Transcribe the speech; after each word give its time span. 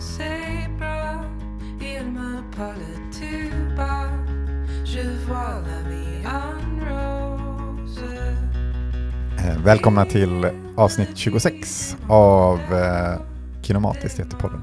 c'est 0.00 0.68
bras, 0.78 1.24
il 1.80 2.04
me 2.12 2.42
parle 2.56 2.78
tout 3.12 3.76
bas. 3.76 4.08
Je 4.84 5.02
vois 5.26 5.62
la 5.66 5.88
vie 5.90 6.24
en 6.24 6.80
rose. 6.80 8.34
Eh, 9.38 9.58
Välkomna 9.64 10.04
till 10.04 10.50
avsnitt 10.76 11.16
26 11.16 11.96
av 12.08 12.58
eh, 12.58 13.20
Kinomatiskt 13.62 14.20
heter 14.20 14.36
podden. 14.36 14.62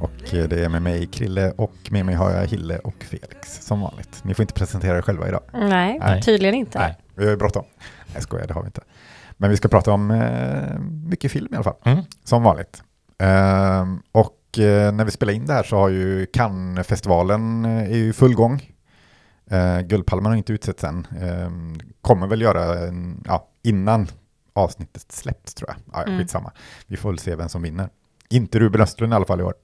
Och 0.00 0.34
eh, 0.34 0.48
det 0.48 0.64
är 0.64 0.68
med 0.68 0.82
mig 0.82 1.06
Krille 1.06 1.50
och 1.56 1.74
med 1.90 2.06
mig 2.06 2.14
har 2.14 2.30
jag 2.30 2.46
Hille 2.46 2.78
och 2.78 3.04
Felix 3.04 3.62
som 3.66 3.80
vanligt. 3.80 4.20
Ni 4.24 4.34
får 4.34 4.42
inte 4.42 4.54
presentera 4.54 4.98
er 4.98 5.02
själva 5.02 5.28
idag. 5.28 5.40
Nej, 5.52 5.98
Nej. 6.00 6.22
tydligen 6.22 6.54
inte. 6.54 6.78
Nej, 6.78 6.96
vi 7.14 7.24
har 7.24 7.30
ju 7.30 7.36
bråttom. 7.36 7.64
Nej, 7.78 8.14
jag 8.14 8.22
skojar, 8.22 8.46
det 8.46 8.54
har 8.54 8.62
vi 8.62 8.66
inte. 8.66 8.80
Men 9.36 9.50
vi 9.50 9.56
ska 9.56 9.68
prata 9.68 9.92
om 9.92 10.10
eh, 10.10 10.78
mycket 11.08 11.32
film 11.32 11.48
i 11.52 11.54
alla 11.54 11.64
fall, 11.64 11.76
Mm. 11.84 12.04
som 12.24 12.42
vanligt. 12.42 12.82
Ehm, 13.18 14.02
och 14.12 14.30
när 14.58 15.04
vi 15.04 15.10
spelar 15.10 15.32
in 15.32 15.46
det 15.46 15.52
här 15.52 15.62
så 15.62 15.76
har 15.76 15.88
ju 15.88 16.26
Cannes-festivalen 16.26 17.64
eh, 17.64 17.82
är 17.82 17.96
ju 17.96 18.08
i 18.08 18.12
full 18.12 18.34
gång. 18.34 18.62
Uh, 19.52 19.80
Guldpalmen 19.80 20.30
har 20.30 20.36
inte 20.36 20.52
utsetts 20.52 20.84
än. 20.84 21.06
Ehm, 21.20 21.80
kommer 22.00 22.26
väl 22.26 22.42
göra 22.42 22.92
ja, 23.24 23.48
innan 23.62 24.08
avsnittet 24.52 25.12
släpps 25.12 25.54
tror 25.54 25.70
jag. 25.70 25.76
Ja, 25.92 26.02
Mm. 26.02 26.18
Skitsamma. 26.18 26.52
Vi 26.86 26.96
får 26.96 27.08
väl 27.08 27.18
se 27.18 27.36
vem 27.36 27.48
som 27.48 27.62
vinner. 27.62 27.88
Inte 28.30 28.58
Ruben 28.58 28.80
Östlund 28.80 29.12
i 29.12 29.16
alla 29.16 29.24
fall 29.24 29.40
i 29.40 29.42
år. 29.42 29.54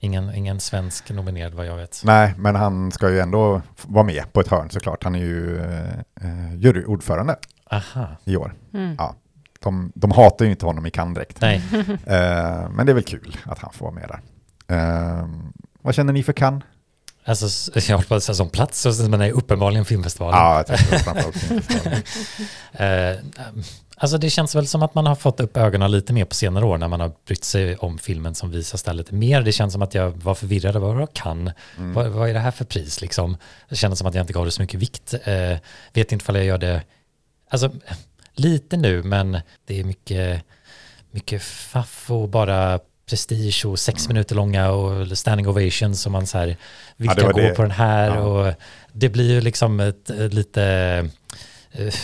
Ingen, 0.00 0.34
ingen 0.34 0.60
svensk 0.60 1.10
nominerad 1.10 1.54
vad 1.54 1.66
jag 1.66 1.76
vet. 1.76 2.02
Nej, 2.04 2.34
men 2.38 2.54
han 2.54 2.92
ska 2.92 3.10
ju 3.10 3.20
ändå 3.20 3.62
vara 3.86 4.04
med 4.04 4.32
på 4.32 4.40
ett 4.40 4.48
hörn 4.48 4.70
såklart. 4.70 5.04
Han 5.04 5.14
är 5.14 5.18
ju 5.18 5.58
uh, 6.24 6.56
juryordförande 6.56 7.36
Aha, 7.70 8.06
i 8.24 8.36
år. 8.36 8.54
Mm. 8.74 8.94
Ja. 8.98 9.14
De, 9.62 9.92
de 9.94 10.10
hatar 10.10 10.44
ju 10.44 10.50
inte 10.50 10.66
honom 10.66 10.86
i 10.86 10.90
Cannes 10.90 11.14
direkt. 11.14 11.40
nej. 11.40 11.62
Eh, 12.06 12.70
men 12.70 12.86
det 12.86 12.92
är 12.92 12.94
väl 12.94 13.02
kul 13.02 13.36
att 13.44 13.58
han 13.58 13.72
får 13.72 13.84
vara 13.86 13.94
med 13.94 14.08
där. 14.08 14.20
Eh, 14.76 15.28
vad 15.82 15.94
känner 15.94 16.12
ni 16.12 16.22
för 16.22 16.32
Cannes? 16.32 16.64
Alltså, 17.28 17.70
jag 17.88 17.96
håller 17.96 18.08
på 18.08 18.14
att 18.14 18.22
säga 18.22 18.34
som 18.34 18.48
plats, 18.48 18.86
men 19.08 19.20
det 19.20 19.26
är 19.26 19.32
uppenbarligen 19.32 19.84
filmfestivalen. 19.84 20.38
Ja, 20.38 20.56
jag 20.56 20.66
tänkte 20.66 20.98
framförallt 20.98 21.36
filmfestivalen. 21.36 22.02
Eh, 22.72 23.16
alltså 23.96 24.18
det 24.18 24.30
känns 24.30 24.54
väl 24.54 24.66
som 24.66 24.82
att 24.82 24.94
man 24.94 25.06
har 25.06 25.14
fått 25.14 25.40
upp 25.40 25.56
ögonen 25.56 25.90
lite 25.90 26.12
mer 26.12 26.24
på 26.24 26.34
senare 26.34 26.64
år 26.64 26.78
när 26.78 26.88
man 26.88 27.00
har 27.00 27.12
brytt 27.26 27.44
sig 27.44 27.76
om 27.76 27.98
filmen 27.98 28.34
som 28.34 28.50
visas 28.50 28.82
där 28.82 28.92
lite 28.92 29.14
mer. 29.14 29.42
Det 29.42 29.52
känns 29.52 29.72
som 29.72 29.82
att 29.82 29.94
jag 29.94 30.10
var 30.10 30.34
förvirrad. 30.34 30.76
Vad 30.76 31.00
jag 31.00 31.12
kan? 31.12 31.50
Mm. 31.78 31.92
Vad, 31.92 32.06
vad 32.06 32.28
är 32.28 32.34
det 32.34 32.40
här 32.40 32.50
för 32.50 32.64
pris 32.64 33.00
liksom? 33.00 33.36
Det 33.68 33.76
kändes 33.76 33.98
som 33.98 34.08
att 34.08 34.14
jag 34.14 34.22
inte 34.22 34.32
gav 34.32 34.44
det 34.44 34.50
så 34.50 34.62
mycket 34.62 34.80
vikt. 34.80 35.14
Eh, 35.24 35.58
vet 35.92 36.12
inte 36.12 36.22
ifall 36.22 36.36
jag 36.36 36.44
gör 36.44 36.58
det, 36.58 36.82
alltså 37.50 37.70
lite 38.38 38.76
nu, 38.76 39.02
men 39.02 39.38
det 39.66 39.80
är 39.80 39.84
mycket, 39.84 40.42
mycket 41.10 41.42
faff 41.42 42.10
och 42.10 42.28
bara 42.28 42.80
prestige 43.10 43.64
och 43.66 43.78
sex 43.78 44.08
minuter 44.08 44.34
långa 44.34 44.70
och 44.70 45.18
standing 45.18 45.48
ovations 45.48 46.00
som 46.02 46.12
man 46.12 46.26
så 46.26 46.38
här, 46.38 46.56
vilka 46.96 47.24
var 47.26 47.32
går 47.32 47.40
det. 47.42 47.54
på 47.54 47.62
den 47.62 47.70
här 47.70 48.06
Ja. 48.06 48.20
och 48.20 48.54
det 48.92 49.08
blir 49.08 49.30
ju 49.30 49.40
liksom 49.40 49.80
ett, 49.80 50.10
ett 50.10 50.34
lite 50.34 50.62
eh, 51.72 51.94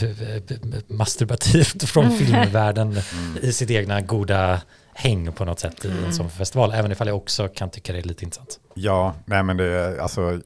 masturbativt 0.86 1.88
från 1.88 2.18
filmvärlden 2.18 2.88
Mm. 3.12 3.38
i 3.42 3.52
sitt 3.52 3.70
egna 3.70 4.00
goda 4.00 4.60
häng 4.94 5.32
på 5.32 5.44
något 5.44 5.60
sätt 5.60 5.84
i 5.84 5.88
en 6.06 6.14
sån 6.14 6.30
festival, 6.30 6.72
även 6.72 6.92
ifall 6.92 7.06
jag 7.08 7.16
också 7.16 7.48
kan 7.48 7.70
tycka 7.70 7.92
det 7.92 7.98
är 7.98 8.02
lite 8.02 8.24
intressant. 8.24 8.60
Ja, 8.74 9.14
nej 9.24 9.42
men 9.42 9.56
det 9.56 9.64
är 9.64 9.98
alltså 9.98 10.40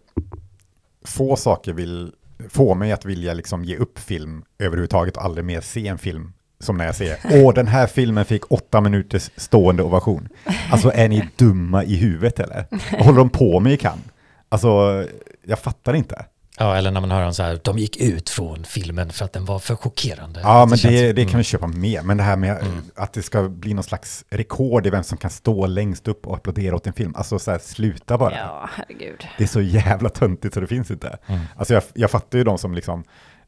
få 1.04 1.36
saker 1.36 1.72
vill 1.72 2.12
få 2.48 2.74
mig 2.74 2.92
att 2.92 3.04
vilja 3.04 3.34
liksom 3.34 3.64
ge 3.64 3.76
upp 3.76 3.98
film 3.98 4.44
överhuvudtaget 4.58 5.16
och 5.16 5.24
aldrig 5.24 5.44
mer 5.44 5.60
se 5.60 5.88
en 5.88 5.98
film 5.98 6.32
som 6.60 6.76
när 6.76 6.86
jag 6.86 6.96
ser, 6.96 7.18
åh 7.30 7.54
den 7.54 7.66
här 7.66 7.86
filmen 7.86 8.24
fick 8.24 8.52
åtta 8.52 8.80
minuters 8.80 9.30
stående 9.36 9.82
ovation. 9.82 10.28
Alltså 10.70 10.92
är 10.94 11.08
ni 11.08 11.28
dumma 11.36 11.84
i 11.84 11.96
huvudet 11.96 12.40
eller? 12.40 12.64
Vad 12.92 13.00
håller 13.00 13.18
de 13.18 13.30
på 13.30 13.60
med 13.60 13.72
i 13.72 13.76
Cannes? 13.76 14.04
Alltså, 14.48 15.04
jag 15.46 15.58
fattar 15.58 15.94
inte. 15.94 16.24
Ja, 16.58 16.76
eller 16.76 16.90
när 16.90 17.00
man 17.00 17.10
hör 17.10 17.22
om 17.22 17.34
så 17.34 17.42
här, 17.42 17.60
de 17.64 17.78
gick 17.78 17.96
ut 17.96 18.30
från 18.30 18.64
filmen 18.64 19.10
för 19.10 19.24
att 19.24 19.32
den 19.32 19.44
var 19.44 19.58
för 19.58 19.76
chockerande. 19.76 20.40
Ja, 20.40 20.66
men 20.66 20.78
känns- 20.78 20.94
det, 20.94 21.12
det 21.12 21.22
kan 21.22 21.28
mm. 21.28 21.38
vi 21.38 21.44
köpa 21.44 21.66
med. 21.66 22.04
Men 22.04 22.16
det 22.16 22.22
här 22.22 22.36
med 22.36 22.58
att 22.94 23.12
det 23.12 23.22
ska 23.22 23.48
bli 23.48 23.74
någon 23.74 23.84
slags 23.84 24.24
rekord 24.30 24.86
i 24.86 24.90
vem 24.90 25.04
som 25.04 25.18
kan 25.18 25.30
stå 25.30 25.66
längst 25.66 26.08
upp 26.08 26.26
och 26.26 26.36
applådera 26.36 26.74
åt 26.76 26.86
en 26.86 26.92
film. 26.92 27.14
Alltså 27.16 27.38
så 27.38 27.50
här, 27.50 27.58
sluta 27.58 28.18
bara. 28.18 28.34
Ja, 28.34 28.70
herregud. 28.72 29.26
Det 29.38 29.44
är 29.44 29.48
så 29.48 29.60
jävla 29.60 30.08
töntigt 30.08 30.54
så 30.54 30.60
det 30.60 30.66
finns 30.66 30.90
inte. 30.90 31.18
Mm. 31.26 31.40
Alltså 31.56 31.74
jag, 31.74 31.82
jag 31.94 32.10
fattar 32.10 32.38
ju 32.38 32.44
de 32.44 32.58
som 32.58 32.74
liksom 32.74 33.04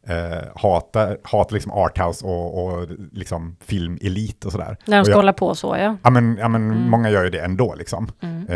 eh, 0.08 0.48
hatar, 0.56 1.18
hatar 1.24 1.54
liksom 1.54 1.72
arthouse 1.72 2.26
och, 2.26 2.64
och 2.64 2.88
liksom 3.12 3.56
filmelit 3.60 4.44
och 4.44 4.52
sådär. 4.52 4.76
När 4.84 4.96
de 4.96 5.04
ska 5.04 5.12
jag- 5.12 5.16
hålla 5.16 5.32
på 5.32 5.54
så, 5.54 5.76
ja. 5.78 5.96
Ja 6.02 6.10
men, 6.10 6.36
ja, 6.40 6.48
men 6.48 6.70
Mm. 6.70 6.90
många 6.90 7.10
gör 7.10 7.24
ju 7.24 7.30
det 7.30 7.40
ändå 7.40 7.74
liksom. 7.74 8.12
Mm. 8.22 8.46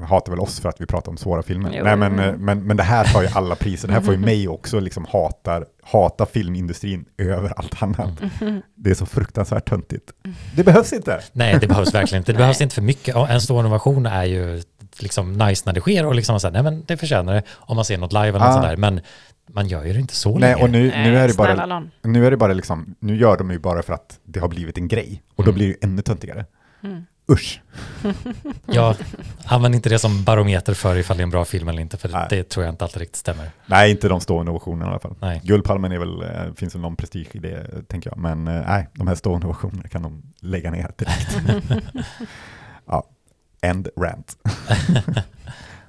Eh, 0.00 0.04
hatar 0.06 0.32
väl 0.32 0.40
oss 0.40 0.60
för 0.60 0.68
att 0.68 0.80
vi 0.80 0.86
pratar 0.86 1.10
om 1.12 1.16
svåra 1.16 1.42
filmer. 1.42 1.70
Jo. 1.74 1.84
Nej, 1.84 1.96
men, 1.96 2.18
eh, 2.18 2.34
men, 2.36 2.62
men 2.66 2.76
det 2.76 2.82
här 2.82 3.04
tar 3.04 3.22
ju 3.22 3.28
alla 3.34 3.54
priser. 3.54 3.88
Det 3.88 3.94
här 3.94 4.00
får 4.00 4.14
ju 4.14 4.20
mig 4.24 4.48
också 4.48 4.80
liksom 4.80 5.06
hatar, 5.12 5.66
hata 5.82 6.26
filmindustrin 6.26 7.04
över 7.18 7.52
allt 7.58 7.82
annat. 7.82 8.22
Mm. 8.40 8.62
Det 8.74 8.90
är 8.90 8.94
så 8.94 9.06
fruktansvärt 9.06 9.68
töntigt. 9.70 10.10
Det 10.56 10.64
behövs 10.64 10.92
inte. 10.92 11.20
Nej, 11.32 11.58
det 11.60 11.66
behövs 11.68 11.94
verkligen 11.94 12.20
inte. 12.20 12.32
Det 12.32 12.38
behövs 12.44 12.60
inte 12.60 12.74
för 12.74 12.82
mycket. 12.82 13.16
En 13.16 13.40
stor 13.40 13.60
innovation 13.60 14.06
är 14.06 14.24
ju 14.24 14.62
liksom 14.98 15.32
nice 15.32 15.62
när 15.66 15.72
det 15.72 15.80
sker 15.80 16.06
och 16.06 16.14
liksom 16.14 16.40
så 16.40 16.46
här, 16.46 16.52
nej 16.52 16.62
men 16.62 16.84
det 16.86 16.96
förtjänar 16.96 17.34
det 17.34 17.42
om 17.50 17.76
man 17.76 17.84
ser 17.84 17.98
något 17.98 18.12
live 18.12 18.28
eller 18.28 18.38
något 18.38 18.48
Ah. 18.48 18.52
sånt 18.52 18.64
där. 18.66 18.76
Men 18.76 19.00
man 19.54 19.68
gör 19.68 19.84
ju 19.84 19.92
det 19.92 19.98
inte 20.00 20.14
så 20.14 20.38
Nej, 20.38 20.40
länge. 20.52 20.62
och 20.64 20.70
nu, 20.70 20.82
nu 20.88 21.18
är 21.18 21.28
det 21.28 21.36
bara. 21.36 21.82
Nu 22.02 22.26
är 22.26 22.30
det 22.30 22.36
bara 22.36 22.52
liksom, 22.52 22.94
nu 23.00 23.16
gör 23.16 23.36
de 23.36 23.50
ju 23.50 23.58
bara 23.58 23.82
för 23.82 23.92
att 23.92 24.18
det 24.24 24.40
har 24.40 24.48
blivit 24.48 24.78
en 24.78 24.88
grej. 24.88 25.22
Och 25.36 25.44
då 25.44 25.50
Mm. 25.50 25.54
blir 25.54 25.66
det 25.66 25.70
ju 25.72 25.76
ännu 25.82 26.02
töntigare. 26.02 26.44
Mm. 26.82 27.02
Usch. 27.30 27.60
Jag 28.66 28.96
använder 29.46 29.76
inte 29.76 29.88
det 29.88 29.98
som 29.98 30.24
barometer 30.24 30.74
för 30.74 30.96
ifall 30.96 31.16
det 31.16 31.20
är 31.20 31.24
en 31.24 31.30
bra 31.30 31.44
film 31.44 31.68
eller 31.68 31.82
inte, 31.82 31.96
för 31.96 32.08
Nej. 32.08 32.26
det 32.30 32.48
tror 32.48 32.64
jag 32.64 32.72
inte 32.72 32.84
alltid 32.84 33.00
riktigt 33.00 33.16
stämmer. 33.16 33.50
Nej, 33.66 33.90
inte 33.90 34.08
de 34.08 34.20
stående 34.20 34.50
ovationerna 34.52 34.84
i 34.84 34.88
alla 34.90 34.98
fall. 34.98 35.14
Nej. 35.20 35.40
Guldpalmen 35.44 35.92
är 35.92 35.98
väl, 35.98 36.22
eh, 36.22 36.54
finns 36.56 36.74
väl 36.74 36.82
någon 36.82 36.96
prestige 36.96 37.28
i 37.32 37.38
det, 37.38 37.66
tänker 37.88 38.10
jag. 38.10 38.18
Men 38.18 38.48
eh, 38.48 38.62
nej, 38.68 38.88
de 38.94 39.06
här 39.08 39.14
stående 39.14 39.46
ovationerna 39.46 39.88
kan 39.88 40.02
de 40.02 40.22
lägga 40.40 40.70
ner 40.70 40.90
direkt. 40.98 41.36
ja, 42.86 43.04
end 43.60 43.88
rant. 44.00 44.36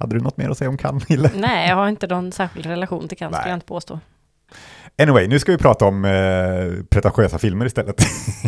Hade 0.04 0.16
du 0.16 0.22
något 0.22 0.38
mer 0.38 0.50
att 0.50 0.58
säga 0.58 0.70
om 0.70 0.78
Cannes, 0.78 1.06
Hille? 1.06 1.30
Nej, 1.36 1.70
jag 1.70 1.76
har 1.76 1.88
inte 1.90 2.08
någon 2.08 2.32
särskild 2.32 2.66
relation 2.66 3.08
till 3.08 3.18
Cannes, 3.18 3.38
skulle 3.38 3.52
jag 3.52 3.56
inte 3.58 3.66
påstå. 3.66 4.00
Anyway, 5.02 5.28
nu 5.28 5.40
ska 5.40 5.52
vi 5.52 5.58
prata 5.58 5.86
om 5.86 6.06
eh, 6.06 6.84
pretentiösa 6.90 7.38
filmer 7.38 7.66
istället. 7.66 7.96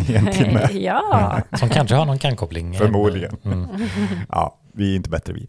I 0.09 0.16
en 0.16 0.31
timme. 0.31 0.67
ja. 0.71 1.39
Som 1.59 1.69
kanske 1.69 1.95
har 1.95 2.05
någon 2.05 2.19
kan-koppling. 2.19 2.73
Förmodligen. 2.77 3.38
Mm. 3.45 3.67
Ja, 4.29 4.57
vi 4.73 4.91
är 4.91 4.95
inte 4.95 5.09
bättre 5.09 5.33
vi. 5.33 5.47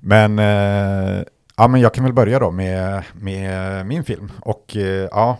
Men, 0.00 0.38
eh, 0.38 1.24
ja, 1.56 1.68
men 1.68 1.80
jag 1.80 1.94
kan 1.94 2.04
väl 2.04 2.12
börja 2.12 2.38
då 2.38 2.50
med, 2.50 3.02
med 3.12 3.86
min 3.86 4.04
film. 4.04 4.32
Och 4.40 4.76
eh, 4.76 5.08
ja, 5.10 5.38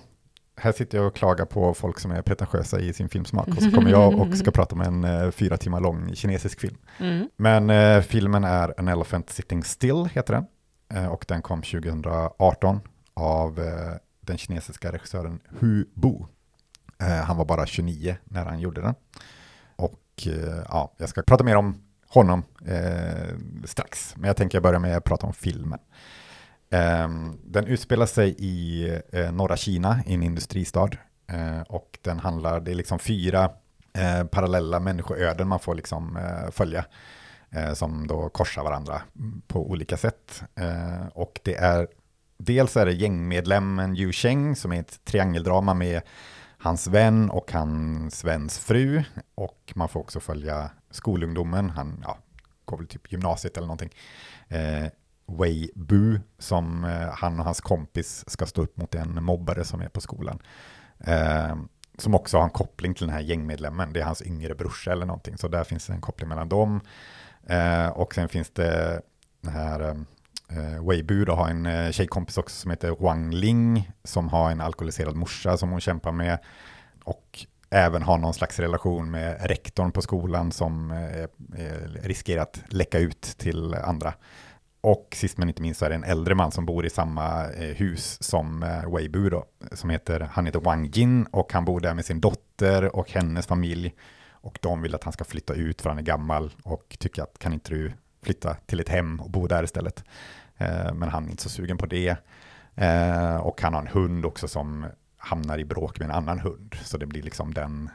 här 0.61 0.73
sitter 0.73 0.99
jag 0.99 1.07
och 1.07 1.17
klagar 1.17 1.45
på 1.45 1.75
folk 1.75 1.99
som 1.99 2.11
är 2.11 2.23
pretentiösa 2.23 2.81
i 2.81 2.93
sin 2.93 3.09
filmsmak. 3.09 3.49
Och 3.49 3.63
så 3.63 3.71
kommer 3.71 3.91
jag 3.91 4.21
och 4.21 4.37
ska 4.37 4.51
prata 4.51 4.75
om 4.75 4.81
en 4.81 5.05
eh, 5.05 5.31
fyra 5.31 5.57
timmar 5.57 5.81
lång 5.81 6.15
kinesisk 6.15 6.61
film. 6.61 6.77
Mm. 6.99 7.29
Men 7.37 7.71
eh, 7.71 8.03
filmen 8.03 8.45
är 8.45 8.75
An 8.81 8.89
Elephant 8.89 9.31
Sitting 9.31 9.65
Still, 9.65 10.09
heter 10.13 10.35
den. 10.35 10.47
Eh, 10.95 11.07
och 11.07 11.25
den 11.29 11.43
kom 11.43 11.63
2018 11.63 12.81
av 13.15 13.59
eh, 13.59 13.95
den 14.21 14.39
kinesiska 14.39 14.93
regissören 14.93 15.41
Hu 15.61 15.85
Bu. 15.95 16.15
Eh, 17.01 17.07
han 17.09 17.37
var 17.37 17.45
bara 17.45 17.67
29 17.67 18.17
när 18.25 18.45
han 18.45 18.61
gjorde 18.61 18.81
den. 18.81 18.95
Och 19.77 20.27
eh, 20.27 20.63
ja, 20.69 20.95
jag 20.99 21.09
ska 21.09 21.23
prata 21.23 21.45
mer 21.45 21.57
om 21.57 21.83
honom 22.09 22.43
strax. 23.65 24.15
Men 24.17 24.29
jag 24.29 24.37
tänker 24.37 24.61
börja 24.61 24.79
med 24.79 24.97
att 24.97 25.05
prata 25.05 25.27
om 25.27 25.33
filmen. 25.33 25.79
Ehm, 26.71 27.39
den 27.45 27.67
utspelar 27.67 28.06
sig 28.06 28.34
i 28.39 28.89
eh, 29.12 29.33
norra 29.33 29.56
Kina, 29.56 30.01
i 30.06 30.15
en 30.15 30.23
industristad. 30.23 30.91
Eh, 31.26 31.61
och 31.61 31.99
den 32.03 32.19
handlar, 32.19 32.61
det 32.61 32.70
är 32.70 32.75
liksom 32.75 32.99
fyra 32.99 33.50
eh, 33.93 34.25
parallella 34.25 34.81
människoöden 34.81 35.49
man 35.49 35.61
får 35.61 35.75
liksom 35.75 36.19
följa. 36.53 36.85
Som 37.75 38.06
då 38.06 38.29
korsar 38.29 38.62
varandra 38.62 39.03
på 39.47 39.70
olika 39.70 39.97
sätt. 39.97 40.43
Och 41.12 41.41
det 41.44 41.55
är, 41.55 41.88
dels 42.38 42.76
är 42.76 42.87
det 42.87 42.93
gängmedlemmen 42.93 43.97
Yu 43.97 44.12
Sheng 44.12 44.56
som 44.56 44.73
är 44.73 44.81
ett 44.81 45.05
triangeldrama 45.05 45.75
med 45.75 46.03
hans 46.59 46.87
vän 46.87 47.31
och 47.31 47.53
hans 47.53 48.25
väns 48.25 48.59
fru. 48.59 49.03
Och 49.35 49.73
man 49.75 49.88
får 49.88 50.00
också 50.00 50.20
följa 50.20 50.70
skolungdomen, 50.91 51.70
han 51.70 52.00
ja, 52.03 52.19
går 52.65 52.76
väl 52.76 52.87
typ 52.87 53.12
gymnasiet 53.12 53.56
eller 53.56 53.67
någonting. 53.67 53.91
Wei 55.29 55.71
Bu, 55.75 56.21
som 56.39 56.85
eh, 56.85 57.09
han 57.13 57.39
och 57.39 57.45
hans 57.45 57.61
kompis 57.61 58.25
ska 58.31 58.47
stå 58.47 58.63
upp 58.63 58.77
mot 58.77 58.95
en 58.95 59.25
mobbare 59.25 59.65
som 59.65 59.81
är 59.81 59.89
på 59.89 60.01
skolan. 60.01 60.39
Eh, 61.01 61.57
som 61.99 62.15
också 62.15 62.37
har 62.37 62.45
en 62.45 62.51
koppling 62.51 62.95
till 62.95 63.07
den 63.07 63.15
här 63.15 63.23
gängmedlemmen. 63.23 63.93
Det 63.93 64.01
är 64.01 64.05
hans 64.05 64.23
yngre 64.23 64.55
brorsa 64.55 64.93
eller 64.93 65.07
någonting. 65.07 65.39
Så 65.39 65.49
där 65.49 65.65
finns 65.65 65.91
en 65.91 66.01
koppling 66.01 66.29
mellan 66.29 66.49
dem. 66.49 66.81
Eh, 67.47 67.89
och 67.89 68.15
sen 68.15 68.29
finns 68.29 68.51
det 68.51 69.01
den 69.41 69.53
här 69.53 69.81
eh, 69.81 69.97
eh 70.59 70.89
Weibu 70.89 71.25
då 71.25 71.33
har 71.33 71.49
en 71.49 71.67
eh, 71.67 71.91
tjejkompis 71.91 72.39
också 72.39 72.57
som 72.57 72.71
heter 72.71 72.91
Wang 72.91 73.31
Ling 73.31 73.91
som 74.05 74.29
har 74.29 74.51
en 74.51 74.61
alkoholiserad 74.61 75.17
morsa 75.17 75.57
som 75.57 75.71
hon 75.71 75.81
kämpar 75.81 76.13
med. 76.13 76.39
Och 77.05 77.47
även 77.71 78.03
har 78.03 78.19
någon 78.19 78.35
slags 78.35 78.59
relation 78.59 79.11
med 79.11 79.47
rektorn 79.47 79.93
på 79.93 80.03
skolan 80.03 80.53
som 80.53 80.91
eh, 80.91 81.29
riskerar 82.03 82.43
att 82.43 82.61
läcka 82.69 82.99
ut 82.99 83.21
till 83.21 83.75
andra. 83.75 84.15
Och 84.81 85.09
sist 85.13 85.39
men 85.39 85.49
inte 85.49 85.63
minst 85.63 85.81
så 85.81 85.85
är 85.85 85.89
det 85.89 85.95
en 85.95 86.05
äldre 86.05 86.35
man 86.35 86.53
som 86.53 86.67
bor 86.67 86.87
i 86.87 86.91
samma 86.91 87.51
eh, 87.51 87.77
hus 87.77 88.23
som 88.23 88.63
eh, 88.63 88.95
Weibu 88.95 89.31
då, 89.31 89.45
som 89.73 89.91
heter, 89.91 90.21
han 90.21 90.47
heter 90.47 90.61
Wang 90.61 90.87
Jin 90.87 91.27
och 91.27 91.53
han 91.53 91.65
bor 91.65 91.81
där 91.81 91.95
med 91.95 92.05
sin 92.05 92.21
dotter 92.21 92.97
och 92.97 93.11
hennes 93.11 93.47
familj. 93.47 93.95
Och 94.31 94.59
de 94.63 94.83
vill 94.83 94.95
att 94.95 95.05
han 95.05 95.13
ska 95.13 95.25
flytta 95.25 95.55
ut 95.55 95.83
för 95.83 95.91
han 95.91 95.99
är 95.99 96.03
gammal 96.03 96.53
och 96.63 96.97
tycker 96.99 97.23
att 97.23 97.39
kan 97.39 97.53
inte 97.53 97.71
du 97.71 97.93
flytta 98.23 98.55
till 98.55 98.81
ett 98.81 98.89
hem 98.89 99.21
och 99.21 99.31
bo 99.31 99.47
där 99.47 99.65
istället. 99.65 100.05
Eh, 100.57 100.95
men 100.95 101.09
han 101.09 101.27
är 101.27 101.31
inte 101.31 101.43
så 101.43 101.49
sugen 101.49 101.79
på 101.79 101.87
det. 101.87 102.17
Och 103.41 103.63
han 103.63 103.75
har 103.75 103.81
en 103.81 103.87
hund 103.87 104.27
också 104.27 104.49
som 104.49 104.87
hamnar 105.17 105.59
i 105.59 105.65
bråk 105.65 105.99
med 105.99 106.05
en 106.05 106.15
annan 106.15 106.39
hund. 106.39 106.75
Så 106.83 106.97
det 106.97 107.07
blir 107.07 107.23
liksom 107.23 107.55
den 107.55 107.91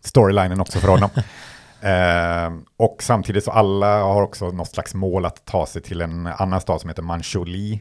storylinen 0.00 0.60
också 0.60 0.78
för 0.78 0.88
honom. 0.88 1.10
Eh, 1.80 2.52
och 2.76 3.02
samtidigt 3.02 3.44
så 3.44 3.50
alla 3.50 4.02
har 4.02 4.22
också 4.22 4.50
något 4.50 4.68
slags 4.68 4.94
mål 4.94 5.24
att 5.24 5.44
ta 5.44 5.66
sig 5.66 5.82
till 5.82 6.00
en 6.00 6.26
annan 6.26 6.60
stad 6.60 6.80
som 6.80 6.90
heter 6.90 7.02
Manchuli. 7.02 7.80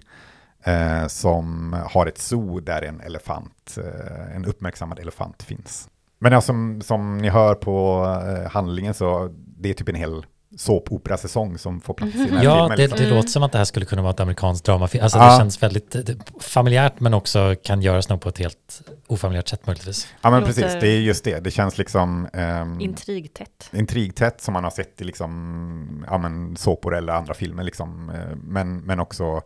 Eh, 0.68 1.08
som 1.08 1.76
har 1.90 2.06
ett 2.06 2.18
zoo 2.18 2.60
där 2.60 2.82
en 2.82 3.02
elefant, 3.02 3.78
eh, 3.78 4.36
en 4.36 4.46
uppmärksammad 4.46 5.00
elefant 5.00 5.44
finns. 5.44 5.90
Men 6.20 6.32
ja, 6.32 6.42
som, 6.42 6.82
som 6.82 7.18
ni 7.18 7.30
hör 7.30 7.56
på 7.56 8.06
eh, 8.28 8.52
handlingen 8.52 8.94
så 8.94 9.30
det 9.38 9.70
är 9.70 9.74
typ 9.74 9.90
en 9.90 9.96
hel 9.96 10.26
såpoperasäsong 10.58 11.58
som 11.58 11.82
får 11.82 11.94
plats 11.94 12.16
i 12.16 12.18
den 12.18 12.30
här 12.38 12.44
Ja, 12.44 12.54
filmen. 12.56 12.70
det, 12.78 12.88
liksom. 12.88 13.00
det 13.10 13.10
låter 13.16 13.30
som 13.30 13.44
att 13.44 13.52
det 13.52 13.58
här 13.58 13.66
skulle 13.66 13.86
kunna 13.86 14.02
vara 14.02 14.14
ett 14.14 14.20
amerikanskt 14.20 14.66
dramafilm. 14.66 15.04
Alltså 15.04 15.18
Ja. 15.20 15.32
det 15.32 15.38
känns 15.38 15.64
väldigt 15.64 15.92
det, 15.92 16.18
familjärt 16.42 17.00
men 17.00 17.14
också 17.14 17.56
kan 17.64 17.82
göras 17.82 18.10
nog 18.10 18.22
på 18.22 18.30
ett 18.30 18.38
helt 18.38 18.82
ofamiljärt 19.08 19.48
sätt 19.48 19.68
möjligtvis. 19.68 20.08
Ja 20.22 20.32
men 20.32 20.40
Låter- 20.40 20.54
precis, 20.54 20.82
det 20.82 20.88
är 20.88 21.00
just 21.00 21.24
det. 21.24 21.40
Det 21.40 21.52
känns 21.52 21.78
liksom 21.78 22.28
ehm, 22.34 22.82
Intrigtätt. 22.82 23.70
intrigtätt 23.74 24.42
som 24.42 24.54
man 24.54 24.64
har 24.64 24.72
sett 24.72 25.02
i 25.02 25.04
liksom, 25.04 26.06
ja, 26.10 26.18
men 26.18 26.58
såpor 26.58 26.96
eller 26.96 27.14
andra 27.14 27.34
filmer. 27.34 27.64
Liksom. 27.64 28.10
Eh, 28.10 28.36
Men, 28.44 28.78
men 28.80 29.00
också 29.00 29.42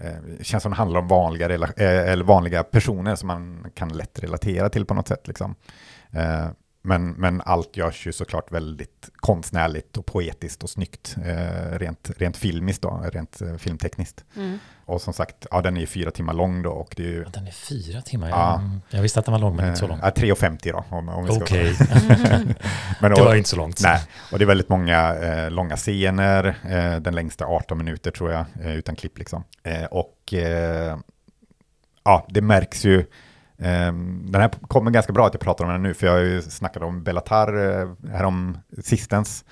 eh, 0.00 0.42
känns 0.42 0.62
som 0.62 0.72
det 0.72 0.76
handlar 0.76 1.00
om 1.00 1.08
vanliga, 1.08 1.54
eh, 1.54 2.10
eller 2.12 2.24
vanliga 2.24 2.62
personer 2.62 3.14
som 3.14 3.26
man 3.26 3.66
kan 3.74 3.88
lätt 3.88 4.18
relatera 4.22 4.68
till 4.68 4.86
på 4.86 4.94
något 4.94 5.08
sätt. 5.08 5.28
Liksom. 5.28 5.54
Eh, 6.12 6.46
Men, 6.88 7.10
men 7.10 7.42
allt 7.44 7.76
görs 7.76 8.06
ju 8.06 8.12
såklart 8.12 8.52
väldigt 8.52 9.10
konstnärligt 9.16 9.96
och 9.96 10.06
poetiskt 10.06 10.62
och 10.62 10.70
snyggt, 10.70 11.16
eh, 11.24 11.78
rent, 11.78 12.10
rent 12.16 12.36
filmiskt 12.36 12.82
då, 12.82 13.04
rent 13.12 13.40
eh, 13.40 13.56
filmtekniskt. 13.56 14.24
Mm. 14.36 14.58
Och 14.84 15.00
som 15.00 15.12
sagt, 15.12 15.46
ja, 15.50 15.62
den 15.62 15.76
är 15.76 15.80
ju 15.80 15.86
fyra 15.86 16.10
timmar 16.10 16.34
lång 16.34 16.62
då 16.62 16.70
och 16.70 16.94
det 16.96 17.02
är 17.02 17.06
ju 17.08 17.22
Ja, 17.22 17.30
Den 17.32 17.46
är 17.46 17.50
fyra 17.50 18.02
timmar. 18.02 18.28
Ja. 18.28 18.62
Jag, 18.62 18.98
jag 18.98 19.02
visste 19.02 19.18
att 19.18 19.24
den 19.24 19.32
var 19.32 19.38
lång 19.38 19.56
men 19.56 19.66
inte 19.68 19.80
så 19.80 19.86
lång. 19.86 19.98
eh, 19.98 20.04
ja, 20.04 20.10
3,50 20.10 20.72
då. 20.72 20.84
Om, 20.96 21.08
om 21.08 21.24
vi 21.24 21.34
ska 21.34 21.44
Okej, 21.44 21.76
Men 23.00 23.14
det 23.14 23.22
var 23.22 23.34
inte 23.34 23.50
så 23.50 23.56
långt. 23.56 23.80
Nej, 23.82 24.00
och 24.32 24.38
det 24.38 24.44
är 24.44 24.46
väldigt 24.46 24.68
många 24.68 25.14
eh, 25.14 25.50
långa 25.50 25.76
scener, 25.76 26.44
eh, 26.68 27.00
den 27.00 27.14
längsta 27.14 27.46
18 27.46 27.78
minuter 27.78 28.10
tror 28.10 28.32
jag, 28.32 28.44
eh, 28.60 28.76
utan 28.76 28.96
klipp 28.96 29.18
liksom. 29.18 29.44
Eh, 29.62 29.84
och 29.84 30.34
eh, 30.34 30.98
ja, 32.04 32.26
det 32.30 32.40
märks 32.40 32.84
ju, 32.84 32.98
eh, 33.00 33.06
den 33.62 34.34
här 34.34 34.50
kommer 34.68 34.90
ganska 34.90 35.12
bra 35.12 35.26
att 35.26 35.34
jag 35.34 35.40
pratar 35.40 35.64
om 35.64 35.70
den 35.70 35.82
nu, 35.82 35.94
för 35.94 36.06
jag 36.06 36.12
har 36.14 36.20
ju 36.20 36.42
snackat 36.42 36.82
om 36.82 37.02
Bellatar 37.02 37.80
eh, 37.80 37.88
härom 38.12 38.58
sistens, 38.84 39.44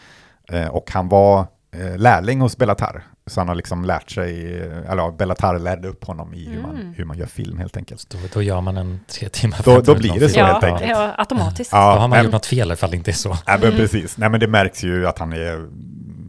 eh, 0.49 0.67
och 0.69 0.91
han 0.91 1.09
var 1.09 1.47
eh, 1.77 1.97
lärling 1.99 2.41
hos 2.41 2.57
Bellatar, 2.57 3.03
så 3.27 3.41
han 3.41 3.49
har 3.49 3.55
liksom 3.55 3.85
lärt 3.85 4.11
sig, 4.11 4.57
eh, 4.63 4.91
eller 4.91 5.03
ja, 5.03 5.11
Bellatar 5.19 5.59
lärde 5.59 5.89
upp 5.89 6.05
honom 6.05 6.35
i 6.35 6.49
hur, 6.49 6.63
man, 6.63 6.77
Mm. 6.77 6.95
hur 6.97 7.05
man 7.05 7.19
gör 7.19 7.27
film 7.27 7.59
helt 7.59 7.77
enkelt. 7.77 8.11
Då, 8.11 8.19
då 8.35 8.43
gör 8.43 8.61
man 8.61 8.77
en 8.77 9.01
tre 9.09 9.29
timmar. 9.29 9.59
Då- 9.65 9.75
50 9.75 9.87
då 9.93 9.99
blir 9.99 10.13
det 10.21 10.29
så 10.29 10.35
film. 10.35 10.47
helt 10.47 10.63
Ja, 10.63 10.69
enkelt. 10.69 10.91
ja, 10.91 11.15
automatiskt. 11.19 11.71
Då 11.71 11.77
har 11.77 11.99
man 11.99 12.11
men- 12.11 12.25
gjort 12.25 12.33
något 12.33 12.47
fel 12.47 12.73
ifall 12.73 12.91
det 12.91 12.97
inte 12.97 13.11
är 13.11 13.13
så. 13.13 13.29
Ja, 13.47 13.53
men 13.61 13.65
Mm. 13.65 13.77
precis. 13.77 14.19
Nej, 14.19 14.29
men 14.31 14.41
det 14.41 14.47
märks 14.49 14.85
ju 14.85 15.07
att 15.07 15.19
han 15.19 15.33
är 15.33 15.69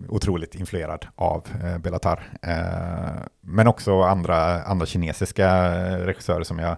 otroligt 0.10 0.56
influerad 0.56 1.06
av 1.16 1.46
eh, 1.64 1.78
Bellatar. 1.78 2.30
Eh, 2.42 3.22
men 3.42 3.68
också 3.68 4.02
andra, 4.02 4.64
andra 4.64 4.86
kinesiska 4.86 5.70
regissörer 6.06 6.44
som 6.44 6.60
jag 6.60 6.78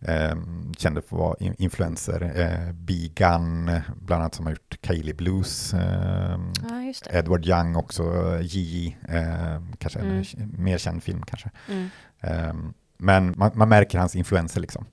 eh, 0.00 0.36
kände 0.78 1.02
för 1.02 1.16
var 1.16 1.36
in- 1.40 1.54
influenser. 1.58 2.32
Eh, 2.40 2.72
Bi 2.72 3.12
Gun, 3.14 3.70
bland 4.00 4.22
annat 4.22 4.34
som 4.34 4.46
har 4.46 4.52
gjort 4.52 4.76
Kaili 4.80 5.14
Blues. 5.14 5.74
Eh, 5.74 6.38
Ja. 6.62 6.92
Edward 7.10 7.46
Young 7.46 7.76
också, 7.76 8.04
Yi, 8.42 8.96
eh, 9.08 9.62
kanske 9.78 9.98
en 9.98 10.10
Mm. 10.10 10.24
mer 10.58 10.78
känd 10.78 11.02
film 11.02 11.22
kanske. 11.22 11.50
Mm. 11.68 11.88
Eh, 12.20 12.54
men 12.98 13.34
man, 13.36 13.50
man 13.54 13.68
märker 13.68 13.98
hans 13.98 14.16
influenser 14.16 14.60
liksom. 14.60 14.86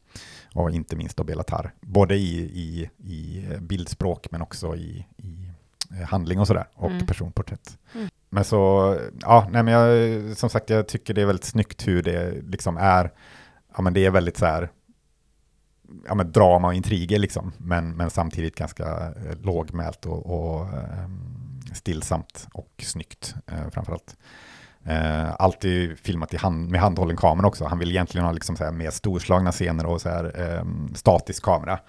Och 0.53 0.71
inte 0.71 0.95
minst 0.95 1.17
då 1.17 1.23
Belatar. 1.23 1.73
Både 1.81 2.15
i, 2.15 2.38
i, 2.39 2.89
i 3.11 3.45
bildspråk 3.61 4.27
men 4.31 4.41
också 4.41 4.75
i, 4.75 5.07
i 5.17 5.49
eh, 5.91 6.07
handling 6.07 6.39
och 6.39 6.47
sådär. 6.47 6.67
Och 6.73 6.91
Mm. 6.91 7.06
personporträtt. 7.07 7.77
Mm. 7.95 8.07
Men 8.29 8.44
så, 8.44 8.97
ja, 9.21 9.47
nej 9.51 9.63
men 9.63 9.73
jag, 9.73 10.38
som 10.38 10.49
sagt 10.49 10.69
jag 10.69 10.88
tycker 10.88 11.13
det 11.13 11.21
är 11.21 11.25
väldigt 11.25 11.45
snyggt 11.45 11.88
hur 11.88 12.03
det 12.03 12.31
liksom 12.47 12.77
är. 12.77 13.11
Ja 13.75 13.81
men 13.81 13.94
det 13.94 14.06
är 14.06 14.11
väldigt 14.11 14.38
så 14.38 14.45
här, 14.45 14.69
ja 16.07 16.16
men 16.16 16.31
drama 16.31 16.68
och 16.68 16.74
intriger 16.74 17.19
liksom. 17.19 17.51
Men, 17.57 17.95
men 17.95 18.10
samtidigt 18.10 18.56
ganska 18.56 18.84
eh, 18.86 19.42
lågmält 19.42 20.06
och, 20.06 20.25
och 20.25 20.68
ehm, 20.68 21.34
stillsamt 21.74 22.48
och 22.54 22.72
snyggt 22.78 23.36
eh, 23.48 23.69
framförallt. 23.72 24.18
Eh, 24.85 25.33
alltid 25.39 26.00
filmat 26.00 26.33
i 26.33 26.38
hand, 26.38 26.69
med 26.71 26.81
handhållen 26.81 27.18
kamera 27.18 27.47
också. 27.47 27.65
Han 27.65 27.80
vill 27.80 27.89
egentligen 27.91 28.25
ha 28.25 28.33
liksom 28.33 28.56
så 28.56 28.63
här 28.63 28.71
mer 28.71 28.91
storslagna 28.91 29.51
scener 29.51 29.85
och 29.85 30.01
så 30.01 30.09
här, 30.09 30.41
ehm, 30.41 30.95
statisk 30.95 31.44
kamera. 31.44 31.80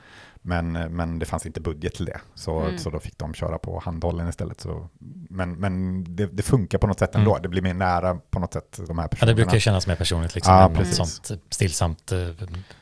Men, 0.47 0.73
men 0.73 1.19
det 1.19 1.27
fanns 1.27 1.47
inte 1.47 1.61
budget 1.61 1.95
till 1.95 2.05
det, 2.05 2.21
så, 2.35 2.61
Mm. 2.61 2.79
så 2.79 2.91
då 2.91 2.99
fick 3.01 3.19
de 3.19 3.35
köra 3.35 3.59
på 3.59 3.79
handhållen 3.85 4.29
istället. 4.29 4.61
Så, 4.61 4.89
men 5.31 5.53
men 5.53 6.05
det, 6.17 6.27
det 6.27 6.43
funkar 6.43 6.79
på 6.79 6.87
något 6.87 6.99
sätt 6.99 7.15
ändå. 7.15 7.31
Mm. 7.31 7.43
Det 7.43 7.49
blir 7.49 7.63
mer 7.63 7.75
nära 7.75 8.15
på 8.31 8.39
något 8.39 8.53
sätt 8.53 8.81
de 8.87 8.99
här 8.99 9.05
Ja, 9.05 9.09
personerna. 9.09 9.37
det 9.37 9.45
brukar 9.45 9.59
kännas 9.59 9.87
mer 9.87 9.95
personligt 9.97 10.35
liksom. 10.35 10.55
Ja, 10.55 10.69
något 10.69 10.95
sånt 10.95 11.31
stillsamt, 11.51 12.13
eh, 12.13 12.19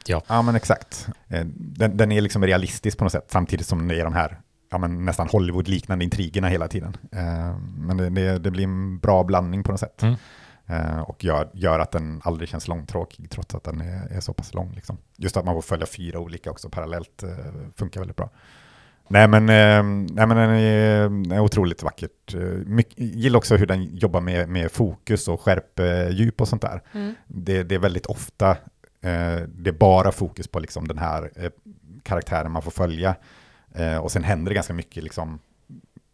ja. 0.07 0.23
Ja, 0.27 0.43
men 0.43 0.55
exakt. 0.57 1.09
Eh, 1.29 1.45
Den, 1.55 1.97
den 1.97 2.13
är 2.13 2.21
liksom 2.21 2.45
realistisk 2.45 2.99
på 2.99 3.05
något 3.05 3.13
sätt, 3.13 3.27
samtidigt 3.33 3.67
som 3.67 3.89
det 3.89 4.01
är 4.01 4.05
de 4.05 4.13
här 4.13 4.41
ja, 4.73 4.79
men 4.79 5.05
nästan 5.05 5.29
Hollywood-liknande 5.29 6.05
intrigerna 6.05 6.49
hela 6.49 6.69
tiden. 6.69 6.97
Eh, 7.13 7.57
Men 7.77 7.97
det, 7.97 8.11
det, 8.11 8.39
det 8.39 8.51
blir 8.51 8.65
en 8.65 8.99
bra 8.99 9.25
blandning 9.25 9.63
på 9.63 9.71
något 9.71 9.81
sätt. 9.81 10.03
Mm. 10.03 10.15
Eh, 10.67 11.01
Och 11.01 11.25
gör, 11.25 11.51
gör 11.53 11.79
att 11.79 11.93
den 11.93 12.21
aldrig 12.25 12.49
känns 12.49 12.69
långtråkig, 12.69 13.31
trots 13.31 13.55
att 13.55 13.65
den 13.65 13.81
är, 13.81 14.17
är 14.17 14.21
så 14.21 14.33
pass 14.33 14.55
lång. 14.55 14.73
Liksom. 14.75 14.99
Just 15.17 15.37
att 15.37 15.45
man 15.45 15.55
får 15.55 15.63
följa 15.63 15.87
fyra 15.87 16.19
olika 16.19 16.51
också 16.51 16.69
parallellt 16.71 17.23
eh, 17.23 17.29
funkar 17.77 18.01
väldigt 18.01 18.17
bra. 18.17 18.31
Nej 19.09 19.29
men, 19.29 19.49
eh, 19.49 19.83
nej, 20.15 20.27
men 20.27 20.37
den 20.37 20.51
är, 20.51 21.35
är 21.35 21.41
otroligt 21.41 21.83
vackert. 21.83 22.35
Eh, 22.35 22.41
Mycket, 22.67 22.99
gillar 22.99 23.39
också 23.39 23.57
hur 23.57 23.67
den 23.67 23.97
jobbar 23.97 24.21
med, 24.21 24.49
med 24.49 24.73
fokus 24.73 25.29
och 25.29 25.41
skärpedjup 25.41 26.41
och 26.41 26.49
sånt 26.49 26.63
där. 26.63 26.83
Mm. 26.93 27.15
Det, 27.27 27.63
det 27.63 27.75
är 27.75 27.79
väldigt 27.79 28.07
ofta, 28.07 28.51
eh, 29.01 29.41
det 29.49 29.71
är 29.71 29.79
bara 29.79 30.13
fokus 30.13 30.49
på 30.49 30.61
liksom 30.61 30.89
den 30.89 30.99
här 30.99 31.31
eh, 31.37 31.51
karaktären 32.03 32.53
man 32.53 32.63
får 32.63 32.71
följa. 32.71 33.15
Eh, 33.75 33.97
och 33.97 34.13
sen 34.13 34.25
händer 34.25 34.51
det 34.51 34.55
ganska 34.55 34.75
mycket 34.75 35.05
liksom, 35.05 35.39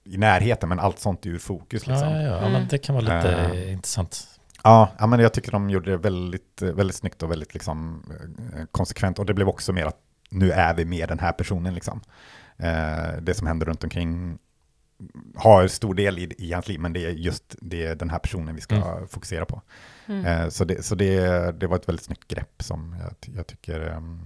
i 0.05 0.17
närheten, 0.17 0.69
men 0.69 0.79
allt 0.79 0.99
sånt 0.99 1.27
är 1.27 1.31
ur 1.31 1.38
fokus. 1.38 1.87
Liksom. 1.87 2.09
Ja, 2.09 2.17
ja, 2.17 2.23
ja. 2.23 2.29
ja 2.29 2.38
Mm. 2.38 2.53
men 2.53 2.69
det 2.69 2.79
kan 2.79 2.95
vara 2.95 3.05
lite 3.17 3.33
Eh. 3.33 3.73
intressant. 3.73 4.25
Ja, 4.65 4.91
ja, 4.99 5.07
men 5.07 5.21
jag 5.21 5.33
tycker 5.33 5.53
de 5.53 5.71
gjorde 5.71 5.91
det 5.91 5.97
väldigt, 5.97 6.62
väldigt 6.62 6.97
snyggt 6.97 7.23
och 7.23 7.31
väldigt 7.31 7.55
liksom, 7.55 8.03
eh, 8.57 8.65
konsekvent. 8.71 9.19
Och 9.19 9.27
det 9.27 9.35
blev 9.35 9.49
också 9.49 9.73
mer 9.73 9.87
att 9.87 9.99
nu 10.31 10.50
är 10.53 10.75
vi 10.75 10.85
med 10.85 11.09
den 11.09 11.19
här 11.19 11.33
personen. 11.33 11.75
Liksom. 11.75 12.00
Eh, 12.57 13.12
det 13.23 13.35
som 13.35 13.47
händer 13.47 13.67
runt 13.67 13.85
omkring 13.85 14.38
har 15.37 15.69
stor 15.69 15.95
del 15.95 16.19
i, 16.19 16.35
i 16.38 16.53
hans 16.53 16.69
liv, 16.69 16.81
men 16.81 16.93
det 16.93 17.05
är 17.07 17.11
just 17.11 17.57
det 17.61 17.87
är 17.87 17.95
den 17.95 18.11
här 18.11 18.19
personen 18.19 18.55
vi 18.55 18.61
ska 18.61 18.77
Mm. 18.77 19.09
fokusera 19.09 19.45
på. 19.45 19.62
Mm. 20.07 20.25
Eh, 20.27 20.49
så 20.49 20.65
det, 20.65 20.83
så 20.85 20.95
det, 20.95 21.53
det 21.61 21.67
var 21.67 21.77
ett 21.77 21.88
väldigt 21.88 22.05
snyggt 22.05 22.29
grepp 22.29 22.62
som 22.62 22.97
jag, 23.00 23.35
jag 23.37 23.47
tycker, 23.47 23.81
ehm, 23.91 24.21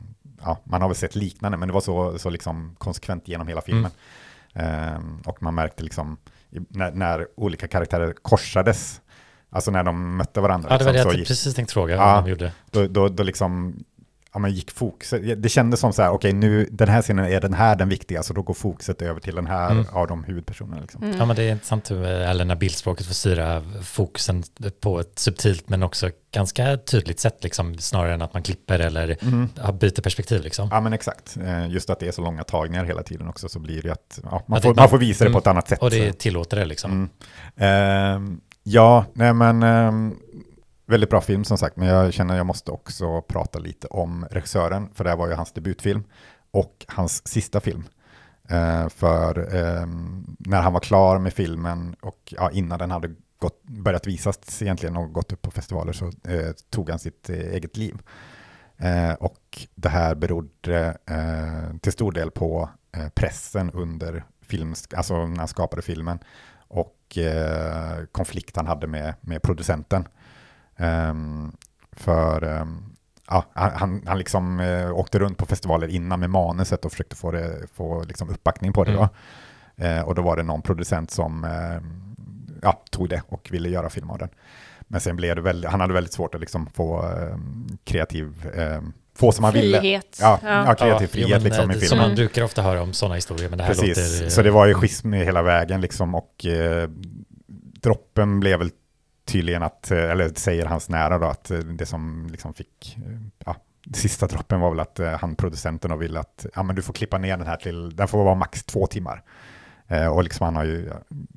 ja, 0.44 0.58
man 0.64 0.80
har 0.82 0.88
väl 0.88 0.96
sett 0.96 1.14
liknande, 1.16 1.58
men 1.58 1.68
det 1.68 1.74
var 1.74 1.80
så, 1.80 2.18
så 2.18 2.30
liksom 2.30 2.76
konsekvent 2.78 3.28
genom 3.28 3.48
hela 3.48 3.60
filmen. 3.60 3.90
Ehm, 4.54 5.20
och 5.26 5.42
man 5.42 5.54
märkte 5.54 5.82
liksom, 5.82 6.16
när, 6.68 6.92
när 6.92 7.26
olika 7.36 7.68
karaktärer 7.68 8.14
korsades, 8.22 9.00
alltså 9.50 9.70
när 9.70 9.82
de 9.82 10.16
mötte 10.16 10.40
varandra, 10.40 10.68
Ja, 10.70 10.78
det 10.78 10.84
var 10.84 10.92
det 10.92 10.98
liksom, 10.98 11.08
jag 11.08 11.14
så 11.14 11.18
gick, 11.18 11.28
precis 11.28 11.54
tänkte 11.54 11.72
fråga 11.72 11.94
Ja. 11.94 12.14
vad 12.14 12.24
de 12.24 12.30
gjorde. 12.30 12.52
då, 12.70 12.86
då, 12.86 13.08
då 13.08 13.22
liksom, 13.22 13.74
ja, 14.34 14.38
men 14.40 14.50
gick 14.52 14.70
fokuset, 14.70 15.42
det 15.42 15.48
kändes 15.48 15.80
som 15.80 15.92
så 15.92 16.02
här, 16.02 16.10
okej 16.10 16.32
nu, 16.32 16.68
den 16.70 16.88
här 16.88 17.02
scenen 17.02 17.24
är 17.24 17.40
den 17.40 17.54
här 17.54 17.76
den 17.76 17.88
viktiga, 17.88 18.22
så 18.22 18.32
då 18.34 18.42
går 18.42 18.54
fokuset 18.54 19.02
över 19.02 19.20
till 19.20 19.34
den 19.34 19.46
här 19.46 19.70
Mm. 19.70 19.84
av 19.92 20.06
de 20.06 20.24
huvudpersonerna. 20.24 20.80
Liksom. 20.80 21.02
Mm. 21.02 21.18
Ja, 21.18 21.24
men 21.24 21.36
det 21.36 21.42
är 21.42 21.52
intressant 21.52 21.90
hur, 21.90 22.04
eh, 22.04 22.30
eller 22.30 22.44
när 22.44 22.56
bildspråket 22.56 23.06
får 23.06 23.14
styra 23.14 23.62
fokusen 23.82 24.42
på 24.80 25.00
ett 25.00 25.18
subtilt 25.18 25.68
men 25.68 25.82
också 25.82 26.10
ganska 26.34 26.76
tydligt 26.76 27.20
sätt, 27.20 27.38
liksom, 27.44 27.78
snarare 27.78 28.14
än 28.14 28.22
att 28.22 28.34
man 28.34 28.42
klipper 28.42 28.78
eller 28.78 29.16
Mm. 29.22 29.48
ja, 29.64 29.72
byter 29.72 30.00
perspektiv. 30.02 30.42
Liksom. 30.42 30.68
Ja 30.72 30.80
men 30.80 30.92
exakt, 30.92 31.36
Eh, 31.36 31.66
just 31.70 31.90
att 31.90 32.00
det 32.00 32.08
är 32.08 32.12
så 32.12 32.22
långa 32.22 32.44
tagningar 32.44 32.84
hela 32.84 33.02
tiden 33.02 33.28
också 33.28 33.48
så 33.48 33.58
blir 33.58 33.82
det 33.82 33.90
att 33.90 34.20
ja, 34.22 34.42
man, 34.46 34.56
Att 34.56 34.62
får, 34.64 34.74
det- 34.74 34.80
man 34.80 34.88
får 34.88 34.98
visa 34.98 35.24
det 35.24 35.28
Mm. 35.28 35.32
på 35.32 35.38
ett 35.38 35.46
annat 35.46 35.68
sätt. 35.68 35.78
Och 35.82 35.90
det 35.90 36.12
så. 36.12 36.18
tillåter 36.18 36.56
det 36.56 36.64
liksom. 36.64 36.90
Mm. 36.92 37.08
Ehm, 37.56 38.40
ja, 38.62 39.04
nej 39.14 39.32
men 39.32 39.62
ehm, 39.62 40.16
väldigt 40.92 41.10
bra 41.10 41.20
film 41.20 41.44
som 41.44 41.58
sagt, 41.58 41.76
men 41.76 41.88
jag 41.88 42.12
känner 42.12 42.34
att 42.34 42.38
jag 42.38 42.46
måste 42.46 42.70
också 42.70 43.22
prata 43.22 43.58
lite 43.58 43.86
om 43.86 44.26
regissören, 44.30 44.88
för 44.94 45.04
det 45.04 45.10
här 45.10 45.16
var 45.16 45.28
ju 45.28 45.34
hans 45.34 45.52
debutfilm 45.52 46.04
och 46.50 46.84
hans 46.88 47.28
sista 47.28 47.60
film. 47.60 47.84
Eh, 48.48 48.88
för 48.88 49.38
eh, 49.38 49.86
när 50.38 50.60
han 50.60 50.72
var 50.72 50.80
klar 50.80 51.18
med 51.18 51.32
filmen 51.32 51.96
och 52.00 52.34
ja, 52.36 52.50
innan 52.50 52.78
den 52.78 52.90
hade 52.90 53.10
gått, 53.38 53.62
börjat 53.62 54.06
visas 54.06 54.62
egentligen 54.62 54.96
och 54.96 55.12
gått 55.12 55.32
upp 55.32 55.42
på 55.42 55.50
festivaler 55.50 55.92
så 55.92 56.06
eh, 56.06 56.52
tog 56.70 56.90
han 56.90 56.98
sitt 56.98 57.30
eh, 57.30 57.36
eget 57.36 57.76
liv. 57.76 57.98
Eh, 58.76 59.12
och 59.12 59.66
det 59.74 59.88
här 59.88 60.14
berodde 60.14 60.98
eh, 61.06 61.76
till 61.80 61.92
stor 61.92 62.12
del 62.12 62.30
på 62.30 62.70
eh, 62.96 63.08
pressen 63.08 63.70
under 63.70 64.24
film, 64.42 64.74
alltså 64.96 65.26
när 65.26 65.38
han 65.38 65.48
skapade 65.48 65.82
filmen 65.82 66.18
och 66.68 67.18
eh, 67.18 68.04
konflikt 68.12 68.56
han 68.56 68.66
hade 68.66 68.86
med, 68.86 69.14
med 69.20 69.42
producenten. 69.42 70.08
Ehm, 70.76 71.52
för 71.92 72.42
ehm, 72.42 72.82
ja, 73.28 73.44
han, 73.54 74.02
han 74.06 74.18
liksom 74.18 74.60
eh, 74.60 74.92
åkte 74.98 75.18
runt 75.18 75.38
på 75.38 75.46
festivaler 75.46 75.88
innan 75.88 76.20
med 76.20 76.30
manuset 76.30 76.84
och 76.84 76.90
försökte 76.92 77.16
få, 77.16 77.30
det, 77.30 77.66
få 77.74 78.04
liksom 78.04 78.30
uppbackning 78.30 78.72
på 78.72 78.84
det. 78.84 78.92
Då. 78.92 79.08
Eh, 79.84 80.00
och 80.00 80.14
då 80.14 80.22
var 80.22 80.36
det 80.36 80.42
någon 80.42 80.62
producent 80.62 81.10
som 81.10 81.44
eh, 81.44 81.82
ja, 82.62 82.82
tog 82.90 83.08
det 83.08 83.22
och 83.28 83.48
ville 83.52 83.68
göra 83.68 83.90
film 83.90 84.10
av 84.10 84.18
den. 84.18 84.28
Men 84.80 85.00
sen 85.00 85.16
blev 85.16 85.36
det 85.36 85.42
väldigt, 85.42 85.70
han 85.70 85.80
hade 85.80 85.94
väldigt 85.94 86.12
svårt 86.12 86.34
att 86.34 86.40
liksom 86.40 86.66
få 86.66 87.14
kreativ, 87.84 88.46
få 89.16 89.32
som 89.32 89.44
han 89.44 89.54
ville. 89.54 89.80
Frihet. 89.80 90.18
Ja, 90.20 90.38
Ja. 90.42 90.64
ja, 90.66 90.74
kreativ 90.74 91.06
frihet 91.06 91.30
men, 91.30 91.42
liksom 91.42 91.70
i 91.70 91.74
eh, 91.74 91.80
Som 91.80 91.88
filmen. 91.88 92.08
man 92.08 92.14
brukar 92.16 92.42
ofta 92.42 92.62
höra 92.62 92.82
om 92.82 92.92
sådana 92.92 93.14
historier, 93.14 93.48
men 93.48 93.58
det 93.58 93.64
här 93.64 93.74
Precis, 93.74 94.20
låter... 94.20 94.30
så 94.30 94.42
det 94.42 94.50
var 94.50 94.66
ju 94.66 94.74
schism 94.74 95.12
hela 95.12 95.42
vägen 95.42 95.80
liksom 95.80 96.14
och 96.14 96.46
eh, 96.46 96.88
droppen 97.82 98.40
blev 98.40 98.58
väl 98.58 98.70
tydligen 99.32 99.62
att, 99.62 99.90
eh, 99.90 100.10
eller 100.10 100.28
säger 100.28 100.66
hans 100.66 100.88
nära 100.88 101.18
då, 101.18 101.26
att 101.26 101.50
eh, 101.50 101.58
det 101.58 101.86
som 101.86 102.28
liksom 102.30 102.54
fick, 102.54 102.96
eh, 103.06 103.18
ja, 103.46 103.56
sista 103.94 104.26
droppen 104.26 104.60
var 104.60 104.70
väl 104.70 104.80
att 104.80 105.00
han 105.20 105.34
producenten 105.34 105.92
och 105.92 106.02
ville 106.02 106.20
att, 106.20 106.46
ja 106.54 106.62
men 106.62 106.76
du 106.76 106.82
får 106.82 106.92
klippa 106.92 107.18
ner 107.18 107.36
den 107.36 107.46
här 107.46 107.56
till, 107.56 107.96
den 107.96 108.08
får 108.08 108.24
vara 108.24 108.34
max 108.34 108.64
två 108.64 108.86
timmar. 108.86 109.22
Och 110.12 110.24
liksom 110.24 110.44
han 110.44 110.56
har 110.56 110.64
ju, 110.64 110.90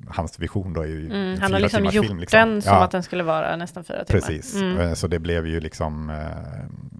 hans 0.08 0.38
vision 0.38 0.72
då 0.72 0.80
är 0.80 0.86
ju 0.86 1.06
Mm, 1.06 1.40
han 1.40 1.52
har 1.52 1.60
liksom 1.60 1.84
gjort 1.84 2.06
film, 2.06 2.18
liksom. 2.18 2.38
den 2.38 2.62
som 2.62 2.72
Ja. 2.72 2.84
att 2.84 2.90
den 2.90 3.02
skulle 3.02 3.22
vara 3.22 3.56
nästan 3.56 3.84
fyra 3.84 4.04
timmar. 4.04 4.20
Precis, 4.20 4.54
Mm. 4.54 4.96
Så 4.96 5.06
det 5.06 5.18
blev 5.18 5.46
ju 5.46 5.60
liksom, 5.60 6.12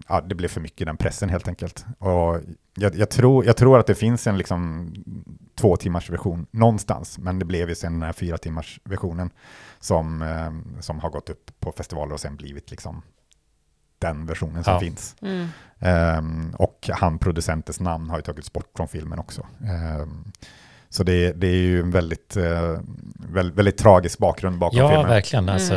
ja 0.09 0.21
det 0.21 0.35
blev 0.35 0.47
för 0.49 0.61
mycket 0.61 0.87
den 0.87 0.97
pressen 0.97 1.29
helt 1.29 1.47
enkelt. 1.47 1.85
Och 1.99 2.39
jag, 2.75 2.95
jag, 2.95 3.09
tror, 3.09 3.45
jag 3.45 3.57
tror 3.57 3.79
att 3.79 3.87
det 3.87 3.95
finns 3.95 4.27
en 4.27 4.37
liksom 4.37 4.93
två 5.55 5.75
timmars 5.75 6.09
version 6.09 6.47
någonstans, 6.51 7.17
men 7.17 7.39
det 7.39 7.45
blev 7.45 7.69
ju 7.69 7.75
sen 7.75 7.93
den 7.93 8.01
här 8.03 8.13
fyra 8.13 8.37
timmars 8.37 8.79
versionen 8.83 9.29
som, 9.79 10.21
eh, 10.21 10.79
som 10.81 10.99
har 10.99 11.09
gått 11.09 11.29
upp 11.29 11.51
på 11.59 11.71
festivaler 11.71 12.13
och 12.13 12.19
sen 12.19 12.35
blivit 12.35 12.71
liksom 12.71 13.01
den 13.99 14.25
versionen 14.25 14.63
som 14.63 14.73
Ja. 14.73 14.79
finns. 14.79 15.15
Mm. 15.21 15.47
Ehm, 15.79 16.55
och 16.57 16.89
han 16.93 17.17
producentens 17.19 17.79
namn 17.79 18.09
har 18.09 18.17
ju 18.17 18.21
tagits 18.23 18.53
bort 18.53 18.71
från 18.75 18.87
filmen 18.87 19.19
också. 19.19 19.47
Ehm, 19.61 20.31
så 20.89 21.03
det, 21.03 21.31
det 21.31 21.47
är 21.47 21.55
ju 21.55 21.79
en 21.79 21.91
väldigt, 21.91 22.37
uh, 22.37 22.79
väldigt, 23.33 23.55
väldigt 23.57 23.77
tragisk 23.77 24.17
bakgrund 24.19 24.57
bakom 24.59 24.79
Ja, 24.79 24.89
filmen. 24.89 25.07
verkligen. 25.07 25.43
Mm. 25.43 25.53
Alltså, 25.53 25.75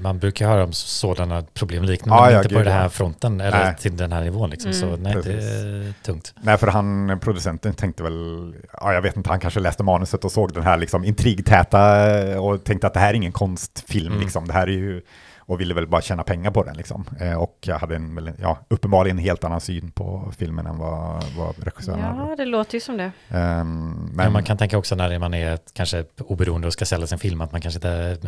man 0.00 0.18
brukar 0.18 0.48
höra 0.48 0.64
om 0.64 0.72
sådana 0.72 1.42
problem 1.42 1.84
liknande, 1.84 2.16
Ja, 2.16 2.24
men 2.24 2.32
ja, 2.32 2.38
inte 2.38 2.48
på 2.48 2.54
gud, 2.58 2.66
den 2.66 2.74
här 2.74 2.82
ja. 2.82 2.88
fronten 2.88 3.40
eller 3.40 3.64
Nej. 3.64 3.76
till 3.80 3.96
den 3.96 4.12
här 4.12 4.20
nivån. 4.24 4.50
Liksom. 4.50 4.72
Så 4.72 4.86
Mm. 4.86 5.02
nej, 5.02 5.14
det 5.14 5.22
Precis. 5.22 5.44
är 5.44 5.92
tungt. 6.04 6.34
Nej, 6.42 6.56
för 6.58 6.66
han, 6.66 7.18
producenten 7.20 7.74
tänkte 7.74 8.02
väl, 8.02 8.54
ja, 8.80 8.92
jag 8.92 9.02
vet 9.02 9.16
inte, 9.16 9.30
han 9.30 9.40
kanske 9.40 9.60
läste 9.60 9.82
manuset 9.82 10.24
och 10.24 10.32
såg 10.32 10.52
den 10.54 10.62
här 10.62 10.76
liksom 10.78 11.04
intrigtäta 11.04 12.10
eh, 12.20 12.36
och 12.44 12.64
tänkte 12.64 12.86
att 12.86 12.94
det 12.94 13.00
här 13.00 13.10
är 13.10 13.14
ingen 13.14 13.32
konstfilm, 13.32 14.06
Mm. 14.12 14.20
liksom. 14.20 14.46
det 14.46 14.52
här 14.52 14.66
är 14.66 14.72
ju, 14.72 15.02
och 15.50 15.60
ville 15.60 15.74
väl 15.74 15.86
bara 15.86 16.00
tjäna 16.00 16.22
pengar 16.22 16.50
på 16.50 16.62
den 16.62 16.76
liksom. 16.76 17.04
Eh, 17.20 17.34
och 17.34 17.58
jag 17.60 17.78
hade 17.78 17.96
en, 17.96 18.34
ja, 18.40 18.58
uppenbarligen 18.68 19.18
en 19.18 19.24
helt 19.24 19.44
annan 19.44 19.60
syn 19.60 19.90
på 19.90 20.32
filmen 20.38 20.66
än 20.66 20.78
vad, 20.78 21.24
vad 21.36 21.64
regissören 21.64 22.00
hade. 22.00 22.30
Ja, 22.30 22.36
det 22.36 22.44
låter 22.44 22.74
ju 22.74 22.80
som 22.80 22.96
det. 22.96 23.12
Ehm, 23.28 23.90
Men, 23.90 24.10
men 24.16 24.32
man 24.32 24.44
kan 24.44 24.56
tänka 24.58 24.78
också 24.78 24.94
när 24.94 25.18
man 25.18 25.34
är 25.34 25.58
kanske 25.72 26.04
oberoende 26.18 26.66
och 26.66 26.72
ska 26.72 26.84
sälja 26.84 27.06
sin 27.06 27.18
film 27.18 27.40
att 27.40 27.52
man 27.52 27.60
kanske 27.60 27.78
inte... 27.78 28.18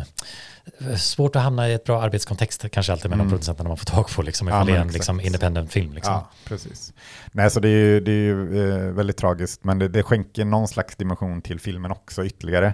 Svårt 0.97 1.35
att 1.35 1.41
hamna 1.41 1.69
i 1.69 1.73
ett 1.73 1.83
bra 1.83 2.01
arbetskontext 2.01 2.65
kanske 2.71 2.91
alltid 2.91 3.09
med 3.09 3.17
de 3.17 3.21
Mm. 3.21 3.31
producenterna 3.31 3.67
man 3.67 3.77
får 3.77 3.85
tag 3.85 4.07
på, 4.15 4.21
liksom, 4.21 4.47
Ja, 4.47 4.53
ifall 4.53 4.67
det 4.67 4.73
är 4.73 4.77
men 4.77 4.87
en 4.87 4.93
liksom, 4.93 5.19
independent 5.21 5.71
film. 5.71 5.93
Liksom. 5.93 6.13
Ja, 6.13 6.29
precis. 6.45 6.93
Nej, 7.31 7.49
så 7.51 7.59
det 7.59 7.67
är 7.67 7.71
ju, 7.71 7.99
det 7.99 8.11
är 8.11 8.15
ju 8.15 8.69
eh, 8.87 8.93
väldigt 8.93 9.17
tragiskt, 9.17 9.63
men 9.63 9.79
det, 9.79 9.87
det 9.87 10.03
skänker 10.03 10.45
någon 10.45 10.67
slags 10.67 10.95
dimension 10.95 11.41
till 11.41 11.59
filmen 11.59 11.91
också 11.91 12.25
ytterligare. 12.25 12.73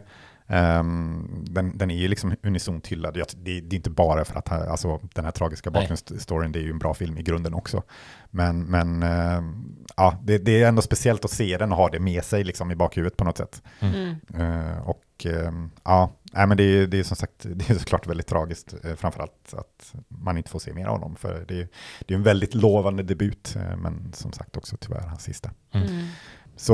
Ehm, 0.51 1.27
den, 1.49 1.77
den 1.77 1.91
är 1.91 1.95
ju 1.95 2.07
liksom 2.07 2.35
unisont 2.43 2.87
hyllad. 2.87 3.17
Jag, 3.17 3.27
det, 3.35 3.61
det 3.61 3.75
är 3.75 3.77
inte 3.77 3.89
bara 3.89 4.25
för 4.25 4.39
att 4.39 4.51
alltså, 4.51 4.99
den 5.13 5.25
här 5.25 5.31
tragiska 5.31 5.71
bakgrundsstoryn, 5.71 6.51
det 6.51 6.59
är 6.59 6.63
ju 6.63 6.69
en 6.69 6.79
bra 6.79 6.93
film 6.93 7.17
i 7.17 7.23
grunden 7.23 7.53
också. 7.53 7.83
Men, 8.29 8.63
men 8.63 9.03
ehm, 9.03 9.75
ja, 9.97 10.19
det, 10.23 10.37
det 10.37 10.63
är 10.63 10.67
ändå 10.67 10.81
speciellt 10.81 11.25
att 11.25 11.31
se 11.31 11.57
den 11.57 11.71
och 11.71 11.77
ha 11.77 11.89
det 11.89 11.99
med 11.99 12.23
sig 12.23 12.43
liksom, 12.43 12.71
i 12.71 12.75
bakhuvudet 12.75 13.17
på 13.17 13.23
något 13.23 13.37
sätt. 13.37 13.61
Mm. 13.79 14.15
Eh, 14.33 14.89
och 14.89 15.25
ehm, 15.25 15.69
ja, 15.83 16.11
nej, 16.33 16.47
men 16.47 16.57
det 16.57 16.63
är, 16.63 16.87
det 16.87 16.99
är 16.99 17.03
som 17.03 17.17
sagt 17.17 17.33
det 17.43 17.69
är 17.69 17.73
såklart 17.73 18.07
väldigt 18.07 18.27
tragiskt, 18.27 18.75
uh, 18.85 18.95
framförallt 18.95 19.53
att 19.53 19.93
man 20.07 20.37
inte 20.37 20.49
får 20.49 20.59
se 20.59 20.73
mer 20.73 20.85
av 20.85 20.91
honom. 20.91 21.15
För 21.15 21.45
det 21.47 21.61
är, 21.61 21.67
det 22.05 22.13
är 22.13 22.17
en 22.17 22.23
väldigt 22.23 22.53
lovande 22.53 23.03
debut, 23.03 23.55
eh, 23.55 23.77
men 23.77 24.13
som 24.13 24.31
sagt 24.31 24.57
också 24.57 24.77
tyvärr 24.77 25.07
hans 25.07 25.23
sista. 25.23 25.51
Mm. 25.71 25.87
Mm. 25.87 26.07
Så 26.55 26.73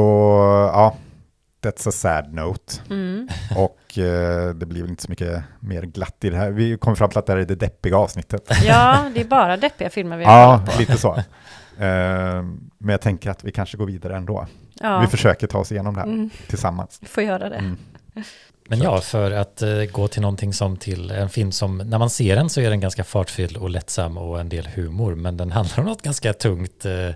ja, 0.74 0.96
that's 1.66 1.88
a 1.90 1.92
sad 1.92 2.34
note. 2.34 2.74
Mm. 2.90 3.28
Och 3.58 3.98
eh, 4.00 4.50
det 4.56 4.66
blir 4.66 4.82
väl 4.82 4.90
inte 4.90 5.04
så 5.04 5.10
mycket 5.12 5.44
mer 5.60 5.82
glatt 5.84 6.24
i 6.24 6.30
det 6.30 6.38
här. 6.38 6.52
Vi 6.52 6.78
kom 6.78 6.96
fram 6.96 7.10
till 7.10 7.18
att 7.20 7.26
det 7.26 7.34
här 7.34 7.40
är 7.40 7.46
det 7.46 7.56
deppiga 7.56 7.98
avsnittet. 7.98 8.50
Ja, 8.64 9.12
det 9.16 9.22
är 9.22 9.26
bara 9.26 9.58
deppiga 9.58 9.90
filmer 9.90 10.18
vi 10.18 10.24
har 10.26 10.34
Ja, 10.34 10.66
lite 10.80 10.98
så. 10.98 11.16
Eh, 11.16 11.24
men 12.78 12.90
jag 12.90 13.02
tänker 13.02 13.30
att 13.30 13.44
vi 13.44 13.52
kanske 13.52 13.78
går 13.78 13.86
vidare 13.86 14.16
ändå. 14.18 14.48
Ja. 14.74 15.00
Vi 15.00 15.08
försöker 15.08 15.48
ta 15.48 15.58
oss 15.58 15.72
igenom 15.72 15.94
det 15.94 16.00
här 16.00 16.08
Mm, 16.08 16.30
tillsammans. 16.48 17.00
får 17.06 17.24
göra 17.24 17.50
det. 17.50 17.56
Mm. 17.56 17.78
Men 18.70 18.82
ja, 18.82 19.02
för 19.02 19.32
att 19.32 19.62
eh, 19.62 19.84
gå 19.84 20.08
till 20.08 20.22
någonting 20.22 20.54
som 20.54 20.78
till 20.78 21.12
en 21.12 21.30
film 21.30 21.52
som, 21.52 21.78
när 21.78 21.98
man 21.98 22.10
ser 22.10 22.36
den 22.36 22.50
så 22.50 22.62
är 22.62 22.70
den 22.70 22.80
ganska 22.80 23.04
fartfylld 23.04 23.58
och 23.58 23.70
lättsam 23.70 24.18
och 24.18 24.40
en 24.40 24.50
del 24.50 24.68
humor, 24.76 25.16
men 25.16 25.38
den 25.38 25.52
handlar 25.52 25.80
om 25.80 25.86
något 25.86 26.02
ganska 26.02 26.34
tungt 26.34 26.86
eh, 26.86 27.10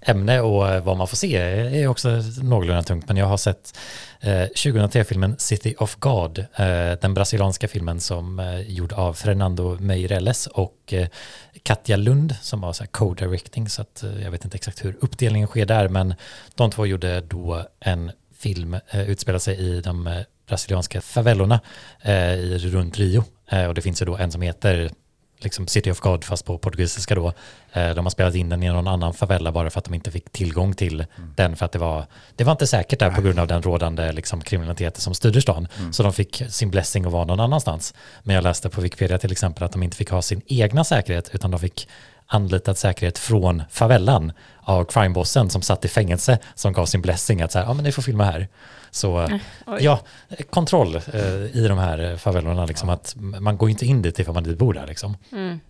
ämne 0.00 0.40
och 0.40 0.68
eh, 0.68 0.84
vad 0.84 0.96
man 0.96 1.08
får 1.08 1.16
se 1.16 1.36
är 1.36 1.86
också 1.86 2.22
någorlunda 2.42 2.82
tungt. 2.82 3.08
Men 3.08 3.16
jag 3.16 3.26
har 3.26 3.36
sett 3.36 3.78
eh, 4.20 4.30
2003-filmen 4.30 5.34
City 5.38 5.74
of 5.78 5.96
God, 5.98 6.38
eh, 6.38 6.92
den 7.00 7.14
brasilianska 7.14 7.68
filmen 7.68 8.00
som 8.00 8.38
är 8.38 8.58
gjord 8.58 8.92
av 8.92 9.14
Fernando 9.14 9.76
Meirelles 9.80 10.46
och 10.46 10.92
eh, 10.92 11.08
Katja 11.62 11.96
Lund 11.96 12.34
som 12.42 12.62
här 12.62 12.86
co-directing, 12.86 13.68
så 13.68 13.82
att 13.82 14.02
eh, 14.02 14.22
jag 14.22 14.30
vet 14.30 14.44
inte 14.44 14.56
exakt 14.56 14.84
hur 14.84 14.96
uppdelningen 15.00 15.48
sker 15.48 15.66
där, 15.66 15.88
men 15.88 16.14
de 16.54 16.70
två 16.70 16.86
gjorde 16.86 17.20
då 17.20 17.66
en 17.80 18.12
film, 18.42 18.74
eh, 18.90 19.10
utspelar 19.10 19.38
sig 19.38 19.58
i 19.58 19.80
de 19.80 20.06
eh, 20.06 20.20
brasilianska 20.48 21.00
favellorna 21.00 21.60
eh, 22.02 22.34
i, 22.34 22.58
runt 22.58 22.98
Rio. 22.98 23.24
Eh, 23.50 23.66
och 23.66 23.74
det 23.74 23.82
finns 23.82 24.02
ju 24.02 24.06
då 24.06 24.16
en 24.16 24.32
som 24.32 24.42
heter 24.42 24.90
liksom 25.38 25.66
City 25.66 25.90
of 25.90 26.00
God 26.00 26.24
fast 26.24 26.44
på 26.44 26.58
portugisiska 26.58 27.14
då. 27.14 27.32
De 27.74 27.98
har 28.06 28.10
spelat 28.10 28.34
in 28.34 28.48
den 28.48 28.62
i 28.62 28.68
någon 28.68 28.88
annan 28.88 29.14
favela 29.14 29.52
bara 29.52 29.70
för 29.70 29.78
att 29.78 29.84
de 29.84 29.94
inte 29.94 30.10
fick 30.10 30.30
tillgång 30.32 30.74
till 30.74 31.04
den 31.36 31.56
för 31.56 31.66
att 31.66 31.72
det 31.72 31.78
var, 31.78 32.06
det 32.36 32.44
var 32.44 32.52
inte 32.52 32.66
säkert 32.66 32.98
där 32.98 33.10
på 33.10 33.22
grund 33.22 33.38
av 33.38 33.46
den 33.46 33.62
rådande 33.62 34.12
liksom, 34.12 34.40
kriminaliteten 34.40 35.00
som 35.00 35.14
styrde 35.14 35.42
stan. 35.42 35.68
Så 35.92 36.02
de 36.02 36.12
fick 36.12 36.42
sin 36.48 36.70
blessing 36.70 37.04
att 37.04 37.12
vara 37.12 37.24
någon 37.24 37.40
annanstans. 37.40 37.94
Men 38.22 38.34
jag 38.34 38.42
läste 38.42 38.70
på 38.70 38.80
Wikipedia 38.80 39.18
till 39.18 39.32
exempel 39.32 39.64
att 39.64 39.72
de 39.72 39.82
inte 39.82 39.96
fick 39.96 40.10
ha 40.10 40.22
sin 40.22 40.42
egna 40.46 40.84
säkerhet 40.84 41.30
utan 41.32 41.50
de 41.50 41.60
fick 41.60 41.88
anlitad 42.34 42.78
säkerhet 42.78 43.18
från 43.18 43.62
favellan 43.70 44.32
av 44.60 44.84
crimebossen 44.84 45.50
som 45.50 45.62
satt 45.62 45.84
i 45.84 45.88
fängelse 45.88 46.38
som 46.54 46.72
gav 46.72 46.86
sin 46.86 47.02
blessing 47.02 47.42
att 47.42 47.52
så 47.52 47.58
här, 47.58 47.66
ja 47.66 47.74
men 47.74 47.84
ni 47.84 47.92
får 47.92 48.02
filma 48.02 48.24
här. 48.24 48.48
Så 48.90 49.28
Oj. 49.66 49.78
ja, 49.80 50.00
kontroll 50.50 50.96
eh, 50.96 51.56
i 51.56 51.66
de 51.68 51.78
här 51.78 52.16
favellorna, 52.16 52.66
liksom 52.66 52.88
att 52.88 53.14
man 53.16 53.56
går 53.56 53.70
inte 53.70 53.86
in 53.86 54.02
dit 54.02 54.18
ifall 54.18 54.34
man 54.34 54.44
inte 54.44 54.56
bor 54.56 54.74
där 54.74 54.86
liksom. 54.86 55.16
Mm. 55.32 55.60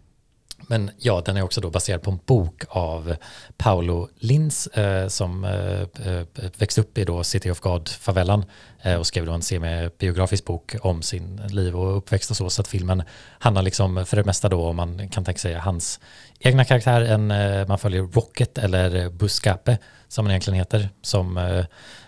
Men 0.66 0.90
ja, 0.99 1.23
den 1.26 1.37
är 1.37 1.42
också 1.42 1.61
då 1.61 1.71
baserad 1.71 2.02
på 2.02 2.11
en 2.11 2.18
bok 2.26 2.62
av 2.68 3.16
Paolo 3.56 4.09
Lins 4.18 4.66
eh, 4.66 5.09
som 5.09 5.44
eh, 5.44 5.80
eh, 5.80 6.23
växte 6.56 6.80
upp 6.80 6.99
i 6.99 7.04
då 7.04 7.25
City 7.25 7.50
of 7.50 7.61
God-favellan 7.61 8.44
eh, 8.82 8.94
och 8.94 9.06
skrev 9.06 9.26
då 9.26 9.32
en 9.32 9.42
semi-biografisk 9.42 10.44
bok 10.44 10.75
om 10.80 11.02
sin 11.02 11.37
liv 11.37 11.76
och 11.76 11.97
uppväxt 11.97 12.30
och 12.30 12.37
så. 12.37 12.50
Så 12.50 12.61
att 12.61 12.68
filmen 12.68 13.02
handlar 13.38 13.62
liksom 13.62 14.06
för 14.06 14.16
det 14.16 14.25
mesta 14.25 14.49
då 14.49 14.64
om 14.66 14.76
man 14.76 15.09
kan 15.09 15.25
tänka 15.25 15.38
sig 15.38 15.54
hans 15.54 16.00
egna 16.38 16.64
karaktär. 16.64 17.00
En, 17.00 17.30
eh, 17.30 17.68
man 17.68 17.78
följer 17.78 18.02
Rocket 18.02 18.59
eller 18.59 19.11
Buscape 19.11 19.78
som 20.09 20.26
han 20.26 20.30
egentligen 20.30 20.59
heter 20.59 20.88
som 21.02 21.37
eh, 21.37 21.64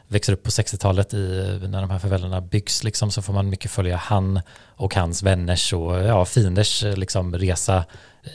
växer 0.08 0.32
upp 0.32 0.42
på 0.42 0.50
60-talet 0.50 1.14
i, 1.14 1.58
när 1.68 1.80
de 1.80 1.90
här 1.90 1.99
favellorna 1.99 2.40
byggs 2.40 2.84
liksom, 2.84 3.11
så 3.11 3.23
får 3.23 3.32
man 3.32 3.49
mycket 3.49 3.70
följa 3.70 3.96
han 3.96 4.40
och 4.76 4.94
hans 4.94 5.23
vänners 5.23 5.73
och 5.73 5.99
ja, 5.99 6.25
fienders 6.25 6.84
eh, 6.84 6.96
liksom, 6.96 7.34
resa 7.34 7.84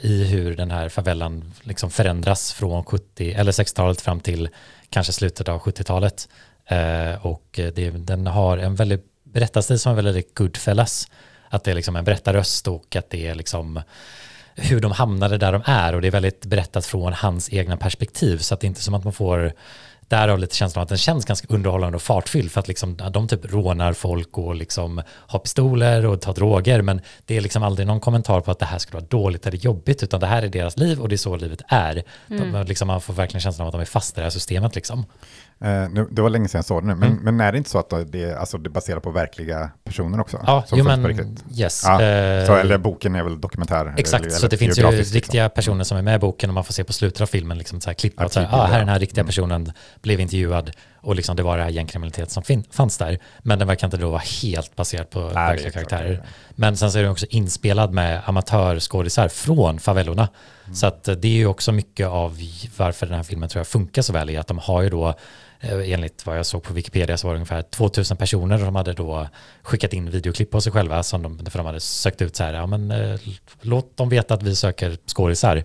i 0.01 0.23
hur 0.23 0.55
den 0.55 0.71
här 0.71 0.89
favellan 0.89 1.53
liksom 1.61 1.91
förändras 1.91 2.53
från 2.53 2.83
70 2.83 3.31
eller 3.31 3.51
60-talet 3.51 4.01
fram 4.01 4.19
till 4.19 4.49
kanske 4.89 5.13
slutet 5.13 5.47
av 5.47 5.59
70-talet. 5.59 6.29
Eh, 6.65 7.25
och 7.25 7.45
det, 7.51 7.89
den 7.89 8.27
har 8.27 8.57
en 8.57 8.75
väldigt 8.75 9.05
berättarstil 9.23 9.79
som 9.79 9.91
är 9.91 10.01
väldigt 10.01 10.35
Goodfellas. 10.35 11.07
Att 11.49 11.63
det 11.63 11.71
är 11.71 11.75
liksom 11.75 11.95
en 11.95 12.05
berättarröst 12.05 12.67
och 12.67 12.95
att 12.95 13.09
det 13.09 13.27
är 13.27 13.35
liksom 13.35 13.81
hur 14.55 14.79
de 14.81 14.91
hamnade 14.91 15.37
där 15.37 15.51
de 15.51 15.61
är 15.65 15.95
och 15.95 16.01
det 16.01 16.07
är 16.07 16.11
väldigt 16.11 16.45
berättat 16.45 16.85
från 16.85 17.13
hans 17.13 17.53
egna 17.53 17.77
perspektiv 17.77 18.37
så 18.37 18.53
att 18.53 18.59
det 18.59 18.65
är 18.65 18.69
inte 18.69 18.83
som 18.83 18.93
att 18.93 19.03
man 19.03 19.13
får 19.13 19.53
därav 20.09 20.39
lite 20.39 20.55
känslan 20.55 20.81
av 20.81 20.83
att 20.83 20.89
den 20.89 20.97
känns 20.97 21.25
ganska 21.25 21.47
underhållande 21.49 21.95
och 21.95 22.01
fartfylld 22.01 22.51
för 22.51 22.59
att 22.59 22.67
liksom, 22.67 22.97
de 23.11 23.27
typ 23.27 23.51
rånar 23.51 23.93
folk 23.93 24.37
och 24.37 24.55
liksom 24.55 25.01
har 25.09 25.39
pistoler 25.39 26.05
och 26.05 26.21
tar 26.21 26.33
droger 26.33 26.81
men 26.81 27.01
det 27.25 27.37
är 27.37 27.41
liksom 27.41 27.63
aldrig 27.63 27.87
någon 27.87 27.99
kommentar 27.99 28.41
på 28.41 28.51
att 28.51 28.59
det 28.59 28.65
här 28.65 28.79
skulle 28.79 28.99
vara 28.99 29.07
dåligt 29.09 29.47
eller 29.47 29.57
jobbigt 29.57 30.03
utan 30.03 30.19
det 30.19 30.27
här 30.27 30.43
är 30.43 30.47
deras 30.47 30.77
liv 30.77 31.01
och 31.01 31.09
det 31.09 31.15
är 31.15 31.17
så 31.17 31.35
livet 31.35 31.61
är. 31.67 32.03
De, 32.27 32.65
liksom, 32.67 32.87
man 32.87 33.01
får 33.01 33.13
verkligen 33.13 33.41
känslan 33.41 33.63
av 33.63 33.67
att 33.67 33.73
de 33.73 33.81
är 33.81 33.85
fast 33.85 34.17
i 34.17 34.19
det 34.19 34.23
här 34.23 34.29
systemet 34.29 34.75
liksom. 34.75 35.05
Eh, 35.61 35.89
nu, 35.89 36.07
det 36.11 36.21
var 36.21 36.29
länge 36.29 36.47
sedan 36.47 36.57
jag 36.59 36.65
såg 36.65 36.83
det 36.83 36.87
nu, 36.87 36.95
men, 36.95 37.11
Mm. 37.11 37.23
men 37.23 37.39
är 37.41 37.51
det 37.51 37.57
inte 37.57 37.69
så 37.69 37.79
att 37.79 37.89
det, 38.11 38.35
alltså, 38.39 38.57
det 38.57 38.67
är 38.67 38.71
baserat 38.71 39.03
på 39.03 39.11
verkliga 39.11 39.71
personer 39.83 40.19
också? 40.21 40.39
Ja, 40.45 40.63
som 40.67 40.77
jo 40.79 40.83
men 40.85 41.37
yes. 41.55 41.83
Ja, 41.85 42.01
eh, 42.01 42.45
så, 42.45 42.55
eller 42.55 42.77
boken 42.77 43.15
är 43.15 43.23
väl 43.23 43.41
dokumentär? 43.41 43.93
Exakt, 43.97 44.25
eller, 44.25 44.35
så 44.35 44.47
det 44.47 44.57
finns 44.57 44.79
ju 44.79 44.83
riktiga 44.83 45.43
liksom. 45.43 45.55
personer 45.55 45.83
som 45.83 45.97
är 45.97 46.01
med 46.01 46.15
i 46.15 46.19
boken 46.19 46.49
och 46.49 46.53
man 46.53 46.63
får 46.63 46.73
se 46.73 46.83
på 46.83 46.93
slutet 46.93 47.21
av 47.21 47.25
filmen 47.25 47.57
liksom 47.57 47.81
så 47.81 47.89
här 47.89 47.93
klipp 47.95 48.13
Ja, 48.17 48.25
att 48.25 48.33
så 48.33 48.39
här, 48.39 48.47
ah, 48.51 48.65
här 48.65 48.67
är 48.67 48.73
ja. 48.73 48.79
den 48.79 48.89
här 48.89 48.99
riktiga 48.99 49.21
Mm. 49.21 49.27
personen 49.27 49.71
blev 50.01 50.19
intervjuad 50.19 50.71
och 51.01 51.15
liksom 51.15 51.35
det 51.35 51.43
var 51.43 51.57
det 51.57 51.63
här 51.63 51.69
gängkriminalitet 51.69 52.31
som 52.31 52.43
fin- 52.43 52.63
fanns 52.71 52.97
där. 52.97 53.19
Men 53.39 53.59
den 53.59 53.67
verkar 53.67 53.87
inte 53.87 53.97
då 53.97 54.09
vara 54.09 54.21
helt 54.43 54.75
baserad 54.75 55.09
på 55.09 55.19
Nej, 55.19 55.33
verkliga 55.33 55.71
klart, 55.71 55.73
karaktärer. 55.89 56.09
det 56.09 56.15
är- 56.15 56.23
Men 56.55 56.77
sen 56.77 56.91
så 56.91 56.97
är 56.99 57.03
den 57.03 57.11
också 57.11 57.25
inspelad 57.29 57.93
med 57.93 58.21
amatörskådisar 58.25 59.27
från 59.27 59.79
favellorna. 59.79 60.27
Mm. 60.65 60.75
Så 60.75 60.87
att 60.87 61.07
eh, 61.07 61.15
det 61.15 61.27
är 61.27 61.31
ju 61.31 61.45
också 61.47 61.71
mycket 61.71 62.07
av 62.07 62.37
varför 62.77 63.05
den 63.05 63.15
här 63.15 63.23
filmen 63.23 63.49
tror 63.49 63.59
jag 63.59 63.67
funkar 63.67 64.01
så 64.01 64.13
väl 64.13 64.29
i 64.29 64.37
att 64.37 64.47
de 64.47 64.57
har 64.57 64.81
ju 64.81 64.89
då 64.89 65.13
enligt 65.61 66.25
vad 66.25 66.37
jag 66.37 66.45
såg 66.45 66.63
på 66.63 66.73
Wikipedia 66.73 67.17
så 67.17 67.27
var 67.27 67.33
det 67.33 67.37
ungefär 67.37 67.61
2000 67.61 68.17
personer 68.17 68.57
som 68.57 68.75
hade 68.75 68.93
då 68.93 69.27
skickat 69.61 69.93
in 69.93 70.09
videoklipp 70.09 70.51
på 70.51 70.61
sig 70.61 70.71
själva 70.71 71.03
som 71.03 71.23
de, 71.23 71.45
för 71.45 71.59
de 71.59 71.65
hade 71.65 71.79
sökt 71.79 72.21
ut 72.21 72.35
så 72.35 72.43
här, 72.43 72.53
ja 72.53 72.65
men 72.65 72.91
eh, 72.91 73.19
låt 73.61 73.97
dem 73.97 74.09
veta 74.09 74.33
att 74.33 74.43
vi 74.43 74.55
söker 74.55 74.97
skådisar. 75.05 75.63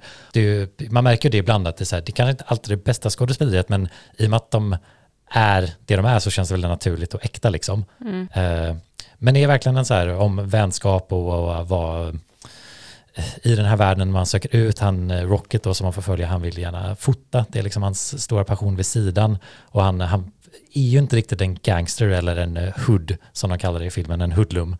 Man 0.90 1.04
märker 1.04 1.28
ju 1.28 1.30
det 1.30 1.38
ibland 1.38 1.68
att 1.68 1.76
det 1.76 1.82
är 1.82 1.86
så 1.86 1.96
här, 1.96 2.02
det 2.06 2.12
kanske 2.12 2.30
inte 2.30 2.44
alltid 2.44 2.72
är 2.72 2.76
det 2.76 2.84
bästa 2.84 3.10
skådespeleriet 3.10 3.68
men 3.68 3.88
i 4.16 4.26
och 4.26 4.30
med 4.30 4.36
att 4.36 4.50
de 4.50 4.76
är 5.30 5.70
det 5.86 5.96
de 5.96 6.04
är 6.04 6.18
så 6.18 6.30
känns 6.30 6.48
det 6.48 6.54
väldigt 6.54 6.70
naturligt 6.70 7.14
och 7.14 7.24
äkta 7.24 7.50
liksom. 7.50 7.84
Eh, 8.34 8.76
men 9.18 9.34
det 9.34 9.42
är 9.42 9.46
verkligen 9.46 9.76
en 9.76 9.84
så 9.84 9.94
här 9.94 10.08
om 10.08 10.48
vänskap 10.48 11.12
och, 11.12 11.58
och 11.58 11.68
vad 11.68 12.18
i 13.42 13.54
den 13.54 13.64
här 13.64 13.76
världen 13.76 14.12
man 14.12 14.26
söker 14.26 14.56
ut, 14.56 14.78
han 14.78 15.10
eh, 15.10 15.22
Rocket 15.22 15.62
då 15.62 15.74
som 15.74 15.84
man 15.84 15.92
får 15.92 16.02
följa, 16.02 16.26
han 16.26 16.42
vill 16.42 16.58
gärna 16.58 16.96
fota, 16.96 17.46
det 17.48 17.58
är 17.58 17.62
liksom 17.62 17.82
hans 17.82 18.22
stora 18.22 18.44
passion 18.44 18.76
vid 18.76 18.86
sidan. 18.86 19.38
Och 19.62 19.82
han, 19.82 20.00
han 20.00 20.32
är 20.74 20.82
ju 20.82 20.98
inte 20.98 21.16
riktigt 21.16 21.40
en 21.40 21.54
gangster 21.54 22.06
eller 22.06 22.36
en 22.36 22.56
eh, 22.56 22.74
hood 22.86 23.16
som 23.32 23.50
de 23.50 23.58
kallar 23.58 23.80
det 23.80 23.86
i 23.86 23.90
filmen, 23.90 24.20
en 24.20 24.32
hoodlum. 24.32 24.76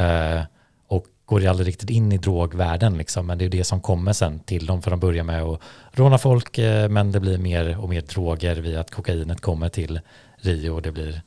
Uh, 0.00 0.42
och 0.88 1.06
går 1.24 1.40
ju 1.40 1.46
aldrig 1.46 1.68
riktigt 1.68 1.90
in 1.90 2.12
i 2.12 2.18
drogvärlden 2.18 2.98
liksom, 2.98 3.26
men 3.26 3.38
det 3.38 3.42
är 3.42 3.46
ju 3.46 3.58
det 3.58 3.64
som 3.64 3.80
kommer 3.80 4.12
sen 4.12 4.38
till 4.38 4.66
dem 4.66 4.82
för 4.82 4.90
de 4.90 5.00
börjar 5.00 5.24
med 5.24 5.42
att 5.42 5.60
råna 5.92 6.18
folk 6.18 6.58
uh, 6.58 6.88
men 6.88 7.12
det 7.12 7.20
blir 7.20 7.38
mer 7.38 7.78
och 7.78 7.88
mer 7.88 8.00
droger 8.00 8.56
via 8.56 8.80
att 8.80 8.90
kokainet 8.90 9.40
kommer 9.40 9.68
till 9.68 10.00
Rio 10.36 10.70
och 10.70 10.82
det 10.82 10.92
blir 10.92 11.22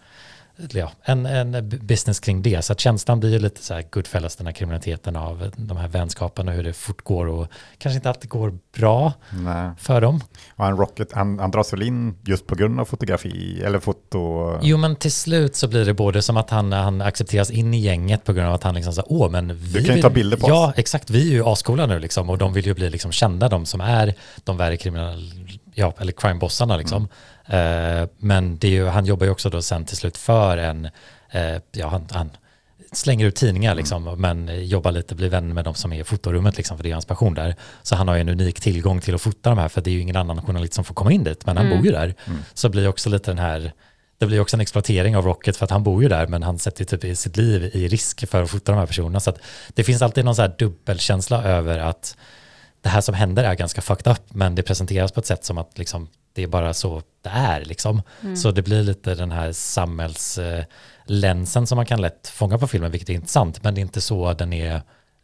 ja, 0.72 0.92
en, 1.04 1.26
en 1.26 1.70
business 1.82 2.20
kring 2.20 2.42
det. 2.42 2.62
Så 2.62 2.74
att 2.74 2.80
känslan 2.80 3.20
blir 3.20 3.40
lite 3.40 3.64
så 3.64 3.74
här 3.74 3.84
Goodfellas, 3.92 4.36
den 4.36 4.48
här 4.48 4.54
kriminaliteten 4.54 5.16
av 5.16 5.52
de 5.56 5.78
här 5.78 5.88
vänskaperna, 5.88 6.52
hur 6.52 6.64
det 6.64 6.74
fortgår 6.74 7.28
och 7.28 7.48
kanske 7.78 7.96
inte 7.96 8.10
alltid 8.10 8.30
går 8.30 8.58
bra 8.78 9.14
Nej. 9.30 9.72
för 9.80 10.02
dem. 10.02 10.22
Och 10.56 10.66
han, 10.66 10.78
Rocket, 10.78 11.12
han, 11.12 11.40
han 11.40 11.52
dras 11.52 11.74
väl 11.74 11.82
in 11.82 12.16
just 12.26 12.48
på 12.48 12.56
grund 12.56 12.80
av 12.80 12.86
fotografi, 12.86 13.62
eller 13.66 13.80
foto... 13.80 14.20
Jo, 14.62 14.78
men 14.78 14.96
till 14.96 15.12
slut 15.12 15.56
så 15.56 15.68
blir 15.68 15.86
det 15.86 15.94
både 15.94 16.22
som 16.22 16.38
att 16.38 16.50
han, 16.50 16.72
han 16.72 17.02
accepteras 17.02 17.52
in 17.52 17.74
i 17.74 17.80
gänget 17.80 18.24
på 18.24 18.34
grund 18.34 18.48
av 18.48 18.54
att 18.54 18.64
han 18.64 18.76
liksom 18.76 18.94
så 18.94 19.04
åh, 19.08 19.30
men 19.30 19.56
vi 19.56 19.74
kan 19.74 19.84
ju 19.84 19.92
vill- 19.94 20.02
ta 20.02 20.10
bilder 20.10 20.38
på 20.38 20.50
Ja, 20.50 20.68
oss." 20.68 20.74
exakt. 20.78 21.10
Vi 21.10 21.30
är 21.30 21.34
ju 21.34 21.46
ascoola 21.46 21.86
nu 21.86 22.00
liksom 22.00 22.30
och 22.30 22.38
de 22.38 22.54
vill 22.54 22.66
ju 22.66 22.74
bli 22.74 22.90
liksom 22.90 23.12
kända, 23.12 23.50
de 23.50 23.66
som 23.66 23.82
är 23.82 24.14
de 24.44 24.58
värre 24.58 24.78
kriminal, 24.78 25.32
ja, 25.74 25.94
eller 26.00 26.12
crime-bossarna 26.12 26.78
liksom. 26.78 26.98
Mm. 26.98 27.10
Eh, 27.50 28.08
men 28.18 28.58
det 28.58 28.68
är 28.68 28.72
ju, 28.72 28.86
han 28.88 29.06
jobbar 29.06 29.26
ju 29.26 29.32
också 29.32 29.50
då 29.50 29.62
sen 29.62 29.86
till 29.86 29.98
slut 29.98 30.18
för 30.18 30.58
en, 30.58 30.86
eh, 31.32 31.56
ja, 31.72 31.88
han, 31.88 32.08
han 32.12 32.30
slänger 32.92 33.26
ut 33.26 33.36
tidningar 33.36 33.76
liksom, 33.76 34.08
Mm. 34.08 34.22
men 34.22 34.68
jobbar 34.68 34.92
lite, 34.92 35.16
blir 35.16 35.30
vän 35.30 35.54
med 35.54 35.66
de 35.66 35.76
som 35.76 35.94
är 35.94 36.02
i 36.02 36.04
fotorummet 36.04 36.58
liksom, 36.58 36.78
för 36.78 36.84
det 36.84 36.90
är 36.90 36.94
hans 36.94 37.06
passion 37.06 37.34
där. 37.34 37.56
Så 37.84 37.96
han 37.96 38.08
har 38.08 38.16
ju 38.16 38.22
en 38.22 38.30
unik 38.30 38.60
tillgång 38.62 39.02
till 39.02 39.16
att 39.16 39.22
fota 39.22 39.50
de 39.50 39.58
här, 39.58 39.68
för 39.68 39.82
det 39.82 39.90
är 39.90 39.94
ju 39.94 40.02
ingen 40.02 40.16
annan 40.16 40.42
journalist 40.42 40.74
som 40.74 40.84
får 40.84 40.94
komma 40.96 41.12
in 41.12 41.24
dit, 41.24 41.46
men 41.46 41.58
han 41.58 41.70
bor 41.70 41.86
ju 41.86 41.92
där. 41.92 42.16
Mm. 42.26 42.40
Så 42.54 42.70
blir 42.70 42.88
också 42.88 43.10
lite 43.10 43.32
den 43.32 43.40
här, 43.40 43.74
det 44.18 44.26
blir 44.26 44.40
också 44.40 44.58
en 44.58 44.62
exploatering 44.62 45.18
av 45.18 45.26
Rocket 45.26 45.58
för 45.58 45.66
att 45.66 45.72
han 45.72 45.84
bor 45.84 46.04
ju 46.04 46.10
där, 46.10 46.28
men 46.28 46.44
han 46.44 46.60
sätter 46.60 46.82
ju 46.82 46.98
typ 46.98 47.18
sitt 47.18 47.38
liv 47.38 47.72
i 47.74 47.88
risk 47.88 48.30
för 48.30 48.44
att 48.44 48.50
fota 48.50 48.72
de 48.72 48.78
här 48.78 48.86
personerna. 48.86 49.20
Så 49.20 49.34
det 49.74 49.84
finns 49.84 50.02
alltid 50.02 50.26
någon 50.26 50.36
så 50.36 50.42
här 50.42 50.56
dubbelkänsla 50.60 51.44
över 51.44 51.80
att 51.80 52.18
det 52.82 52.90
här 52.90 53.02
som 53.02 53.16
händer 53.16 53.44
är 53.44 53.56
ganska 53.56 53.82
fucked 53.82 54.12
up, 54.12 54.22
men 54.30 54.56
det 54.56 54.64
presenteras 54.64 55.12
på 55.12 55.20
ett 55.20 55.26
sätt 55.26 55.46
som 55.46 55.58
att 55.58 55.78
liksom, 55.78 56.08
det 56.34 56.44
är 56.44 56.48
bara 56.48 56.74
så 56.74 57.02
det 57.22 57.30
är. 57.30 57.66
Liksom. 57.66 58.02
Så 58.36 58.52
det 58.52 58.62
blir 58.62 58.84
lite 58.84 59.16
den 59.16 59.32
här 59.32 59.52
samhällslänsen 59.52 61.68
som 61.68 61.76
man 61.76 61.86
kan 61.86 62.02
lätt 62.02 62.28
fånga 62.28 62.58
på 62.58 62.68
filmen, 62.68 62.92
vilket 62.92 63.10
är 63.10 63.14
intressant, 63.14 63.64
men 63.64 63.76
det 63.76 63.80
är 63.80 63.84
inte 63.84 64.02
så 64.02 64.34
den 64.34 64.54
är 64.54 64.82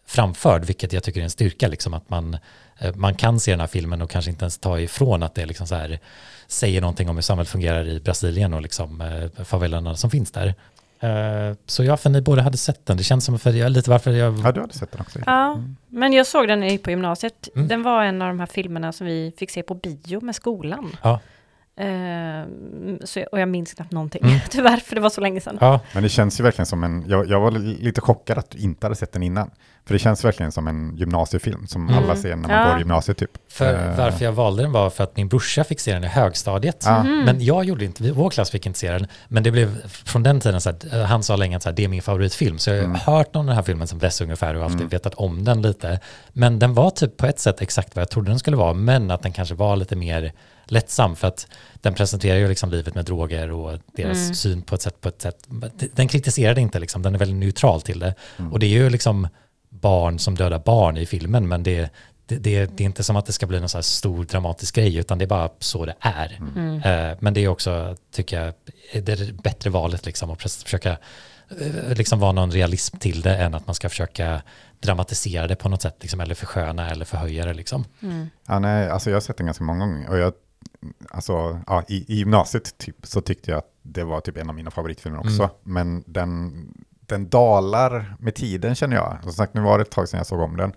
framförd, 0.07 0.65
vilket 0.65 0.93
jag 0.93 1.03
tycker 1.03 1.19
är 1.19 1.23
en 1.23 1.29
styrka, 1.29 1.67
liksom, 1.67 1.93
att 1.93 2.09
man, 2.09 2.37
eh, 2.79 2.95
man 2.95 3.15
kan 3.15 3.39
se 3.39 3.51
den 3.51 3.59
här 3.59 3.67
filmen 3.67 4.01
och 4.01 4.09
kanske 4.09 4.31
inte 4.31 4.43
ens 4.43 4.57
ta 4.57 4.79
ifrån 4.79 5.23
att 5.23 5.35
det 5.35 5.45
liksom 5.45 5.67
så 5.67 5.75
här, 5.75 5.99
säger 6.47 6.81
någonting 6.81 7.09
om 7.09 7.15
hur 7.15 7.21
samhället 7.21 7.49
fungerar 7.49 7.87
i 7.87 7.99
Brasilien 7.99 8.53
och 8.53 8.61
liksom, 8.61 9.01
eh, 9.01 9.29
favelerna 9.43 9.95
som 9.95 10.09
finns 10.09 10.31
där. 10.31 10.55
Eh, 10.99 11.55
så 11.65 11.83
ja, 11.83 11.97
för 11.97 12.09
ni 12.09 12.21
båda 12.21 12.41
hade 12.41 12.57
sett 12.57 12.85
den. 12.85 12.97
Det 12.97 13.03
känns 13.03 13.25
som 13.25 13.39
för 13.39 13.51
jag, 13.51 13.71
lite 13.71 13.89
varför 13.89 14.11
jag... 14.11 14.39
Ja, 14.43 14.51
du 14.51 14.61
hade 14.61 14.73
sett 14.73 14.91
den 14.91 15.01
också. 15.01 15.19
Ja, 15.25 15.61
men 15.89 16.13
jag 16.13 16.27
såg 16.27 16.47
den 16.47 16.63
i- 16.63 16.77
på 16.77 16.89
gymnasiet. 16.89 17.49
Mm. 17.55 17.67
Den 17.67 17.83
var 17.83 18.03
en 18.03 18.21
av 18.21 18.27
de 18.27 18.39
här 18.39 18.45
filmerna 18.47 18.91
som 18.91 19.07
vi 19.07 19.33
fick 19.37 19.51
se 19.51 19.63
på 19.63 19.73
bio 19.73 20.21
med 20.21 20.35
skolan. 20.35 20.97
Ja. 21.03 21.19
Eh, 21.77 22.45
så, 23.03 23.23
och 23.31 23.39
jag 23.39 23.49
minns 23.49 23.73
knappt 23.73 23.91
någonting, 23.91 24.21
Mm. 24.23 24.39
tyvärr, 24.49 24.77
för 24.77 24.95
det 24.95 25.01
var 25.01 25.09
så 25.09 25.21
länge 25.21 25.41
sedan. 25.41 25.57
Ja, 25.61 25.79
Men 25.93 26.03
det 26.03 26.09
känns 26.09 26.39
ju 26.39 26.43
verkligen 26.43 26.65
som 26.65 26.83
en, 26.83 27.03
jag, 27.07 27.29
jag 27.29 27.39
var 27.39 27.51
li- 27.51 27.77
lite 27.81 28.01
chockad 28.01 28.37
att 28.37 28.49
du 28.49 28.57
inte 28.57 28.85
hade 28.85 28.95
sett 28.95 29.11
den 29.11 29.23
innan. 29.23 29.51
För 29.85 29.93
det 29.93 29.99
känns 29.99 30.25
verkligen 30.25 30.51
som 30.51 30.67
en 30.67 30.95
gymnasiefilm 30.97 31.67
som 31.67 31.87
Mm. 31.89 32.03
alla 32.03 32.15
ser 32.15 32.35
när 32.35 32.47
man 32.47 32.57
Ja. 32.57 32.65
går 32.67 32.75
i 32.75 32.79
gymnasiet 32.79 33.17
typ. 33.17 33.31
för 33.49 33.89
Eh, 33.89 33.97
varför 33.97 34.25
jag 34.25 34.31
valde 34.31 34.63
den 34.63 34.71
var 34.71 34.89
för 34.89 35.03
att 35.03 35.17
min 35.17 35.27
brorsa 35.27 35.63
fick 35.63 35.79
se 35.79 35.93
den 35.93 36.03
i 36.03 36.07
högstadiet. 36.07 36.83
Ja. 36.85 37.03
Men 37.03 37.43
jag 37.43 37.65
gjorde 37.65 37.85
inte, 37.85 38.03
vi- 38.03 38.11
vår 38.11 38.29
klass 38.29 38.49
fick 38.51 38.65
inte 38.65 38.79
se 38.79 38.91
den. 38.91 39.07
Men 39.27 39.43
det 39.43 39.51
blev 39.51 39.87
från 39.87 40.23
den 40.23 40.39
tiden 40.39 40.61
så 40.61 40.69
att 40.69 40.93
eh, 40.93 41.01
han 41.03 41.23
sa 41.23 41.35
länge 41.35 41.57
att 41.57 41.63
så 41.63 41.69
här, 41.69 41.75
det 41.75 41.83
är 41.83 41.87
min 41.87 42.01
favoritfilm. 42.01 42.57
Så 42.57 42.69
jag 42.69 42.77
har 42.77 42.83
Mm. 42.83 42.99
hört 43.05 43.35
om 43.35 43.45
den 43.45 43.55
här 43.55 43.63
filmen 43.63 43.87
som 43.87 43.99
dess 43.99 44.21
ungefär 44.21 44.55
och 44.55 44.63
alltid 44.63 44.89
vetat 44.89 45.13
om 45.13 45.43
den 45.43 45.61
lite. 45.61 45.99
Men 46.29 46.59
den 46.59 46.73
var 46.73 46.89
typ 46.89 47.17
på 47.17 47.25
ett 47.25 47.39
sätt 47.39 47.61
exakt 47.61 47.95
vad 47.95 48.01
jag 48.01 48.09
trodde 48.09 48.31
den 48.31 48.39
skulle 48.39 48.57
vara. 48.57 48.73
Men 48.73 49.11
att 49.11 49.21
den 49.23 49.33
kanske 49.33 49.55
var 49.55 49.75
lite 49.75 49.95
mer 49.95 50.33
lättsam 50.65 51.15
för 51.15 51.27
att 51.27 51.47
den 51.81 51.93
presenterar 51.93 52.37
ju 52.37 52.47
liksom 52.47 52.69
livet 52.71 52.95
med 52.95 53.05
droger 53.05 53.51
och 53.51 53.79
deras 53.95 54.17
Mm. 54.17 54.35
syn 54.35 54.61
på 54.61 54.75
ett 54.75 54.81
sätt, 54.81 55.01
på 55.01 55.09
ett 55.09 55.21
sätt. 55.21 55.47
Den 55.93 56.07
kritiserar 56.07 56.55
det 56.55 56.61
inte 56.61 56.79
liksom, 56.79 57.01
den 57.01 57.15
är 57.15 57.19
väldigt 57.19 57.37
neutral 57.37 57.81
till 57.81 57.99
det. 57.99 58.15
Mm. 58.37 58.53
Och 58.53 58.59
det 58.59 58.65
är 58.65 58.69
ju 58.69 58.89
liksom 58.89 59.27
barn 59.69 60.19
som 60.19 60.35
dödar 60.35 60.59
barn 60.59 60.97
i 60.97 61.05
filmen, 61.05 61.47
men 61.47 61.63
det, 61.63 61.89
det, 62.25 62.35
det, 62.37 62.65
det 62.65 62.83
är 62.83 62.85
inte 62.85 63.03
som 63.03 63.15
att 63.15 63.25
det 63.25 63.33
ska 63.33 63.45
bli 63.47 63.59
någon 63.59 63.69
så 63.69 63.77
här 63.77 63.81
stor 63.83 64.23
dramatisk 64.25 64.75
grej, 64.75 64.95
utan 64.97 65.17
det 65.17 65.25
är 65.25 65.27
bara 65.27 65.49
så 65.59 65.85
det 65.85 65.95
är. 65.99 66.37
Mm. 66.55 66.81
Eh, 66.81 67.17
men 67.19 67.33
det 67.33 67.43
är 67.43 67.47
också, 67.47 67.97
tycker 68.11 68.41
jag, 68.41 68.53
det 69.03 69.11
är 69.11 69.17
det 69.17 69.33
bättre 69.33 69.69
valet 69.69 70.05
liksom, 70.05 70.31
att 70.31 70.41
försöka 70.41 70.97
eh, 71.61 71.93
liksom 71.97 72.19
vara 72.19 72.31
någon 72.31 72.51
realism 72.51 72.97
till 72.97 73.21
det 73.21 73.35
än 73.37 73.53
att 73.55 73.67
man 73.67 73.75
ska 73.75 73.89
försöka 73.89 74.41
dramatisera 74.79 75.47
det 75.47 75.55
på 75.55 75.69
något 75.69 75.81
sätt, 75.81 75.95
liksom, 76.01 76.19
eller 76.19 76.35
försköna 76.35 76.89
eller 76.89 77.05
förhöja 77.05 77.45
det. 77.45 77.53
Liksom. 77.53 77.85
Mm. 78.01 78.29
Ja, 78.47 78.59
nej, 78.59 78.89
alltså 78.89 79.09
jag 79.09 79.15
har 79.15 79.21
sett 79.21 79.37
den 79.37 79.45
ganska 79.45 79.63
många 79.63 79.85
gånger. 79.85 80.09
Och 80.09 80.17
jag, 80.17 80.33
alltså, 81.09 81.59
ja, 81.67 81.83
i, 81.87 82.13
I 82.13 82.15
gymnasiet 82.15 82.77
typ, 82.77 82.95
så 83.03 83.21
tyckte 83.21 83.51
jag 83.51 83.57
att 83.57 83.71
det 83.81 84.03
var 84.03 84.21
typ 84.21 84.37
en 84.37 84.49
av 84.49 84.55
mina 84.55 84.71
favoritfilmer 84.71 85.19
också. 85.19 85.43
Mm. 85.43 85.55
Men 85.63 86.03
den, 86.07 86.67
den 86.99 87.29
dalar 87.29 88.15
med 88.19 88.35
tiden 88.35 88.75
känner 88.75 88.95
jag. 88.95 89.17
Som 89.23 89.33
sagt, 89.33 89.53
nu 89.53 89.61
var 89.61 89.77
det 89.77 89.81
ett 89.81 89.91
tag 89.91 90.09
sedan 90.09 90.17
jag 90.17 90.27
såg 90.27 90.39
om 90.39 90.57
den. 90.57 90.73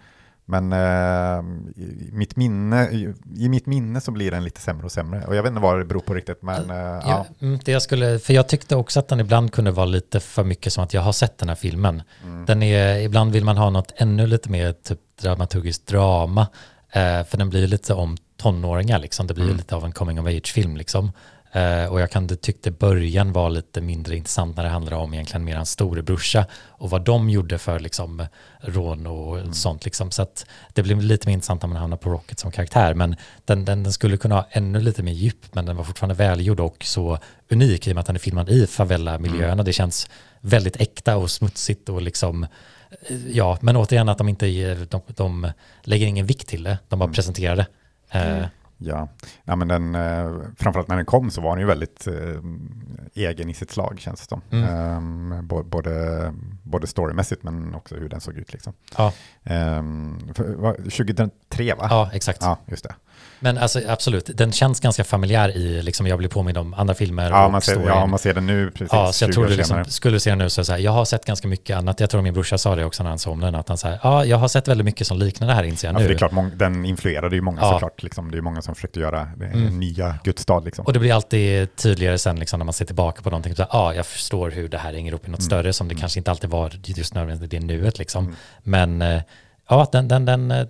Men 0.51 0.72
eh, 0.72 1.44
i, 1.83 2.11
mitt 2.12 2.37
minne, 2.37 2.90
i, 2.90 3.14
i 3.37 3.48
mitt 3.48 3.66
minne 3.66 4.01
så 4.01 4.11
blir 4.11 4.31
den 4.31 4.44
lite 4.44 4.61
sämre 4.61 4.85
och 4.85 4.92
sämre. 4.92 5.24
Och 5.27 5.37
jag 5.37 5.42
vet 5.42 5.51
inte 5.51 5.62
vad 5.62 5.79
det 5.79 5.85
beror 5.85 6.01
på 6.01 6.14
riktigt, 6.14 6.42
men 6.42 6.70
eh, 6.70 6.77
ja. 6.77 7.03
Ja, 7.07 7.27
mm, 7.40 7.59
det 7.64 7.72
jag 7.72 7.83
skulle, 7.83 8.18
för 8.18 8.33
jag 8.35 8.48
tyckte 8.48 8.77
också 8.77 9.01
att 9.01 9.09
den 9.09 9.20
ibland 9.20 9.53
kunde 9.53 9.70
vara 9.70 9.87
lite 9.87 10.20
för 10.20 10.44
mycket 10.44 10.72
som 10.72 10.85
att 10.85 10.94
jag 10.94 11.03
har 11.03 11.12
sett 11.12 11.38
den 11.38 11.48
här 11.48 11.57
filmen. 11.57 12.03
Mm. 12.24 12.46
Den 12.46 12.62
är, 12.62 12.98
ibland 12.98 13.33
vill 13.33 13.44
man 13.44 13.57
ha 13.57 13.70
något 13.70 13.92
ännu 13.96 14.27
lite 14.27 14.51
mer 14.51 14.72
typ 14.72 15.01
dramaturgiskt 15.22 15.87
drama, 15.87 16.46
eh, 16.92 17.24
för 17.24 17.37
den 17.37 17.51
blir 17.51 17.66
lite 17.66 17.94
om 17.94 18.16
tonåringar 18.38 18.98
liksom. 18.98 19.27
Det 19.27 19.35
blir 19.35 19.44
Mm. 19.44 19.57
lite 19.57 19.77
av 19.77 19.85
en 19.85 19.92
coming 19.92 20.20
of 20.20 20.27
age-film 20.27 20.77
liksom. 20.77 21.12
Eh, 21.53 21.85
och 21.85 22.01
jag 22.01 22.11
kan 22.11 22.29
tyckte 22.29 22.70
början 22.70 23.33
var 23.33 23.51
lite 23.51 23.81
mindre 23.81 24.16
intressant 24.16 24.57
när 24.57 24.64
det 24.64 24.68
handlar 24.70 24.92
om 24.96 25.14
egentligen 25.14 25.44
mer 25.44 25.57
hans 25.57 25.70
storebrorsa 25.70 26.46
och 26.68 26.90
vad 26.90 27.05
de 27.05 27.31
gjorde 27.31 27.59
för 27.59 27.81
liksom 27.81 28.27
rån 28.61 29.07
och 29.07 29.38
Mm. 29.38 29.53
sånt 29.53 29.85
liksom. 29.85 30.11
Så 30.11 30.22
att 30.22 30.46
det 30.74 30.83
blir 30.83 30.96
lite 30.96 31.29
mer 31.29 31.33
intressant 31.35 31.62
när 31.62 31.68
man 31.68 31.77
hamnar 31.79 31.96
på 31.96 32.11
Rocket 32.11 32.38
som 32.38 32.51
karaktär. 32.51 32.94
Men 32.94 33.16
den, 33.44 33.64
den, 33.64 33.83
den 33.83 33.92
skulle 33.92 34.16
kunna 34.16 34.35
ha 34.35 34.46
ännu 34.51 34.81
lite 34.81 35.03
mer 35.03 35.12
djup, 35.12 35.55
men 35.55 35.66
den 35.66 35.77
var 35.77 35.85
fortfarande 35.85 36.14
välgjord 36.14 36.61
och 36.61 36.85
så 36.85 37.18
unik 37.51 37.87
i 37.87 37.90
och 37.90 37.94
med 37.94 38.01
att 38.01 38.07
den 38.07 38.16
är 38.16 38.20
filmad 38.20 38.48
i 38.48 38.66
favela-miljöerna. 38.66 39.53
Mm. 39.53 39.64
Det 39.64 39.72
känns 39.72 40.09
väldigt 40.40 40.77
äkta 40.81 41.16
och 41.16 41.31
smutsigt 41.31 41.88
och 41.88 42.03
liksom 42.03 42.46
Ja, 43.33 43.59
men 43.61 43.77
återigen 43.77 44.09
att 44.09 44.18
de 44.18 44.29
inte 44.29 44.74
de, 44.90 45.01
de 45.07 45.51
lägger 45.83 46.07
ingen 46.07 46.27
vikt 46.27 46.48
till 46.48 46.62
det. 46.62 46.79
De 46.88 46.98
bara 46.98 47.05
Mm. 47.05 47.14
presenterar 47.14 47.57
det. 47.57 47.66
Mm. 48.11 48.47
Ja, 48.81 49.09
ja 49.44 49.57
men 49.57 49.68
den, 49.68 49.94
eh, 49.94 50.33
framförallt 50.57 50.88
när 50.88 50.97
den 50.97 51.05
kom 51.07 51.31
så 51.31 51.40
var 51.40 51.51
den 51.51 51.61
ju 51.61 51.66
väldigt 51.66 52.07
eh, 52.07 52.14
egen 53.14 53.51
i 53.51 53.55
sitt 53.55 53.71
slag 53.71 54.01
känns 54.01 54.21
det 54.21 54.29
som. 54.29 54.40
Mm. 54.51 54.64
Ehm, 54.68 55.47
både, 55.47 56.35
både 56.62 56.87
storymässigt 56.87 57.42
men 57.42 57.75
också 57.75 57.94
hur 57.97 58.09
den 58.09 58.21
såg 58.21 58.35
ut 58.37 58.53
liksom. 58.53 58.73
Ja. 58.97 59.12
Ehm, 59.44 60.18
för, 60.35 60.55
vad- 60.55 60.77
2003 60.77 61.75
va? 61.75 61.87
Ja, 61.90 62.11
exakt. 62.12 62.38
Ja, 62.42 62.59
just 62.66 62.85
det. 62.85 62.94
Men 63.40 63.59
alltså 63.59 63.81
absolut, 63.88 64.31
den 64.35 64.52
känns 64.52 64.81
ganska 64.81 65.04
familjär 65.04 65.57
i, 65.57 65.83
liksom 65.83 66.07
jag 66.07 66.18
blir 66.18 66.28
påmind 66.28 66.59
om 66.59 66.74
andra 66.74 66.94
filmer 66.94 67.31
Ja, 67.31 67.48
man 67.48 67.61
ser, 67.61 67.87
ja, 67.87 68.07
man 68.07 68.18
ser 68.18 68.35
den 68.35 68.46
nu 68.46 68.70
precis 68.70 68.88
Ja, 68.92 69.12
så 69.12 69.24
jag 69.24 69.28
20 69.28 69.33
tror 69.35 69.46
du 69.46 69.57
liksom, 69.57 69.85
skulle 69.85 70.16
du 70.16 70.20
se 70.20 70.31
den 70.31 70.38
nu 70.38 70.50
så 70.50 70.64
så 70.64 70.72
här, 70.72 70.78
jag 70.78 70.90
har 70.92 71.04
sett 71.04 71.24
ganska 71.24 71.48
mycket 71.48 71.76
annat. 71.76 72.00
Jag 72.00 72.11
tror 72.11 72.22
min 72.22 72.35
brorsa 72.35 72.59
sa 72.59 72.76
det 72.76 72.85
också 72.85 73.02
när 73.02 73.11
han 73.26 73.40
den, 73.40 73.54
att 73.54 73.68
han 73.68 73.78
säger, 73.78 73.98
ja, 74.02 74.24
jag 74.24 74.37
har 74.37 74.48
sett 74.48 74.68
väldigt 74.68 74.85
mycket 74.85 75.07
som 75.07 75.18
liknar 75.18 75.46
det 75.48 75.54
här 75.54 75.62
inser 75.64 75.88
jag 75.88 75.94
Ja, 75.94 75.98
nu. 75.98 76.04
för 76.04 76.09
det 76.09 76.14
är 76.14 76.18
klart, 76.18 76.33
mång- 76.33 76.57
den 76.57 76.85
influerade 76.85 77.37
ju 77.37 77.42
många 77.42 77.61
Ja. 77.61 77.72
såklart. 77.72 78.02
Liksom. 78.02 78.31
Det 78.31 78.38
är 78.38 78.42
många 78.42 78.62
som 78.62 78.74
försökte 78.74 79.00
göra 79.00 79.20
eh, 79.20 79.52
Mm. 79.52 79.78
nya 79.81 80.18
Gudstad. 80.24 80.61
Liksom. 80.61 80.85
Och 80.87 80.92
det 80.92 80.98
blir 80.98 81.12
alltid 81.14 81.76
tydligare 81.76 82.18
sen 82.18 82.37
liksom, 82.40 82.59
när 82.59 82.64
man 82.64 82.72
ser 82.74 82.85
tillbaka 82.85 83.22
på 83.22 83.31
någonting. 83.31 83.54
Så 83.57 83.62
här, 83.62 83.68
ja, 83.72 83.94
jag 83.94 84.07
förstår 84.07 84.50
hur 84.50 84.68
det 84.68 84.78
här 84.78 84.92
hänger 84.94 85.11
ihop 85.12 85.28
i 85.28 85.31
något 85.31 85.40
Mm. 85.40 85.46
större 85.46 85.72
som 85.72 85.88
det 85.88 85.94
kanske 85.94 86.20
inte 86.20 86.31
alltid 86.31 86.50
var 86.50 86.72
just 86.85 87.14
nödvändigt 87.14 87.54
i 87.54 87.61
nuet. 87.61 87.98
Liksom. 87.98 88.24
Mm. 88.24 88.37
Men 88.62 89.02
eh, 89.02 89.22
ja, 89.68 89.88
den, 89.92 90.09
den, 90.09 90.24
den, 90.24 90.50
eh, 90.50 90.66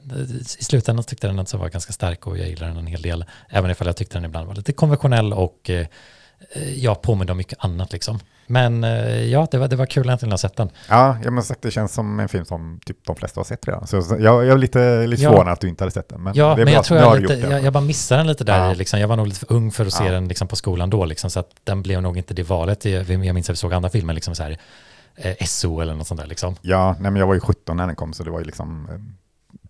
i 0.59 0.65
slutändan 0.65 1.05
tyckte 1.05 1.27
den 1.27 1.39
också 1.39 1.57
var 1.57 1.69
ganska 1.69 1.93
stark 1.93 2.27
och 2.27 2.39
jag 2.39 2.49
gillar 2.49 2.67
den 2.69 2.77
en 2.77 2.87
hel 2.87 3.03
del. 3.03 3.25
Även 3.49 3.71
ifall 3.71 3.87
jag 3.87 3.97
tyckte 3.97 4.17
den 4.17 4.25
ibland 4.25 4.47
var 4.47 4.55
lite 4.55 4.73
konventionell 4.73 5.33
och 5.33 5.71
eh, 5.71 5.87
jag 6.77 7.03
påminner 7.03 7.31
om 7.31 7.37
mycket 7.37 7.65
annat. 7.65 7.93
Liksom. 7.93 8.21
Men 8.47 8.85
eh, 8.85 9.25
ja, 9.25 9.49
det 9.51 9.59
var, 9.59 9.69
det 9.69 9.77
var 9.77 9.87
kul 9.87 10.11
att 10.11 10.23
ha 10.23 10.39
sett 10.39 10.57
den. 10.57 10.71
Ja, 10.89 11.17
jag 11.25 11.33
måste 11.33 11.49
sagt 11.49 11.63
det 11.63 11.71
känns 11.71 11.95
som 11.95 12.21
en 12.21 12.29
film 12.29 12.45
som 12.45 12.81
typ 12.87 12.97
de 13.07 13.17
flesta 13.17 13.41
har 13.41 13.45
sett 13.45 13.69
redan. 13.69 13.87
Så, 13.87 13.97
jag, 13.97 14.21
jag 14.21 14.49
är 14.49 14.59
lite, 14.59 15.07
lite 15.07 15.23
Ja. 15.23 15.31
förvånad 15.31 15.53
att 15.53 15.61
du 15.61 15.69
inte 15.69 15.85
hade 15.85 15.91
sett 15.93 16.09
den. 16.09 16.23
Men 16.23 16.33
Ja, 16.37 16.55
det 16.55 16.63
är 16.63 16.65
men 16.65 16.73
jag 16.75 16.81
att 16.81 16.87
tror 16.87 17.01
jag, 17.01 17.21
lite, 17.21 17.35
jag, 17.35 17.63
jag 17.63 17.73
bara 17.73 17.85
missade 17.85 18.21
den 18.21 18.27
lite 18.27 18.45
där. 18.45 18.67
Ja. 18.69 18.75
Liksom. 18.75 19.01
Jag 19.01 19.09
var 19.09 19.17
nog 19.17 19.27
lite 19.27 19.39
för 19.41 19.53
ung 19.53 19.71
för 19.73 19.87
att 19.87 19.93
se 19.93 20.05
Ja. 20.05 20.11
den 20.13 20.29
liksom, 20.29 20.49
på 20.49 20.57
skolan 20.57 20.91
då. 20.91 21.05
Liksom, 21.05 21.31
så 21.31 21.41
att 21.41 21.51
den 21.65 21.83
blev 21.83 22.03
nog 22.03 22.17
inte 22.17 22.35
det 22.35 22.43
valet. 22.43 22.85
Jag, 22.85 23.11
jag 23.11 23.35
minns 23.35 23.51
att 23.51 23.53
vi 23.53 23.57
såg 23.57 23.75
andra 23.75 23.91
filmer, 23.91 24.15
liksom 24.15 24.35
så 24.35 24.43
här, 24.43 24.59
eh, 25.23 25.47
SO 25.47 25.81
eller 25.81 25.95
något 25.95 26.07
sånt 26.07 26.21
där. 26.21 26.29
Liksom. 26.29 26.57
Ja, 26.63 26.93
nej, 27.01 27.11
men 27.11 27.17
jag 27.21 27.27
var 27.27 27.35
ju 27.35 27.41
17 27.41 27.77
när 27.77 27.87
den 27.87 27.97
kom 27.97 28.13
så 28.13 28.25
det 28.25 28.31
var 28.31 28.39
ju 28.39 28.45
liksom 28.45 28.89
eh, 28.91 28.99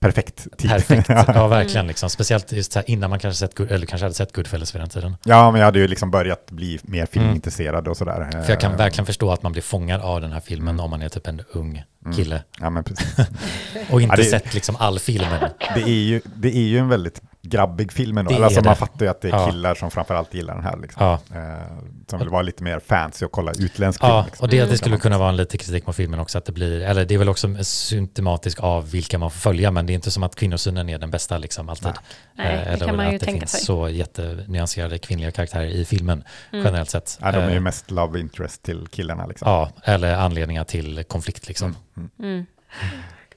perfekt 0.00 0.46
tid. 0.58 0.70
Perfekt, 0.70 1.08
ja 1.08 1.24
Mm. 1.28 1.50
verkligen. 1.50 1.86
Liksom. 1.86 2.10
Speciellt 2.10 2.52
just 2.52 2.74
här, 2.74 2.84
innan 2.90 3.10
man 3.10 3.18
kanske, 3.18 3.38
sett, 3.38 3.60
eller 3.60 3.86
kanske 3.86 4.04
hade 4.04 4.14
sett 4.14 4.32
Goodfellas 4.34 4.74
vid 4.74 4.82
den 4.82 4.88
tiden. 4.88 5.16
ja, 5.24 5.50
men 5.50 5.58
jag 5.60 5.66
hade 5.66 5.78
ju 5.78 5.88
liksom 5.88 6.10
börjat 6.10 6.50
bli 6.50 6.78
mer 6.82 7.06
filmintresserad 7.06 7.88
och 7.88 7.96
sådär. 7.96 8.20
Mm. 8.32 8.44
För 8.44 8.50
jag 8.52 8.60
kan 8.60 8.72
Eh, 8.72 8.78
verkligen 8.78 9.06
förstå 9.06 9.30
att 9.32 9.42
man 9.42 9.52
blir 9.52 9.62
fångad 9.62 10.00
av 10.00 10.20
den 10.20 10.32
här 10.32 10.40
filmen 10.40 10.68
Mm. 10.74 10.84
om 10.84 10.90
man 10.90 11.02
är 11.02 11.08
typ 11.08 11.26
en 11.26 11.42
ung 11.52 11.82
mm. 12.04 12.16
kille 12.16 12.42
Ja, 12.60 12.70
men 12.70 12.84
precis. 12.84 13.16
och 13.90 14.02
inte 14.02 14.12
Ja, 14.12 14.16
det- 14.16 14.30
sett 14.30 14.54
liksom 14.54 14.76
all 14.76 14.98
filmen. 14.98 15.50
Det 15.74 15.82
är 15.82 15.88
ju, 15.88 16.20
det 16.36 16.56
är 16.56 16.62
ju 16.68 16.78
en 16.78 16.88
väldigt 16.88 17.22
grabbig 17.42 17.92
film 17.92 18.18
ändå. 18.18 18.30
Det 18.30 18.36
är 18.38 18.42
Alltså, 18.44 18.60
man 18.60 18.72
det. 18.72 18.78
fattar 18.78 19.04
ju 19.06 19.10
att 19.10 19.20
det 19.20 19.28
är 19.28 19.32
Ja. 19.32 19.50
killar 19.50 19.74
som 19.74 19.90
framförallt 19.90 20.34
gillar 20.34 20.54
den 20.54 20.64
här. 20.64 20.76
Liksom. 20.76 21.06
Ja. 21.06 21.38
Eh, 21.38 21.78
som 22.10 22.18
vill 22.18 22.28
vara 22.28 22.42
lite 22.42 22.62
mer 22.62 22.78
fancy 22.78 23.24
och 23.26 23.32
kolla 23.32 23.52
utländsk 23.58 24.02
Ja, 24.02 24.08
film. 24.22 24.26
Liksom. 24.26 24.44
och 24.44 24.50
det, 24.50 24.64
det 24.70 24.78
skulle 24.78 24.96
kunna 24.96 25.18
vara 25.18 25.28
en 25.28 25.36
lite 25.36 25.58
kritik 25.58 25.86
mot 25.86 25.96
filmen 25.96 26.20
också, 26.20 26.38
att 26.38 26.44
det 26.44 26.52
blir, 26.52 26.80
eller 26.82 27.04
det 27.04 27.14
är 27.14 27.18
väl 27.18 27.28
också 27.28 27.48
symptomatiskt 27.64 28.60
av 28.60 28.90
vilka 28.90 29.18
man 29.18 29.30
får 29.30 29.38
följa, 29.38 29.70
men 29.70 29.86
det 29.86 29.92
är 29.92 29.94
inte 29.94 30.10
som 30.10 30.22
att 30.22 30.34
kvinnosynen 30.36 30.88
är 30.88 30.98
den 30.98 31.10
bästa 31.10 31.38
liksom 31.38 31.68
alltid. 31.68 31.92
Nej, 32.34 32.46
Eh, 32.46 32.58
det 32.60 32.64
eller 32.64 32.86
kan 32.86 32.96
man 32.96 33.08
ju 33.08 33.14
att 33.14 33.20
det 33.20 33.26
tänka 33.26 33.40
finns 33.40 33.50
sig. 33.52 33.60
så 33.60 33.88
jättenyanserade 33.88 34.98
kvinnliga 34.98 35.30
karaktärer 35.30 35.66
i 35.66 35.84
filmen 35.84 36.24
Mm. 36.52 36.64
generellt 36.64 36.90
sett. 36.90 37.18
Ja, 37.22 37.32
de 37.32 37.38
är 37.38 37.50
ju 37.50 37.56
Eh, 37.56 37.60
mest 37.62 37.90
love 37.90 38.20
interest 38.20 38.62
till 38.62 38.86
killarna. 38.90 39.26
Liksom. 39.26 39.48
Ja, 39.50 39.70
eller 39.84 40.14
anledningar 40.14 40.64
till 40.64 41.04
konflikt 41.04 41.48
liksom. 41.48 41.76
Mm. 41.96 42.10
Mm. 42.18 42.30
Mm. 42.32 42.46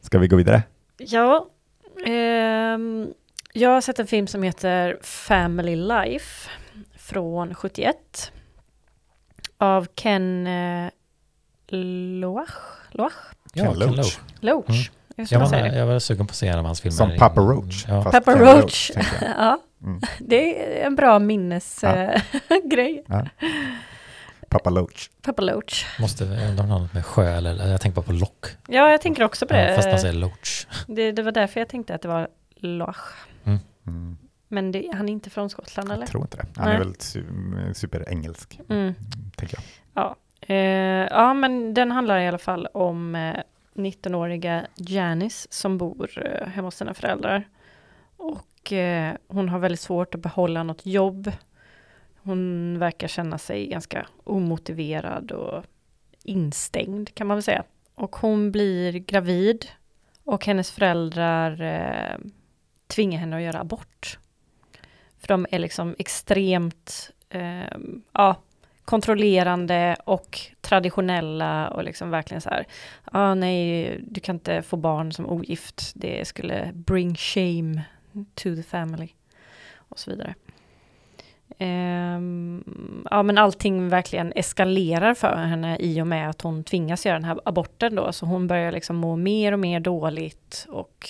Ska 0.01 0.19
vi 0.19 0.27
gå 0.27 0.35
vidare? 0.35 0.63
Ja, 0.97 1.45
ehm, 2.05 3.07
jag 3.53 3.69
har 3.69 3.81
sett 3.81 3.99
en 3.99 4.07
film 4.07 4.27
som 4.27 4.43
heter 4.43 4.97
Family 5.01 5.75
Life 5.75 6.49
från 6.97 7.55
71 7.55 8.31
av 9.57 9.87
Ken 9.95 10.47
eh, 10.47 10.89
Loach. 11.67 12.49
Loach? 12.91 13.13
Ja, 13.53 13.63
Ken 13.65 13.79
Loach. 13.79 13.95
Loach. 13.97 14.17
Loach. 14.39 14.89
Mm. 15.17 15.27
Jag 15.29 15.41
man 15.41 15.51
var, 15.51 15.57
jag 15.59 15.85
var 15.85 15.99
sugen 15.99 16.27
på 16.27 16.31
att 16.31 16.35
se 16.35 16.47
en 16.47 16.59
av 16.59 16.65
hans 16.65 16.81
filmer. 16.81 16.95
Som 16.97 17.17
Papa 17.17 17.41
Roach. 17.41 17.85
Ja. 17.87 18.03
fast 18.03 18.11
Papa 18.25 18.33
Ken 18.33 18.41
Roach. 18.41 18.91
jag. 18.95 19.05
ja, 19.37 19.59
Mm. 19.83 20.01
det 20.19 20.79
är 20.81 20.85
en 20.85 20.95
bra 20.95 21.19
minnesgrej. 21.19 23.03
Ja. 23.07 23.27
Papa 24.49 24.69
Loach. 24.69 25.09
Papa 25.21 25.41
Loach. 25.41 25.85
Måste, 25.99 26.25
det 26.25 26.61
har 26.61 26.67
något 26.67 26.93
med 26.93 27.05
sjö 27.05 27.35
eller, 27.37 27.67
jag 27.67 27.81
tänker 27.81 27.95
bara 27.95 28.05
på 28.05 28.11
lock. 28.11 28.45
Ja, 28.67 28.89
jag 28.89 29.01
tänker 29.01 29.23
också 29.23 29.47
på 29.47 29.53
det. 29.53 29.69
Ja, 29.69 29.75
fast 29.75 29.87
man 29.89 29.99
säger 29.99 30.13
Loach. 30.13 30.65
det. 30.87 31.11
Det 31.11 31.23
var 31.23 31.31
därför 31.31 31.59
jag 31.59 31.69
tänkte 31.69 31.95
att 31.95 32.01
det 32.01 32.07
var 32.07 32.27
Loach. 32.55 32.97
Mm. 33.91 34.17
Men 34.47 34.71
det, 34.71 34.89
han 34.93 35.09
är 35.09 35.13
inte 35.13 35.29
från 35.29 35.49
Skottland 35.49 35.91
eller? 35.91 36.01
Jag 36.01 36.09
tror 36.09 36.23
inte 36.23 36.37
det. 36.37 36.45
Han 36.55 36.65
Nej. 36.67 36.75
är 36.75 36.79
väl 36.79 36.93
su- 36.93 37.73
superengelsk, 37.73 38.59
Mm. 38.69 38.93
tänker 39.35 39.57
jag. 39.57 39.63
Ja. 40.03 40.15
Eh, 40.41 41.07
ja, 41.11 41.33
men 41.33 41.73
den 41.73 41.91
handlar 41.91 42.19
i 42.19 42.27
alla 42.27 42.37
fall 42.37 42.67
om 42.73 43.15
eh, 43.15 43.35
19-åriga 43.73 44.65
Janice 44.75 45.47
som 45.51 45.77
bor 45.77 46.09
eh, 46.25 46.47
hemma 46.47 46.67
hos 46.67 46.75
sina 46.75 46.93
föräldrar. 46.93 47.47
Och 48.17 48.73
eh, 48.73 49.13
hon 49.27 49.49
har 49.49 49.59
väldigt 49.59 49.79
svårt 49.79 50.15
att 50.15 50.21
behålla 50.21 50.63
något 50.63 50.85
jobb. 50.85 51.31
Hon 52.23 52.79
verkar 52.79 53.07
känna 53.07 53.37
sig 53.37 53.67
ganska 53.67 54.07
omotiverad 54.23 55.31
och 55.31 55.63
instängd 56.23 57.15
kan 57.15 57.27
man 57.27 57.37
väl 57.37 57.43
säga. 57.43 57.63
Och 57.95 58.15
hon 58.15 58.51
blir 58.51 58.91
gravid 58.93 59.65
och 60.23 60.45
hennes 60.45 60.71
föräldrar 60.71 61.61
tvinga 62.91 63.17
henne 63.19 63.35
att 63.35 63.41
göra 63.41 63.59
abort. 63.59 64.19
För 65.19 65.27
de 65.27 65.45
är 65.51 65.59
liksom 65.59 65.95
extremt 65.99 67.11
eh, 67.29 67.77
ja, 68.13 68.35
kontrollerande 68.85 69.95
och 70.05 70.39
traditionella 70.61 71.69
och 71.69 71.83
liksom 71.83 72.09
verkligen 72.09 72.41
så 72.41 72.49
här, 72.49 72.67
ah, 73.03 73.33
nej, 73.33 73.99
du 74.07 74.21
kan 74.21 74.35
inte 74.35 74.61
få 74.61 74.77
barn 74.77 75.11
som 75.11 75.29
ogift, 75.29 75.91
det 75.95 76.27
skulle 76.27 76.71
bring 76.73 77.15
shame 77.15 77.81
to 78.13 78.55
the 78.55 78.63
family 78.63 79.09
och 79.75 79.99
så 79.99 80.11
vidare. 80.11 80.35
Ehm, 81.57 82.63
ja, 83.11 83.23
men 83.23 83.37
allting 83.37 83.89
verkligen 83.89 84.33
eskalerar 84.35 85.13
för 85.13 85.35
henne 85.35 85.77
i 85.79 86.01
och 86.01 86.07
med 86.07 86.29
att 86.29 86.41
hon 86.41 86.63
tvingas 86.63 87.05
göra 87.05 87.15
den 87.15 87.23
här 87.23 87.39
aborten 87.45 87.95
då, 87.95 88.11
så 88.11 88.25
hon 88.25 88.47
börjar 88.47 88.71
liksom 88.71 88.95
må 88.95 89.15
mer 89.15 89.51
och 89.51 89.59
mer 89.59 89.79
dåligt 89.79 90.65
och 90.69 91.09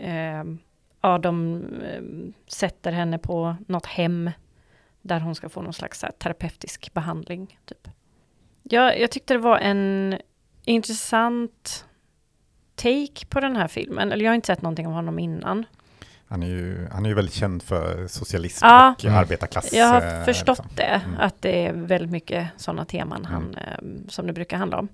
ehm, 0.00 0.58
ja, 1.00 1.18
de 1.18 1.62
ehm, 1.84 2.32
sätter 2.46 2.92
henne 2.92 3.18
på 3.18 3.56
något 3.66 3.86
hem 3.86 4.30
där 5.02 5.20
hon 5.20 5.34
ska 5.34 5.48
få 5.48 5.62
någon 5.62 5.72
slags 5.72 6.02
här, 6.02 6.10
terapeutisk 6.10 6.94
behandling. 6.94 7.58
Typ. 7.64 7.88
Ja, 8.62 8.94
jag 8.94 9.10
tyckte 9.10 9.34
det 9.34 9.38
var 9.38 9.58
en 9.58 10.18
intressant 10.64 11.84
take 12.74 13.26
på 13.28 13.40
den 13.40 13.56
här 13.56 13.68
filmen. 13.68 14.12
Eller 14.12 14.24
jag 14.24 14.30
har 14.30 14.34
inte 14.34 14.46
sett 14.46 14.62
någonting 14.62 14.86
om 14.86 14.92
honom 14.92 15.18
innan. 15.18 15.64
Han 16.26 16.42
är 16.42 16.46
ju, 16.46 16.88
han 16.92 17.04
är 17.04 17.08
ju 17.08 17.14
väldigt 17.14 17.34
känd 17.34 17.62
för 17.62 18.06
socialism 18.06 18.64
Ja. 18.66 18.94
och 18.98 19.04
Mm. 19.04 19.16
arbetarklass. 19.18 19.72
Jag 19.72 19.86
har 19.86 20.18
eh, 20.18 20.24
förstått 20.24 20.58
liksom. 20.58 20.76
det, 20.76 20.82
Mm. 21.04 21.20
att 21.20 21.42
det 21.42 21.66
är 21.66 21.72
väldigt 21.72 22.10
mycket 22.10 22.48
sådana 22.56 22.84
teman 22.84 23.24
han, 23.24 23.54
eh, 23.54 24.08
som 24.08 24.26
det 24.26 24.32
brukar 24.32 24.56
handla 24.56 24.78
om. 24.78 24.88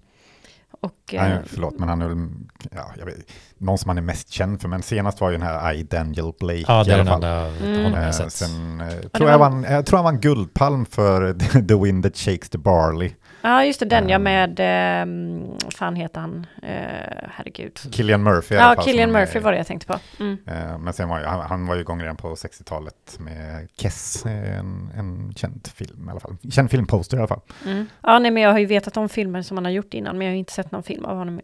Och, 0.81 1.15
eh, 1.15 1.23
är- 1.25 1.43
förlåt, 1.47 1.79
men 1.79 1.89
han 1.89 2.03
är 2.03 2.09
väl 2.09 2.29
ja, 2.75 2.91
jag 2.99 3.07
vet, 3.07 3.17
någon 3.59 3.79
som 3.79 3.89
han 3.89 3.99
är 3.99 4.03
mest 4.03 4.29
känd 4.31 4.61
för. 4.61 4.69
Men 4.69 4.83
senast 4.83 5.21
var 5.21 5.31
ju 5.31 5.37
den 5.39 5.47
här 5.47 5.73
I. 5.73 5.83
Daniel 5.83 6.33
Blake 6.41 6.65
Ja, 6.69 6.85
det 6.85 6.91
i 6.91 6.95
är 6.95 7.01
alla 7.01 7.05
den 7.19 7.23
fall. 7.61 7.67
enda 7.85 7.99
Mm. 7.99 8.13
sett. 8.13 8.33
sen, 8.33 8.79
det 9.03 9.09
tror 9.09 9.31
jag, 9.31 9.39
vann, 9.39 9.63
jag 9.63 9.87
tror 9.87 9.97
han 9.97 10.05
vann 10.05 10.21
guldpalm 10.21 10.87
för 10.87 11.33
The 11.69 11.75
Wind 11.75 12.03
That 12.05 12.17
Shakes 12.17 12.49
the 12.49 12.59
Barley. 12.59 13.13
Ja, 13.47 13.65
just 13.65 13.81
det, 13.81 13.87
den 13.87 14.09
ja 14.09 14.17
Mm. 14.17 14.23
med, 14.57 14.61
eh, 14.61 15.71
fan 15.71 15.97
heter 15.97 16.21
han? 16.21 16.47
Eh, 16.63 17.29
herregud. 17.31 17.79
Killian 17.93 18.23
Murphy 18.23 18.55
i 18.55 18.59
alla 18.59 18.69
Ja, 18.71 18.75
fall, 18.75 18.85
Killian 18.85 19.09
som 19.09 19.17
är- 19.17 19.21
Murphy 19.21 19.39
var 19.39 19.53
det 19.53 19.59
jag 19.59 19.67
tänkte 19.67 19.87
på. 19.87 19.99
Mm. 20.21 20.39
Eh, 20.47 20.79
Men 20.79 20.93
sen 20.93 21.09
var 21.09 21.19
ju, 21.21 21.25
han, 21.25 21.41
han 21.41 21.67
var 21.67 21.75
ju 21.75 21.81
igång 21.81 22.03
redan 22.03 22.17
på 22.17 22.35
60-talet 22.35 23.17
med 23.19 23.69
Kess, 23.77 24.27
eh, 24.27 24.59
en, 24.59 24.91
en 24.97 25.33
känd 25.37 25.67
film 25.75 26.09
i 26.09 26.11
alla 26.11 26.21
fall. 26.21 26.37
Känd 26.51 26.71
filmposter 26.71 27.17
i 27.17 27.21
alla 27.21 27.29
fall. 27.29 27.41
Mm. 27.67 27.87
Ja, 28.03 28.19
nej, 28.19 28.31
men 28.31 28.43
jag 28.43 28.51
har 28.53 28.59
ju 28.59 28.67
vetat 28.67 28.97
om 28.97 29.09
filmer 29.09 29.43
som 29.43 29.57
han 29.57 29.65
har 29.65 29.73
gjort 29.73 29.95
innan, 29.95 30.19
men 30.19 30.27
jag 30.27 30.33
har 30.35 30.39
inte 30.39 30.53
sett 30.53 30.71
någon 30.73 30.83
film 30.83 31.05
av 31.05 31.17
honom 31.17 31.41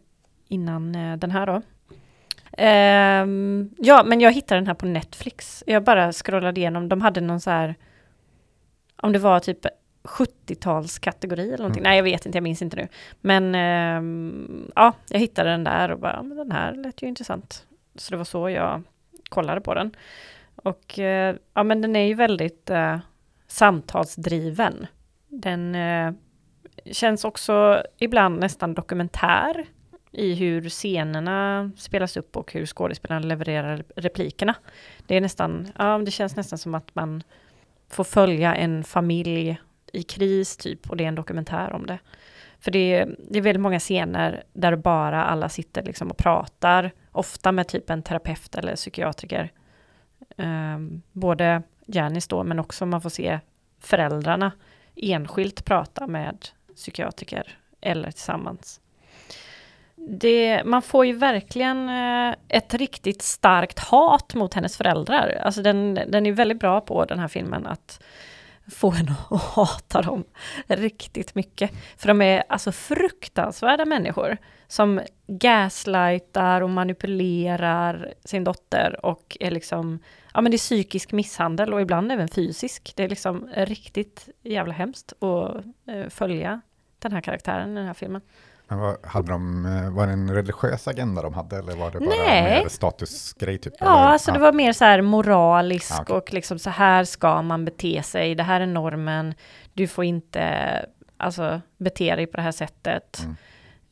innan 0.49 0.95
eh, 0.95 1.17
den 1.17 1.31
här 1.31 1.47
då. 1.47 1.63
Ehm, 2.59 3.71
ja, 3.79 4.03
men 4.07 4.21
jag 4.21 4.33
hittade 4.33 4.61
den 4.61 4.67
här 4.67 4.75
på 4.75 4.87
Netflix. 4.87 5.65
Jag 5.67 5.85
bara 5.85 6.13
scrollade 6.13 6.61
igenom, 6.61 6.89
de 6.89 7.01
hade 7.01 7.21
någon 7.21 7.41
så 7.41 7.51
här, 7.51 7.75
om 9.03 9.13
det 9.13 9.19
var 9.19 9.41
typ 9.41 9.59
70-talskategori 10.05 11.47
eller 11.47 11.59
någonting. 11.59 11.81
Mm. 11.81 11.91
Nej, 11.91 11.97
jag 11.97 12.05
vet 12.05 12.27
inte, 12.27 12.37
jag 12.37 12.43
minns 12.43 12.63
inte 12.63 12.77
nu. 12.77 12.89
Men 13.21 13.55
ehm, 13.55 14.71
ja, 14.77 14.93
jag 15.09 15.19
hittade 15.19 15.51
den 15.51 15.65
där 15.65 15.91
och 15.91 15.99
bara, 15.99 16.23
men 16.23 16.37
den 16.37 16.53
här 16.53 16.73
lät 16.73 17.03
ju 17.03 17.07
intressant. 17.07 17.67
Så 17.95 18.11
det 18.11 18.17
var 18.17 18.25
så 18.25 18.51
jag 18.51 18.83
kollade 19.29 19.61
på 19.61 19.75
den. 19.75 19.97
Och 20.55 20.99
eh, 20.99 21.37
ja, 21.55 21.63
men 21.63 21.83
den 21.83 21.97
är 21.97 22.07
ju 22.07 22.15
väldigt 22.15 22.71
eh, 22.71 22.99
samtalsdriven. 23.47 24.87
Den 25.29 25.75
eh, 25.75 26.13
känns 26.93 27.25
också 27.25 27.83
ibland 27.99 28.41
nästan 28.41 28.75
dokumentär. 28.75 29.67
i 30.15 30.35
hur 30.35 30.69
scenerna 30.69 31.71
spelas 31.77 32.17
upp 32.17 32.37
och 32.37 32.53
hur 32.53 32.67
skådespelarna 32.67 33.27
levererar 33.27 33.85
replikerna. 33.97 34.55
Det 35.07 35.17
är 35.17 35.21
nästan, 35.21 35.69
ja 35.79 35.99
det 35.99 36.11
känns 36.11 36.37
nästan 36.37 36.59
som 36.59 36.75
att 36.75 36.95
man 36.95 37.23
får 37.89 38.05
följa 38.05 38.55
en 38.55 38.85
familj 38.85 39.59
i 39.93 40.03
kris 40.03 40.57
typ 40.57 40.91
och 40.91 40.97
det 40.97 41.05
är 41.05 41.09
en 41.09 41.15
dokumentär 41.15 41.73
om 41.73 41.87
det. 41.87 41.99
För 42.61 42.71
det 42.71 42.95
är, 42.95 43.17
det 43.31 43.39
är 43.39 43.43
väldigt 43.43 43.61
många 43.61 43.79
scener 43.79 44.43
där 44.53 44.77
bara 44.77 45.25
alla 45.25 45.49
sitter 45.49 45.83
liksom 45.83 46.11
och 46.11 46.17
pratar, 46.17 46.91
ofta 47.13 47.53
med 47.53 47.69
typ 47.69 47.91
en 47.91 48.03
terapeut 48.03 48.55
eller 48.55 48.77
psykiatriker. 48.77 49.53
Um, 50.37 51.03
både 51.13 51.63
Janis 51.87 52.29
då, 52.29 52.45
men 52.45 52.59
också 52.59 52.87
man 52.87 53.01
får 53.01 53.11
se 53.11 53.41
föräldrarna 53.81 54.53
enskilt 54.97 55.65
prata 55.65 56.07
med 56.07 56.47
psykiatriker 56.77 57.59
eller 57.81 58.11
tillsammans. 58.11 58.81
Det, 59.97 60.63
man 60.65 60.83
får 60.83 61.07
ju 61.07 61.13
verkligen 61.13 61.89
eh, 61.89 62.35
ett 62.49 62.75
riktigt 62.75 63.23
starkt 63.23 63.79
hat 63.79 64.35
mot 64.35 64.55
hennes 64.55 64.77
föräldrar. 64.77 65.41
Alltså 65.45 65.63
den, 65.63 65.95
den 65.95 66.27
är 66.27 66.33
väldigt 66.33 66.61
bra 66.61 66.81
på 66.81 67.05
den 67.05 67.19
här 67.19 67.29
filmen 67.29 67.67
att 67.67 68.03
få 68.73 68.93
en 68.93 69.15
att 69.31 69.43
hata 69.43 70.03
dem 70.03 70.25
riktigt 70.67 71.35
mycket. 71.35 71.71
För 71.97 72.09
de 72.09 72.23
är 72.23 72.45
alltså 72.49 72.73
fruktansvärda 72.73 73.85
människor 73.85 74.39
som 74.69 75.01
gaslightar 75.27 76.61
och 76.61 76.71
manipulerar 76.71 78.15
sin 78.25 78.45
dotter 78.45 79.07
och 79.07 79.37
är 79.41 79.51
liksom, 79.51 79.99
ja 80.35 80.41
men 80.41 80.51
det 80.51 80.57
är 80.57 80.59
psykisk 80.59 81.13
misshandel 81.13 81.75
och 81.75 81.81
ibland 81.81 82.13
även 82.13 82.29
fysisk. 82.29 82.93
Det 82.97 83.05
är 83.05 83.09
liksom 83.09 83.49
riktigt 83.55 84.29
jävla 84.43 84.73
hemskt 84.73 85.13
att 85.23 85.65
eh, 85.87 86.09
följa 86.09 86.61
den 86.99 87.13
här 87.13 87.21
karaktären 87.21 87.73
i 87.73 87.75
den 87.75 87.87
här 87.87 87.95
filmen. 87.95 88.21
Men 88.73 88.81
vad, 88.81 89.07
hade 89.07 89.33
de, 89.33 89.67
eh, 89.67 89.91
var 89.91 90.07
det 90.07 90.13
en 90.13 90.35
religiös 90.35 90.89
agenda 90.89 91.23
de 91.23 91.35
hade 91.35 91.59
eller 91.59 91.77
var 91.77 91.91
det 91.91 91.99
bara 91.99 92.09
Nej. 92.09 92.63
mer 92.63 92.69
statusgrej? 92.69 93.59
Typ, 93.59 93.73
Ja, 93.81 93.87
eller? 93.87 94.13
alltså 94.13 94.33
det 94.33 94.39
var 94.39 94.53
mer 94.53 94.73
så 94.73 94.85
här 94.85 95.03
moralisk 95.03 95.93
Ja, 95.93 96.03
okej. 96.03 96.17
och 96.17 96.33
liksom 96.33 96.59
så 96.59 96.71
här 96.71 97.05
ska 97.05 97.43
man 97.43 97.65
bete 97.65 98.03
sig. 98.03 98.35
Det 98.35 98.43
här 98.43 98.61
är 98.61 98.67
normen. 98.67 99.35
Du 99.73 99.87
får 99.87 100.05
inte 100.05 100.45
alltså 101.17 101.61
bete 101.79 102.17
dig 102.17 102.27
på 102.27 102.37
det 102.37 102.43
här 102.43 102.53
sättet. 102.53 103.21
Mm. 103.25 103.37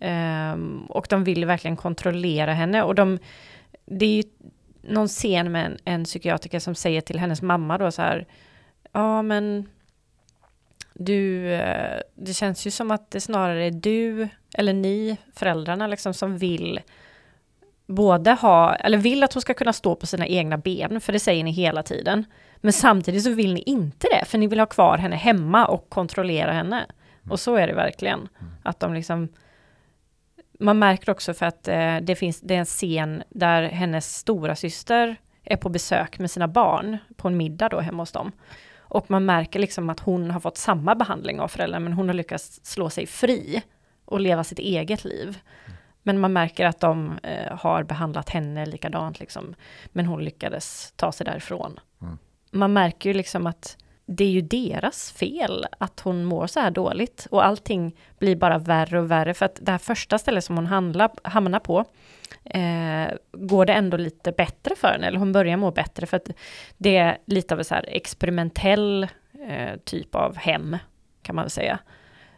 Ehm, 0.00 0.86
och 0.88 1.06
de 1.10 1.24
vill 1.24 1.44
verkligen 1.44 1.76
kontrollera 1.76 2.52
henne 2.52 2.82
och 2.82 2.94
de, 2.94 3.18
det 3.86 4.04
är 4.06 4.14
ju 4.16 4.22
någon 4.82 5.08
scen 5.08 5.52
med 5.52 5.66
en, 5.66 5.78
en 5.84 6.04
psykiatriker 6.04 6.58
som 6.58 6.74
säger 6.74 7.00
till 7.00 7.18
hennes 7.18 7.42
mamma 7.42 7.78
då 7.78 7.90
så 7.90 8.02
här, 8.02 8.26
ja 8.92 9.22
men 9.22 9.68
du, 11.04 11.52
eh, 11.52 12.00
det 12.14 12.34
känns 12.34 12.66
ju 12.66 12.70
som 12.70 12.90
att 12.90 13.10
det 13.10 13.20
snarare 13.20 13.64
är 13.64 13.70
du 13.70 14.28
eller 14.54 14.72
ni, 14.72 15.16
föräldrarna 15.34 15.86
liksom, 15.86 16.14
som 16.14 16.38
vill 16.38 16.80
både 17.86 18.32
ha, 18.32 18.74
eller 18.74 18.98
vill 18.98 19.22
att 19.22 19.34
hon 19.34 19.40
ska 19.40 19.54
kunna 19.54 19.72
stå 19.72 19.94
på 19.94 20.06
sina 20.06 20.26
egna 20.26 20.58
ben, 20.58 21.00
för 21.00 21.12
det 21.12 21.18
säger 21.18 21.44
ni 21.44 21.50
hela 21.50 21.82
tiden. 21.82 22.24
Men 22.56 22.72
samtidigt 22.72 23.24
så 23.24 23.30
vill 23.30 23.54
ni 23.54 23.60
inte 23.60 24.06
det, 24.10 24.24
för 24.24 24.38
ni 24.38 24.46
vill 24.46 24.58
ha 24.58 24.66
kvar 24.66 24.98
henne 24.98 25.16
hemma 25.16 25.66
och 25.66 25.90
kontrollera 25.90 26.52
henne. 26.52 26.86
Och 27.30 27.40
så 27.40 27.56
är 27.56 27.66
det 27.66 27.74
verkligen. 27.74 28.28
Att 28.62 28.80
de 28.80 28.94
liksom... 28.94 29.28
Man 30.58 30.78
märker 30.78 31.12
också 31.12 31.34
för 31.34 31.46
att 31.46 31.68
eh, 31.68 31.96
det 31.96 32.16
finns, 32.16 32.40
det 32.40 32.54
är 32.54 32.58
en 32.58 32.64
scen 32.64 33.22
där 33.28 33.62
hennes 33.62 34.16
stora 34.16 34.56
syster 34.56 35.16
är 35.44 35.56
på 35.56 35.68
besök 35.68 36.18
med 36.18 36.30
sina 36.30 36.48
barn 36.48 36.98
på 37.16 37.28
en 37.28 37.36
middag 37.36 37.68
då 37.68 37.80
hemma 37.80 38.02
hos 38.02 38.12
dem. 38.12 38.32
Och 38.90 39.10
man 39.10 39.24
märker 39.24 39.58
liksom 39.58 39.90
att 39.90 40.00
hon 40.00 40.30
har 40.30 40.40
fått 40.40 40.56
samma 40.56 40.94
behandling 40.94 41.40
av 41.40 41.48
föräldrarna, 41.48 41.84
men 41.84 41.92
hon 41.92 42.08
har 42.08 42.14
lyckats 42.14 42.60
slå 42.62 42.90
sig 42.90 43.06
fri 43.06 43.62
och 44.04 44.20
leva 44.20 44.44
sitt 44.44 44.58
eget 44.58 45.04
liv. 45.04 45.38
Men 46.02 46.20
man 46.20 46.32
märker 46.32 46.66
att 46.66 46.80
de 46.80 47.18
eh, 47.22 47.56
har 47.58 47.82
behandlat 47.82 48.28
henne 48.28 48.66
likadant, 48.66 49.20
liksom. 49.20 49.54
men 49.86 50.06
hon 50.06 50.24
lyckades 50.24 50.92
ta 50.96 51.12
sig 51.12 51.26
därifrån. 51.26 51.80
Mm. 52.02 52.18
Man 52.50 52.72
märker 52.72 53.10
ju 53.10 53.14
liksom 53.14 53.46
att 53.46 53.76
det 54.06 54.24
är 54.24 54.30
ju 54.30 54.40
deras 54.40 55.12
fel 55.12 55.66
att 55.78 56.00
hon 56.00 56.24
mår 56.24 56.46
så 56.46 56.60
här 56.60 56.70
dåligt 56.70 57.26
och 57.30 57.46
allting 57.46 57.96
blir 58.18 58.36
bara 58.36 58.58
värre 58.58 59.00
och 59.00 59.10
värre 59.10 59.34
för 59.34 59.46
att 59.46 59.58
det 59.62 59.72
här 59.72 59.78
första 59.78 60.18
stället 60.18 60.44
som 60.44 60.56
hon 60.56 60.66
handlar, 60.66 61.10
hamnar 61.22 61.60
på 61.60 61.84
eh, 62.54 63.14
går 63.32 63.66
det 63.66 63.72
ändå 63.72 63.96
lite 63.96 64.32
bättre 64.32 64.74
för 64.76 64.88
henne, 64.88 65.06
eller 65.06 65.18
hon 65.18 65.32
börjar 65.32 65.56
må 65.56 65.70
bättre 65.70 66.06
för 66.06 66.16
att 66.16 66.30
det 66.78 66.96
är 66.96 67.18
lite 67.26 67.54
av 67.54 67.58
en 67.58 67.64
så 67.64 67.74
här 67.74 67.84
experimentell 67.88 69.08
eh, 69.48 69.76
typ 69.84 70.14
av 70.14 70.36
hem 70.36 70.76
kan 71.22 71.34
man 71.34 71.42
väl 71.44 71.50
säga. 71.50 71.78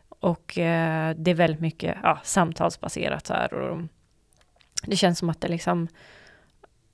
Och 0.09 0.59
eh, 0.59 1.14
det 1.16 1.31
är 1.31 1.35
väldigt 1.35 1.61
mycket 1.61 1.96
ja, 2.03 2.18
samtalsbaserat 2.22 3.27
så 3.27 3.35
här 3.35 3.55
och 3.55 3.83
det 4.87 4.96
känns 4.96 5.18
som 5.18 5.31
att 5.31 5.40
det 5.40 5.48
liksom 5.48 5.88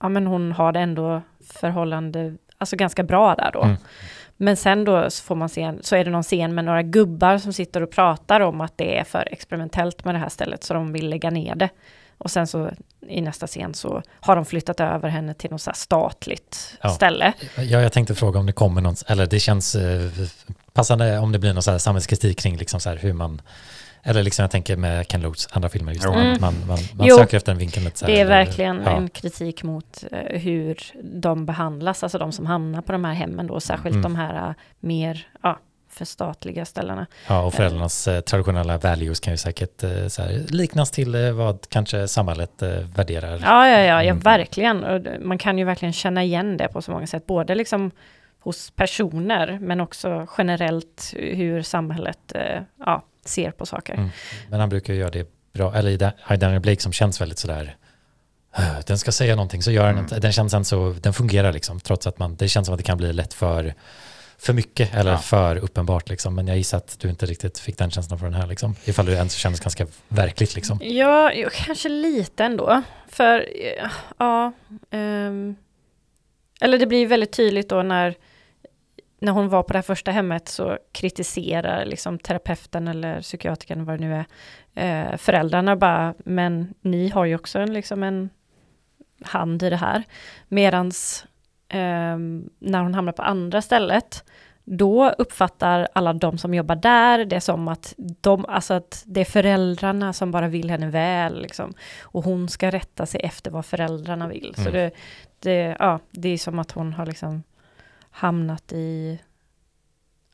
ja 0.00 0.08
men 0.08 0.26
hon 0.26 0.52
har 0.52 0.72
det 0.72 0.80
ändå 0.80 1.22
förhållande, 1.54 2.36
alltså 2.58 2.76
ganska 2.76 3.02
bra 3.02 3.34
där 3.34 3.50
då. 3.52 3.62
Mm. 3.62 3.76
Men 4.36 4.56
sen 4.56 4.84
då 4.84 5.10
så 5.10 5.22
får 5.24 5.34
man 5.34 5.48
se, 5.48 5.62
en- 5.62 5.82
så 5.82 5.96
är 5.96 6.04
det 6.04 6.10
någon 6.10 6.22
scen 6.22 6.54
med 6.54 6.64
några 6.64 6.82
gubbar 6.82 7.38
som 7.38 7.52
sitter 7.52 7.82
och 7.82 7.90
pratar 7.90 8.40
om 8.40 8.60
att 8.60 8.78
det 8.78 8.98
är 8.98 9.04
för 9.04 9.28
experimentellt 9.32 10.04
med 10.04 10.14
det 10.14 10.18
här 10.18 10.28
stället 10.28 10.64
så 10.64 10.74
de 10.74 10.92
vill 10.92 11.08
lägga 11.08 11.30
ner 11.30 11.54
det. 11.54 11.68
Och 12.18 12.30
sen 12.30 12.46
så 12.46 12.70
i 13.08 13.20
nästa 13.20 13.46
scen 13.46 13.74
så 13.74 14.02
har 14.20 14.36
de 14.36 14.44
flyttat 14.44 14.80
över 14.80 15.08
henne 15.08 15.34
till 15.34 15.50
något 15.50 15.60
så 15.62 15.70
här 15.70 15.74
statligt 15.76 16.76
Ja. 16.82 16.88
ställe. 16.88 17.32
Ja, 17.56 17.62
jag 17.80 17.92
tänkte 17.92 18.14
fråga 18.14 18.40
om 18.40 18.46
det 18.46 18.52
kommer 18.52 18.80
någon, 18.80 18.94
eller 19.06 19.26
det 19.26 19.40
känns 19.40 19.74
eh, 19.74 20.10
passande 20.72 21.18
om 21.18 21.32
det 21.32 21.38
blir 21.38 21.52
någon 21.54 21.62
så 21.62 21.70
här 21.70 21.78
samhällskritik 21.78 22.38
kring 22.38 22.56
liksom 22.56 22.80
så 22.80 22.88
här 22.88 22.96
hur 22.96 23.12
man, 23.12 23.42
eller 24.02 24.22
liksom 24.22 24.42
jag 24.42 24.50
tänker 24.50 24.76
med 24.76 25.08
Ken 25.08 25.20
Loachs 25.20 25.48
andra 25.52 25.68
filmer, 25.68 25.92
just 25.92 26.06
Mm. 26.06 26.36
man, 26.40 26.54
man, 26.66 26.78
man 26.94 27.06
Jo. 27.06 27.16
söker 27.16 27.36
efter 27.36 27.52
en 27.52 27.58
vinkel 27.58 27.84
lite 27.84 27.98
så 27.98 28.06
här, 28.06 28.12
Det 28.12 28.18
är 28.20 28.24
eller- 28.24 28.44
verkligen 28.44 28.82
ja. 28.84 28.90
en 28.96 29.08
kritik 29.08 29.62
mot 29.62 30.04
eh, 30.12 30.38
hur 30.40 30.78
de 31.02 31.46
behandlas, 31.46 32.02
alltså 32.02 32.18
de 32.18 32.32
som 32.32 32.46
hamnar 32.46 32.82
på 32.82 32.92
de 32.92 33.04
här 33.04 33.14
hemmen 33.14 33.46
då, 33.46 33.60
särskilt 33.60 33.94
Mm. 33.96 34.02
de 34.02 34.16
här 34.16 34.48
eh, 34.48 34.54
mer 34.80 35.26
ja, 35.42 35.58
förstatliga 35.98 36.64
ställena. 36.64 37.06
Ja, 37.28 37.42
och 37.42 37.54
föräldrarnas 37.54 38.08
eh, 38.08 38.20
traditionella 38.20 38.78
values 38.78 39.20
kan 39.20 39.32
ju 39.32 39.36
säkert 39.36 39.82
eh, 39.82 39.90
här, 39.90 40.44
liknas 40.48 40.90
till 40.90 41.14
eh, 41.14 41.32
vad 41.32 41.66
kanske 41.68 42.08
samhället 42.08 42.62
eh, 42.62 42.68
värderar. 42.70 43.38
Ja, 43.42 43.68
ja, 43.68 43.78
ja, 43.78 44.02
ja 44.02 44.10
Mm. 44.10 44.18
verkligen. 44.18 44.84
Och 44.84 45.06
man 45.20 45.38
kan 45.38 45.58
ju 45.58 45.64
verkligen 45.64 45.92
känna 45.92 46.24
igen 46.24 46.56
det 46.56 46.68
på 46.68 46.82
så 46.82 46.90
många 46.90 47.06
sätt, 47.06 47.26
både 47.26 47.54
liksom 47.54 47.90
hos 48.40 48.70
personer, 48.70 49.58
men 49.60 49.80
också 49.80 50.26
generellt 50.38 51.12
hur 51.16 51.62
samhället 51.62 52.18
eh, 52.34 52.62
ja, 52.86 53.02
ser 53.24 53.50
på 53.50 53.66
saker. 53.66 53.94
Mm. 53.94 54.08
Men 54.48 54.60
han 54.60 54.68
brukar 54.68 54.92
ju 54.94 55.00
göra 55.00 55.10
det 55.10 55.28
bra, 55.52 55.74
eller 55.74 55.90
i 55.90 55.96
Da- 55.96 56.34
i 56.34 56.36
Daniel 56.36 56.60
Blake 56.60 56.80
som 56.82 56.92
känns 56.92 57.20
väldigt 57.20 57.38
sådär, 57.38 57.76
"Äh, 58.56 58.62
den 58.86 58.98
ska 58.98 59.12
säga 59.12 59.36
någonting, 59.36 59.62
så 59.62 59.70
gör 59.70 59.82
den 59.82 59.90
Mm. 59.92 60.04
inte, 60.04 60.18
den 60.20 60.32
känns 60.32 60.52
sen 60.52 60.64
så, 60.64 60.94
den 61.02 61.12
fungerar 61.12 61.52
liksom, 61.52 61.80
trots 61.80 62.06
att 62.06 62.18
man, 62.18 62.36
det 62.36 62.48
känns 62.48 62.66
som 62.66 62.74
att 62.74 62.78
det 62.78 62.84
kan 62.84 62.98
bli 62.98 63.12
lätt 63.12 63.34
för, 63.34 63.74
för 64.38 64.52
mycket 64.52 64.94
eller 64.94 65.10
Ja. 65.10 65.18
för 65.18 65.56
uppenbart 65.56 66.08
liksom, 66.08 66.34
men 66.34 66.46
jag 66.46 66.56
gissar 66.56 66.78
att 66.78 67.00
du 67.00 67.08
inte 67.08 67.26
riktigt 67.26 67.58
fick 67.58 67.78
den 67.78 67.90
känslan 67.90 68.18
för 68.18 68.26
den 68.26 68.34
här 68.34 68.46
liksom, 68.46 68.74
ifall 68.84 69.06
det 69.06 69.12
ens 69.12 69.34
kändes 69.34 69.60
ganska 69.60 69.86
verkligt 70.08 70.54
liksom. 70.54 70.78
Ja, 70.82 71.32
kanske 71.52 71.88
lite 71.88 72.44
ändå. 72.44 72.82
För, 73.08 73.38
eh, 73.38 73.90
ja, 74.18 74.52
ehm, 74.90 75.56
eller 76.60 76.78
det 76.78 76.86
blir 76.86 77.06
väldigt 77.06 77.32
tydligt 77.32 77.68
då 77.68 77.82
när, 77.82 78.14
när 79.20 79.32
hon 79.32 79.48
var 79.48 79.62
på 79.62 79.72
det 79.72 79.76
här 79.78 79.82
första 79.82 80.10
hemmet 80.10 80.48
så 80.48 80.78
kritiserar 80.92 81.84
liksom 81.84 82.18
terapeuten 82.18 82.88
eller 82.88 83.20
psykiatrikern, 83.22 83.84
vad 83.84 84.00
det 84.00 84.06
nu 84.06 84.24
är, 84.74 85.10
eh, 85.10 85.16
föräldrarna 85.16 85.76
bara, 85.76 86.14
men 86.18 86.74
ni 86.80 87.08
har 87.08 87.24
ju 87.24 87.34
också 87.34 87.58
en, 87.58 87.72
liksom 87.72 88.02
en 88.02 88.30
hand 89.22 89.62
i 89.62 89.70
det 89.70 89.76
här. 89.76 90.02
Medans 90.48 91.24
när 92.58 92.82
hon 92.82 92.94
hamnar 92.94 93.12
på 93.12 93.22
andra 93.22 93.62
stället, 93.62 94.24
då 94.64 95.10
uppfattar 95.10 95.88
alla 95.92 96.12
de 96.12 96.38
som 96.38 96.54
jobbar 96.54 96.76
där 96.76 97.24
det 97.24 97.40
som 97.40 97.68
att, 97.68 97.94
de, 97.96 98.44
alltså 98.44 98.74
att 98.74 99.02
det 99.06 99.20
är 99.20 99.24
föräldrarna 99.24 100.12
som 100.12 100.30
bara 100.30 100.48
vill 100.48 100.70
henne 100.70 100.88
väl. 100.88 101.42
Liksom. 101.42 101.74
Och 102.02 102.24
hon 102.24 102.48
ska 102.48 102.70
rätta 102.70 103.06
sig 103.06 103.20
efter 103.20 103.50
vad 103.50 103.66
föräldrarna 103.66 104.28
vill. 104.28 104.54
Så 104.54 104.60
Mm. 104.60 104.72
det, 104.72 104.90
det, 105.38 105.76
ja, 105.78 106.00
det 106.10 106.28
är 106.28 106.38
som 106.38 106.58
att 106.58 106.70
hon 106.70 106.92
har 106.92 107.06
liksom 107.06 107.42
hamnat 108.10 108.72
i... 108.72 109.18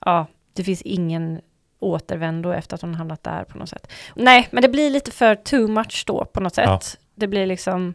Ja, 0.04 0.26
det 0.52 0.64
finns 0.64 0.82
ingen 0.82 1.40
återvändo 1.78 2.52
efter 2.52 2.74
att 2.74 2.80
hon 2.80 2.94
hamnat 2.94 3.22
där 3.22 3.44
på 3.44 3.58
något 3.58 3.68
sätt. 3.68 3.92
Nej, 4.14 4.48
men 4.50 4.62
det 4.62 4.68
blir 4.68 4.90
lite 4.90 5.10
för 5.10 5.34
too 5.34 5.68
much 5.68 6.04
då 6.06 6.24
på 6.24 6.40
något 6.40 6.54
sätt. 6.54 6.66
Ja. 6.66 6.80
Det 7.14 7.26
blir 7.26 7.46
liksom 7.46 7.94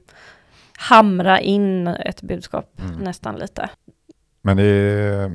hamra 0.80 1.40
in 1.40 1.88
ett 1.88 2.22
budskap 2.22 2.80
Mm. 2.82 2.96
nästan 3.00 3.36
lite. 3.36 3.70
Men 4.42 4.58
det 4.58 4.64
är, 4.64 5.32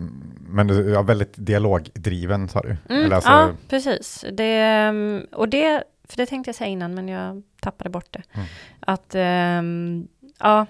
men 0.49 0.67
det 0.67 0.75
är 0.75 1.03
väldigt 1.03 1.33
dialogdriven 1.37 2.49
sa 2.49 2.61
du? 2.61 2.77
Mm, 2.95 3.13
alltså, 3.13 3.31
ja, 3.31 3.51
precis. 3.69 4.25
Det, 4.33 4.61
ehm, 4.61 5.27
och 5.33 5.49
det, 5.49 5.85
för 6.09 6.17
det 6.17 6.27
tänkte 6.27 6.49
jag 6.49 6.55
säga 6.57 6.69
innan, 6.69 6.95
men 6.95 7.09
jag 7.09 7.43
tappade 7.61 7.91
bort 7.91 8.07
det. 8.11 8.23
Mm. 8.33 8.47
Att, 8.81 9.15
ehm, 9.15 10.09
ja, 10.39 10.67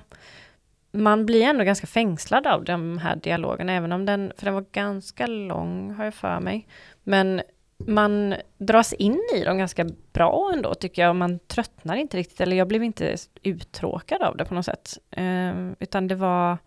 man 0.93 1.27
blir 1.27 1.43
ändå 1.43 1.65
ganska 1.65 1.87
fängslad 1.87 2.47
av 2.47 2.65
de 2.65 2.99
här 2.99 3.17
dialogerna, 3.17 3.73
även 3.73 3.93
om 3.93 4.07
den, 4.07 4.33
för 4.39 4.45
den 4.45 4.55
var 4.55 4.65
ganska 4.73 5.27
lång, 5.27 5.95
har 5.95 6.05
jag 6.05 6.15
för 6.15 6.41
mig. 6.41 6.67
Men 7.03 7.43
man 7.87 8.35
dras 8.59 8.93
in 8.93 9.23
i 9.35 9.45
dem 9.45 9.59
ganska 9.59 9.87
bra 10.13 10.51
ändå 10.55 10.75
tycker 10.75 11.03
jag. 11.03 11.17
Man 11.17 11.39
tröttnar 11.39 11.97
inte 11.97 12.17
riktigt, 12.17 12.41
eller 12.41 12.57
jag 12.57 12.69
blev 12.69 12.83
inte 12.83 13.17
uttråkad 13.43 14.23
av 14.23 14.37
det 14.37 14.45
på 14.45 14.55
något 14.55 14.65
sätt. 14.65 14.99
Eh, 15.11 15.71
utan 15.79 16.09
det 16.09 16.15
var, 16.15 16.59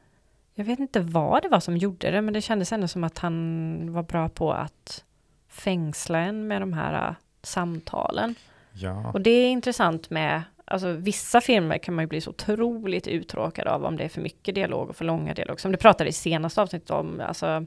jag 0.53 0.65
vet 0.65 0.79
inte 0.79 0.99
vad 0.99 1.41
det 1.41 1.49
var 1.49 1.59
som 1.59 1.77
gjorde 1.77 2.11
det, 2.11 2.21
men 2.21 2.33
det 2.33 2.41
kändes 2.41 2.71
ändå 2.71 2.87
som 2.87 3.03
att 3.03 3.17
han 3.17 3.93
var 3.93 4.03
bra 4.03 4.29
på 4.29 4.51
att 4.53 5.03
fängsla 5.49 6.19
en 6.19 6.47
med 6.47 6.61
de 6.61 6.73
här 6.73 7.09
uh, 7.09 7.15
samtalen. 7.41 8.35
Ja. 8.73 9.11
Och 9.13 9.21
det 9.21 9.29
är 9.29 9.49
intressant 9.49 10.09
med, 10.09 10.43
alltså 10.65 10.91
vissa 10.91 11.41
filmer 11.41 11.77
kan 11.77 11.95
man 11.95 12.03
ju 12.03 12.07
bli 12.07 12.21
så 12.21 12.29
otroligt 12.29 13.07
uttråkad 13.07 13.67
av 13.67 13.85
om 13.85 13.97
det 13.97 14.03
är 14.03 14.09
för 14.09 14.21
mycket 14.21 14.55
dialog 14.55 14.89
och 14.89 14.95
för 14.95 15.05
långa 15.05 15.33
dialog. 15.33 15.59
Som 15.59 15.71
du 15.71 15.77
pratade 15.77 16.09
i 16.09 16.13
senaste 16.13 16.61
avsnittet 16.61 16.89
om, 16.89 17.21
alltså 17.21 17.65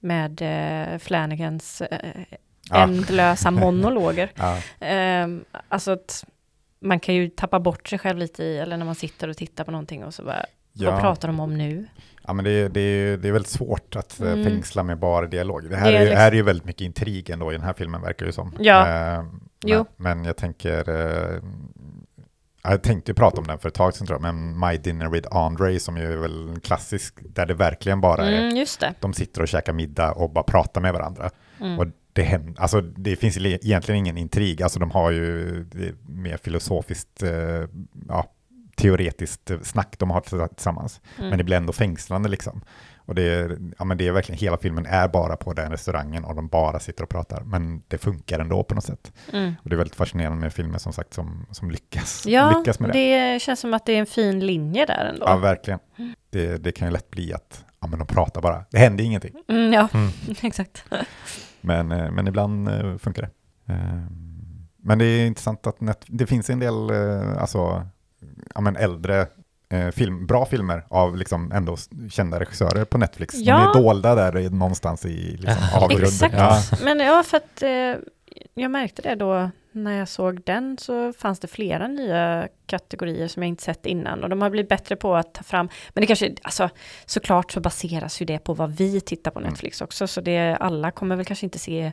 med 0.00 0.42
eh, 0.42 0.98
Flanagans 0.98 1.80
eh, 1.80 2.24
Ja. 2.30 2.47
Ändlösa 2.74 3.50
monologer. 3.50 4.30
Ja. 4.34 4.58
Ehm, 4.80 5.44
alltså 5.68 5.90
att 5.92 6.24
man 6.80 7.00
kan 7.00 7.14
ju 7.14 7.28
tappa 7.28 7.60
bort 7.60 7.88
sig 7.88 7.98
själv 7.98 8.18
lite 8.18 8.44
i, 8.44 8.58
eller 8.58 8.76
när 8.76 8.84
man 8.86 8.94
sitter 8.94 9.28
och 9.28 9.36
tittar 9.36 9.64
på 9.64 9.70
någonting 9.70 10.04
och 10.04 10.14
så 10.14 10.24
bara, 10.24 10.44
vad 10.72 10.94
Ja. 10.94 11.00
pratar 11.00 11.28
de 11.28 11.40
om 11.40 11.58
nu? 11.58 11.86
Ja, 12.26 12.32
men 12.32 12.44
det, 12.44 12.50
är- 12.50 12.68
det, 12.68 12.80
är- 12.80 13.16
det 13.16 13.28
är 13.28 13.32
väldigt 13.32 13.50
svårt 13.52 13.96
att 13.96 14.20
eh, 14.20 14.32
Mm. 14.32 14.44
fängsla 14.44 14.82
med 14.82 14.98
bara 14.98 15.26
dialog. 15.26 15.70
Det 15.70 15.76
här, 15.76 15.92
Det 15.92 15.96
är 15.98 16.00
är, 16.00 16.04
liksom- 16.04 16.18
här 16.20 16.30
är 16.32 16.36
ju 16.36 16.42
väldigt 16.42 16.64
mycket 16.64 16.80
intrig 16.82 17.30
ändå 17.30 17.52
i 17.52 17.54
den 17.54 17.64
här 17.64 17.72
filmen, 17.72 18.02
verkar 18.02 18.26
det 18.26 18.28
ju 18.28 18.32
som. 18.32 18.52
Ja. 18.58 18.88
Eh, 18.88 19.24
Jo. 19.64 19.84
men, 19.96 20.16
men 20.18 20.24
jag 20.24 20.36
tänker, 20.36 20.88
eh, 20.90 21.40
jag 22.62 22.82
tänkte 22.82 23.14
prata 23.14 23.40
om 23.40 23.46
den 23.46 23.58
för 23.58 23.68
ett 23.68 23.74
tag 23.74 23.94
sedan 23.94 24.06
tror 24.06 24.14
jag, 24.22 24.34
men 24.34 24.58
My 24.60 24.76
Dinner 24.76 25.08
with 25.08 25.36
Andre 25.36 25.80
som 25.80 25.96
ju 25.96 26.12
är 26.12 26.16
väl 26.16 26.48
en 26.48 26.60
klassisk, 26.60 27.14
där 27.22 27.46
det 27.46 27.54
verkligen 27.54 28.00
bara 28.00 28.26
är, 28.26 28.32
Mm, 28.42 28.56
just 28.56 28.80
det. 28.80 28.94
de 29.00 29.12
sitter 29.12 29.42
och 29.42 29.48
käkar 29.48 29.72
middag 29.72 30.12
och 30.12 30.30
bara 30.30 30.44
pratar 30.44 30.80
med 30.80 30.92
varandra. 30.92 31.30
Mm. 31.60 31.78
Och 31.78 31.86
det, 32.18 32.24
händer, 32.24 32.62
alltså 32.62 32.80
det 32.80 33.16
finns 33.16 33.36
egentligen 33.38 33.98
ingen 33.98 34.18
intrig, 34.18 34.62
alltså 34.62 34.78
de 34.78 34.90
har 34.90 35.10
ju 35.10 35.66
mer 36.08 36.36
filosofiskt, 36.36 37.22
eh, 37.22 37.30
ja, 38.08 38.26
teoretiskt 38.76 39.50
snack 39.62 39.94
de 39.98 40.10
har 40.10 40.48
tillsammans. 40.48 41.00
Mm. 41.18 41.28
Men 41.28 41.38
det 41.38 41.44
blir 41.44 41.56
ändå 41.56 41.72
fängslande 41.72 42.28
liksom. 42.28 42.60
Och 42.96 43.14
det 43.14 43.22
är, 43.22 43.58
ja, 43.78 43.84
men 43.84 43.98
det 43.98 44.06
är 44.08 44.12
verkligen, 44.12 44.38
hela 44.38 44.56
filmen 44.58 44.86
är 44.86 45.08
bara 45.08 45.36
på 45.36 45.52
den 45.52 45.70
restaurangen 45.70 46.24
och 46.24 46.34
de 46.34 46.48
bara 46.48 46.80
sitter 46.80 47.02
och 47.02 47.08
pratar. 47.08 47.42
Men 47.44 47.82
det 47.88 47.98
funkar 47.98 48.38
ändå 48.38 48.64
på 48.64 48.74
något 48.74 48.84
sätt. 48.84 49.12
Mm. 49.32 49.54
Och 49.62 49.70
det 49.70 49.74
är 49.74 49.76
väldigt 49.76 49.96
fascinerande 49.96 50.40
med 50.40 50.52
filmer 50.52 50.78
som 50.78 50.92
sagt 50.92 51.14
som, 51.14 51.46
som 51.50 51.70
lyckas, 51.70 52.24
Ja, 52.26 52.58
lyckas 52.58 52.80
med 52.80 52.90
det. 52.92 53.32
det 53.32 53.40
känns 53.42 53.60
som 53.60 53.74
att 53.74 53.86
det 53.86 53.92
är 53.92 53.98
en 54.00 54.06
fin 54.06 54.46
linje 54.46 54.86
där 54.86 55.04
ändå. 55.14 55.26
Ja, 55.26 55.36
verkligen. 55.36 55.78
Det, 56.30 56.56
det 56.56 56.72
kan 56.72 56.88
ju 56.88 56.92
lätt 56.92 57.10
bli 57.10 57.32
att 57.32 57.64
ja, 57.80 57.86
men 57.86 57.98
de 57.98 58.06
pratar 58.08 58.40
bara. 58.42 58.64
Det 58.70 58.78
händer 58.78 59.04
ingenting. 59.04 59.34
Mm, 59.48 59.72
ja, 59.72 59.88
Mm. 59.94 60.10
exakt. 60.42 60.84
Men, 61.68 61.92
eh, 61.92 62.10
men 62.10 62.28
ibland 62.28 62.68
eh, 62.68 62.96
funkar 62.98 63.22
det. 63.22 63.30
Eh, 63.72 64.02
Men 64.82 64.98
det 64.98 65.04
är 65.04 65.26
intressant 65.26 65.66
att 65.66 65.80
net, 65.80 66.04
det 66.06 66.26
finns 66.26 66.50
en 66.50 66.58
del 66.60 66.90
alltså, 67.38 67.86
ja, 68.54 68.60
men 68.60 68.76
äldre 68.76 69.26
film, 69.92 70.26
bra 70.26 70.46
filmer 70.46 70.84
av 70.88 71.16
liksom 71.16 71.52
ändå 71.52 71.76
kända 72.10 72.40
regissörer 72.40 72.84
på 72.84 72.98
Netflix. 72.98 73.34
Ja. 73.34 73.56
De 73.74 73.78
är 73.80 73.82
dolda 73.84 74.14
där 74.14 74.38
i- 74.38 74.50
någonstans 74.50 75.06
i 75.06 75.36
liksom, 75.36 75.62
avgrunden. 75.74 76.04
Exakt. 76.30 76.34
Ja, 76.34 76.62
Men 76.84 76.98
ja, 77.00 77.22
för 77.26 77.36
att 77.36 77.62
eh, 77.62 78.02
jag 78.54 78.70
märkte 78.70 79.02
det 79.02 79.14
då 79.14 79.50
när 79.84 79.98
jag 79.98 80.08
såg 80.08 80.42
den 80.44 80.78
så 80.78 81.12
fanns 81.12 81.40
det 81.40 81.48
flera 81.48 81.88
nya 81.88 82.48
kategorier 82.66 83.28
som 83.28 83.42
jag 83.42 83.48
inte 83.48 83.62
sett 83.62 83.86
innan 83.86 84.24
och 84.24 84.30
de 84.30 84.42
har 84.42 84.50
blivit 84.50 84.68
bättre 84.68 84.96
på 84.96 85.16
att 85.16 85.34
ta 85.34 85.42
fram. 85.42 85.68
Men 85.88 86.00
det 86.00 86.06
kanske, 86.06 86.34
alltså 86.42 86.70
såklart 87.06 87.52
så 87.52 87.60
baseras 87.60 88.22
ju 88.22 88.26
det 88.26 88.38
på 88.38 88.54
vad 88.54 88.76
vi 88.76 89.00
tittar 89.00 89.30
på 89.30 89.38
Mm. 89.38 89.50
Netflix 89.50 89.80
också, 89.80 90.06
så 90.06 90.20
det 90.20 90.56
alla 90.60 90.90
kommer 90.90 91.16
väl 91.16 91.24
kanske 91.24 91.46
inte 91.46 91.58
se 91.58 91.92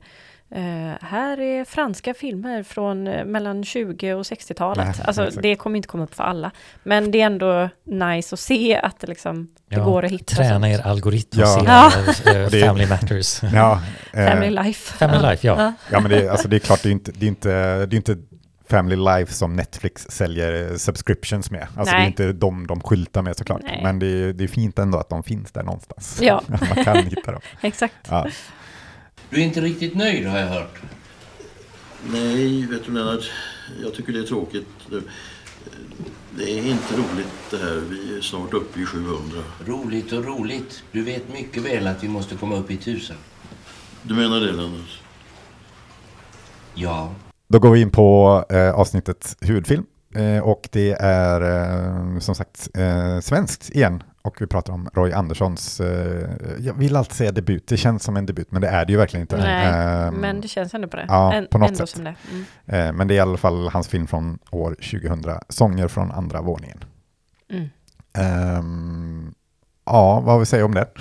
eh, 0.51 0.61
här 1.07 1.39
är 1.39 1.65
franska 1.65 2.13
filmer 2.13 2.63
från 2.63 3.07
eh, 3.07 3.25
mellan 3.25 3.63
20 3.63 4.13
och 4.13 4.23
60-talet. 4.23 4.85
Nej, 4.85 4.95
alltså 5.05 5.23
exakt. 5.27 5.41
det 5.41 5.55
kommer 5.55 5.77
inte 5.77 5.87
komma 5.87 6.03
upp 6.03 6.15
för 6.15 6.23
alla. 6.23 6.51
Men 6.83 7.11
det 7.11 7.21
är 7.21 7.25
ändå 7.25 7.69
nice 7.83 8.35
att 8.35 8.39
se 8.39 8.75
att 8.77 8.99
det 8.99 9.07
liksom 9.07 9.47
det 9.69 9.75
går 9.75 10.05
att 10.05 10.11
hitta. 10.11 10.35
Träna 10.35 10.69
er 10.69 10.87
algoritm 10.87 11.39
Ja. 11.39 11.59
och 11.61 11.67
Ja. 11.67 11.91
se 12.13 12.43
Och 12.45 12.51
det- 12.51 12.65
Family 12.65 12.87
Matters. 12.87 13.43
ja, 13.43 13.81
eh, 14.13 14.25
Family 14.27 14.49
life. 14.63 14.93
Family 14.97 15.21
Life, 15.21 15.47
ja. 15.47 15.73
ja, 15.91 15.99
men 15.99 16.11
det, 16.11 16.21
är- 16.25 16.29
alltså, 16.29 16.47
det 16.47 16.55
är 16.57 16.59
klart, 16.59 16.83
det 16.83 16.89
är 16.89 16.91
inte, 16.91 17.11
det 17.11 17.25
är 17.25 17.27
inte, 17.27 17.49
det 17.85 17.95
är 17.95 17.97
inte 17.97 18.17
Family 18.69 18.95
Life 18.95 19.33
som 19.33 19.55
Netflix 19.55 20.07
säljer 20.09 20.77
subscriptions 20.77 21.51
med. 21.51 21.61
Alltså 21.77 21.91
det 21.91 21.97
är 21.97 21.99
Nej. 21.99 22.07
inte 22.07 22.33
de 22.33 22.67
de 22.67 22.81
skyltar 22.81 23.21
med 23.21 23.37
såklart. 23.37 23.61
Nej. 23.63 23.79
Men 23.83 23.99
det 23.99 24.07
är, 24.07 24.33
det 24.33 24.43
är 24.43 24.47
fint 24.47 24.79
ändå 24.79 24.97
att 24.97 25.09
de 25.09 25.23
finns 25.23 25.51
där 25.51 25.63
någonstans. 25.63 26.19
Ja. 26.21 26.41
Man 26.47 26.83
kan 26.83 26.97
hitta 26.97 27.31
dem. 27.31 27.41
Exakt. 27.61 27.95
Du 29.29 29.41
är 29.41 29.45
inte 29.45 29.61
riktigt 29.61 29.95
nöjd 29.95 30.27
har 30.27 30.39
jag 30.39 30.47
hört. 30.47 30.81
Nej, 32.11 32.65
vet 32.65 32.85
du 32.85 32.91
Lennart, 32.91 33.31
jag 33.83 33.93
tycker 33.93 34.13
det 34.13 34.19
är 34.19 34.23
tråkigt. 34.23 34.67
Det, 36.37 36.51
är 36.51 36.67
inte 36.67 36.93
roligt 36.93 37.33
det 37.51 37.57
här. 37.57 37.81
Vi 37.89 38.17
är 38.17 38.21
snart 38.21 38.53
uppe 38.53 38.79
i 38.79 38.85
700. 38.85 39.37
Roligt 39.65 40.11
och 40.11 40.25
roligt. 40.25 40.83
Du 40.91 41.03
vet 41.03 41.33
mycket 41.33 41.63
väl 41.63 41.87
att 41.87 42.03
vi 42.03 42.07
måste 42.07 42.35
komma 42.35 42.55
upp 42.55 42.71
i 42.71 42.77
tusen. 42.77 43.15
Du 44.01 44.13
menar 44.13 44.39
det 44.39 44.51
Lennart? 44.51 45.01
Ja. 46.73 47.11
Då 47.47 47.59
går 47.59 47.71
vi 47.71 47.81
in 47.81 47.91
på 47.91 48.43
eh, 48.49 48.71
avsnittets 48.71 49.37
huvudfilm. 49.41 49.85
Eh, 50.15 50.43
och 50.43 50.69
det 50.71 50.91
är 50.99 51.41
eh, 51.41 52.19
som 52.19 52.35
sagt 52.35 52.69
eh, 52.73 53.19
svenskt 53.19 53.69
igen. 53.69 54.03
Och 54.25 54.41
vi 54.41 54.47
pratar 54.47 54.73
om 54.73 54.89
Roy 54.93 55.11
Anderssons, 55.13 55.79
eh, 55.79 56.29
jag 56.59 56.73
vill 56.73 56.95
alltid 56.95 57.13
säga 57.15 57.31
debut, 57.31 57.67
det 57.67 57.77
känns 57.77 58.03
som 58.03 58.17
en 58.17 58.25
debut, 58.25 58.51
men 58.51 58.61
det 58.61 58.67
är 58.67 58.85
det 58.85 58.91
ju 58.91 58.97
verkligen 58.97 59.21
inte. 59.21 59.37
Nej, 59.37 59.67
Eh, 60.05 60.11
men 60.11 60.41
det 60.41 60.47
känns 60.47 60.73
ändå 60.73 60.87
på 60.87 60.97
det. 60.97 61.05
ja, 61.07 61.33
Än- 61.33 61.47
på 61.51 61.57
något 61.57 61.69
ändå 61.69 61.77
sätt. 61.87 61.89
som 61.89 62.03
det. 62.03 62.15
Mm. 62.31 62.45
eh, 62.87 62.93
men 62.93 63.07
det 63.07 63.13
är 63.13 63.15
i 63.15 63.19
alla 63.19 63.37
fall 63.37 63.67
hans 63.69 63.87
film 63.87 64.07
från 64.07 64.39
år 64.51 64.75
2000, 64.91 65.39
Sånger 65.49 65.87
från 65.87 66.11
andra 66.11 66.41
våningen. 66.41 66.83
Mm. 67.51 67.69
Ehm, 68.13 69.33
ja, 69.85 70.19
vad 70.19 70.37
vill 70.37 70.47
säga 70.47 70.65
om 70.65 70.73
det? 70.73 70.87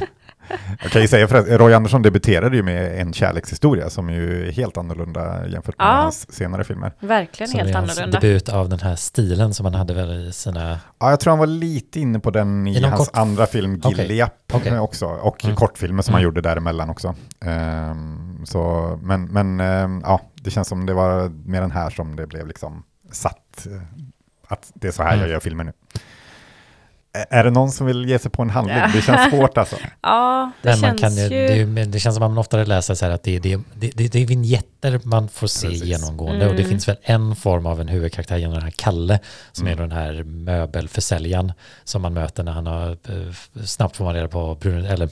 Jag 0.82 0.90
kan 0.90 1.02
ju 1.02 1.08
säga 1.08 1.28
för 1.28 1.58
Roy 1.58 1.74
Andersson 1.74 2.02
debuterade 2.02 2.56
ju 2.56 2.62
med 2.62 3.00
En 3.00 3.12
kärlekshistoria 3.12 3.90
som 3.90 4.10
ju 4.10 4.48
är 4.48 4.52
helt 4.52 4.76
annorlunda 4.76 5.46
jämfört 5.46 5.78
med 5.78 5.86
Ja. 5.86 5.92
hans 5.92 6.32
senare 6.32 6.64
filmer. 6.64 6.92
Verkligen 7.00 7.48
Som 7.50 7.60
helt 7.60 7.76
annorlunda. 7.76 8.20
debut 8.20 8.48
av 8.48 8.68
den 8.68 8.80
här 8.80 8.96
stilen 8.96 9.54
som 9.54 9.66
han 9.66 9.74
hade 9.74 9.94
väl 9.94 10.28
i 10.28 10.32
sina... 10.32 10.78
Ja, 10.98 11.10
jag 11.10 11.20
tror 11.20 11.30
han 11.30 11.38
var 11.38 11.46
lite 11.46 12.00
inne 12.00 12.20
på 12.20 12.30
den 12.30 12.66
i, 12.66 12.78
I 12.78 12.82
hans 12.84 12.98
kort- 13.08 13.16
andra 13.18 13.46
film. 13.46 13.80
Gilliap 13.84 14.32
Okej. 14.52 14.72
eh, 14.72 14.82
också, 14.82 15.06
och 15.06 15.44
Mm. 15.44 15.56
kortfilmer 15.56 16.02
som 16.02 16.14
han 16.14 16.20
Mm. 16.22 16.24
gjorde 16.24 16.40
däremellan 16.40 16.90
också. 16.90 17.14
Ehm, 17.40 18.42
så, 18.46 18.98
men 19.02 19.24
men 19.24 19.60
ehm, 19.60 20.00
ja, 20.04 20.20
det 20.34 20.50
känns 20.50 20.68
som 20.68 20.86
det 20.86 20.94
var 20.94 21.28
med 21.28 21.62
den 21.62 21.70
här 21.70 21.90
som 21.90 22.16
det 22.16 22.26
blev 22.26 22.46
liksom 22.46 22.82
satt, 23.12 23.66
eh, 23.66 23.82
att 24.48 24.70
det 24.74 24.88
är 24.88 24.92
så 24.92 25.02
här 25.02 25.10
Mm. 25.12 25.20
jag 25.20 25.30
gör 25.30 25.40
filmer 25.40 25.64
nu. 25.64 25.72
Är 27.30 27.44
det 27.44 27.50
någon 27.50 27.70
som 27.70 27.86
vill 27.86 28.08
ge 28.08 28.18
sig 28.18 28.30
på 28.30 28.42
en 28.42 28.50
handling? 28.50 28.78
Det 28.94 29.02
känns 29.02 29.30
svårt 29.30 29.58
alltså. 29.58 29.76
Ja, 30.02 30.50
det 30.62 30.70
Nej, 30.70 30.80
man 30.80 30.98
känns 30.98 31.00
kan, 31.00 31.30
ju- 31.30 31.36
ju... 31.40 31.46
det, 31.48 31.66
men 31.66 31.90
det 31.90 31.98
känns 32.00 32.14
som 32.16 32.22
att 32.22 32.30
man 32.30 32.38
oftare 32.38 32.64
läser 32.64 32.94
så 32.94 33.04
här 33.04 33.12
att 33.12 33.22
det, 33.22 33.38
det, 33.38 33.56
det, 33.74 33.90
det, 33.94 34.08
det 34.08 34.22
är 34.22 34.26
vignetter 34.26 35.00
man 35.04 35.28
får 35.28 35.46
se 35.46 35.66
Precis. 35.68 35.84
genomgående 35.84 36.46
och 36.48 36.52
det 36.54 36.58
Mm. 36.58 36.70
finns 36.70 36.88
väl 36.88 36.96
en 37.02 37.36
form 37.36 37.66
av 37.66 37.80
en 37.80 37.88
huvudkaraktär 37.88 38.36
genom 38.36 38.54
den 38.54 38.62
här 38.62 38.72
Kalle 38.76 39.18
som 39.52 39.66
Mm. 39.66 39.78
är 39.78 39.82
den 39.82 39.92
här 39.92 40.22
möbelförsäljaren 40.24 41.52
som 41.84 42.02
man 42.02 42.12
möter 42.14 42.42
när 42.42 42.52
han 42.52 42.66
har 42.66 42.90
eh, 42.90 43.64
snabbt 43.64 43.96
får 43.96 44.04
man 44.04 44.14
reda 44.14 44.28
på 44.28 44.54
brun, 44.54 44.84
eller 44.84 45.08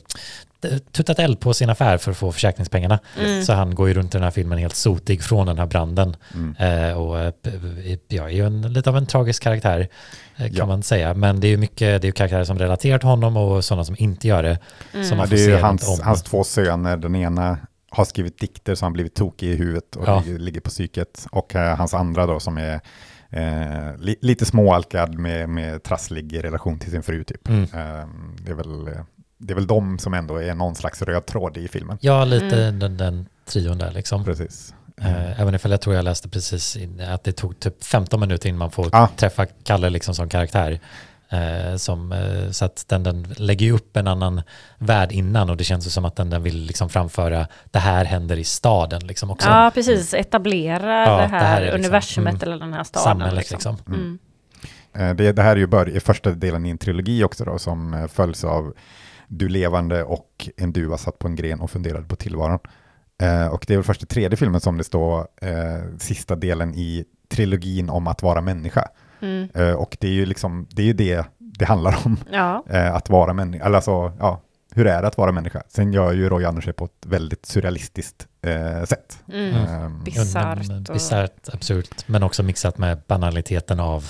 tuttat 0.92 1.18
eld 1.18 1.40
på 1.40 1.54
sin 1.54 1.70
affär 1.70 1.98
för 1.98 2.10
att 2.10 2.16
få 2.16 2.32
försäkringspengarna. 2.32 2.98
Mm. 3.20 3.42
Så 3.44 3.52
han 3.52 3.74
går 3.74 3.88
ju 3.88 3.94
runt 3.94 4.14
i 4.14 4.18
den 4.18 4.22
här 4.24 4.30
filmen 4.30 4.58
helt 4.58 4.74
sotig 4.74 5.22
från 5.22 5.46
den 5.46 5.58
här 5.58 5.66
branden. 5.66 6.16
Mm. 6.34 6.56
Eh, 6.90 6.98
och 6.98 7.20
eh, 7.20 7.30
p- 7.30 7.50
p- 7.84 7.98
ja, 8.08 8.24
är 8.30 8.34
ju 8.34 8.46
en, 8.46 8.72
lite 8.72 8.90
av 8.90 8.96
en 8.96 9.06
tragisk 9.06 9.42
karaktär 9.42 9.88
eh, 10.36 10.46
kan 10.46 10.54
Ja. 10.56 10.66
man 10.66 10.82
säga. 10.82 11.14
Men 11.14 11.40
det 11.40 11.46
är 11.46 11.50
ju 11.50 11.56
mycket, 11.56 11.78
det 11.78 12.04
är 12.04 12.06
ju 12.06 12.12
karaktärer 12.12 12.44
som 12.44 12.58
relaterar 12.58 12.98
till 12.98 13.08
honom 13.08 13.36
och 13.36 13.64
sådana 13.64 13.84
som 13.84 13.96
inte 13.98 14.28
gör 14.28 14.42
det. 14.42 14.58
Som 14.92 15.00
Mm. 15.00 15.16
man 15.16 15.18
Ja, 15.18 15.24
får 15.26 15.36
det 15.36 15.42
är 15.42 15.48
ju 15.48 15.56
se 15.56 15.60
hans, 15.62 16.00
hans 16.00 16.22
två 16.22 16.44
söner, 16.44 16.96
den 16.96 17.16
ena 17.16 17.58
har 17.90 18.04
skrivit 18.04 18.38
dikter 18.38 18.74
så 18.74 18.84
han 18.84 18.92
blivit 18.92 19.14
tokig 19.14 19.48
i 19.48 19.56
huvudet 19.56 19.96
och 19.96 20.08
Ja. 20.08 20.22
ligger, 20.26 20.60
på 20.60 20.70
psyket. 20.70 21.26
Och 21.30 21.54
eh, 21.56 21.76
hans 21.76 21.94
andra 21.94 22.26
då 22.26 22.40
som 22.40 22.58
är 22.58 22.80
eh, 23.30 23.96
li, 23.98 24.16
lite 24.20 24.44
småalkad 24.46 25.18
med, 25.18 25.48
med 25.48 25.82
trasslig 25.82 26.44
relation 26.44 26.78
till 26.78 26.90
sin 26.90 27.02
fru 27.02 27.24
typ. 27.24 27.48
Mm. 27.48 27.62
Eh, 27.62 28.06
det, 28.40 28.50
är 28.50 28.54
väl, 28.54 28.86
eh, 28.88 28.92
det 29.38 29.52
är 29.52 29.54
väl 29.54 29.66
de 29.66 29.98
som 29.98 30.14
ändå 30.14 30.36
är 30.42 30.54
någon 30.54 30.74
slags 30.74 31.02
röd 31.02 31.26
tråd 31.26 31.56
i 31.56 31.68
filmen. 31.68 31.98
Ja, 32.00 32.24
lite 32.24 32.62
Mm. 32.62 32.78
den, 32.78 32.96
den 32.96 33.26
trion 33.44 33.78
där 33.78 33.90
liksom. 33.90 34.24
Precis. 34.24 34.74
Eh, 35.00 35.40
Även 35.40 35.54
ifall 35.54 35.70
jag 35.70 35.80
tror 35.80 35.94
jag 35.96 36.04
läste 36.04 36.28
precis 36.28 36.76
in, 36.76 37.00
att 37.00 37.24
det 37.24 37.32
tog 37.32 37.60
typ 37.60 37.84
15 37.84 38.20
minuter 38.20 38.48
innan 38.48 38.58
man 38.58 38.70
får 38.70 38.88
Ja. 38.92 39.08
träffa 39.16 39.46
Kalle 39.64 39.90
liksom 39.90 40.14
som 40.14 40.28
karaktär. 40.28 40.80
Eh, 41.28 41.76
som, 41.76 42.12
eh, 42.12 42.50
så 42.50 42.64
att 42.64 42.84
den, 42.88 43.02
den 43.02 43.22
lägger 43.36 43.66
ju 43.66 43.72
upp 43.72 43.96
en 43.96 44.06
annan 44.06 44.42
värld 44.78 45.12
innan 45.12 45.50
och 45.50 45.56
det 45.56 45.64
känns 45.64 45.86
ju 45.86 45.90
som 45.90 46.04
att 46.04 46.16
den, 46.16 46.30
den 46.30 46.42
vill 46.42 46.56
liksom 46.62 46.88
framföra 46.88 47.46
det 47.70 47.78
här 47.78 48.04
händer 48.04 48.36
i 48.38 48.44
staden 48.44 49.06
liksom 49.06 49.30
också. 49.30 49.48
Ja, 49.48 49.70
precis. 49.74 50.14
Etablera 50.14 51.04
Ja, 51.06 51.16
det 51.16 51.22
det 51.22 51.28
här, 51.28 51.38
här 51.46 51.56
är 51.56 51.64
liksom- 51.64 51.80
universumet 51.80 52.34
mm. 52.42 52.42
eller 52.54 52.58
den 52.64 52.72
här 52.74 52.84
staden. 52.84 53.04
Samhället 53.04 53.50
liksom. 53.50 53.76
liksom. 53.76 53.94
Mm. 53.94 54.18
Eh, 55.10 55.14
Det, 55.16 55.32
det 55.32 55.42
här 55.42 55.50
är 55.52 55.56
ju 55.56 55.66
bör, 55.66 56.00
första 56.00 56.30
delen 56.30 56.66
i 56.66 56.70
en 56.70 56.78
trilogi 56.78 57.24
också 57.24 57.44
då, 57.44 57.58
som 57.58 57.94
eh, 57.94 58.06
följs 58.06 58.44
av 58.44 58.74
Du 59.28 59.48
levande 59.48 60.04
och 60.04 60.48
En 60.56 60.72
duva 60.72 60.96
satt 60.98 61.18
på 61.18 61.28
en 61.28 61.36
gren 61.36 61.60
och 61.60 61.70
funderade 61.70 62.04
på 62.06 62.16
tillvaron. 62.16 62.58
Eh, 63.22 63.46
och 63.46 63.64
det 63.68 63.74
är 63.74 63.78
väl 63.78 63.84
först 63.84 64.02
i 64.02 64.06
tredje 64.06 64.36
filmen 64.36 64.60
som 64.60 64.78
det 64.78 64.84
står 64.84 65.20
eh, 65.40 65.98
sista 65.98 66.36
delen 66.36 66.74
i 66.74 67.04
trilogin 67.28 67.90
om 67.90 68.06
att 68.06 68.22
vara 68.22 68.40
människa. 68.40 68.88
Mm. 69.22 69.48
Eh, 69.54 69.72
och 69.72 69.96
det 70.00 70.06
är 70.08 70.12
ju 70.12 70.26
liksom, 70.26 70.66
det 70.70 70.82
är 70.82 70.86
ju 70.86 70.92
det 70.92 71.24
det 71.38 71.64
handlar 71.64 71.96
om, 72.04 72.16
Ja, 72.32 72.64
eh, 72.70 72.94
att 72.94 73.08
vara 73.10 73.32
människa. 73.32 73.64
Eller 73.64 73.76
alltså, 73.76 74.12
ja, 74.18 74.40
hur 74.74 74.86
är 74.86 75.02
det 75.02 75.08
att 75.08 75.18
vara 75.18 75.32
människa? 75.32 75.62
Sen 75.68 75.92
gör 75.92 76.12
ju 76.12 76.28
Roy 76.28 76.44
Andersson 76.44 76.72
på 76.74 76.84
ett 76.84 77.06
väldigt 77.06 77.46
surrealistiskt 77.46 78.26
eh, 78.42 78.84
sätt. 78.84 79.18
mm. 79.32 79.54
Ehm, 79.54 80.04
Bisarrt 80.04 80.88
och- 80.88 80.94
Bisarrt, 80.94 81.48
absurt, 81.54 82.08
men 82.08 82.22
också 82.22 82.42
mixat 82.42 82.78
med 82.78 82.98
banaliteten 83.06 83.80
av 83.80 84.04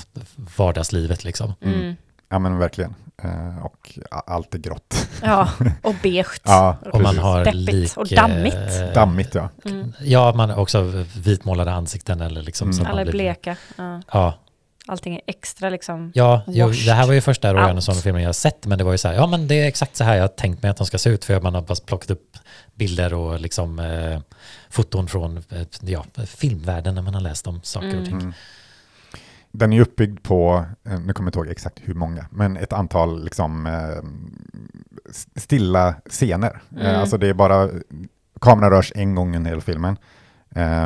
vardagslivet 0.57 1.25
liksom. 1.25 1.53
Mm. 1.61 1.95
Ja 2.29 2.39
men 2.39 2.59
verkligen. 2.59 2.95
Eh, 3.23 3.65
och 3.65 3.99
allt 4.27 4.55
är 4.55 4.59
grått. 4.59 5.09
Ja, 5.23 5.49
och 5.83 5.95
beige. 6.03 6.41
Ja, 6.45 6.77
Och 6.93 7.01
man 7.01 7.19
har 7.19 7.45
Deppigt 7.45 7.73
lik... 7.73 7.97
och 7.97 8.07
dammigt. 8.09 8.55
eh, 8.57 8.93
Dammigt 8.95 9.35
ja. 9.35 9.49
Mm. 9.65 9.93
Ja, 10.01 10.33
man 10.37 10.51
har 10.51 10.57
också 10.63 10.81
vitmålade 11.17 11.73
ansikten 11.73 12.21
eller 12.21 12.43
liksom 12.43 12.71
Mm. 12.71 12.85
så 12.85 12.91
Alla 12.91 13.01
är 13.01 13.05
blir... 13.05 13.13
bleka. 13.13 13.57
Ja. 13.77 14.01
Ja, 14.13 14.35
Allting 14.89 15.15
är 15.15 15.21
extra 15.27 15.69
liksom. 15.71 16.13
ja 16.15 16.43
jo, 16.47 16.69
det 16.69 16.93
här 16.93 17.07
var 17.07 17.15
ju 17.15 17.21
första 17.21 17.55
Roy. 17.55 17.63
Andersson-filmen 17.63 18.23
jag 18.23 18.29
har 18.29 18.33
sett, 18.33 18.67
men 18.67 18.79
det 18.79 18.85
var 18.85 18.93
ju 18.93 18.99
så 18.99 19.09
här, 19.09 19.15
ja 19.15 19.27
men 19.27 19.49
det 19.49 19.55
är 19.55 19.69
exakt 19.69 19.97
så 19.97 20.05
här 20.05 20.15
jag 20.15 20.23
har 20.23 20.29
tänkt 20.29 20.63
mig 20.63 20.71
att 20.71 20.77
de 20.77 20.87
ska 20.87 20.99
se 20.99 21.11
ut, 21.11 21.25
för 21.25 21.41
man 21.41 21.55
har 21.55 21.63
bara 21.63 21.75
plockat 21.87 22.11
upp 22.11 22.37
bilder 22.75 23.15
och 23.15 23.41
liksom 23.41 23.79
eh, 23.79 24.21
foton 24.71 25.09
från 25.09 25.37
eh, 25.37 25.67
ja, 25.81 26.05
filmvärlden 26.27 26.95
när 26.95 27.03
man 27.03 27.15
har 27.15 27.21
läst 27.21 27.47
om 27.47 27.61
saker 27.63 27.89
Mm. 27.89 28.03
och 28.03 28.07
ting. 28.09 28.35
Mm. 29.57 29.71
Den 29.71 29.73
är 29.73 29.81
uppbyggd 29.81 30.23
på, 30.23 30.65
eh, 30.85 31.01
nu 31.01 31.13
kommer 31.13 31.27
jag 31.27 31.29
inte 31.29 31.39
ihåg 31.39 31.49
exakt 31.49 31.81
hur 31.85 31.95
många, 31.95 32.27
men 32.31 32.57
ett 32.57 32.73
antal 32.73 33.25
liksom 33.25 33.67
eh, 33.67 34.03
stilla 35.37 35.95
scener. 36.11 36.63
Mm. 36.73 36.87
Eh, 36.87 37.01
alltså 37.01 37.19
det 37.19 37.29
är 37.29 37.35
bara, 37.35 37.69
kameran 38.41 38.71
rörs 38.71 38.93
en 38.95 39.15
gång 39.15 39.37
under 39.37 39.51
hela 39.51 39.61
filmen, 39.61 39.97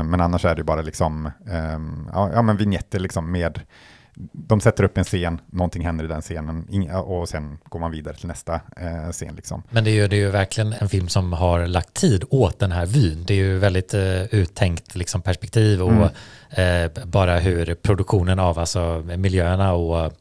men 0.04 0.20
annars 0.20 0.44
är 0.44 0.54
det 0.54 0.64
bara 0.64 0.82
liksom, 0.82 1.26
eh, 1.26 1.78
ja, 2.12 2.30
ja 2.34 2.42
men 2.42 2.56
vignetter 2.56 2.98
liksom 2.98 3.32
med, 3.32 3.60
de 4.32 4.60
sätter 4.60 4.84
upp 4.84 4.98
en 4.98 5.04
scen, 5.04 5.40
någonting 5.46 5.84
händer 5.86 6.04
i 6.04 6.08
den 6.08 6.22
scenen 6.22 6.90
och 7.04 7.28
sen 7.28 7.58
går 7.68 7.80
man 7.80 7.90
vidare 7.90 8.16
till 8.16 8.28
nästa 8.28 8.54
eh, 8.54 9.10
scen 9.12 9.34
liksom. 9.36 9.62
Men 9.70 9.84
det 9.84 9.90
är, 9.90 9.94
ju, 9.94 10.08
det 10.08 10.16
är 10.16 10.20
ju 10.20 10.30
verkligen 10.30 10.72
en 10.72 10.88
film 10.88 11.08
som 11.08 11.32
har 11.32 11.66
lagt 11.66 11.94
tid 11.94 12.24
åt 12.30 12.58
den 12.58 12.72
här 12.72 12.86
vyn. 12.86 13.24
Det 13.26 13.34
är 13.34 13.38
ju 13.38 13.58
väldigt 13.58 13.94
eh, 13.94 14.22
uttänkt 14.34 14.94
liksom, 14.94 15.22
perspektiv 15.22 15.82
och 15.82 16.10
eh, 16.58 16.90
bara 17.04 17.38
hur 17.38 17.74
produktionen 17.74 18.38
av 18.38 18.58
alltså, 18.58 19.04
miljöerna 19.16 19.72
och 19.72 20.12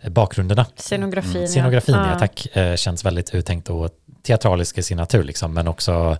eh, 0.00 0.10
bakgrunderna, 0.10 0.66
Scenografin. 0.76 1.36
mm, 1.36 1.48
scenografin 1.48 1.94
ja. 1.94 2.10
ja. 2.12 2.18
tack, 2.18 2.56
eh, 2.56 2.76
känns 2.76 3.04
väldigt 3.04 3.34
uttänkt 3.34 3.70
och 3.70 3.90
teatralisk 4.22 4.78
i 4.78 4.82
sin 4.82 4.96
natur 4.96 5.22
liksom, 5.24 5.54
men 5.54 5.68
också 5.68 6.18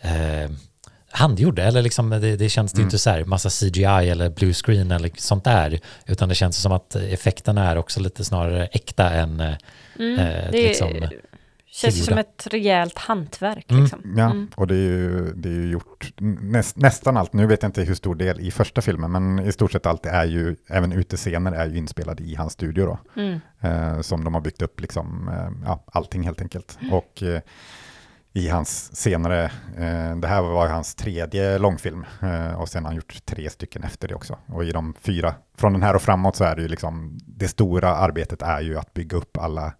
eh, 0.00 0.50
handgjord, 1.12 1.58
eller 1.58 1.82
liksom 1.82 2.10
det, 2.10 2.36
det 2.36 2.48
känns 2.48 2.72
det 2.72 2.76
ju 2.78 2.82
Mm. 2.82 2.86
inte 2.86 2.98
så 2.98 3.10
här 3.10 3.24
massa 3.24 3.50
CGI 3.50 3.84
eller 3.84 4.30
blue 4.30 4.52
screen 4.54 4.90
eller 4.90 5.10
sånt 5.16 5.44
där, 5.44 5.80
utan 6.06 6.28
det 6.28 6.34
känns 6.34 6.56
som 6.62 6.72
att 6.72 6.94
effekterna 6.94 7.70
är 7.70 7.76
också 7.78 8.00
lite 8.00 8.24
snarare 8.24 8.66
äkta 8.66 9.10
än 9.10 9.40
eh, 9.40 9.54
Mm. 9.98 10.18
eh, 10.18 10.50
Det 10.52 10.62
liksom, 10.68 10.88
känns 11.72 11.94
ju 11.94 11.98
som 11.98 12.04
tillgjorda. 12.04 12.20
ett 12.20 12.46
rejält 12.50 12.98
hantverk. 12.98 13.70
Mm. 13.70 13.82
Liksom. 13.82 14.14
Ja, 14.16 14.24
Mm. 14.24 14.48
och 14.56 14.66
det 14.66 14.74
är 14.74 14.78
ju, 14.78 15.32
det 15.34 15.48
är 15.48 15.52
ju 15.52 15.70
gjort 15.70 16.12
näst, 16.40 16.76
nästan 16.76 17.16
allt. 17.16 17.32
Nu 17.32 17.46
vet 17.46 17.62
jag 17.62 17.68
inte 17.68 17.82
hur 17.82 17.94
stor 17.94 18.14
del 18.14 18.40
i 18.40 18.50
första 18.50 18.80
filmen, 18.82 19.10
men 19.12 19.46
i 19.46 19.52
stort 19.52 19.72
sett 19.72 19.86
allt 19.86 20.06
är 20.06 20.24
ju, 20.24 20.56
även 20.68 20.92
utescener 20.92 21.52
är 21.52 21.66
ju 21.68 21.76
inspelade 21.78 22.22
i 22.22 22.34
hans 22.34 22.52
studio 22.52 22.86
då. 22.86 22.98
Mm. 23.22 23.40
Eh, 23.60 24.00
som 24.00 24.24
de 24.24 24.34
har 24.34 24.40
byggt 24.40 24.62
upp 24.62 24.80
liksom, 24.80 25.28
eh, 25.28 25.66
ja, 25.68 25.84
allting 25.92 26.22
helt 26.22 26.40
enkelt. 26.40 26.78
Och 26.92 27.22
eh, 27.22 27.40
i 28.32 28.48
hans 28.48 28.96
senare, 28.96 29.44
eh, 29.76 30.16
det 30.16 30.28
här 30.28 30.42
var 30.42 30.68
hans 30.68 30.94
tredje 30.94 31.58
långfilm 31.58 32.04
eh, 32.22 32.60
och 32.60 32.68
sen 32.68 32.84
har 32.84 32.90
han 32.90 32.96
gjort 32.96 33.24
tre 33.24 33.50
stycken 33.50 33.82
efter 33.82 34.08
det 34.08 34.14
också. 34.14 34.38
Och 34.46 34.64
i 34.64 34.72
de 34.72 34.94
fyra, 35.00 35.34
från 35.56 35.72
den 35.72 35.82
här 35.82 35.94
och 35.94 36.02
framåt 36.02 36.36
så 36.36 36.44
är 36.44 36.56
det 36.56 36.62
ju 36.62 36.68
liksom, 36.68 37.18
det 37.26 37.48
stora 37.48 37.96
arbetet 37.96 38.42
är 38.42 38.60
ju 38.60 38.78
att 38.78 38.94
bygga 38.94 39.16
upp 39.16 39.36
alla, 39.36 39.72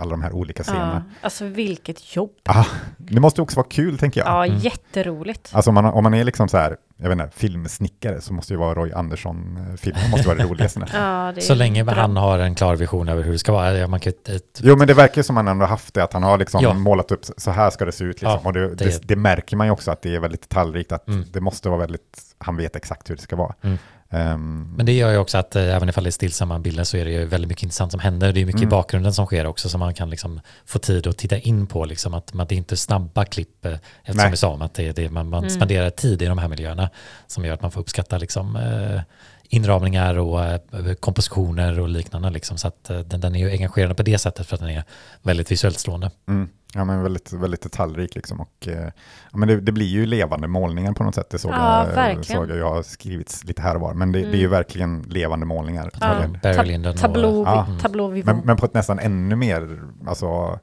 alla 0.00 0.10
de 0.10 0.22
här 0.22 0.32
olika 0.32 0.62
scenerna. 0.62 1.04
Ja, 1.08 1.18
alltså 1.26 1.44
vilket 1.44 2.16
jobb. 2.16 2.30
Ah, 2.44 2.64
det 2.96 3.20
måste 3.20 3.42
också 3.42 3.56
vara 3.56 3.66
kul 3.70 3.98
tänker 3.98 4.20
jag. 4.20 4.28
Ja, 4.28 4.46
Mm. 4.46 4.58
jätteroligt. 4.58 5.50
Alltså 5.52 5.70
om 5.70 5.74
man, 5.74 5.84
om 5.84 6.02
man 6.02 6.14
är 6.14 6.24
liksom 6.24 6.48
så 6.48 6.56
här, 6.56 6.76
jag 6.96 7.08
vet 7.08 7.18
inte, 7.20 7.36
filmsnickare 7.38 8.20
så 8.20 8.32
måste 8.32 8.52
ju 8.52 8.58
vara 8.58 8.74
Roy 8.74 8.92
Andersson-filmen 8.92 10.10
måste 10.10 10.28
vara 10.28 10.38
det 10.38 10.44
roligaste. 10.44 10.86
Ja, 10.92 11.32
det 11.34 11.40
Så 11.40 11.54
länge 11.54 11.84
bra. 11.84 11.94
han 11.94 12.16
har 12.16 12.38
en 12.38 12.54
klar 12.54 12.76
vision 12.76 13.08
över 13.08 13.22
hur 13.22 13.32
det 13.32 13.38
ska 13.38 13.52
vara. 13.52 13.86
Man 13.86 14.00
kan, 14.00 14.12
ett, 14.26 14.60
Jo 14.62 14.76
men 14.76 14.86
det 14.88 14.94
verkar 14.94 15.16
ju 15.16 15.22
som 15.22 15.36
han 15.36 15.48
ändå 15.48 15.66
haft 15.66 15.94
det, 15.94 16.04
att 16.04 16.12
han 16.12 16.22
har 16.22 16.38
liksom 16.38 16.62
Ja. 16.62 16.74
målat 16.74 17.10
upp, 17.10 17.20
så 17.36 17.50
här 17.50 17.70
ska 17.70 17.84
det 17.84 17.92
se 17.92 18.04
ut 18.04 18.22
liksom. 18.22 18.30
Ja, 18.42 18.48
och 18.48 18.52
det, 18.52 18.68
det, 18.68 18.74
det- 18.84 19.08
det, 19.08 19.16
märker 19.16 19.56
man 19.56 19.66
ju 19.66 19.70
också 19.70 19.90
att 19.90 20.02
det 20.02 20.14
är 20.14 20.20
väldigt 20.20 20.42
detaljrikt, 20.42 20.92
att 20.92 21.08
Mm. 21.08 21.24
det 21.32 21.40
måste 21.40 21.68
vara 21.68 21.78
väldigt, 21.80 22.20
han 22.38 22.56
vet 22.56 22.76
exakt 22.76 23.10
hur 23.10 23.16
det 23.16 23.22
ska 23.22 23.36
vara. 23.36 23.54
Mm. 23.62 23.78
Ehm, 24.14 24.74
men 24.76 24.86
det 24.86 24.92
gör 24.92 25.10
ju 25.12 25.18
också 25.18 25.38
att 25.38 25.56
eh, 25.56 25.74
även 25.76 25.88
ifall 25.88 26.04
det 26.04 26.08
är 26.08 26.12
stillsamma 26.12 26.58
bilder 26.58 26.84
så 26.84 26.96
är 26.96 27.04
det 27.04 27.10
ju 27.10 27.24
väldigt 27.26 27.48
mycket 27.48 27.62
intressant 27.62 27.90
som 27.92 28.00
händer. 28.00 28.32
Det 28.32 28.40
är 28.40 28.46
mycket 28.46 28.60
i 28.60 28.64
Mm. 28.64 28.70
bakgrunden 28.70 29.14
som 29.14 29.26
sker 29.26 29.46
också 29.46 29.68
som 29.68 29.80
man 29.80 29.94
kan 29.94 30.10
liksom 30.10 30.40
få 30.66 30.78
tid 30.78 31.06
att 31.06 31.18
titta 31.18 31.38
in 31.38 31.66
på. 31.66 31.84
Liksom 31.84 32.14
att 32.14 32.32
man, 32.34 32.46
det 32.46 32.54
är 32.54 32.56
inte 32.56 32.76
snabba 32.76 33.24
klipp, 33.24 33.64
eh, 33.64 33.72
eftersom 33.72 34.16
Nej. 34.16 34.30
vi 34.30 34.36
sa 34.36 34.48
om 34.48 34.62
att 34.62 34.74
det, 34.74 34.92
det, 34.92 35.10
man, 35.10 35.28
man 35.28 35.38
Mm. 35.44 35.50
spenderar 35.50 35.90
tid 35.90 36.22
i 36.22 36.26
de 36.26 36.38
här 36.38 36.48
miljöerna 36.48 36.90
som 37.26 37.44
gör 37.44 37.54
att 37.54 37.62
man 37.62 37.70
får 37.70 37.80
uppskatta 37.80 38.18
liksom, 38.18 38.56
eh, 38.56 39.00
inramningar 39.48 40.18
och 40.18 40.44
eh, 40.44 40.60
kompositioner 41.00 41.80
och 41.80 41.88
liknande. 41.88 42.30
Liksom. 42.30 42.58
Så 42.58 42.68
att 42.68 42.90
eh, 42.90 42.98
den, 42.98 43.20
den 43.20 43.34
är 43.34 43.38
ju 43.38 43.50
engagerande 43.50 43.94
på 43.94 44.02
det 44.02 44.18
sättet 44.18 44.46
för 44.46 44.54
att 44.56 44.60
den 44.60 44.70
är 44.70 44.84
väldigt 45.22 45.52
visuellt 45.52 45.78
slående. 45.78 46.10
mm, 46.28 46.48
ja 46.74 46.84
men 46.84 47.02
väldigt, 47.02 47.32
väldigt 47.32 47.62
detaljrik 47.62 48.14
liksom. 48.14 48.40
Och, 48.40 48.68
eh, 48.68 48.84
ja, 49.32 49.38
men 49.38 49.48
det, 49.48 49.60
det 49.60 49.72
blir 49.72 49.86
ju 49.86 50.06
levande 50.06 50.48
målningar 50.48 50.92
på 50.92 51.04
något 51.04 51.14
sätt, 51.14 51.30
det 51.30 51.38
såg, 51.38 51.52
Ja, 51.52 51.86
jag, 52.08 52.24
såg 52.24 52.50
jag, 52.50 52.58
jag 52.58 52.70
har 52.74 52.82
skrivits 52.82 53.44
lite 53.44 53.62
här 53.62 53.74
och 53.74 53.80
var. 53.80 53.94
Men 53.94 54.12
det, 54.12 54.18
det 54.20 54.26
är 54.26 54.32
ju 54.32 54.38
Mm. 54.38 54.50
verkligen 54.50 55.02
levande 55.02 55.46
målningar. 55.46 55.90
Ja. 56.00 56.06
Verkligen. 56.08 56.38
Barry 56.42 56.54
Tab- 56.56 56.64
Lyndon 56.66 56.92
och- 56.94 57.00
Tablå, 57.00 57.44
vi- 57.68 57.82
tablå. 57.82 58.08
Men, 58.08 58.38
men 58.44 58.56
på 58.56 58.66
ett 58.66 58.74
nästan 58.74 58.98
ännu 58.98 59.36
mer, 59.36 59.80
alltså, 60.06 60.58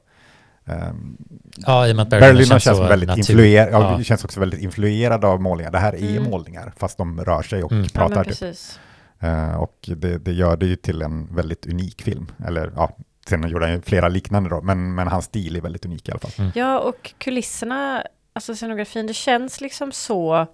ehm, 0.66 1.16
Ja, 1.56 1.88
i 1.88 1.92
och 1.92 1.96
med 1.96 2.02
att 2.02 2.08
Barry 2.08 2.20
Berlin 2.20 2.36
Lyndon 2.38 2.60
känns, 2.60 2.76
så 2.78 2.82
väldigt 2.84 3.16
influerad, 3.16 3.72
ja. 3.72 3.96
Ja. 3.98 4.04
känns 4.04 4.24
också 4.24 4.40
väldigt 4.40 4.60
influerad 4.60 5.24
av 5.24 5.40
målningar. 5.42 5.70
Det 5.70 5.78
här 5.78 5.92
är 5.94 6.16
Mm. 6.16 6.30
målningar, 6.30 6.72
fast 6.76 6.98
de 6.98 7.20
rör 7.24 7.42
sig 7.42 7.62
och 7.64 7.72
Mm. 7.72 7.84
ja, 7.84 7.88
pratar. 8.00 8.14
men 8.14 8.24
typ. 8.24 8.38
precis. 8.40 8.80
Eh, 9.20 9.54
och 9.54 9.78
det, 9.96 10.18
det 10.18 10.32
gör 10.32 10.56
det 10.56 10.66
ju 10.66 10.76
till 10.76 11.02
en 11.02 11.34
väldigt 11.34 11.66
unik 11.66 12.02
film. 12.02 12.26
Eller 12.46 12.72
ja, 12.76 12.96
sen 13.28 13.48
gjorde 13.48 13.64
han 13.66 13.74
ju 13.74 13.82
flera 13.82 14.08
liknande 14.08 14.50
då, 14.50 14.60
men, 14.62 14.94
men 14.94 15.08
hans 15.08 15.24
stil 15.24 15.56
är 15.56 15.60
väldigt 15.60 15.84
unik 15.86 16.08
i 16.08 16.10
alla 16.12 16.20
fall. 16.20 16.50
Ja, 16.54 16.78
och 16.78 17.14
kulisserna, 17.18 18.02
alltså 18.32 18.54
scenografin, 18.54 19.06
det 19.06 19.14
känns 19.14 19.60
liksom 19.60 19.92
så 19.92 20.46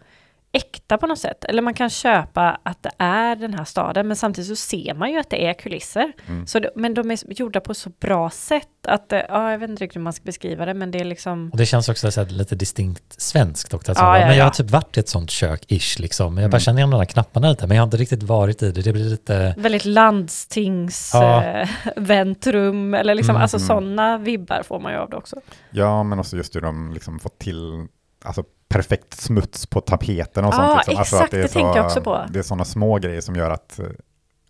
äkta 0.58 0.98
på 0.98 1.06
något 1.06 1.18
sätt. 1.18 1.44
Eller 1.44 1.62
man 1.62 1.74
kan 1.74 1.90
köpa 1.90 2.58
att 2.62 2.82
det 2.82 2.90
är 2.98 3.36
den 3.36 3.54
här 3.54 3.64
staden, 3.64 4.06
men 4.08 4.16
samtidigt 4.16 4.48
så 4.48 4.56
ser 4.56 4.94
man 4.94 5.10
ju 5.12 5.18
att 5.18 5.30
det 5.30 5.46
är 5.46 5.52
kulisser. 5.54 6.12
Mm. 6.26 6.46
Så 6.46 6.58
det, 6.58 6.70
men 6.76 6.94
de 6.94 7.10
är 7.10 7.32
gjorda 7.32 7.60
på 7.60 7.74
så 7.74 7.90
bra 8.00 8.30
sätt 8.30 8.64
att, 8.88 9.06
ja, 9.28 9.50
jag 9.50 9.58
vet 9.58 9.70
inte 9.70 9.84
riktigt 9.84 9.96
hur 9.96 10.02
man 10.02 10.12
ska 10.12 10.24
beskriva 10.24 10.66
det, 10.66 10.74
men 10.74 10.90
det 10.90 10.98
är 11.00 11.04
liksom... 11.04 11.48
Och 11.52 11.58
det 11.58 11.66
känns 11.66 11.88
också 11.88 12.10
så 12.10 12.20
här, 12.24 12.28
lite 12.30 12.54
distinkt 12.54 13.20
svenskt 13.20 13.74
också. 13.74 13.90
Alltså, 13.90 14.04
Ja, 14.04 14.18
ja, 14.18 14.26
men 14.26 14.36
jag 14.36 14.44
har 14.44 14.50
typ 14.50 14.70
varit 14.70 14.96
i 14.96 15.00
ett 15.00 15.08
sånt 15.08 15.30
kök, 15.30 15.64
ish, 15.68 15.98
liksom. 16.00 16.38
Jag 16.38 16.50
bara 16.50 16.56
Mm. 16.56 16.60
känner 16.60 16.78
igen 16.78 16.90
de 16.90 16.98
där 16.98 17.04
knapparna 17.04 17.50
lite, 17.50 17.66
men 17.66 17.76
jag 17.76 17.82
har 17.82 17.86
inte 17.86 17.96
riktigt 17.96 18.22
varit 18.22 18.62
i 18.62 18.70
det. 18.72 18.82
Det 18.82 18.92
blir 18.92 19.04
lite... 19.04 19.54
Väldigt 19.58 19.84
landstings 19.84 21.10
Ja. 21.14 21.44
eh, 21.44 21.68
väntrum, 21.96 22.94
eller 22.94 23.14
liksom, 23.14 23.30
Mm, 23.34 23.42
alltså 23.42 23.56
mm. 23.56 23.66
sådana 23.66 24.18
vibbar 24.18 24.62
får 24.62 24.80
man 24.80 24.92
ju 24.92 24.98
av 24.98 25.10
det 25.10 25.16
också. 25.16 25.36
Ja, 25.70 26.02
men 26.02 26.18
också 26.18 26.36
just 26.36 26.56
hur 26.56 26.60
de 26.60 26.92
liksom 26.92 27.18
fått 27.18 27.38
till 27.38 27.86
alltså, 28.24 28.44
perfekt 28.68 29.14
smuts 29.20 29.66
på 29.66 29.80
tapeten 29.80 30.44
och 30.44 30.54
sånt. 30.54 30.76
Liksom. 30.76 30.96
Alltså, 30.98 31.16
exakt, 31.16 31.34
är 31.34 31.38
det 31.38 31.48
tänkte 31.48 31.78
jag 31.78 31.84
också 31.86 32.00
på. 32.00 32.24
Det 32.30 32.38
är 32.38 32.42
sådana 32.42 32.64
små 32.64 32.98
grejer 32.98 33.20
som 33.20 33.36
gör 33.36 33.50
att, 33.50 33.80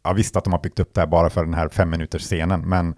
ja 0.03 0.13
visst 0.13 0.37
att 0.37 0.45
de 0.45 0.53
har 0.53 0.61
byggt 0.61 0.81
upp 0.81 0.95
det 0.95 1.01
här 1.01 1.07
bara 1.07 1.31
för 1.31 1.45
den 1.45 1.55
här 1.55 1.69
fem 1.69 1.91
minuters 1.91 2.23
scenen, 2.23 2.69
men 2.69 2.95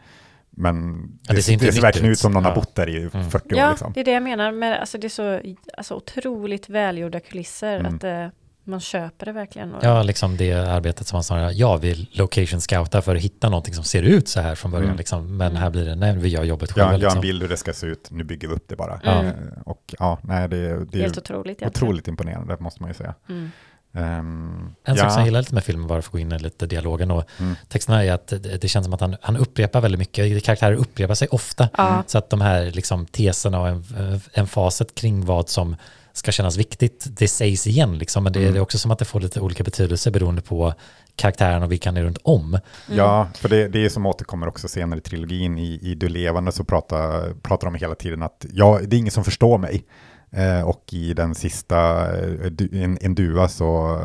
men 0.52 1.02
Ja, 1.22 1.32
det 1.32 1.34
det, 1.34 1.42
ser 1.42 1.52
inte 1.52 1.66
det 1.66 1.72
ser 1.72 1.82
verkligen 1.82 2.08
ut. 2.08 2.12
ut 2.12 2.18
som 2.18 2.32
någon 2.32 2.42
Ja. 2.42 2.48
har 2.48 2.56
bott 2.56 2.74
där 2.74 2.88
i 2.88 3.10
Mm. 3.14 3.30
40 3.30 3.54
år. 3.54 3.58
Ja, 3.60 3.70
Liksom. 3.70 3.92
det 3.92 4.00
är 4.00 4.04
det 4.04 4.10
jag 4.10 4.22
menar, 4.22 4.52
men 4.52 4.80
alltså 4.80 4.98
det 4.98 5.06
är 5.06 5.08
så 5.08 5.40
alltså, 5.78 5.94
otroligt 5.94 6.68
välgjorda 6.68 7.20
kulisser, 7.20 7.80
Mm. 7.80 7.94
att 7.96 8.04
eh, 8.04 8.26
man 8.70 8.80
köper 8.80 9.26
det 9.26 9.32
verkligen. 9.32 9.74
Ja, 9.82 10.02
liksom 10.02 10.36
det 10.36 10.52
arbetet 10.52 11.06
som 11.06 11.16
man 11.16 11.24
snarare, 11.24 11.52
jag 11.52 11.78
vill 11.78 12.08
location 12.12 12.60
scouta 12.60 13.02
för 13.02 13.16
att 13.16 13.22
hitta 13.22 13.48
någonting 13.48 13.74
som 13.74 13.84
ser 13.84 14.02
ut 14.02 14.28
så 14.28 14.40
här 14.40 14.54
från 14.54 14.70
början, 14.70 14.84
Mm. 14.86 14.96
liksom. 14.98 15.36
men 15.36 15.50
Mm. 15.50 15.62
här 15.62 15.70
blir 15.70 15.84
det, 15.86 15.94
nej, 15.94 16.16
vi 16.16 16.28
gör 16.28 16.44
jobbet 16.44 16.70
Ja, 16.70 16.74
själva. 16.74 16.90
gör 16.90 16.94
en 16.96 17.00
liksom. 17.00 17.20
bild 17.20 17.42
hur 17.42 17.48
det 17.48 17.56
ska 17.56 17.72
se 17.72 17.86
ut, 17.86 18.08
nu 18.10 18.24
bygger 18.24 18.48
vi 18.48 18.54
upp 18.54 18.64
det 18.68 18.76
bara. 18.76 18.98
Mm. 19.00 19.26
Eh, 19.26 19.32
Och 19.64 19.94
ja, 19.98 20.18
nej, 20.22 20.48
det, 20.48 20.84
det 20.84 20.98
är 20.98 21.02
Helt 21.02 21.18
otroligt 21.18 21.62
otroligt 21.62 22.08
imponerande, 22.08 22.56
måste 22.60 22.82
man 22.82 22.90
ju 22.90 22.94
säga. 22.94 23.14
Mm. 23.28 23.50
Ehm, 23.92 24.74
En 24.84 24.94
ja, 24.96 25.02
sak 25.02 25.10
som 25.12 25.18
jag 25.20 25.26
gillar 25.26 25.40
lite 25.40 25.54
med 25.54 25.64
filmen, 25.64 25.86
bara 25.86 26.02
för 26.02 26.08
att 26.08 26.12
gå 26.12 26.18
in 26.18 26.32
i 26.32 26.38
lite 26.38 26.66
dialogen 26.66 27.10
och 27.10 27.24
Mm. 27.40 27.54
texterna, 27.68 28.04
är 28.04 28.12
att 28.12 28.26
det, 28.26 28.38
det 28.38 28.68
känns 28.68 28.84
som 28.86 28.94
att 28.94 29.00
han, 29.00 29.16
han 29.22 29.36
upprepar 29.36 29.80
väldigt 29.80 29.98
mycket, 29.98 30.44
karaktärer 30.44 30.74
upprepar 30.74 31.14
sig 31.14 31.28
ofta. 31.28 31.68
Ja, 31.76 32.02
Så 32.06 32.18
att 32.18 32.30
de 32.30 32.40
här 32.40 32.70
liksom, 32.70 33.06
teserna 33.06 33.60
och 33.60 33.68
en, 33.68 33.84
emfaset 34.32 34.94
kring 34.94 35.24
vad 35.24 35.48
som 35.48 35.76
ska 36.12 36.32
kännas 36.32 36.56
viktigt, 36.56 37.06
det 37.18 37.28
sägs 37.28 37.66
igen 37.66 37.98
liksom, 37.98 38.24
men 38.24 38.32
det, 38.32 38.40
Mm. 38.40 38.52
det 38.52 38.58
är 38.58 38.62
också 38.62 38.78
som 38.78 38.90
att 38.90 38.98
det 38.98 39.04
får 39.04 39.20
lite 39.20 39.40
olika 39.40 39.64
betydelse 39.64 40.10
beroende 40.10 40.42
på 40.42 40.74
karaktären 41.16 41.62
och 41.62 41.72
vilka 41.72 41.88
han 41.88 41.96
är 41.96 42.02
runt 42.02 42.18
om. 42.22 42.58
Ja, 42.90 43.28
för 43.34 43.48
det, 43.48 43.68
det 43.68 43.84
är 43.84 43.88
som 43.88 44.06
återkommer 44.06 44.48
också 44.48 44.68
senare 44.68 44.98
i 44.98 45.02
trilogin. 45.02 45.58
I, 45.58 45.78
i 45.82 45.94
Du 45.94 46.08
levande 46.08 46.52
så 46.52 46.64
pratar, 46.64 47.34
pratar 47.42 47.66
de 47.66 47.74
hela 47.74 47.94
tiden 47.94 48.22
att 48.22 48.46
ja, 48.52 48.80
det 48.86 48.96
är 48.96 48.98
ingen 48.98 49.10
som 49.10 49.24
förstår 49.24 49.58
mig. 49.58 49.84
Eh, 50.32 50.62
och 50.68 50.84
i 50.92 51.14
den 51.14 51.34
sista, 51.34 52.08
eh, 52.18 52.52
en, 52.72 52.98
en 53.00 53.14
duva 53.14 53.48
så... 53.48 53.98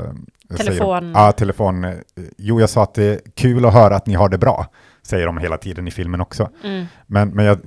eh, 0.49 0.55
Telefon. 0.57 1.11
Ja, 1.15 1.31
telefon. 1.31 1.83
eh, 1.83 1.93
Jo, 2.37 2.59
jag 2.59 2.69
sa 2.69 2.83
att 2.83 2.93
det 2.93 3.03
är 3.03 3.19
kul 3.35 3.65
att 3.65 3.73
höra 3.73 3.95
att 3.95 4.07
ni 4.07 4.13
har 4.13 4.29
det 4.29 4.37
bra, 4.37 4.65
säger 5.03 5.25
de 5.25 5.37
hela 5.37 5.57
tiden 5.57 5.87
i 5.87 5.91
filmen 5.91 6.21
också. 6.21 6.49
Mm. 6.63 6.85
Men, 7.07 7.29
men 7.29 7.45
jag, 7.45 7.59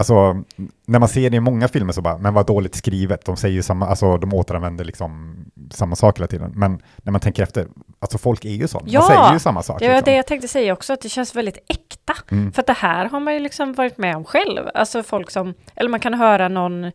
alltså, 0.00 0.42
när 0.86 0.98
man 0.98 1.08
ser 1.08 1.30
det 1.30 1.36
i 1.36 1.40
många 1.40 1.68
filmer 1.68 1.92
så 1.92 2.02
bara, 2.02 2.18
men 2.18 2.34
vad 2.34 2.46
dåligt 2.46 2.74
skrivet, 2.74 3.24
de 3.24 3.36
säger 3.36 3.54
ju 3.54 3.62
samma, 3.62 3.86
alltså 3.86 4.16
de 4.16 4.34
återanvänder 4.34 4.84
liksom 4.84 5.36
samma 5.70 5.96
sak 5.96 6.18
hela 6.18 6.26
tiden. 6.26 6.52
Men 6.54 6.82
när 6.96 7.12
man 7.12 7.20
tänker 7.20 7.42
efter, 7.42 7.66
alltså 7.98 8.18
folk 8.18 8.44
är 8.44 8.50
ju 8.50 8.68
sån, 8.68 8.82
Ja, 8.86 9.00
man 9.00 9.08
säger 9.08 9.32
ju 9.32 9.38
samma 9.38 9.62
sak. 9.62 9.78
Det 9.80 9.88
var 9.88 9.94
liksom. 9.94 10.12
det 10.12 10.16
jag 10.16 10.26
tänkte 10.26 10.48
säga 10.48 10.72
också, 10.72 10.92
att 10.92 11.00
det 11.00 11.08
känns 11.08 11.34
väldigt 11.34 11.58
äkta. 11.68 12.14
Mm. 12.30 12.52
För 12.52 12.62
att 12.62 12.66
det 12.66 12.72
här 12.72 13.04
har 13.04 13.20
man 13.20 13.34
ju 13.34 13.40
liksom 13.40 13.72
varit 13.72 13.98
med 13.98 14.16
om 14.16 14.24
själv. 14.24 14.68
Alltså 14.74 15.02
folk 15.02 15.30
som, 15.30 15.54
eller 15.76 15.90
man 15.90 16.00
kan 16.00 16.14
höra 16.14 16.48
någon 16.48 16.92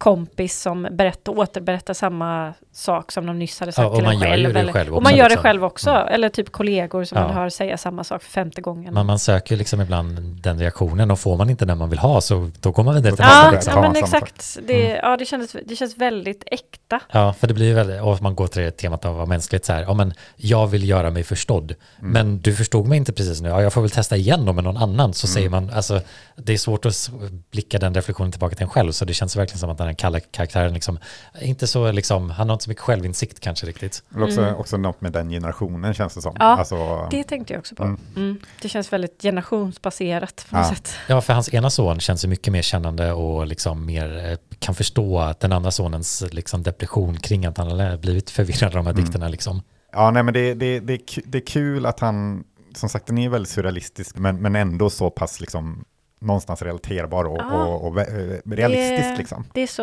kompis 0.00 0.60
som 0.60 0.88
berättar, 0.90 1.38
återberättar 1.38 1.94
samma 1.94 2.54
sak 2.72 3.12
som 3.12 3.26
de 3.26 3.38
nyss 3.38 3.60
hade 3.60 3.72
sagt 3.72 3.82
Ja, 3.82 3.88
och 3.88 3.96
till 3.96 4.04
en 4.06 4.12
gör 4.18 4.26
ju 4.26 4.30
själv. 4.44 4.54
det 4.54 4.60
eller, 4.60 4.72
själv 4.72 4.94
och 4.96 5.02
man 5.02 5.16
gör 5.16 5.24
det 5.24 5.28
liksom. 5.28 5.42
själv 5.42 5.64
också, 5.64 5.90
Mm. 5.90 6.08
eller 6.14 6.28
typ 6.28 6.52
kollegor 6.52 7.04
som 7.04 7.18
Ja. 7.18 7.24
man 7.26 7.34
hör 7.36 7.48
säga 7.48 7.76
samma 7.76 8.04
sak 8.04 8.22
för 8.22 8.30
femte 8.30 8.60
gången. 8.60 8.94
Man, 8.94 9.06
man 9.06 9.18
söker 9.18 9.56
liksom 9.56 9.80
ibland 9.80 10.18
den 10.42 10.58
reaktionen 10.58 11.10
och 11.10 11.18
får 11.18 11.36
man 11.36 11.50
inte 11.50 11.64
den 11.64 11.78
man 11.78 11.90
vill 11.90 11.98
ha 11.98 12.20
så 12.20 12.50
då 12.60 12.70
går 12.70 12.82
man 12.82 12.94
vidare 12.94 13.16
till 13.16 13.24
ja, 13.28 13.50
nästa. 13.52 13.70
ja, 13.70 13.80
men 13.80 13.96
exakt. 13.96 14.58
Det, 14.66 14.88
ja, 15.02 15.16
det, 15.16 15.24
kändes, 15.26 15.56
det 15.66 15.76
känns 15.76 15.96
väldigt 15.96 16.42
äkta. 16.46 17.00
Ja, 17.12 17.32
för 17.32 17.46
det 17.46 17.54
blir 17.54 17.66
ju 17.66 17.74
väldigt, 17.74 18.00
och 18.02 18.22
man 18.22 18.34
går 18.34 18.46
till 18.46 18.62
det 18.62 18.70
temat 18.70 19.04
av 19.04 19.10
att 19.10 19.16
vara 19.16 19.26
mänskligt 19.26 19.64
så 19.64 19.72
här, 19.72 19.82
ja 19.82 19.94
men 19.94 20.14
jag 20.36 20.66
vill 20.66 20.88
göra 20.88 21.10
mig 21.10 21.22
förstådd, 21.24 21.74
Mm. 21.98 22.12
men 22.12 22.40
du 22.40 22.54
förstod 22.54 22.86
mig 22.86 22.98
inte 22.98 23.12
precis 23.12 23.40
nu, 23.40 23.48
ja 23.48 23.62
jag 23.62 23.72
får 23.72 23.80
väl 23.80 23.90
testa 23.90 24.16
igen 24.16 24.44
då 24.44 24.52
med 24.52 24.64
någon 24.64 24.76
annan, 24.76 25.12
så 25.14 25.26
Mm. 25.26 25.34
säger 25.34 25.48
man, 25.48 25.70
alltså 25.70 26.00
det 26.36 26.52
är 26.52 26.58
svårt 26.58 26.86
att 26.86 27.10
blicka 27.50 27.78
den 27.78 27.94
reflektionen 27.94 28.32
tillbaka 28.32 28.54
till 28.54 28.62
en 28.64 28.70
själv, 28.70 28.92
så 28.92 29.04
det 29.04 29.14
känns 29.14 29.36
verkligen 29.36 29.58
som 29.58 29.70
att 29.70 29.78
den 29.78 29.89
här 29.90 29.96
kalla 29.98 30.20
karaktären 30.20 30.74
liksom, 30.74 30.98
inte 31.42 31.66
så 31.66 31.92
liksom, 31.92 32.30
han 32.30 32.48
har 32.48 32.54
inte 32.54 32.64
så 32.64 32.70
mycket 32.70 32.82
självinsikt 32.84 33.40
kanske 33.40 33.66
riktigt. 33.66 34.02
Men 34.08 34.22
också, 34.22 34.40
Mm. 34.40 34.54
också 34.54 34.76
något 34.76 35.00
med 35.00 35.12
den 35.12 35.30
generationen 35.30 35.94
känns 35.94 36.14
det 36.14 36.22
som. 36.22 36.36
Ja, 36.38 36.44
alltså, 36.44 37.08
Det 37.10 37.24
tänkte 37.24 37.52
jag 37.52 37.60
också 37.60 37.74
på. 37.74 37.82
Mm. 37.82 38.00
Mm. 38.16 38.38
Det 38.62 38.68
känns 38.68 38.92
väldigt 38.92 39.22
generationsbaserat 39.22 40.46
på 40.50 40.56
något 40.56 40.66
Ja. 40.68 40.74
sätt. 40.74 40.94
Ja, 41.08 41.20
för 41.20 41.32
hans 41.32 41.54
ena 41.54 41.70
son 41.70 42.00
känns 42.00 42.24
ju 42.24 42.28
mycket 42.28 42.52
mer 42.52 42.62
kännande 42.62 43.12
och 43.12 43.46
liksom 43.46 43.86
mer 43.86 44.30
eh, 44.30 44.38
kan 44.58 44.74
förstå 44.74 45.18
att 45.18 45.40
den 45.40 45.52
andra 45.52 45.70
sonens 45.70 46.24
liksom 46.30 46.62
depression 46.62 47.16
kring 47.20 47.46
att 47.46 47.58
han 47.58 47.80
har 47.80 47.96
blivit 47.96 48.30
förvirrad 48.30 48.68
av 48.68 48.74
de 48.74 48.86
här 48.86 48.92
Mm. 48.92 49.04
dikterna 49.04 49.28
liksom. 49.28 49.62
Ja, 49.92 50.10
nej, 50.10 50.22
men 50.22 50.34
det, 50.34 50.54
det, 50.54 50.80
det, 50.80 51.00
det 51.24 51.38
är 51.38 51.46
kul 51.46 51.86
att 51.86 52.00
han, 52.00 52.44
som 52.74 52.88
sagt, 52.88 53.06
den 53.06 53.18
är 53.18 53.28
väldigt 53.28 53.50
surrealistisk, 53.52 54.16
men, 54.18 54.42
men 54.42 54.56
ändå 54.56 54.90
så 54.90 55.10
pass 55.10 55.40
liksom 55.40 55.84
någonstans 56.20 56.62
relaterbar 56.62 57.24
och, 57.24 57.38
Ja. 57.40 57.66
och, 57.66 57.86
och 57.88 58.00
eh, 58.00 58.38
realistisk 58.44 59.08
Det- 59.10 59.18
liksom. 59.18 59.44
Det 59.54 59.60
är 59.60 59.66
så, 59.66 59.82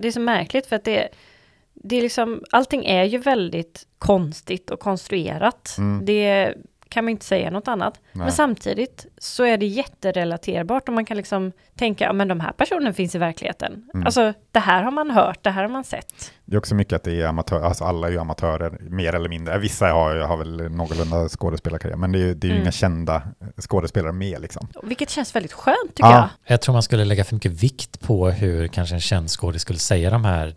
det 0.00 0.08
är 0.08 0.12
så 0.12 0.20
märkligt 0.20 0.66
för 0.66 0.76
att 0.76 0.84
det, 0.84 1.08
det 1.74 1.96
är 1.96 2.02
liksom, 2.02 2.44
allting 2.50 2.84
är 2.84 3.04
ju 3.04 3.18
väldigt 3.18 3.86
konstigt 3.98 4.70
och 4.70 4.80
konstruerat. 4.80 5.74
Mm. 5.78 6.04
Det 6.04 6.54
kan 6.90 7.04
man 7.04 7.08
inte 7.10 7.24
säga 7.24 7.50
något 7.50 7.68
annat. 7.68 8.00
Nej. 8.12 8.24
Men 8.24 8.32
samtidigt 8.32 9.06
så 9.18 9.44
är 9.44 9.56
det 9.56 9.66
jätterelaterbart 9.66 10.88
och 10.88 10.94
man 10.94 11.04
kan 11.04 11.16
liksom 11.16 11.52
tänka, 11.78 12.04
ja 12.04 12.12
men 12.12 12.28
de 12.28 12.40
här 12.40 12.52
personerna 12.52 12.92
finns 12.92 13.14
i 13.14 13.18
verkligheten. 13.18 13.84
Mm. 13.94 14.06
Alltså 14.06 14.32
det 14.52 14.58
här 14.60 14.82
har 14.82 14.90
man 14.90 15.10
hört, 15.10 15.38
det 15.44 15.50
här 15.50 15.62
har 15.62 15.68
man 15.70 15.84
sett. 15.84 16.32
Det 16.44 16.54
är 16.54 16.58
också 16.58 16.74
mycket 16.74 16.92
att 16.92 17.02
det 17.04 17.20
är 17.20 17.26
amatörer, 17.26 17.62
alltså 17.64 17.84
alla 17.84 18.06
är 18.06 18.12
ju 18.12 18.18
amatörer, 18.18 18.78
mer 18.80 19.14
eller 19.14 19.28
mindre. 19.28 19.58
Vissa 19.58 19.86
har, 19.86 20.16
har 20.16 20.36
väl 20.36 20.70
någorlunda 20.70 21.28
skådespelarkarriär, 21.28 21.96
men 21.96 22.12
det 22.12 22.18
är, 22.18 22.20
ju- 22.26 22.34
det 22.34 22.46
är 22.46 22.48
ju 22.48 22.54
Mm. 22.54 22.62
inga 22.62 22.72
kända 22.72 23.22
skådespelare 23.68 24.12
med 24.12 24.40
liksom. 24.40 24.68
Vilket 24.82 25.10
känns 25.10 25.34
väldigt 25.36 25.52
skönt 25.52 25.76
tycker 25.94 26.08
Ja. 26.10 26.16
jag. 26.16 26.28
Jag 26.54 26.60
tror 26.60 26.72
man 26.72 26.82
skulle 26.82 27.04
lägga 27.04 27.24
för 27.24 27.34
mycket 27.34 27.52
vikt 27.52 28.00
på 28.00 28.30
hur 28.30 28.68
kanske 28.68 28.94
en 28.94 29.00
känd 29.00 29.28
skådis 29.30 29.62
skulle 29.62 29.78
säga 29.78 30.10
de 30.10 30.24
här, 30.24 30.54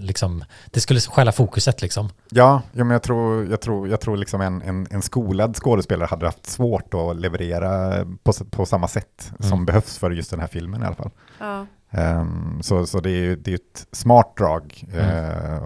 liksom, 0.00 0.44
det 0.66 0.80
skulle 0.80 1.00
stjäla 1.00 1.32
fokuset 1.32 1.82
liksom. 1.82 2.08
Ja, 2.30 2.62
ja 2.72 2.84
men 2.84 2.90
jag 2.90 3.02
tror, 3.02 3.46
jag 3.50 3.60
tror, 3.60 3.88
jag 3.88 4.00
tror 4.00 4.16
liksom 4.16 4.40
en, 4.40 4.62
en, 4.62 4.86
en 4.90 5.02
skolad 5.02 5.56
skådespelare 5.56 6.06
hade 6.06 6.26
haft 6.26 6.46
svårt 6.46 6.94
att 6.94 7.16
leverera 7.16 8.04
på, 8.22 8.32
på 8.50 8.66
samma 8.66 8.88
sätt 8.88 9.32
som 9.38 9.52
Mm. 9.52 9.66
behövs 9.66 9.98
för 9.98 10.10
just 10.10 10.30
den 10.30 10.40
här 10.40 10.46
filmen 10.46 10.82
i 10.82 10.86
alla 10.86 10.94
fall. 10.96 11.10
Ja. 11.40 11.66
Ehm, 11.90 12.62
så, 12.62 12.86
så 12.86 13.00
det 13.00 13.10
är 13.10 13.20
ju 13.22 13.36
det 13.36 13.50
är 13.50 13.54
ett 13.54 13.86
smart 13.92 14.36
drag 14.36 14.84
Mm. 14.92 15.08
eh, 15.08 15.62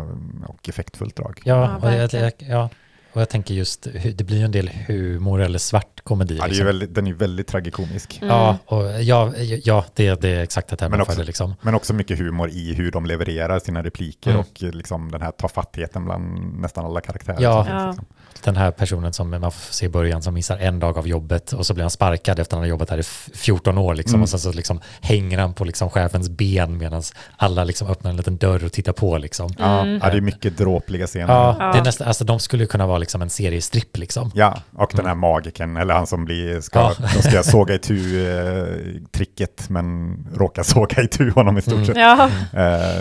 och 0.46 0.68
effektfullt 0.68 1.16
drag. 1.16 1.40
Ja, 1.44 1.78
Ja, 1.82 1.88
och, 1.88 1.94
jag, 1.94 2.12
jag, 2.22 2.32
ja 2.38 2.68
och 3.12 3.20
jag 3.20 3.28
tänker 3.28 3.54
just, 3.54 3.86
det 4.14 4.24
blir 4.24 4.36
ju 4.38 4.44
en 4.44 4.52
del 4.52 4.68
humor 4.86 5.40
eller 5.40 5.58
svart 5.58 6.00
komedi. 6.04 6.36
Ja, 6.36 6.42
det 6.42 6.44
är 6.44 6.48
ju 6.48 6.50
liksom. 6.50 6.66
väldigt, 6.66 6.94
den 6.94 7.06
är 7.06 7.10
ju 7.10 7.16
väldigt 7.16 7.46
tragikomisk. 7.46 8.18
Mm. 8.22 8.34
Ja, 8.34 8.58
och 8.66 9.02
ja, 9.02 9.32
ja 9.64 9.84
det, 9.94 10.20
det 10.20 10.28
är 10.28 10.42
exakt 10.42 10.68
det 10.68 10.80
här 10.80 10.88
Men 10.88 11.00
också- 11.00 11.12
följer 11.12 11.26
liksom. 11.26 11.54
Men 11.62 11.74
också 11.74 11.94
mycket 11.94 12.18
humor 12.18 12.48
i 12.50 12.74
hur 12.74 12.90
de 12.90 13.06
levererar 13.06 13.58
sina 13.58 13.82
repliker 13.82 14.30
Mm. 14.30 14.40
och 14.40 14.62
liksom 14.74 15.10
den 15.10 15.22
här 15.22 15.30
tafattigheten 15.30 16.04
bland 16.04 16.54
nästan 16.60 16.84
alla 16.84 17.00
karaktärer. 17.00 17.42
Ja. 17.42 17.64
finns, 17.64 17.96
liksom. 17.96 18.14
Den 18.44 18.56
här 18.56 18.70
personen 18.70 19.12
som 19.12 19.30
man 19.30 19.40
får 19.52 19.72
se 19.72 19.86
i 19.86 19.88
början 19.88 20.22
som 20.22 20.34
missar 20.34 20.56
en 20.58 20.80
dag 20.80 20.98
av 20.98 21.08
jobbet 21.08 21.52
och 21.52 21.66
så 21.66 21.74
blir 21.74 21.84
han 21.84 21.90
sparkad 21.90 22.38
efter 22.38 22.42
att 22.42 22.52
han 22.52 22.60
har 22.60 22.66
jobbat 22.66 22.90
här 22.90 22.96
i 22.96 23.00
f- 23.00 23.28
14 23.34 23.78
år 23.78 23.94
liksom 23.94 24.14
Mm. 24.14 24.22
och 24.22 24.28
sen 24.28 24.40
så 24.40 24.52
liksom 24.52 24.80
hänger 25.00 25.38
han 25.38 25.54
på 25.54 25.64
liksom 25.64 25.90
chefens 25.90 26.28
ben 26.28 26.78
medan 26.78 27.02
alla 27.36 27.64
liksom 27.64 27.88
öppnar 27.88 28.10
en 28.10 28.16
liten 28.16 28.36
dörr 28.36 28.64
och 28.64 28.72
tittar 28.72 28.92
på 28.92 29.18
liksom. 29.18 29.50
Ja, 29.58 29.80
Mm. 29.80 30.00
ja, 30.02 30.10
det 30.10 30.16
är 30.16 30.20
mycket 30.20 30.56
dråpliga 30.58 31.06
scener. 31.06 31.34
Ja, 31.34 31.56
Ja. 31.58 31.72
det 31.72 31.78
är 31.78 31.84
nästan, 31.84 32.06
alltså 32.08 32.24
de 32.24 32.38
skulle 32.40 32.62
ju 32.62 32.66
kunna 32.66 32.86
vara 32.86 32.98
liksom 32.98 33.22
en 33.22 33.30
seriestripp 33.30 33.96
liksom. 33.96 34.30
Ja, 34.34 34.62
och 34.76 34.92
den 34.94 35.06
här 35.06 35.14
magiken, 35.14 35.76
eller 35.76 35.94
han 35.94 36.06
som 36.06 36.24
blir, 36.24 36.60
ska, 36.60 36.78
Ja. 36.78 36.92
de 37.14 37.22
ska 37.30 37.42
såga 37.50 37.74
itu 37.74 38.26
eh, 38.28 39.02
tricket, 39.12 39.68
men 39.68 40.14
råkar 40.34 40.62
såga 40.62 41.02
itu 41.02 41.30
honom 41.30 41.58
i 41.58 41.62
stort 41.62 41.74
Mm. 41.74 41.86
sett. 41.86 41.96
Ja. 41.96 42.24
Eh, 42.24 42.30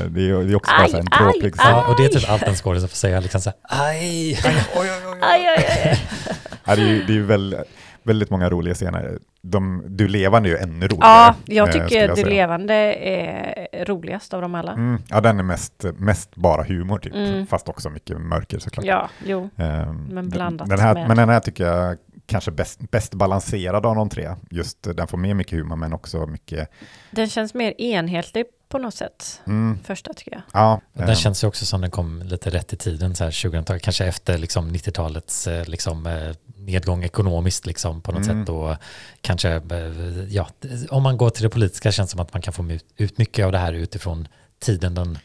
det, 0.09 0.29
är, 0.29 0.43
det 0.43 0.51
är 0.51 0.55
också 0.55 0.71
bara 0.71 0.83
Aj, 0.83 0.89
så 0.89 0.95
här 0.97 1.01
en 1.01 1.07
aj, 1.11 1.23
dråplig 1.23 1.51
aj. 1.53 1.57
scen. 1.57 1.71
Ja, 1.71 1.85
och 1.87 1.97
det 1.97 2.05
är 2.05 2.09
typ 2.09 2.29
allt 2.29 2.43
en 2.43 2.55
skådis 2.55 2.81
får 2.83 2.87
säga 2.95 3.19
liksom 3.19 3.41
så 3.41 3.49
här, 3.49 3.87
aj, 3.89 4.39
aj, 4.43 4.55
oj, 4.75 4.89
oj, 4.91 5.13
oj. 5.13 5.16
Aj, 5.21 5.47
aj, 5.47 5.65
aj. 5.85 5.99
Ja, 6.65 6.75
det 6.75 6.81
är 6.81 6.87
ju 6.87 7.03
det 7.03 7.11
är 7.13 7.15
ju 7.15 7.23
väl, 7.23 7.55
väldigt 8.03 8.29
många 8.29 8.49
roliga 8.49 8.73
scener. 8.73 9.19
De, 9.41 9.83
du 9.87 10.07
levande 10.07 10.49
är 10.49 10.51
ju 10.51 10.57
ännu 10.57 10.87
roligare. 10.87 11.07
Ja, 11.09 11.35
jag 11.45 11.67
eh, 11.67 11.73
tycker 11.73 12.07
det 12.07 12.15
säga. 12.15 12.27
levandet 12.27 12.95
är 12.99 13.85
roligast 13.85 14.33
av 14.33 14.41
dem 14.41 14.55
alla. 14.55 14.71
Mm, 14.71 15.01
ja, 15.09 15.21
den 15.21 15.39
är 15.39 15.43
mest, 15.43 15.85
mest 15.97 16.35
bara 16.35 16.63
humor 16.63 16.99
typ, 16.99 17.13
Mm. 17.15 17.47
fast 17.47 17.69
också 17.69 17.89
mycket 17.89 18.21
mörker 18.21 18.59
såklart. 18.59 18.85
Ja, 18.85 19.09
jo. 19.25 19.49
Ehm, 19.57 20.03
Men 20.11 20.29
blandat 20.29 20.69
den 20.69 20.79
här, 20.79 20.93
med- 20.93 21.07
Men 21.07 21.17
den 21.17 21.29
här 21.29 21.39
tycker 21.39 21.65
jag 21.65 21.97
kanske 22.27 22.51
bäst, 22.51 22.79
bäst 22.91 23.13
balanserad 23.13 23.85
av 23.85 23.95
de 23.95 24.09
tre. 24.09 24.35
Just 24.51 24.87
eh, 24.87 24.93
den 24.93 25.07
får 25.07 25.17
med 25.17 25.35
mycket 25.35 25.53
humor 25.59 25.75
men 25.75 25.93
också 25.93 26.25
mycket... 26.27 26.69
Den 27.11 27.29
känns 27.29 27.53
mer 27.53 27.81
enhetlig 27.81 28.45
på 28.69 28.77
något 28.77 28.93
sätt. 28.95 29.41
Mm, 29.47 29.79
Första 29.83 30.13
tycker 30.13 30.31
jag. 30.31 30.41
ja, 30.53 30.81
Den 30.93 31.09
ehm, 31.09 31.15
känns 31.15 31.43
ju 31.43 31.47
också 31.47 31.65
som 31.65 31.81
den 31.81 31.91
kom 31.91 32.21
lite 32.21 32.49
rätt 32.49 32.73
i 32.73 32.77
tiden, 32.77 33.15
så 33.15 33.23
här 33.23 33.31
2000-talet, 33.31 33.81
kanske 33.81 34.05
efter 34.05 34.37
liksom 34.37 34.69
90-talets 34.71 35.47
eh, 35.47 35.65
liksom, 35.65 36.07
eh, 36.07 36.35
nedgång 36.57 37.03
ekonomiskt 37.03 37.65
liksom, 37.65 38.01
på 38.01 38.11
något 38.11 38.25
Mm. 38.27 38.45
sätt. 38.45 38.49
Och 38.49 38.75
kanske, 39.21 39.49
eh, 39.49 40.23
ja, 40.29 40.47
om 40.89 41.03
man 41.03 41.17
går 41.17 41.29
till 41.29 41.43
det 41.43 41.49
politiska 41.49 41.91
känns 41.91 42.09
det 42.09 42.11
som 42.11 42.19
att 42.19 42.33
man 42.33 42.41
kan 42.41 42.53
få 42.53 42.71
ut, 42.71 42.85
ut 42.97 43.17
mycket 43.17 43.45
av 43.45 43.51
det 43.51 43.57
här 43.57 43.73
utifrån 43.73 44.27
tiden 44.59 44.93
den 44.95 45.17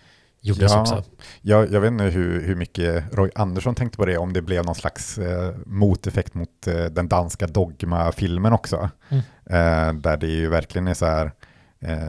gjordes 0.42 0.72
Ja. 0.72 0.80
också. 0.80 1.02
jag, 1.40 1.72
jag 1.72 1.80
vet 1.80 1.92
inte 1.92 2.04
hur, 2.04 2.42
hur 2.46 2.54
mycket 2.54 3.04
Roy 3.14 3.30
Andersson 3.34 3.74
tänkte 3.74 3.96
på 3.98 4.06
det, 4.06 4.18
om 4.18 4.32
det 4.32 4.42
blev 4.42 4.64
någon 4.64 4.74
slags 4.74 5.18
eh, 5.18 5.54
moteffekt 5.66 6.34
mot 6.34 6.66
eh, 6.66 6.84
den 6.84 7.08
danska 7.08 7.46
Dogma-filmen 7.46 8.52
också. 8.52 8.90
Mm. 9.08 9.22
Eh, 9.46 10.00
där 10.00 10.16
det 10.16 10.26
ju 10.26 10.48
verkligen 10.48 10.88
är 10.88 10.94
så 10.94 11.06
här, 11.06 11.32
eh, 11.80 12.08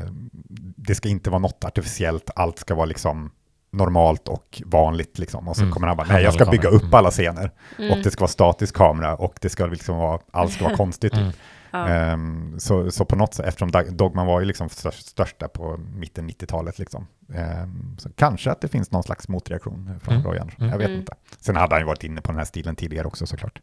det 0.77 0.95
ska 0.95 1.09
inte 1.09 1.29
vara 1.29 1.39
något 1.39 1.63
artificiellt, 1.65 2.29
allt 2.35 2.59
ska 2.59 2.75
vara 2.75 2.85
liksom 2.85 3.31
normalt 3.71 4.27
och 4.27 4.61
vanligt 4.65 5.19
liksom. 5.19 5.47
Och 5.47 5.55
så 5.55 5.61
Mm. 5.61 5.73
kommer 5.73 5.87
han 5.87 5.97
bara, 5.97 6.07
nej 6.07 6.23
jag 6.23 6.33
ska 6.33 6.45
bygga 6.45 6.69
upp 6.69 6.93
alla 6.93 7.11
scener. 7.11 7.51
Och 7.91 7.97
det 8.03 8.11
ska 8.11 8.19
vara 8.21 8.27
statisk 8.31 8.75
kamera 8.75 9.15
och 9.15 9.33
det 9.41 9.49
ska 9.49 9.65
liksom 9.65 9.97
vara, 9.97 10.19
allt 10.31 10.51
ska 10.53 10.63
vara 10.63 10.75
konstigt. 10.83 11.13
Mm. 11.13 11.31
Typ. 11.31 11.39
Ja. 11.73 11.87
Ehm, 11.87 12.59
så, 12.59 12.91
så 12.91 13.05
på 13.05 13.15
något 13.15 13.33
sätt, 13.33 13.45
eftersom 13.45 13.71
Dogman 13.97 14.27
var 14.27 14.39
ju 14.39 14.45
liksom 14.45 14.69
störst, 14.69 15.05
största 15.07 15.47
på 15.47 15.77
mitten 15.95 16.29
90-talet 16.29 16.79
liksom. 16.79 17.07
Ehm, 17.33 17.97
så 17.97 18.09
kanske 18.15 18.51
att 18.51 18.61
det 18.61 18.67
finns 18.67 18.91
någon 18.91 19.03
slags 19.03 19.27
motreaktion 19.27 19.99
från 20.03 20.13
Mm. 20.13 20.25
Roy 20.27 20.37
Andersson. 20.39 20.61
Mm. 20.61 20.71
Jag 20.71 20.77
vet 20.77 20.87
Mm. 20.87 20.99
inte. 20.99 21.13
Sen 21.39 21.55
hade 21.55 21.75
han 21.75 21.81
ju 21.81 21.85
varit 21.87 22.03
inne 22.03 22.21
på 22.21 22.31
den 22.31 22.37
här 22.37 22.45
stilen 22.45 22.75
tidigare 22.75 23.07
också 23.07 23.25
såklart. 23.25 23.61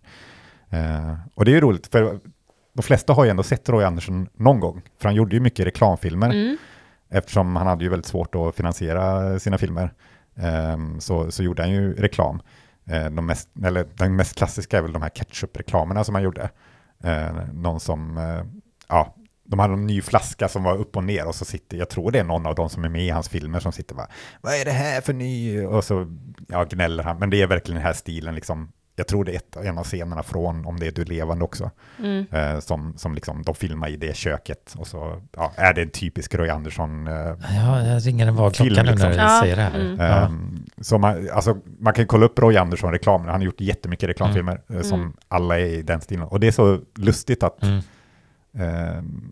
Ehm, 0.71 1.17
och 1.35 1.45
det 1.45 1.51
är 1.51 1.55
ju 1.55 1.61
roligt, 1.61 1.87
för 1.87 2.21
de 2.73 2.83
flesta 2.83 3.13
har 3.13 3.25
ju 3.25 3.31
ändå 3.31 3.43
sett 3.43 3.69
Roy 3.69 3.85
Andersson 3.85 4.29
någon 4.35 4.61
gång. 4.61 4.83
För 4.99 5.09
han 5.09 5.15
gjorde 5.15 5.37
ju 5.37 5.41
mycket 5.41 5.67
reklamfilmer. 5.67 6.31
Mm. 6.31 6.57
Eftersom 7.11 7.57
han 7.57 7.67
hade 7.67 7.85
ju 7.85 7.91
väldigt 7.91 8.07
svårt 8.07 8.35
att 8.35 8.55
finansiera 8.55 9.39
sina 9.39 9.59
filmer 9.59 9.93
så, 10.99 11.31
så 11.31 11.43
gjorde 11.43 11.63
han 11.63 11.71
ju 11.73 11.93
reklam. 11.95 12.43
De 13.13 13.27
mest, 13.27 13.49
eller 13.65 13.87
den 13.95 14.17
mest 14.17 14.37
klassiska 14.37 14.79
är 14.79 14.83
väl 14.83 14.93
de 14.93 15.03
här 15.03 15.09
ketchup-reklamerna 15.09 16.05
som 16.05 16.15
han 16.15 16.25
gjorde. 16.25 16.51
Eh, 17.05 17.32
någon 17.53 17.80
som, 17.80 18.18
eh, 18.18 18.44
ja, 18.88 19.14
de 19.44 19.59
hade 19.59 19.74
en 19.74 19.86
ny 19.86 20.03
flaska 20.03 20.48
som 20.48 20.62
var 20.62 20.76
upp 20.76 20.96
och 20.96 21.05
ner 21.05 21.26
och 21.26 21.34
så 21.34 21.44
sitter, 21.44 21.76
jag 21.76 21.88
tror 21.88 22.11
det 22.11 22.18
är 22.18 22.24
någon 22.24 22.46
av 22.46 22.55
de 22.55 22.68
som 22.68 22.84
är 22.84 22.88
med 22.88 23.05
i 23.05 23.11
hans 23.11 23.28
filmer 23.28 23.61
som 23.61 23.72
sitter 23.72 23.94
bara, 23.94 24.09
vad 24.40 24.55
är 24.55 24.64
det 24.64 24.70
här 24.70 25.01
för 25.01 25.12
ny? 25.12 25.61
Och 25.64 25.84
så 25.84 26.07
ja, 26.48 26.64
gnäller 26.64 27.03
han, 27.03 27.18
men 27.18 27.30
det 27.30 27.42
är 27.42 27.46
verkligen 27.46 27.76
den 27.76 27.86
här 27.86 27.92
stilen 27.92 28.34
liksom 28.34 28.72
jag 29.01 29.07
tror 29.07 29.24
det 29.24 29.32
är 29.32 29.36
ett, 29.36 29.57
en 29.57 29.78
av 29.78 29.84
scenerna 29.84 30.22
från 30.22 30.66
Om 30.66 30.80
det 30.80 30.86
är 30.86 30.90
du 30.92 31.05
levande 31.05 31.44
också, 31.44 31.70
Mm. 31.98 32.26
eh, 32.32 32.61
som, 32.61 32.94
som 32.96 33.14
liksom, 33.14 33.42
de 33.42 33.55
filmar 33.55 33.88
i 33.88 33.96
det 33.96 34.16
köket 34.16 34.74
och 34.78 34.86
så 34.86 35.22
ja, 35.36 35.53
är 35.57 35.74
det 35.74 35.82
en 35.82 35.90
typisk 35.90 36.34
Roy 36.34 36.48
Andersson 36.48 37.07
eh, 37.07 37.14
Ja, 37.14 37.82
jag 37.86 38.07
ringer 38.07 38.26
en 38.26 38.34
vagklocka 38.36 38.64
Film, 38.64 38.76
nu 38.76 38.82
när 38.82 38.92
liksom. 38.92 39.11
du 39.11 39.16
Ja, 39.16 39.38
säger 39.42 39.57
det 39.57 39.62
här. 39.62 39.80
mm. 39.80 39.96
Ja. 40.01 40.07
Ehm, 40.26 40.64
Så 40.80 40.98
man, 40.98 41.28
alltså, 41.32 41.57
man 41.78 41.94
kan 41.94 42.07
kolla 42.07 42.26
upp 42.26 42.38
Roy 42.38 42.57
Andersson-reklamen, 42.57 43.26
han 43.28 43.40
har 43.40 43.44
gjort 43.46 43.61
jättemycket 43.61 44.09
reklamfilmer 44.09 44.61
eh, 44.74 44.80
som 44.80 45.01
Mm. 45.01 45.12
alla 45.28 45.59
är 45.59 45.64
i 45.64 45.82
den 45.82 46.01
stilen. 46.01 46.24
Och 46.24 46.40
det 46.40 46.46
är 46.46 46.53
så 46.53 46.78
lustigt 46.96 47.42
att, 47.42 47.62
Mm. 47.62 47.80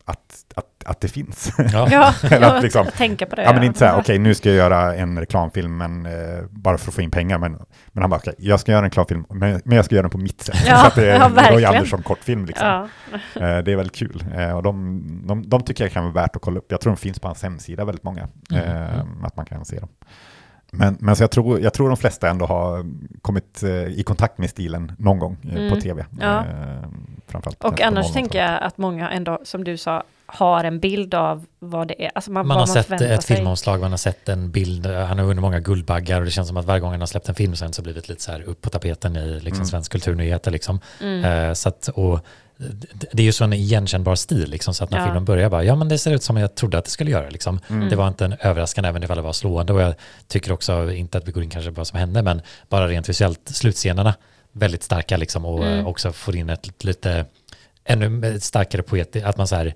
Att, 0.04 0.44
att, 0.54 0.64
att 0.84 1.00
det 1.00 1.08
finns. 1.08 1.52
Ja. 1.72 2.12
Eller 2.30 2.56
att 2.56 2.62
liksom- 2.62 2.86
tänka 2.96 3.26
på 3.26 3.36
det. 3.36 3.42
ja, 3.42 3.52
men 3.52 3.62
inte 3.62 3.78
så 3.78 3.84
här, 3.84 4.00
okej 4.00 4.18
nu 4.18 4.34
ska 4.34 4.48
jag 4.48 4.56
göra 4.56 4.94
en 4.94 5.18
reklamfilm 5.18 5.76
men, 5.76 6.06
eh, 6.06 6.12
bara 6.50 6.78
för 6.78 6.90
att 6.90 6.94
få 6.94 7.02
in 7.02 7.10
pengar. 7.10 7.38
Men, 7.38 7.52
men 7.92 8.02
han 8.02 8.10
bara, 8.10 8.16
okej, 8.16 8.34
jag 8.38 8.60
ska 8.60 8.72
göra 8.72 8.78
en 8.84 8.90
reklamfilm, 8.90 9.24
men, 9.30 9.60
men 9.64 9.76
jag 9.76 9.84
ska 9.84 9.94
göra 9.94 10.02
den 10.02 10.10
på 10.10 10.18
mitt 10.18 10.40
sätt. 10.40 10.56
Ja, 10.66 10.76
så 10.78 10.86
att 10.86 10.94
det 10.94 11.10
är 11.10 11.18
ja, 11.18 11.30
en 11.48 11.54
Roy. 11.54 11.64
Andersson-kortfilm. 11.64 12.44
Liksom. 12.46 12.66
Ja. 12.66 12.88
Eh, 13.34 13.58
det 13.64 13.72
är 13.72 13.76
väldigt 13.76 13.96
kul. 13.96 14.24
Eh, 14.36 14.56
och 14.56 14.62
de, 14.62 15.02
de, 15.26 15.48
de 15.48 15.62
tycker 15.62 15.84
jag 15.84 15.92
kan 15.92 16.02
vara 16.04 16.12
värt 16.14 16.36
att 16.36 16.42
kolla 16.42 16.58
upp. 16.58 16.66
Jag 16.68 16.80
tror 16.80 16.92
de 16.92 16.96
finns 16.96 17.18
på 17.18 17.28
hans 17.28 17.42
hemsida 17.42 17.84
väldigt 17.84 18.04
många. 18.04 18.28
Mm. 18.50 18.64
Eh, 18.64 19.00
att 19.22 19.36
man 19.36 19.46
kan 19.46 19.64
se 19.64 19.80
dem. 19.80 19.88
Men, 20.72 20.96
men 21.00 21.16
så 21.16 21.22
jag, 21.22 21.30
tror, 21.30 21.60
jag 21.60 21.72
tror 21.74 21.88
de 21.88 21.96
flesta 21.96 22.28
ändå 22.28 22.46
har 22.46 22.84
kommit 23.22 23.62
eh, 23.62 23.70
i 23.70 24.02
kontakt 24.06 24.38
med 24.38 24.50
stilen 24.50 24.92
någon 24.98 25.18
gång 25.18 25.36
eh, 25.44 25.56
Mm. 25.56 25.70
på 25.70 25.80
tv. 25.80 26.04
Ja. 26.20 26.44
Framförallt 27.28 27.64
Och 27.64 27.80
annars 27.80 28.12
tänker 28.12 28.38
jag 28.38 28.62
att 28.62 28.78
många 28.78 29.10
ändå, 29.10 29.38
som 29.44 29.64
du 29.64 29.76
sa, 29.76 30.02
har 30.26 30.64
en 30.64 30.80
bild 30.80 31.14
av 31.14 31.46
vad 31.58 31.88
det 31.88 32.04
är. 32.04 32.10
Alltså 32.14 32.30
man, 32.30 32.46
Man 32.46 32.58
har 32.58 32.66
sett 32.66 32.86
förväntar 32.86 33.06
ett 33.06 33.22
sig. 33.22 33.36
filmomslag, 33.36 33.80
man 33.80 33.90
har 33.90 33.98
sett 33.98 34.28
en 34.28 34.50
bild, 34.50 34.86
han 34.86 35.18
har 35.18 35.26
vunnit 35.26 35.42
många 35.42 35.60
Guldbaggar 35.60 36.18
och 36.18 36.24
det 36.24 36.30
känns 36.30 36.48
som 36.48 36.56
att 36.56 36.64
varje 36.64 36.80
gång 36.80 36.90
han 36.90 37.00
har 37.00 37.06
släppt 37.06 37.28
en 37.28 37.34
film 37.34 37.56
sen 37.56 37.72
så 37.72 37.80
har 37.80 37.84
det 37.84 37.86
blivit 37.92 38.08
lite 38.08 38.22
så 38.22 38.32
här 38.32 38.42
upp 38.42 38.62
på 38.62 38.70
tapeten 38.70 39.16
i 39.16 39.26
liksom 39.40 39.52
Mm. 39.52 39.66
svensk 39.66 39.92
kulturnyheter 39.92 40.50
liksom. 40.50 40.80
Mm. 41.00 41.24
Eh, 41.48 41.52
så 41.54 41.68
att, 41.68 41.88
och 41.88 42.20
det- 42.56 43.06
det 43.12 43.22
är 43.22 43.26
ju 43.26 43.32
så 43.32 43.44
en 43.44 43.52
igenkännbar 43.52 44.14
stil 44.14 44.50
liksom, 44.50 44.74
så 44.74 44.84
att 44.84 44.90
när 44.90 44.98
Ja. 44.98 45.04
filmen 45.04 45.24
börjar 45.24 45.50
bara, 45.50 45.64
ja 45.64 45.74
men 45.76 45.88
det 45.88 45.98
ser 45.98 46.12
ut 46.14 46.22
som 46.22 46.36
jag 46.36 46.54
trodde 46.54 46.78
att 46.78 46.84
det 46.84 46.90
skulle 46.90 47.10
göra 47.10 47.30
liksom. 47.30 47.60
Mm. 47.70 47.88
Det 47.88 47.96
var 47.96 48.08
inte 48.08 48.24
en 48.24 48.34
överraskande 48.40 48.88
även 48.88 49.02
ifall 49.02 49.16
det 49.16 49.22
var 49.22 49.32
slående 49.32 49.72
och 49.72 49.80
jag 49.80 49.94
tycker 50.26 50.52
också, 50.52 50.92
inte 50.92 51.18
att 51.18 51.28
vi 51.28 51.32
går 51.32 51.42
in 51.42 51.50
kanske 51.50 51.70
på 51.70 51.76
vad 51.76 51.86
som 51.86 51.98
hände, 51.98 52.22
men 52.22 52.42
bara 52.68 52.88
rent 52.88 53.08
visuellt, 53.08 53.40
slutscenerna 53.44 54.14
väldigt 54.52 54.82
starka 54.82 55.16
liksom 55.16 55.44
och 55.44 55.66
Mm. 55.66 55.78
eh, 55.78 55.88
också 55.88 56.12
får 56.12 56.36
in 56.36 56.50
ett 56.50 56.84
lite 56.84 57.24
ännu 57.84 58.40
starkare 58.40 58.82
poet, 58.82 59.16
att 59.24 59.36
man 59.36 59.48
så 59.48 59.56
här 59.56 59.74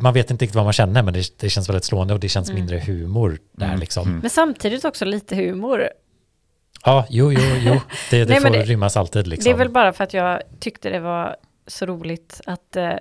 man 0.00 0.14
vet 0.14 0.30
inte 0.30 0.44
riktigt 0.44 0.54
vad 0.56 0.64
man 0.64 0.72
känner 0.72 1.02
men 1.02 1.14
det, 1.14 1.40
det 1.40 1.50
känns 1.50 1.68
väldigt 1.68 1.84
slående 1.84 2.14
och 2.14 2.20
det 2.20 2.28
känns 2.28 2.48
Mm. 2.50 2.60
mindre 2.60 2.78
humor 2.78 3.38
där 3.52 3.66
Mm. 3.66 3.80
liksom. 3.80 4.08
Mm. 4.08 4.18
Men 4.20 4.30
samtidigt 4.30 4.84
också 4.84 5.04
lite 5.04 5.36
humor. 5.36 5.88
Ja, 6.84 7.06
jo, 7.10 7.32
jo, 7.32 7.40
jo, 7.58 7.72
det, 8.10 8.24
det 8.24 8.30
Nej, 8.30 8.40
får 8.40 8.50
det- 8.50 8.62
rymmas 8.62 8.96
alltid 8.96 9.26
liksom. 9.26 9.44
Det 9.44 9.54
är 9.54 9.58
väl 9.58 9.70
bara 9.70 9.92
för 9.92 10.04
att 10.04 10.14
jag 10.14 10.42
tyckte 10.60 10.90
det 10.90 11.00
var 11.00 11.36
så 11.66 11.86
roligt 11.86 12.40
att 12.46 12.76
eh, 12.76 12.92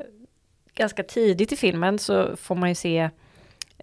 ganska 0.75 1.03
tidigt 1.03 1.51
i 1.51 1.55
filmen 1.55 1.99
så 1.99 2.35
får 2.37 2.55
man 2.55 2.69
ju 2.69 2.75
se 2.75 3.09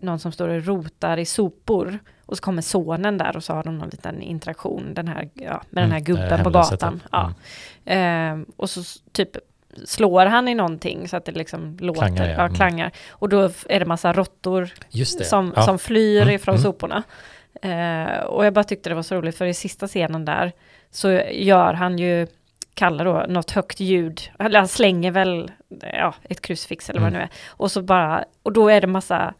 någon 0.01 0.18
som 0.18 0.32
står 0.32 0.49
och 0.49 0.64
rotar 0.66 1.16
i 1.18 1.24
sopor 1.24 1.99
och 2.26 2.36
så 2.36 2.42
kommer 2.42 2.62
sonen 2.62 3.18
där 3.18 3.36
och 3.36 3.45
så 3.45 3.53
har 3.53 3.62
de 3.64 3.78
någon 3.78 3.88
liten 3.88 4.22
interaktion 4.22 4.95
den 4.95 5.09
här, 5.09 5.28
ja, 5.34 5.62
med 5.70 5.82
den 5.84 5.90
här 5.92 5.99
Mm, 6.01 6.05
gubben 6.05 6.45
på 6.45 6.51
gatan. 6.51 6.92
typ. 7.01 7.09
Ja. 7.12 7.32
Ehm, 7.84 8.47
och 8.57 8.70
så 8.70 8.82
typ 9.12 9.30
slår 9.84 10.26
han 10.26 10.49
i 10.49 10.55
någonting 10.55 11.09
så 11.09 11.16
att 11.16 11.24
det 11.24 11.32
liksom 11.32 11.76
låter, 11.80 12.01
Klangar, 12.01 12.24
ja. 12.28 12.34
ja, 12.34 12.40
Mm. 12.45 12.55
klangar. 12.55 12.92
Och 13.11 13.28
då 13.28 13.51
är 13.68 13.80
det 13.80 13.86
massa 13.86 14.12
råttor 14.12 14.68
som, 15.24 15.53
ja. 15.57 15.62
som 15.62 15.78
flyr 15.78 16.22
Mm, 16.22 16.34
ifrån 16.34 16.55
mm. 16.55 16.62
soporna. 16.62 17.03
Eh, 17.62 18.18
och 18.24 18.47
jag 18.47 18.53
bara 18.53 18.64
tyckte 18.64 18.88
det 18.88 18.95
var 18.95 19.03
så 19.03 19.14
roligt, 19.14 19.36
för 19.36 19.47
i 19.47 19.55
sista 19.55 19.86
scenen 19.88 20.24
där 20.24 20.53
så 20.90 21.11
gör 21.32 21.72
han 21.74 21.99
ju, 21.99 22.26
Kalle 22.74 23.05
då, 23.05 23.24
något 23.28 23.51
högt 23.51 23.80
ljud. 23.80 24.20
Eller 24.38 24.59
han 24.59 24.68
slänger 24.68 25.11
väl 25.11 25.51
ja, 25.92 26.14
ett 26.22 26.40
krucifix 26.40 26.90
eller 26.90 27.01
vad 27.01 27.09
Mm. 27.09 27.12
det 27.12 27.18
nu 27.18 27.24
är. 27.24 27.30
Och 27.51 27.70
så 27.70 27.82
bara, 27.82 28.24
och 28.42 28.53
då 28.53 28.68
är 28.68 28.80
det 28.80 28.86
massa 28.86 29.34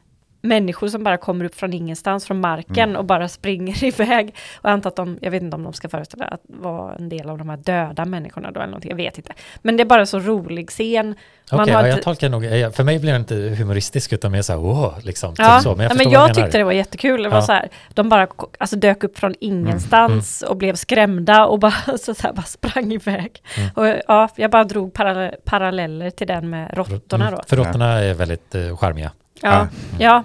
människor 0.45 0.89
som 0.89 1.05
bara 1.05 1.17
kommer 1.17 1.45
upp 1.45 1.55
från 1.55 1.73
ingenstans, 1.73 2.27
från 2.27 2.41
marken 2.41 2.89
Mm. 2.89 2.97
och 2.97 3.05
bara 3.05 3.29
springer 3.29 3.85
iväg. 4.01 4.35
Och 4.57 4.65
jag 4.69 4.73
antar 4.73 4.91
att 4.91 4.97
de, 4.97 5.19
jag 5.21 5.31
vet 5.31 5.43
inte 5.43 5.57
om 5.57 5.63
de 5.63 5.73
ska 5.73 5.89
föreställa 5.89 6.25
att 6.25 6.41
vara 6.47 6.95
en 6.95 7.09
del 7.09 7.31
av 7.31 7.39
de 7.39 7.49
här 7.49 7.57
döda 7.57 8.05
människorna 8.05 8.51
då 8.51 8.61
eller 8.61 8.67
någonting, 8.71 8.91
jag 8.91 8.97
vet 8.97 9.19
inte. 9.19 9.33
Men 9.63 9.77
det 9.77 9.83
är 9.83 9.85
bara 9.85 10.07
så 10.07 10.19
rolig 10.19 10.69
scen. 10.71 11.15
Okej, 11.51 11.59
man 11.59 11.69
har 11.69 11.83
ja, 11.83 11.89
jag 11.89 12.03
tolkar 12.03 12.29
nog, 12.29 12.43
för 12.77 12.85
mig 12.85 12.99
blir 12.99 13.11
det 13.13 13.17
inte 13.17 13.35
humoristisk 13.35 14.13
utan 14.13 14.33
mer 14.33 14.43
så 14.43 14.53
här, 14.53 14.61
åh, 14.61 14.95
liksom. 15.03 15.35
Ja, 15.39 15.55
typ 15.57 15.63
så. 15.63 15.75
Men 15.77 15.87
jag, 15.87 15.97
men 15.97 16.11
jag, 16.11 16.35
tyckte 16.35 16.59
det 16.59 16.65
var 16.65 16.73
jättekul. 16.73 17.23
Det 17.23 17.29
var 17.29 17.37
Ja. 17.37 17.43
så 17.43 17.53
här, 17.53 17.69
de 17.95 18.09
bara 18.09 18.27
alltså, 18.59 18.77
dök 18.77 19.05
upp 19.05 19.19
från 19.19 19.35
ingenstans 19.41 20.43
och 20.43 20.57
blev 20.57 20.75
skrämda 20.75 21.47
och 21.47 21.59
bara, 21.59 21.73
så, 21.99 22.15
så 22.15 22.23
här, 22.23 22.33
bara 22.33 22.43
sprang 22.43 22.93
iväg. 22.93 23.43
Mm. 23.57 23.71
Och, 23.75 24.03
ja, 24.09 24.29
jag 24.37 24.51
bara 24.51 24.65
drog 24.65 24.93
parallell, 24.93 25.35
paralleller 25.45 26.11
till 26.11 26.27
den 26.27 26.51
med 26.51 26.71
råttorna 26.77 27.25
då. 27.25 27.37
Mm, 27.37 27.45
För 27.47 27.57
råttorna 27.57 27.93
är 27.93 28.15
väldigt 28.15 28.55
eh, 28.55 28.77
charmiga. 28.77 29.11
Ja, 29.43 29.69
ja, 29.99 30.25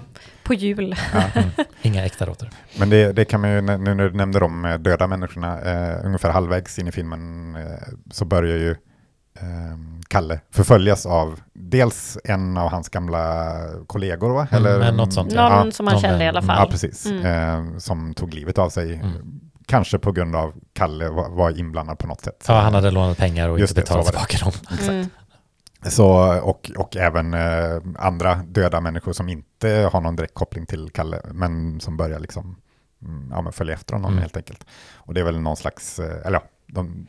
på 0.50 0.54
jul. 0.54 0.96
Mm. 1.34 1.50
Inga 1.82 2.04
äkta 2.04 2.26
råttor. 2.26 2.48
Men 2.78 2.90
det, 2.90 3.12
det 3.12 3.24
kan 3.24 3.40
man 3.40 3.50
ju, 3.50 3.60
nu 3.60 3.78
när 3.78 3.94
du 3.94 4.10
nämnde 4.16 4.38
de 4.38 4.64
eh, 4.64 4.78
döda 4.78 5.06
människorna, 5.06 5.60
eh, 5.60 6.06
ungefär 6.06 6.30
halvvägs 6.30 6.78
in 6.78 6.88
i 6.88 6.92
filmen 6.92 7.56
eh, 7.56 7.62
så 8.10 8.24
börjar 8.24 8.56
ju 8.56 8.70
eh, 8.70 9.76
Kalle 10.08 10.40
förföljas 10.52 11.06
av 11.06 11.40
dels 11.54 12.18
en 12.24 12.56
av 12.56 12.70
hans 12.70 12.88
gamla 12.88 13.56
kollegor, 13.86 14.30
va? 14.30 14.46
Mm, 14.50 14.78
men 14.78 14.96
något 14.96 15.12
sånt, 15.12 15.32
Någon 15.34 15.66
ja. 15.66 15.70
som 15.72 15.84
man 15.84 15.92
någon, 15.94 16.02
kände 16.02 16.24
i 16.24 16.28
alla 16.28 16.40
Ja, 16.40 16.46
fall. 16.46 16.70
precis. 16.70 17.06
Mm. 17.06 17.26
Eh, 17.26 17.78
som 17.78 18.14
tog 18.14 18.34
livet 18.34 18.58
av 18.58 18.68
sig. 18.68 18.94
Mm. 18.94 19.40
Kanske 19.66 19.98
på 19.98 20.12
grund 20.12 20.36
av 20.36 20.52
Kalle 20.72 21.08
var, 21.08 21.58
inblandad 21.58 21.98
på 21.98 22.06
något 22.06 22.20
sätt. 22.20 22.44
Ja, 22.48 22.60
han 22.60 22.74
hade 22.74 22.90
lånat 22.90 23.18
pengar 23.18 23.48
och 23.48 23.60
Just 23.60 23.70
inte 23.70 23.80
betalat 23.80 24.06
tillbaka 24.06 24.38
dem. 24.38 24.52
Mm. 24.88 25.06
Så, 25.82 26.38
och, 26.42 26.70
och 26.76 26.96
även 26.96 27.34
eh, 27.34 27.78
andra 27.98 28.34
döda 28.34 28.80
människor 28.80 29.12
som 29.12 29.28
inte 29.28 29.90
har 29.92 30.00
någon 30.00 30.16
direkt 30.16 30.34
koppling 30.34 30.66
till 30.66 30.90
Kalle, 30.90 31.20
men 31.32 31.80
som 31.80 31.96
börjar 31.96 32.18
liksom, 32.20 32.56
mm, 33.02 33.28
ja, 33.30 33.52
följa 33.52 33.74
efter 33.74 33.94
honom 33.94 34.10
Mm. 34.12 34.22
helt 34.22 34.36
enkelt. 34.36 34.66
Och 34.94 35.14
det 35.14 35.20
är 35.20 35.24
väl 35.24 35.40
någon 35.40 35.56
slags, 35.56 35.98
eh, 35.98 36.26
eller 36.26 36.38
ja, 36.38 36.44
de 36.66 37.06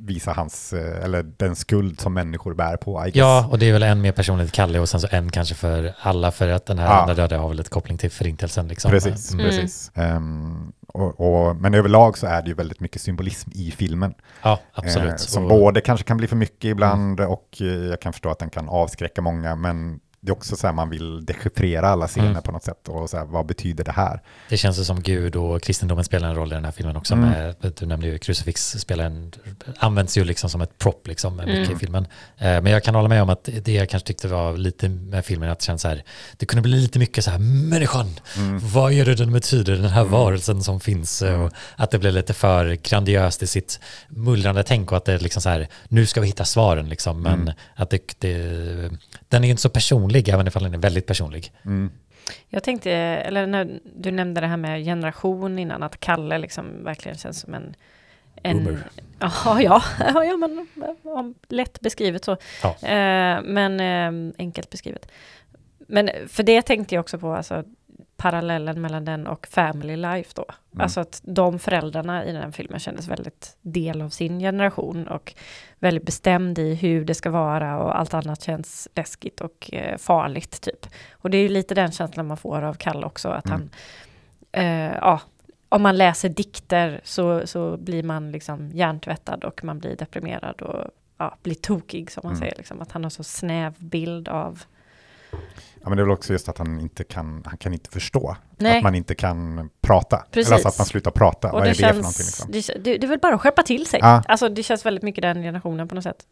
visar 0.00 0.34
hans, 0.34 0.72
eh, 0.72 1.04
eller 1.04 1.22
den 1.22 1.56
skuld 1.56 2.00
som 2.00 2.14
människor 2.14 2.54
bär 2.54 2.76
på. 2.76 3.06
Ja, 3.14 3.48
och 3.50 3.58
det 3.58 3.68
är 3.68 3.72
väl 3.72 3.82
en 3.82 4.00
mer 4.00 4.12
personlig 4.12 4.46
till 4.46 4.54
Kalle 4.54 4.78
och 4.78 4.88
sen 4.88 5.00
så 5.00 5.08
en 5.10 5.30
kanske 5.30 5.54
för 5.54 5.94
alla 6.00 6.30
för 6.30 6.48
att 6.48 6.66
den 6.66 6.78
här 6.78 6.86
Ja. 6.86 6.92
andra 7.00 7.14
döda 7.14 7.38
har 7.38 7.48
väl 7.48 7.56
lite 7.56 7.70
koppling 7.70 7.98
till 7.98 8.10
förintelsen. 8.10 8.68
Liksom. 8.68 8.90
Precis, 8.90 9.32
Mm. 9.32 9.46
precis. 9.46 9.90
Ehm, 9.94 10.72
och, 10.88 11.20
och, 11.20 11.56
men 11.56 11.74
överlag 11.74 12.18
så 12.18 12.26
är 12.26 12.42
det 12.42 12.48
ju 12.48 12.54
väldigt 12.54 12.80
mycket 12.80 13.02
symbolism 13.02 13.50
i 13.54 13.70
filmen. 13.70 14.14
Ja, 14.42 14.58
absolut. 14.74 15.10
Eh, 15.10 15.16
som 15.16 15.42
Och- 15.44 15.48
både 15.50 15.80
kanske 15.80 16.04
kan 16.06 16.16
bli 16.16 16.26
för 16.26 16.36
mycket 16.36 16.64
ibland 16.64 17.20
och 17.20 17.48
eh, 17.60 17.66
jag 17.66 18.00
kan 18.00 18.12
förstå 18.12 18.30
att 18.30 18.38
den 18.38 18.50
kan 18.50 18.68
avskräcka 18.68 19.22
många, 19.22 19.54
men 19.56 20.00
det 20.22 20.30
är 20.30 20.32
också 20.32 20.56
så 20.56 20.66
här 20.66 20.74
man 20.74 20.90
vill 20.90 21.24
dechiffrera 21.24 21.88
alla 21.88 22.06
scener 22.08 22.30
Mm. 22.30 22.42
på 22.42 22.52
något 22.52 22.64
sätt 22.64 22.88
och 22.88 23.10
så 23.10 23.16
här, 23.16 23.24
vad 23.24 23.46
betyder 23.46 23.84
det 23.84 23.92
här? 23.92 24.22
Det 24.48 24.56
känns 24.56 24.78
ju 24.78 24.84
som 24.84 25.02
Gud 25.02 25.36
och 25.36 25.62
kristendomen 25.62 26.04
spelar 26.04 26.28
en 26.28 26.34
roll 26.34 26.52
i 26.52 26.54
den 26.54 26.64
här 26.64 26.72
filmen 26.72 26.96
också. 26.96 27.14
Mm. 27.14 27.28
Med, 27.30 27.54
du 27.78 27.86
nämnde 27.86 28.06
ju 28.06 28.18
krucifix 28.18 28.70
spelar 28.70 29.04
en, 29.04 29.32
används 29.78 30.18
ju 30.18 30.24
liksom 30.24 30.50
som 30.50 30.60
ett 30.60 30.78
prop 30.78 31.06
liksom, 31.06 31.36
mycket 31.36 31.54
Mm. 31.54 31.72
i 31.72 31.76
filmen. 31.76 32.04
Eh, 32.38 32.60
men 32.62 32.66
jag 32.66 32.84
kan 32.84 32.94
hålla 32.94 33.08
med 33.08 33.22
om 33.22 33.30
att 33.30 33.48
det 33.62 33.72
jag 33.72 33.88
kanske 33.88 34.06
tyckte 34.06 34.28
var 34.28 34.56
lite 34.56 34.88
med 34.88 35.24
filmen 35.24 35.50
att 35.50 35.58
det 35.58 35.64
känns 35.64 35.82
så 35.82 35.88
här, 35.88 36.02
det 36.36 36.46
kunde 36.46 36.62
bli 36.62 36.80
lite 36.80 36.98
mycket 36.98 37.24
så 37.24 37.30
här, 37.30 37.38
människan, 37.38 38.06
Mm. 38.36 38.58
vad 38.72 38.92
är 38.92 39.04
det 39.04 39.14
den 39.14 39.32
betyder, 39.32 39.72
den 39.76 39.84
här 39.90 40.04
varelsen 40.04 40.62
som 40.62 40.80
finns? 40.80 41.22
eh, 41.22 41.30
Mm. 41.30 41.42
Och 41.42 41.52
att 41.76 41.90
det 41.90 41.98
blev 41.98 42.12
lite 42.14 42.34
för 42.34 42.74
grandiöst 42.82 43.42
i 43.42 43.46
sitt 43.46 43.80
mullrande 44.08 44.62
tänk 44.62 44.90
och 44.90 44.96
att 44.96 45.04
det 45.04 45.12
är 45.12 45.18
liksom 45.18 45.42
så 45.42 45.48
här, 45.48 45.68
nu 45.88 46.06
ska 46.06 46.20
vi 46.20 46.26
hitta 46.26 46.44
svaren 46.44 46.88
liksom, 46.88 47.22
men 47.22 47.40
Mm. 47.42 47.54
att 47.74 47.90
det, 47.90 48.14
det, 48.18 48.90
den 49.28 49.44
är 49.44 49.48
inte 49.50 49.62
så 49.62 49.68
personlig, 49.68 50.09
även 50.18 50.46
ifall 50.46 50.62
den 50.62 50.74
är 50.74 50.78
väldigt 50.78 51.06
personlig. 51.06 51.52
Mm. 51.64 51.90
Jag 52.48 52.62
tänkte, 52.62 52.92
eller 52.92 53.46
när 53.46 53.80
du 53.96 54.10
nämnde 54.10 54.40
det 54.40 54.46
här 54.46 54.56
med 54.56 54.84
generation 54.84 55.58
innan, 55.58 55.82
att 55.82 56.00
Kalle 56.00 56.38
liksom 56.38 56.84
verkligen 56.84 57.18
känns 57.18 57.40
som 57.40 57.54
en... 57.54 57.74
en 58.42 58.64
Boomer. 58.64 58.90
Ja, 59.44 59.62
ja, 59.62 59.82
ja, 60.24 60.36
men 60.36 61.34
lätt 61.48 61.80
beskrivet 61.80 62.24
så. 62.24 62.36
Ja. 62.62 62.88
Eh, 62.88 63.42
men 63.42 63.80
eh, 63.80 64.34
enkelt 64.38 64.70
beskrivet. 64.70 65.10
Men 65.78 66.10
för 66.28 66.42
det 66.42 66.62
tänkte 66.62 66.94
jag 66.94 67.00
också 67.02 67.18
på, 67.18 67.32
alltså 67.32 67.64
parallellen 68.20 68.80
mellan 68.80 69.04
den 69.04 69.26
och 69.26 69.46
Family 69.46 69.96
Life 69.96 70.32
då. 70.34 70.44
Mm. 70.72 70.82
Alltså 70.82 71.00
att 71.00 71.20
de 71.24 71.58
föräldrarna 71.58 72.24
i 72.24 72.32
den 72.32 72.52
filmen 72.52 72.80
kändes 72.80 73.08
väldigt 73.08 73.56
del 73.62 74.02
av 74.02 74.08
sin 74.08 74.38
generation 74.40 75.08
och 75.08 75.34
väldigt 75.78 76.04
bestämd 76.06 76.58
i 76.58 76.74
hur 76.74 77.04
det 77.04 77.14
ska 77.14 77.30
vara 77.30 77.78
och 77.78 77.98
allt 77.98 78.14
annat 78.14 78.42
känns 78.42 78.88
läskigt 78.94 79.40
och 79.40 79.70
eh, 79.72 79.96
farligt 79.98 80.60
typ. 80.60 80.86
Och 81.12 81.30
det 81.30 81.36
är 81.38 81.42
ju 81.42 81.48
lite 81.48 81.74
den 81.74 81.92
känslan 81.92 82.26
man 82.26 82.36
får 82.36 82.62
av 82.62 82.74
Kalle 82.74 83.06
också, 83.06 83.28
att 83.28 83.46
Mm. 83.46 83.60
han, 83.60 83.70
eh, 84.64 84.94
ja, 85.00 85.20
om 85.68 85.82
man 85.82 85.96
läser 85.96 86.28
dikter 86.28 87.00
så, 87.04 87.46
så 87.46 87.76
blir 87.76 88.02
man 88.02 88.32
liksom 88.32 88.70
hjärntvättad 88.70 89.44
och 89.44 89.64
man 89.64 89.78
blir 89.78 89.96
deprimerad 89.96 90.62
och 90.62 90.84
ja, 91.18 91.36
blir 91.42 91.54
tokig 91.54 92.10
som 92.10 92.20
man 92.24 92.32
Mm. 92.32 92.40
säger, 92.40 92.54
liksom, 92.56 92.80
att 92.80 92.92
han 92.92 93.02
har 93.02 93.10
så 93.10 93.24
snäv 93.24 93.74
bild 93.78 94.28
av 94.28 94.62
Ja, 95.82 95.88
men 95.88 95.96
det 95.96 96.02
är 96.02 96.04
väl 96.04 96.12
också 96.12 96.32
just 96.32 96.48
att 96.48 96.58
han 96.58 96.80
inte 96.80 97.04
kan, 97.04 97.42
han 97.46 97.56
kan 97.58 97.72
inte 97.72 97.90
förstå. 97.90 98.36
Nej. 98.56 98.76
Att 98.76 98.82
man 98.82 98.94
inte 98.94 99.14
kan 99.14 99.70
prata. 99.80 100.16
Precis. 100.30 100.48
Eller 100.48 100.54
alltså 100.54 100.68
att 100.68 100.78
man 100.78 100.86
slutar 100.86 101.10
prata. 101.10 101.48
Och 101.48 101.52
Vad 101.52 101.62
det 101.62 101.66
är 101.66 101.68
det 101.68 101.74
känns, 101.74 101.90
för 101.90 102.02
någonting? 102.02 102.52
Liksom? 102.52 102.82
det, 102.82 102.98
det, 102.98 103.06
är 103.06 103.08
väl 103.08 103.18
bara 103.18 103.34
att 103.34 103.40
skärpa 103.40 103.62
till 103.62 103.86
sig. 103.86 104.00
Ja. 104.02 104.22
Alltså 104.28 104.48
det 104.48 104.62
känns 104.62 104.86
väldigt 104.86 105.02
mycket 105.02 105.22
den 105.22 105.42
generationen 105.42 105.88
på 105.88 105.94
något 105.94 106.04
sätt. 106.04 106.24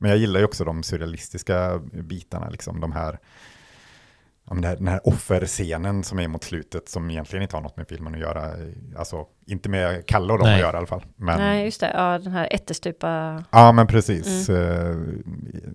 Men 0.00 0.10
jag 0.10 0.18
gillar 0.18 0.40
ju 0.40 0.46
också 0.46 0.64
de 0.64 0.82
surrealistiska 0.82 1.78
bitarna, 1.78 2.48
liksom 2.48 2.80
de 2.80 2.92
här, 2.92 3.18
ja, 4.48 4.54
men 4.54 4.62
den 4.62 4.88
här 4.88 5.00
offerscenen 5.08 6.04
som 6.04 6.18
är 6.18 6.28
mot 6.28 6.44
slutet 6.44 6.88
som 6.88 7.10
egentligen 7.10 7.42
inte 7.42 7.56
har 7.56 7.62
något 7.62 7.76
med 7.76 7.88
filmen 7.88 8.14
att 8.14 8.20
göra. 8.20 8.50
Alltså 8.98 9.24
inte 9.46 9.68
med 9.68 10.06
Kalle 10.06 10.32
och 10.32 10.38
dem 10.38 10.46
Nej. 10.46 10.54
att 10.54 10.60
göra 10.60 10.72
i 10.72 10.78
alla 10.78 10.86
fall. 10.86 11.02
Men, 11.16 11.38
Nej, 11.40 11.64
just 11.64 11.80
det. 11.80 11.90
Ja, 11.94 12.18
den 12.18 12.32
här 12.32 12.48
ättestupa... 12.50 13.42
Ja, 13.50 13.72
men 13.72 13.86
precis. 13.86 14.48
Mm. 14.48 14.90
Eh, 14.90 14.96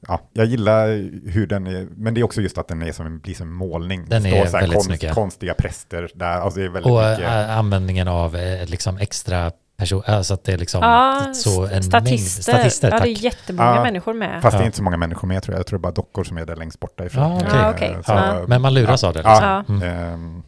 Ja, 0.07 0.21
jag 0.33 0.45
gillar 0.45 0.87
hur 1.29 1.47
den 1.47 1.67
är, 1.67 1.87
men 1.95 2.13
det 2.13 2.21
är 2.21 2.23
också 2.25 2.41
just 2.41 2.57
att 2.57 2.67
den 2.67 2.81
är 2.81 2.91
som 2.91 3.05
en, 3.05 3.19
blir 3.19 3.33
som 3.35 3.47
en 3.47 3.53
målning. 3.53 4.05
Den 4.09 4.23
Det 4.23 4.29
står 4.29 4.39
är 4.39 4.45
så 4.45 4.51
här 4.57 4.61
väldigt 4.61 4.75
konst, 4.75 4.87
snygg, 4.87 5.03
ja. 5.03 5.13
konstiga 5.13 5.53
präster 5.53 6.11
där. 6.15 6.25
Alltså 6.39 6.59
det 6.59 6.65
är 6.65 6.69
väldigt 6.69 6.91
Och 6.91 6.99
mycket. 7.09 7.19
äh, 7.49 7.57
användningen 7.57 8.07
av 8.07 8.35
eh, 8.35 8.65
liksom 8.65 8.97
extra 8.97 9.51
person, 9.77 10.03
alltså 10.05 10.33
att 10.33 10.43
det 10.43 10.53
är 10.53 10.57
liksom 10.57 10.81
Ja, 10.83 11.33
så 11.33 11.65
en 11.65 11.83
statister. 11.83 12.53
mängd 12.53 12.61
statister. 12.61 12.87
ja, 12.91 12.97
tack. 12.97 13.03
det 13.03 13.09
är 13.11 13.23
jättemånga 13.23 13.75
Ja, 13.75 13.83
människor 13.83 14.13
med. 14.13 14.41
Fast 14.41 14.57
det 14.57 14.63
är 14.63 14.65
inte 14.65 14.77
så 14.77 14.83
många 14.83 14.97
människor 14.97 15.27
med 15.27 15.43
tror 15.43 15.53
jag. 15.53 15.59
Jag 15.59 15.67
tror 15.67 15.79
det 15.79 15.81
är 15.81 15.83
bara 15.83 15.91
dockor 15.93 16.23
som 16.23 16.37
är 16.37 16.45
där 16.45 16.55
längst 16.55 16.79
borta 16.79 17.05
ifrån. 17.05 17.23
Ja, 17.31 17.37
okej. 17.39 17.49
Eh, 17.53 17.59
Ja, 17.61 17.71
okej. 17.73 17.97
så- 18.05 18.11
Ja. 18.11 18.43
Men 18.47 18.61
man 18.61 18.73
luras 18.73 19.03
av 19.03 19.13
det. 19.13 19.19
Liksom. 19.19 19.33
Ja. 19.41 19.63
Mm. 19.69 19.83
Ehm, 20.13 20.43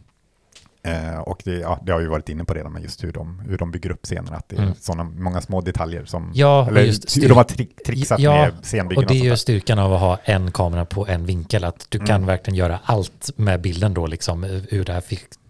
eh, 0.82 1.18
och 1.18 1.40
det, 1.44 1.50
ja, 1.52 1.78
det 1.82 1.92
har 1.92 1.98
vi 2.00 2.06
varit 2.06 2.28
inne 2.28 2.44
på 2.44 2.54
redan 2.54 2.72
med 2.72 2.82
just 2.82 3.04
hur 3.04 3.12
de, 3.12 3.38
hur 3.48 3.58
de 3.58 3.70
bygger 3.70 3.90
upp 3.90 4.04
scenerna. 4.04 4.36
Att 4.36 4.48
det 4.48 4.56
är 4.56 4.62
Mm. 4.62 4.74
sådana 4.80 5.04
många 5.04 5.40
små 5.40 5.60
detaljer 5.60 6.04
som... 6.04 6.30
Ja, 6.34 6.68
eller 6.68 6.80
just 6.82 7.16
hur 7.16 7.28
de 7.28 7.34
har 7.34 7.44
tri- 7.44 7.82
trixat 7.86 8.18
Ja, 8.20 8.32
med 8.32 8.52
scenbyggen 8.62 9.04
Och 9.04 9.10
det 9.10 9.18
är 9.20 9.24
ju 9.24 9.36
styrkan 9.36 9.78
av 9.78 9.92
att 9.92 10.00
ha 10.00 10.18
en 10.24 10.52
kamera 10.52 10.84
på 10.84 11.06
en 11.06 11.26
vinkel, 11.26 11.64
att 11.64 11.86
du 11.88 11.98
kan 11.98 12.08
Mm. 12.16 12.26
verkligen 12.26 12.54
göra 12.56 12.78
allt 12.84 13.30
med 13.36 13.60
bilden 13.60 13.94
då, 13.94 14.06
liksom, 14.06 14.44
ur 14.44 14.84
det 14.84 14.92
här 14.92 15.00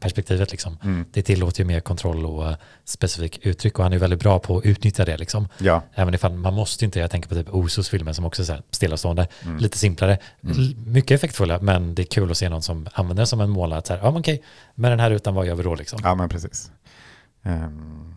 perspektivet. 0.06 0.50
Liksom. 0.50 0.78
Mm, 0.82 1.04
Det 1.12 1.22
tillåter 1.22 1.60
ju 1.60 1.64
mer 1.66 1.80
kontroll 1.80 2.26
och 2.26 2.48
eh, 2.48 2.56
specifik 2.84 3.46
uttryck 3.46 3.78
och 3.78 3.84
han 3.84 3.92
är 3.92 3.98
väldigt 3.98 4.20
bra 4.20 4.38
på 4.38 4.58
att 4.58 4.64
utnyttja 4.66 5.04
det. 5.04 5.16
Liksom. 5.16 5.48
ja, 5.58 5.82
Även 5.94 6.14
ifall 6.14 6.34
man 6.34 6.54
måste 6.54 6.84
inte, 6.84 6.98
jag 6.98 7.10
tänker 7.10 7.28
på 7.28 7.34
typ 7.34 7.54
Osos 7.54 7.88
filmer 7.88 8.12
som 8.12 8.24
också 8.24 8.42
är 8.42 8.46
så 8.46 8.52
här 8.52 8.62
stillastående, 8.70 9.28
Mm. 9.44 9.56
lite 9.58 9.78
simplare, 9.78 10.18
Mm. 10.44 10.56
Mycket 10.92 11.10
effektfulla, 11.10 11.58
men 11.60 11.94
det 11.94 12.02
är 12.02 12.06
kul 12.06 12.30
att 12.30 12.36
se 12.36 12.48
någon 12.48 12.62
som 12.62 12.86
använder 12.92 13.22
det 13.22 13.26
som 13.26 13.40
en 13.40 13.50
målare, 13.50 13.78
att 13.78 13.86
så 13.86 13.92
här, 13.94 14.00
ja 14.00 14.10
men 14.10 14.20
okej, 14.20 14.42
med 14.74 14.92
den 14.92 15.00
här 15.00 15.10
rutan, 15.10 15.34
vad 15.34 15.46
gör 15.46 15.54
vi 15.54 15.62
då 15.62 15.74
liksom? 15.74 15.98
ja, 16.02 16.14
men 16.14 16.28
precis. 16.28 16.70
Ehm, 17.42 18.14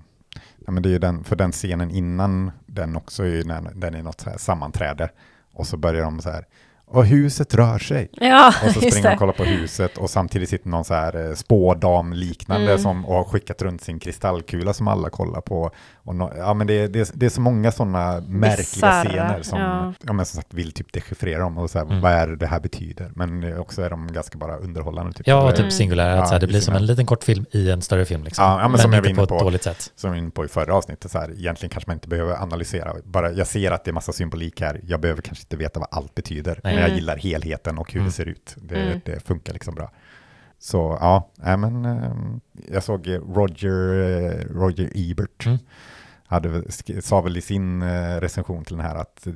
ja, 0.65 0.71
men 0.71 0.83
det 0.83 0.89
är 0.89 0.91
ju 0.91 0.99
den, 0.99 1.23
för 1.23 1.35
den 1.35 1.51
scenen 1.51 1.91
innan 1.91 2.51
den 2.65 2.95
också 2.95 3.23
är 3.23 3.27
ju 3.27 3.43
när 3.43 3.61
den 3.75 3.95
är 3.95 4.03
något 4.03 4.21
så 4.21 4.29
här 4.29 4.37
sammanträde 4.37 5.09
och 5.53 5.67
så 5.67 5.77
börjar 5.77 6.03
de 6.03 6.21
så 6.21 6.29
här 6.29 6.45
och 6.89 7.05
huset 7.05 7.53
rör 7.55 7.79
sig. 7.79 8.09
Ja, 8.13 8.53
Och 8.65 8.71
så 8.71 8.81
springer 8.81 9.01
de 9.09 9.13
och 9.13 9.19
kollar 9.19 9.33
på 9.33 9.43
huset 9.43 9.97
och 9.97 10.09
samtidigt 10.09 10.49
sitter 10.49 10.69
någon 10.69 10.85
så 10.85 10.93
här 10.93 11.29
eh, 11.29 11.35
spådam 11.35 12.13
liknande 12.13 12.65
Mm. 12.71 12.79
som 12.83 13.05
och 13.05 13.15
har 13.15 13.23
skickat 13.23 13.61
runt 13.61 13.81
sin 13.83 13.99
kristallkula 13.99 14.73
som 14.73 14.87
alla 14.87 15.09
kollar 15.09 15.41
på. 15.41 15.71
Och 16.09 16.15
nå- 16.15 16.33
ja, 16.37 16.53
men 16.53 16.67
det, 16.67 16.73
är- 16.73 16.87
det, 16.87 16.99
är- 16.99 17.07
det 17.13 17.25
är 17.25 17.29
så 17.29 17.41
många 17.41 17.71
sådana 17.71 18.21
märkliga 18.27 19.03
scener 19.03 19.41
som 19.41 19.59
ja. 19.59 19.93
ja. 20.07 20.13
men 20.13 20.25
som 20.25 20.35
sagt 20.37 20.53
vill 20.53 20.71
typ 20.71 20.93
dechiffrera 20.93 21.39
dem 21.39 21.57
och 21.57 21.69
så 21.69 21.79
här, 21.79 21.85
Mm. 21.85 22.01
vad 22.01 22.11
är 22.11 22.27
det 22.27 22.35
det 22.35 22.47
här 22.47 22.59
betyder. 22.59 23.11
Men 23.15 23.57
också 23.57 23.81
är 23.81 23.89
de 23.89 24.07
ganska 24.13 24.37
bara 24.37 24.57
underhållande. 24.57 25.13
Typ. 25.13 25.27
Ja, 25.27 25.49
typ 25.51 25.59
Mm. 25.59 25.71
singulära, 25.71 26.21
att 26.21 26.27
så 26.27 26.33
här, 26.33 26.39
det 26.41 26.47
blir 26.47 26.59
som 26.59 26.75
en 26.75 26.85
liten 26.85 27.05
kort 27.05 27.23
film 27.23 27.45
i 27.51 27.71
en 27.71 27.81
större 27.81 28.05
film. 28.05 28.23
Liksom. 28.23 28.45
Ja, 28.45 28.61
ja, 28.61 28.67
men 28.67 28.77
som 28.79 28.93
jag 28.93 28.99
var 29.01 29.03
på 29.03 29.09
inne 29.09 29.23
ett 29.23 29.29
på. 29.29 29.39
dåligt 29.39 29.63
sätt. 29.63 29.91
som 29.95 30.09
var 30.09 30.17
inne 30.17 30.29
på 30.31 30.45
i 30.45 30.47
förra 30.47 30.75
avsnittet, 30.75 31.11
så 31.11 31.19
här, 31.19 31.31
egentligen 31.31 31.69
kanske 31.69 31.89
man 31.89 31.95
inte 31.95 32.07
behöver 32.07 32.33
analysera. 32.43 32.93
Bara, 33.05 33.31
jag 33.31 33.47
ser 33.47 33.71
att 33.71 33.83
det 33.83 33.91
är 33.91 33.93
massa 33.93 34.11
symbolik 34.11 34.61
här, 34.61 34.81
jag 34.87 34.99
behöver 35.01 35.21
kanske 35.21 35.43
inte 35.43 35.57
veta 35.57 35.79
vad 35.79 35.89
allt 35.91 36.15
betyder, 36.15 36.59
men 36.63 36.73
jag 36.73 36.83
Mm. 36.83 36.95
gillar 36.95 37.17
helheten 37.17 37.77
och 37.77 37.93
hur 37.93 37.99
Mm. 37.99 38.07
det 38.09 38.13
ser 38.15 38.25
ut. 38.25 38.55
Det, 38.57 38.75
Mm. 38.75 38.99
det 39.05 39.27
funkar 39.27 39.53
liksom 39.53 39.75
bra. 39.75 39.91
Så 40.61 40.97
ja, 41.01 41.29
nej, 41.35 41.57
men, 41.57 41.85
ehm, 41.85 42.39
jag 42.71 42.83
såg 42.83 43.07
Roger, 43.35 43.99
eh, 43.99 44.55
Roger 44.55 44.89
Ebert, 44.95 45.45
Mm. 45.45 45.57
Hade, 46.29 46.63
sa 47.01 47.21
väl 47.21 47.37
i 47.37 47.41
sin 47.41 47.81
eh, 47.81 48.15
recension 48.19 48.65
till 48.65 48.77
den 48.77 48.85
här 48.85 48.95
att 48.95 49.27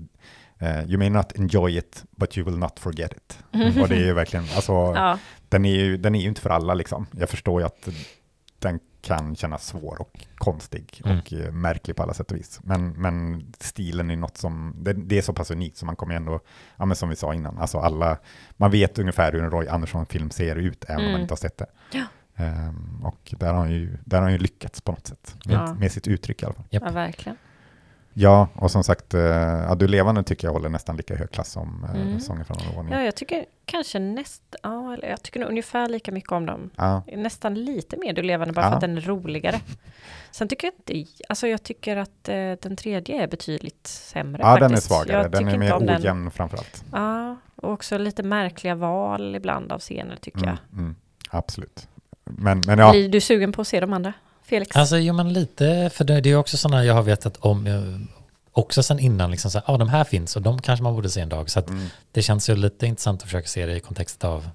eh, 0.60 0.84
You 0.89 0.98
may 0.98 1.10
not 1.10 1.32
enjoy 1.36 1.78
it, 1.78 2.04
but 2.12 2.38
you 2.38 2.46
will 2.50 2.58
not 2.60 2.80
forget 2.80 3.12
it. 3.14 3.39
Och 3.82 3.88
det 3.89 3.96
är 3.96 4.06
ju 4.06 4.14
verkligen, 4.14 4.46
alltså, 4.56 4.72
Ja, 4.96 5.20
den 5.50 5.66
är, 5.66 5.76
ju, 5.76 5.98
den 5.98 6.16
är 6.16 6.22
ju 6.22 6.28
inte 6.28 6.41
för 6.41 6.50
alla 6.50 6.74
liksom. 6.74 7.06
Jag 7.12 7.30
förstår 7.30 7.62
ju 7.62 7.66
att 7.66 7.88
den 8.60 8.80
kan 9.02 9.36
kännas 9.36 9.66
svår 9.68 10.02
och 10.02 10.26
konstig 10.36 11.02
Mm. 11.06 11.20
och 11.20 11.34
eh, 11.34 11.52
märklig 11.52 11.96
på 11.96 12.04
alla 12.04 12.14
sätt 12.14 12.32
och 12.32 12.38
vis. 12.38 12.60
Men, 12.64 12.91
men 12.91 13.46
stilen 13.60 14.10
är 14.12 14.16
något 14.16 14.38
som, 14.38 14.76
det, 14.78 14.94
det 14.94 15.18
är 15.18 15.22
så 15.22 15.34
pass 15.34 15.52
unikt 15.52 15.78
så 15.78 15.86
man 15.86 15.96
kommer 15.96 16.14
ju 16.14 16.18
ändå, 16.18 16.39
ja 16.78 16.86
men 16.86 16.96
som 16.96 17.10
vi 17.10 17.16
sa 17.16 17.34
innan, 17.34 17.58
alltså 17.58 17.80
alla, 17.80 18.18
man 18.58 18.72
vet 18.72 19.00
ungefär 19.00 19.32
hur 19.32 19.44
en 19.44 19.52
Roy 19.52 19.68
Andersson-film 19.68 20.30
ser 20.32 20.56
ut 20.56 20.84
även 20.84 20.96
om 20.98 21.04
man 21.04 21.10
Mm. 21.12 21.22
inte 21.22 21.32
har 21.32 21.38
sett 21.38 21.58
det. 21.58 21.66
Ja. 21.91 22.04
Ehm, 22.36 23.02
och 23.04 23.34
där 23.40 23.48
har, 23.48 23.54
han 23.60 23.72
ju, 23.72 23.98
där 24.06 24.18
har 24.18 24.24
han 24.24 24.32
ju 24.32 24.38
lyckats 24.38 24.82
på 24.82 24.92
något 24.92 25.08
sätt, 25.08 25.36
med, 25.46 25.56
Ja. 25.56 25.74
med 25.74 25.92
sitt 25.92 26.08
uttryck 26.08 26.42
i 26.42 26.46
alla 26.46 26.54
fall. 26.56 26.66
Japp. 26.70 26.84
ja, 26.86 26.92
verkligen. 26.92 27.38
Ja, 28.16 28.48
och 28.56 28.72
som 28.72 28.84
sagt, 28.84 29.14
ja, 29.14 29.76
Du 29.76 29.88
levande 29.88 30.24
tycker 30.24 30.48
jag 30.48 30.54
håller 30.54 30.70
nästan 30.70 30.98
lika 30.98 31.16
hög 31.16 31.32
klass 31.32 31.52
som 31.52 31.84
eh, 31.84 32.02
Mm. 32.02 32.20
Sången 32.20 32.46
från 32.46 32.58
en 32.80 32.92
Ja, 32.92 33.02
jag 33.04 33.16
tycker 33.16 33.46
kanske 33.66 34.00
näst, 34.00 34.44
ja, 34.64 34.94
eller 34.94 35.10
jag 35.10 35.24
tycker 35.24 35.40
nog 35.40 35.50
ungefär 35.50 35.90
lika 35.90 36.12
mycket 36.12 36.32
om 36.32 36.46
dem. 36.46 36.70
Ja, 36.76 37.04
Nästan 37.18 37.54
lite 37.54 37.98
mer 37.98 38.14
Du 38.14 38.22
levande 38.22 38.54
bara 38.54 38.62
Ja. 38.66 38.70
för 38.70 38.76
att 38.76 38.82
den 38.82 38.98
är 38.98 39.02
roligare. 39.02 39.60
Sen 40.32 40.48
tycker 40.48 40.68
jag 40.68 40.74
inte, 40.96 41.12
alltså 41.30 41.48
jag 41.48 41.64
tycker 41.64 41.98
att 41.98 42.30
eh, 42.30 42.36
den 42.62 42.76
tredje 42.76 43.24
är 43.24 43.28
betydligt 43.28 43.88
sämre 43.88 44.42
ja 44.42 44.54
den 44.56 44.64
är 44.64 44.70
faktiskt. 44.70 44.88
svagare, 44.88 45.22
Jag 45.22 45.32
den 45.32 45.40
tycker 45.40 45.46
är 45.52 45.54
inte 45.54 45.66
mer 45.66 45.74
om 45.74 45.86
den. 45.86 46.02
ojämn 46.02 46.32
framförallt. 46.32 46.84
Ja, 46.92 47.36
och 47.56 47.72
också 47.72 47.98
lite 47.98 48.24
märkliga 48.24 48.76
val 48.76 49.36
ibland 49.36 49.72
av 49.72 49.80
scener 49.80 50.16
tycker 50.16 50.44
Mm, 50.44 50.50
jag. 50.72 50.80
mm, 50.80 50.96
absolut. 51.30 51.88
Men, 52.24 52.62
men 52.68 52.80
ja, 52.80 52.92
Blir 52.92 53.10
du 53.10 53.22
sugen 53.22 53.52
på 53.52 53.62
att 53.62 53.68
se 53.68 53.80
de 53.80 53.94
andra? 53.94 54.14
Felix? 54.44 54.76
Alltså, 54.76 54.98
jo 54.98 55.14
men 55.14 55.34
lite, 55.34 55.90
för 55.94 56.04
det, 56.04 56.22
det 56.22 56.32
är 56.32 56.36
också 56.36 56.58
sådana 56.58 56.86
jag 56.86 56.94
har 56.94 57.04
vetat 57.04 57.38
om, 57.38 57.68
eh, 57.68 57.74
också 58.52 58.84
sen 58.84 59.00
innan, 59.00 59.32
liksom 59.32 59.52
så 59.52 59.58
här, 59.58 59.66
ja 59.68 59.78
de 59.78 59.90
här 59.90 60.04
finns 60.04 60.36
och 60.36 60.42
de 60.42 60.62
kanske 60.62 60.84
man 60.84 60.96
borde 60.96 61.10
se 61.10 61.22
en 61.22 61.30
dag. 61.30 61.50
Så 61.50 61.60
att 61.60 61.70
mm, 61.70 61.86
det 62.12 62.22
känns 62.22 62.50
ju 62.50 62.56
lite 62.56 62.86
intressant 62.86 63.22
att 63.22 63.26
försöka 63.28 63.48
se 63.48 63.66
det 63.66 63.76
i 63.76 63.80
kontext 63.80 64.24
av, 64.24 64.50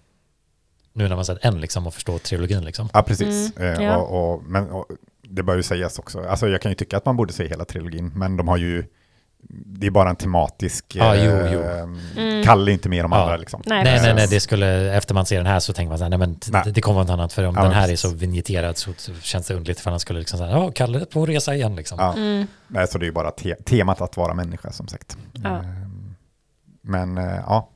nu 0.93 1.09
när 1.09 1.16
man 1.16 1.25
sett 1.25 1.45
en 1.45 1.61
liksom 1.61 1.87
och 1.87 1.95
förstå 1.95 2.19
trilogin 2.19 2.64
liksom. 2.64 2.89
ja 2.93 3.03
precis. 3.03 3.57
Mm, 3.57 3.75
Eh, 3.75 3.85
ja. 3.85 3.97
och, 3.97 4.35
och, 4.35 4.43
men 4.45 4.71
och, 4.71 4.87
det 5.23 5.43
bör 5.43 5.57
ju 5.57 5.62
sägas 5.62 5.99
också, 5.99 6.21
alltså 6.21 6.49
jag 6.49 6.61
kan 6.61 6.71
ju 6.71 6.75
tycka 6.75 6.97
att 6.97 7.05
man 7.05 7.16
borde 7.16 7.33
se 7.33 7.49
hela 7.49 7.64
trilogin, 7.64 8.12
men 8.14 8.37
de 8.37 8.49
har 8.49 8.57
ju, 8.57 8.85
det 9.51 9.86
är 9.86 9.90
bara 9.90 10.11
en 10.11 10.16
tematisk, 10.16 10.84
Ja, 10.99 11.14
jo, 11.16 11.32
jo. 11.53 11.61
eh, 11.61 11.88
Mm. 12.16 12.44
Kalle 12.44 12.72
inte 12.72 12.88
mer 12.88 13.05
om 13.05 13.12
Ja. 13.12 13.22
andra 13.22 13.36
liksom. 13.36 13.62
Nej, 13.66 13.84
Nej, 13.84 14.14
nej, 14.14 14.26
det 14.30 14.40
skulle, 14.40 14.94
efter 14.96 15.14
man 15.14 15.26
ser 15.26 15.36
den 15.36 15.46
här 15.46 15.61
så 15.61 15.72
tänker 15.72 15.88
man 15.88 15.99
så 15.99 16.05
här, 16.05 16.09
nej 16.11 16.18
men 16.18 16.38
Nej. 16.51 16.72
det, 16.72 16.80
kommer 16.80 17.01
något 17.01 17.11
annat, 17.11 17.32
för 17.32 17.44
om 17.44 17.55
Ja, 17.57 17.62
den 17.62 17.72
här 17.72 17.82
är 17.82 17.86
precis. 17.88 18.01
så 18.01 18.09
vinjetterad 18.16 18.76
så, 18.76 18.90
så 18.96 19.14
känns 19.14 19.46
det 19.46 19.55
underligt 19.55 19.80
för 19.80 19.90
han 19.90 20.01
skulle 20.01 20.18
liksom 20.18 20.38
säga, 20.38 20.51
ja, 20.51 20.70
Kalle 20.74 21.01
är 21.01 21.05
på 21.05 21.26
resa 21.26 21.55
igen 21.55 21.76
liksom. 21.76 21.99
Ja. 22.01 22.12
Mm. 22.12 22.46
Nej, 22.68 22.88
så 22.88 22.99
det 22.99 23.05
är 23.05 23.07
ju 23.07 23.12
bara 23.12 23.30
te 23.30 23.55
temat 23.55 24.01
att 24.01 24.16
vara 24.16 24.34
människa 24.34 24.72
som 24.72 24.88
sagt. 24.88 25.16
Ja. 25.32 25.57
Eh, 25.57 25.62
Men 26.82 27.18
eh, 27.18 27.24
ja, 27.46 27.68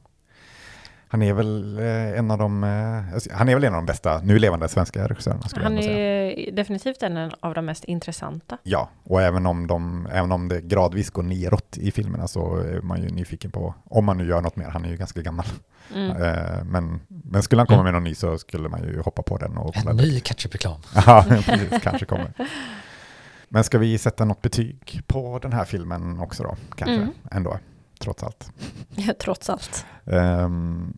han 1.13 1.23
är 1.23 1.33
väl 1.33 1.79
eh, 1.79 2.19
en 2.19 2.31
av 2.31 2.39
de, 2.39 2.65
eh, 2.65 3.35
han 3.37 3.49
är 3.49 3.55
väl 3.55 3.65
en 3.65 3.75
av 3.75 3.79
de 3.79 3.87
bästa 3.87 4.21
nu 4.25 4.39
levande 4.39 4.69
svenska 4.69 5.09
regissörerna 5.09 5.41
Han 5.63 5.79
är 5.79 6.53
definitivt 6.53 7.03
en 7.03 7.31
av 7.41 7.55
de 7.55 7.65
mest 7.65 7.85
intressanta. 7.85 8.59
Ja, 8.63 8.89
och 9.05 9.23
även 9.23 9.47
om, 9.47 9.67
de, 9.67 10.09
även 10.13 10.33
om 10.33 10.49
det 10.49 10.61
gradvis 10.61 11.11
går 11.11 11.23
neråt 11.23 11.79
i 11.79 11.91
filmerna 11.91 12.29
så 12.29 12.57
är 12.57 12.81
man 12.81 13.03
ju 13.03 13.09
nyfiken 13.11 13.51
på 13.51 13.75
om 13.85 14.05
man 14.05 14.19
nu 14.19 14.27
gör 14.29 14.41
något 14.41 14.57
mer. 14.57 14.69
Han 14.69 14.85
är 14.85 14.89
ju 14.89 14.97
ganska 14.97 15.23
gammal. 15.23 15.47
Mm. 15.95 16.11
Eh, 16.23 16.65
Men, 16.65 17.01
men 17.09 17.43
skulle 17.43 17.61
han 17.61 17.67
komma 17.67 17.83
med 17.83 17.93
någon 17.93 18.05
ny 18.05 18.15
så 18.15 18.39
skulle 18.39 18.69
man 18.69 18.83
ju 18.83 19.01
hoppa 19.01 19.23
på 19.23 19.39
den 19.39 19.57
och 19.57 19.75
kolla 19.75 19.91
En 19.91 19.97
ny 19.97 20.21
ketchup-reklam. 20.21 20.81
Ja, 21.07 21.25
precis, 21.29 21.83
kanske 21.83 22.05
kommer. 22.07 22.33
Men 23.49 23.65
ska 23.65 23.79
vi 23.79 23.99
sätta 23.99 24.25
något 24.25 24.43
betyg 24.43 25.03
på 25.07 25.39
den 25.43 25.53
här 25.53 25.65
filmen 25.65 26.21
också 26.21 26.43
då? 26.43 26.57
Kanske 26.77 26.95
Mm. 26.95 27.11
ändå, 27.31 27.59
trots 28.01 28.23
allt. 28.23 28.53
Ja, 28.95 29.13
trots 29.21 29.51
allt. 29.51 29.87
Um, 30.05 30.97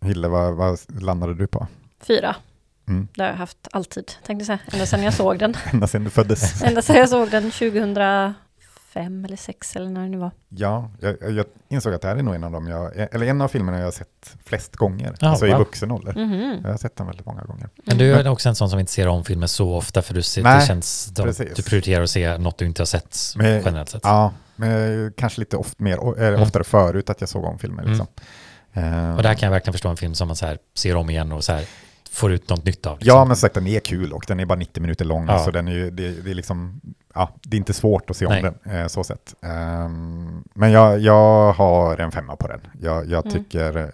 Hille, 0.00 0.28
vad, 0.28 0.54
vad 0.54 0.78
landade 1.02 1.34
du 1.34 1.46
på? 1.46 1.66
Fyra. 2.00 2.36
Mm. 2.88 3.08
Det 3.14 3.22
har 3.22 3.28
jag 3.30 3.36
haft 3.36 3.68
alltid, 3.72 4.06
tänkte 4.06 4.32
jag 4.32 4.46
säga. 4.46 4.58
Ända 4.72 4.86
sedan 4.86 5.02
jag 5.02 5.14
såg 5.14 5.38
den. 5.38 5.54
Ända 5.72 5.86
sedan 5.86 6.04
du 6.04 6.10
föddes? 6.10 6.62
Ända 6.64 6.82
sedan 6.82 6.96
jag 6.96 7.08
såg 7.08 7.30
den 7.30 7.42
2005 7.50 9.24
eller 9.24 9.36
6 9.36 9.76
eller 9.76 9.90
när 9.90 10.02
det 10.02 10.08
nu 10.08 10.18
var. 10.18 10.30
Ja, 10.48 10.90
jag, 11.00 11.16
jag 11.32 11.46
insåg 11.68 11.94
att 11.94 12.02
det 12.02 12.08
här 12.08 12.16
är 12.16 12.22
nog 12.22 12.34
en 12.34 12.44
av 12.44 12.50
dem 12.52 12.68
jag, 12.68 12.92
eller 13.14 13.26
en 13.26 13.40
av 13.40 13.48
filmerna 13.48 13.78
jag 13.78 13.84
har 13.84 13.90
sett 13.92 14.36
flest 14.44 14.76
gånger, 14.76 15.14
Ja, 15.20 15.28
alltså 15.28 15.46
i 15.46 15.50
wow. 15.50 15.58
vuxen 15.58 15.90
ålder. 15.90 16.12
Mhm. 16.14 16.60
Jag 16.64 16.70
har 16.70 16.78
sett 16.78 16.96
den 16.96 17.06
väldigt 17.06 17.26
många 17.26 17.42
gånger. 17.42 17.68
Men 17.84 17.98
du 17.98 18.14
är 18.14 18.28
också 18.28 18.48
en 18.48 18.54
sån 18.54 18.70
som 18.70 18.78
inte 18.80 18.92
ser 18.92 19.06
om 19.08 19.24
filmer 19.24 19.46
så 19.46 19.74
ofta 19.74 20.02
för 20.02 20.14
du, 20.14 20.22
ser, 20.22 20.42
Nej, 20.42 20.60
det 20.60 20.66
känns, 20.66 21.06
de, 21.06 21.32
du 21.56 21.62
prioriterar 21.62 22.02
att 22.02 22.10
se 22.10 22.38
något 22.38 22.58
du 22.58 22.66
inte 22.66 22.82
har 22.82 22.86
sett 22.86 23.16
Men- 23.36 23.62
generellt 23.64 23.88
sett. 23.88 24.00
Ja, 24.04 24.32
men 24.56 25.12
kanske 25.16 25.40
lite 25.40 25.56
oft 25.56 25.78
mer, 25.80 26.18
Mm. 26.28 26.42
oftare 26.42 26.64
förut 26.64 27.10
att 27.10 27.20
jag 27.20 27.28
såg 27.28 27.44
om 27.44 27.58
filmer. 27.58 27.84
Liksom. 27.84 28.06
Ehm, 28.72 29.16
Och 29.16 29.22
där 29.22 29.34
kan 29.34 29.46
jag 29.46 29.50
verkligen 29.50 29.72
förstå 29.72 29.88
en 29.88 29.96
film 29.96 30.14
som 30.14 30.28
man 30.28 30.36
så 30.36 30.46
här 30.46 30.58
ser 30.74 30.96
om 30.96 31.10
igen 31.10 31.32
och 31.32 31.44
så 31.44 31.52
här 31.52 31.64
får 32.10 32.32
ut 32.32 32.48
något 32.48 32.64
nytt 32.64 32.86
av. 32.86 32.98
liksom. 32.98 33.16
Ja, 33.18 33.24
men 33.24 33.36
sagt 33.36 33.54
den 33.54 33.66
är 33.66 33.80
kul 33.80 34.12
och 34.12 34.24
den 34.28 34.40
är 34.40 34.46
bara 34.46 34.58
90 34.58 34.80
minuter 34.80 35.04
lång. 35.04 35.26
Ja. 35.28 35.38
Så 35.38 35.50
den 35.50 35.68
är 35.68 35.72
ju, 35.72 35.90
det, 35.90 36.10
det 36.24 36.30
är 36.30 36.34
liksom, 36.34 36.80
ja, 37.14 37.30
det 37.42 37.56
är 37.56 37.58
inte 37.58 37.72
svårt 37.74 38.10
att 38.10 38.16
se 38.16 38.26
om 38.26 38.32
Nej. 38.32 38.42
den, 38.64 38.76
eh, 38.80 38.86
så 38.86 39.04
sett. 39.04 39.34
Ehm, 39.42 40.44
men 40.54 40.70
jag, 40.72 40.98
jag 40.98 41.52
har 41.52 41.98
en 41.98 42.12
femma 42.12 42.36
på 42.36 42.48
den. 42.48 42.60
Jag, 42.80 43.06
jag 43.06 43.26
Mm. 43.26 43.38
tycker, 43.38 43.76
eh, 43.76 43.88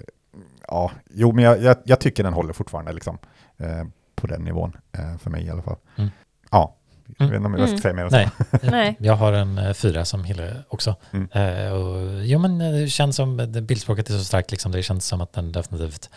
ja, 0.68 0.90
jo, 1.10 1.32
men 1.32 1.44
jag, 1.44 1.62
jag, 1.62 1.76
jag 1.84 2.00
tycker 2.00 2.22
den 2.24 2.32
håller 2.32 2.52
fortfarande 2.52 2.92
liksom, 2.92 3.18
eh, 3.58 3.84
på 4.14 4.26
den 4.26 4.42
nivån, 4.44 4.76
eh, 4.92 5.16
för 5.18 5.30
mig 5.30 5.44
i 5.46 5.50
alla 5.50 5.62
fall. 5.62 5.76
Mm. 5.96 6.10
Ja, 6.50 6.74
jag 7.18 7.26
vet 7.26 7.36
inte 7.36 7.46
om 7.46 7.54
jag 7.58 7.68
ska 7.68 7.68
Mm. 7.70 7.80
säga 7.82 7.94
mer 7.94 8.02
än 8.04 8.10
så. 8.10 8.16
Nej, 8.16 8.28
Nej. 8.70 8.96
jag 8.98 9.14
har 9.14 9.32
en 9.32 9.58
eh, 9.58 9.72
fyra 9.74 10.04
som 10.04 10.24
Hille 10.24 10.56
också. 10.68 10.94
Mm. 11.12 11.28
Eh, 11.32 11.72
och, 11.72 12.24
jo 12.24 12.38
men 12.38 12.60
eh, 12.60 12.72
det 12.72 12.88
känns 12.88 13.16
som, 13.16 13.36
det 13.36 13.60
bildspråket 13.60 14.10
är 14.10 14.18
så 14.18 14.24
starkt 14.24 14.50
liksom, 14.50 14.72
det 14.72 14.82
känns 14.82 15.06
som 15.06 15.20
att 15.20 15.32
den 15.32 15.52
definitivt 15.52 16.10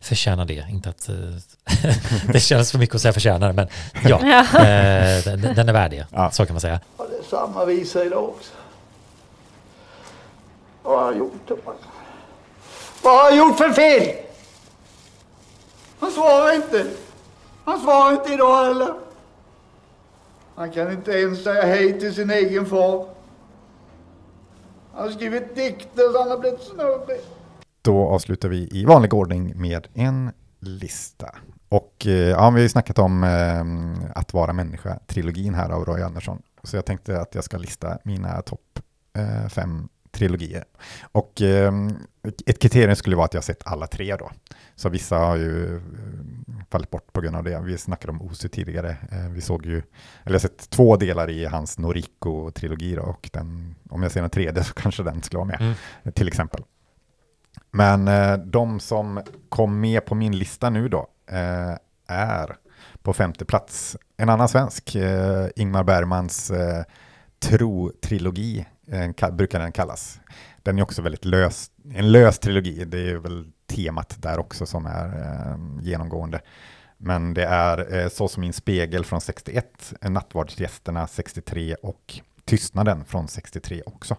förtjänar 0.00 0.44
det. 0.44 0.66
Inte 0.70 0.88
att 0.88 1.08
eh, 1.08 1.14
det 2.32 2.40
känns 2.40 2.70
för 2.72 2.78
mycket 2.78 2.94
att 2.94 3.00
säga 3.00 3.12
förtjänar, 3.12 3.52
men 3.52 3.68
ja, 4.04 4.20
Ja. 4.22 4.40
eh, 4.60 5.24
den, 5.24 5.40
den 5.54 5.68
är 5.68 5.72
värd 5.72 5.90
det. 5.90 6.06
Ja. 6.10 6.30
Så 6.30 6.46
kan 6.46 6.54
man 6.54 6.60
säga. 6.60 6.80
Och 6.96 7.06
det 7.10 7.16
är 7.16 7.22
samma 7.30 7.64
visa 7.64 8.04
idag 8.04 8.24
också. 8.24 8.52
Vad 10.82 10.98
har 11.00 11.06
jag 11.12 11.18
gjort? 11.18 11.50
Vad 13.02 13.18
har 13.22 13.30
jag 13.30 13.38
gjort 13.38 13.58
för 13.58 13.70
fel? 13.72 14.16
Han 16.00 16.10
svarar 16.10 16.54
inte. 16.54 16.86
Han 17.64 17.80
svarar 17.80 18.12
inte 18.12 18.32
idag 18.32 18.64
heller. 18.66 18.94
Han 20.54 20.70
kan 20.70 20.92
inte 20.92 21.12
ens 21.12 21.44
säga 21.44 21.62
hej 21.62 22.00
till 22.00 22.14
sin 22.14 22.30
egen 22.30 22.66
far. 22.66 23.06
Han 24.92 25.02
har 25.02 25.10
skrivit 25.10 25.54
dikter 25.54 26.12
så 26.12 26.18
han 26.18 26.30
har 26.30 26.38
blivit 26.38 26.60
snurrig. 26.60 27.20
Då 27.82 28.08
avslutar 28.08 28.48
vi 28.48 28.68
i 28.72 28.84
vanlig 28.84 29.14
ordning 29.14 29.60
med 29.60 29.86
en 29.94 30.30
lista. 30.60 31.34
Och 31.68 32.06
eh, 32.06 32.12
ja, 32.12 32.50
vi 32.50 32.56
har 32.56 32.62
ju 32.62 32.68
snackat 32.68 32.98
om 32.98 33.24
eh, 33.24 34.18
Att 34.18 34.34
vara 34.34 34.52
människa-trilogin 34.52 35.54
här 35.54 35.70
av 35.70 35.84
Roy 35.84 36.02
Andersson. 36.02 36.42
Så 36.62 36.76
jag 36.76 36.84
tänkte 36.84 37.20
att 37.20 37.34
jag 37.34 37.44
ska 37.44 37.58
lista 37.58 37.98
mina 38.04 38.42
topp 38.42 38.78
eh, 39.18 39.48
fem 39.48 39.88
trilogier. 40.10 40.64
Och 41.12 41.42
eh, 41.42 41.72
ett 42.46 42.58
kriterium 42.58 42.96
skulle 42.96 43.16
vara 43.16 43.24
att 43.24 43.34
jag 43.34 43.40
har 43.40 43.44
sett 43.44 43.66
alla 43.66 43.86
tre 43.86 44.16
då. 44.16 44.30
Så 44.76 44.88
vissa 44.88 45.16
har 45.16 45.36
ju 45.36 45.76
eh, 45.76 45.82
fallit 46.72 46.90
bort 46.90 47.12
på 47.12 47.20
grund 47.20 47.36
av 47.36 47.44
det. 47.44 47.60
Vi 47.60 47.78
snackade 47.78 48.10
om 48.12 48.22
Ose 48.22 48.48
tidigare. 48.48 48.96
Eh, 49.12 49.28
vi 49.28 49.40
såg 49.40 49.66
ju, 49.66 49.76
eller 49.76 49.84
jag 50.24 50.32
har 50.32 50.38
sett 50.38 50.70
två 50.70 50.96
delar 50.96 51.30
i 51.30 51.44
hans 51.44 51.78
Noriko-trilogi 51.78 52.98
och 52.98 53.30
den, 53.32 53.74
om 53.90 54.02
jag 54.02 54.12
ser 54.12 54.22
en 54.22 54.30
tredje 54.30 54.64
så 54.64 54.74
kanske 54.74 55.02
den 55.02 55.22
skulle 55.22 55.38
vara 55.38 55.48
med, 55.48 55.60
Mm. 55.60 56.12
till 56.12 56.28
exempel. 56.28 56.62
Men 57.70 58.08
eh, 58.08 58.36
de 58.36 58.80
som 58.80 59.20
kom 59.48 59.80
med 59.80 60.04
på 60.06 60.14
min 60.14 60.38
lista 60.38 60.70
nu 60.70 60.88
då 60.88 61.06
eh, 61.30 61.76
är 62.08 62.56
på 63.02 63.12
femte 63.12 63.44
plats 63.44 63.96
en 64.16 64.28
annan 64.28 64.48
svensk, 64.48 64.96
Ingmar 65.56 65.84
Bergmans 65.84 66.52
Tro-trilogi, 67.40 68.64
ka- 69.16 69.32
brukar 69.32 69.60
den 69.60 69.72
kallas. 69.72 70.20
Den 70.62 70.78
är 70.78 70.82
också 70.82 71.02
väldigt 71.02 71.24
lös, 71.24 71.70
en 71.94 72.12
lös 72.12 72.38
trilogi, 72.38 72.84
det 72.84 73.10
är 73.10 73.14
väl 73.14 73.52
temat 73.66 74.16
där 74.22 74.38
också 74.38 74.66
som 74.66 74.86
är 74.86 75.06
eh, 75.06 75.56
genomgående. 75.80 76.40
Men 76.96 77.34
det 77.34 77.44
är 77.44 77.94
eh, 77.94 78.08
Så 78.08 78.28
som 78.28 78.40
min 78.40 78.52
spegel 78.52 79.04
från 79.04 79.20
61, 79.20 79.94
eh, 80.00 80.10
Nattvardsgästerna 80.10 81.06
63 81.06 81.74
och 81.74 82.20
Tystnaden 82.44 83.04
från 83.04 83.28
63 83.28 83.82
också. 83.86 84.16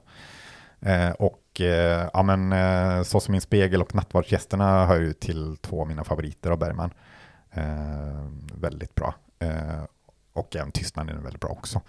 Eh, 0.80 1.12
och 1.12 1.62
eh, 1.62 2.10
ja, 2.14 2.24
men, 2.24 2.54
eh, 2.54 3.04
Så 3.04 3.20
som 3.20 3.32
min 3.32 3.42
spegel 3.42 3.82
och 3.82 3.96
Nattvardsgästerna 3.96 4.86
hör 4.86 5.00
ju 5.00 5.14
till 5.14 5.58
två 5.58 5.82
av 5.82 5.88
mina 5.88 6.04
favoriter 6.04 6.52
av 6.52 6.60
Bergman. 6.60 6.94
Eh, 7.52 8.30
väldigt 8.54 8.96
bra. 8.96 9.16
Eh, 9.40 9.84
och 10.34 10.56
även 10.56 10.72
Tystnaden 10.72 11.18
är 11.18 11.22
väldigt 11.22 11.42
bra 11.42 11.50
också. 11.50 11.82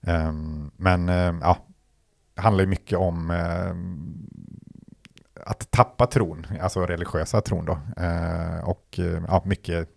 Eh, 0.00 0.32
men 0.76 1.08
eh, 1.08 1.34
ja, 1.42 1.58
handlar 2.40 2.64
ju 2.64 2.68
mycket 2.70 2.98
om 2.98 3.30
eh, 3.30 3.74
att 5.46 5.70
tappa 5.70 6.06
tron, 6.06 6.46
alltså 6.60 6.86
religiösa 6.86 7.40
tron 7.40 7.64
då. 7.64 7.78
Eh, 8.02 8.60
och 8.68 8.98
eh, 8.98 9.22
ja, 9.28 9.42
mycket 9.44 9.88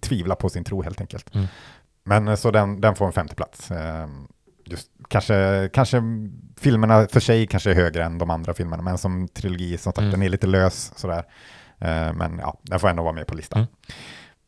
tvivla 0.00 0.34
på 0.34 0.48
sin 0.48 0.64
tro 0.64 0.82
helt 0.82 1.00
enkelt. 1.00 1.34
Mm. 1.34 1.46
Men 2.04 2.36
så 2.36 2.50
den, 2.50 2.80
den 2.80 2.94
får 2.94 3.06
en 3.06 3.12
femte 3.12 3.34
plats. 3.34 3.70
Eh, 3.70 4.08
just, 4.64 4.90
kanske, 5.08 5.70
kanske 5.72 6.02
filmerna 6.56 7.06
för 7.06 7.20
sig 7.20 7.46
kanske 7.46 7.70
är 7.70 7.74
högre 7.74 8.04
än 8.04 8.18
de 8.18 8.30
andra 8.30 8.54
filmerna, 8.54 8.82
men 8.82 8.98
som 8.98 9.28
trilogi, 9.28 9.78
som 9.78 9.92
sagt, 9.92 9.98
Mm. 9.98 10.10
den 10.10 10.22
är 10.22 10.28
lite 10.28 10.46
lös 10.46 10.92
sådär. 10.96 11.24
Eh, 11.78 12.12
men 12.12 12.38
ja, 12.38 12.58
den 12.62 12.80
får 12.80 12.88
ändå 12.88 13.02
vara 13.02 13.12
med 13.12 13.26
på 13.26 13.34
listan. 13.34 13.58
Mm. 13.58 13.68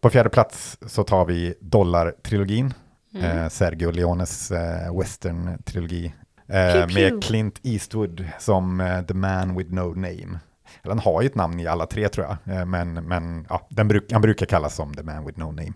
På 0.00 0.10
fjärde 0.10 0.30
plats 0.30 0.78
så 0.86 1.04
tar 1.04 1.24
vi 1.24 1.54
Dollar-trilogin, 1.60 2.74
Mm. 3.14 3.24
eh, 3.38 3.48
Sergio 3.48 3.90
Leones 3.90 4.50
eh, 4.50 4.92
western-trilogi. 4.98 6.12
Eh, 6.50 6.72
Pew, 6.72 6.86
pew. 6.86 7.10
med 7.12 7.24
Clint 7.24 7.60
Eastwood 7.62 8.24
som 8.38 8.80
eh, 8.80 9.02
The 9.02 9.14
Man 9.14 9.56
With 9.56 9.72
No 9.72 9.94
Name. 9.94 10.38
Eller 10.82 10.94
han 10.94 10.98
har 10.98 11.22
ju 11.22 11.26
ett 11.26 11.34
namn 11.34 11.60
i 11.60 11.66
alla 11.66 11.86
tre 11.86 12.08
tror 12.08 12.26
jag, 12.26 12.56
eh, 12.56 12.64
men, 12.64 12.94
men 12.94 13.46
ja, 13.48 13.66
den 13.70 13.88
bruk, 13.88 14.12
han 14.12 14.22
brukar 14.22 14.46
kallas 14.46 14.74
som 14.74 14.94
The 14.94 15.02
Man 15.02 15.26
With 15.26 15.38
No 15.38 15.44
Name. 15.44 15.72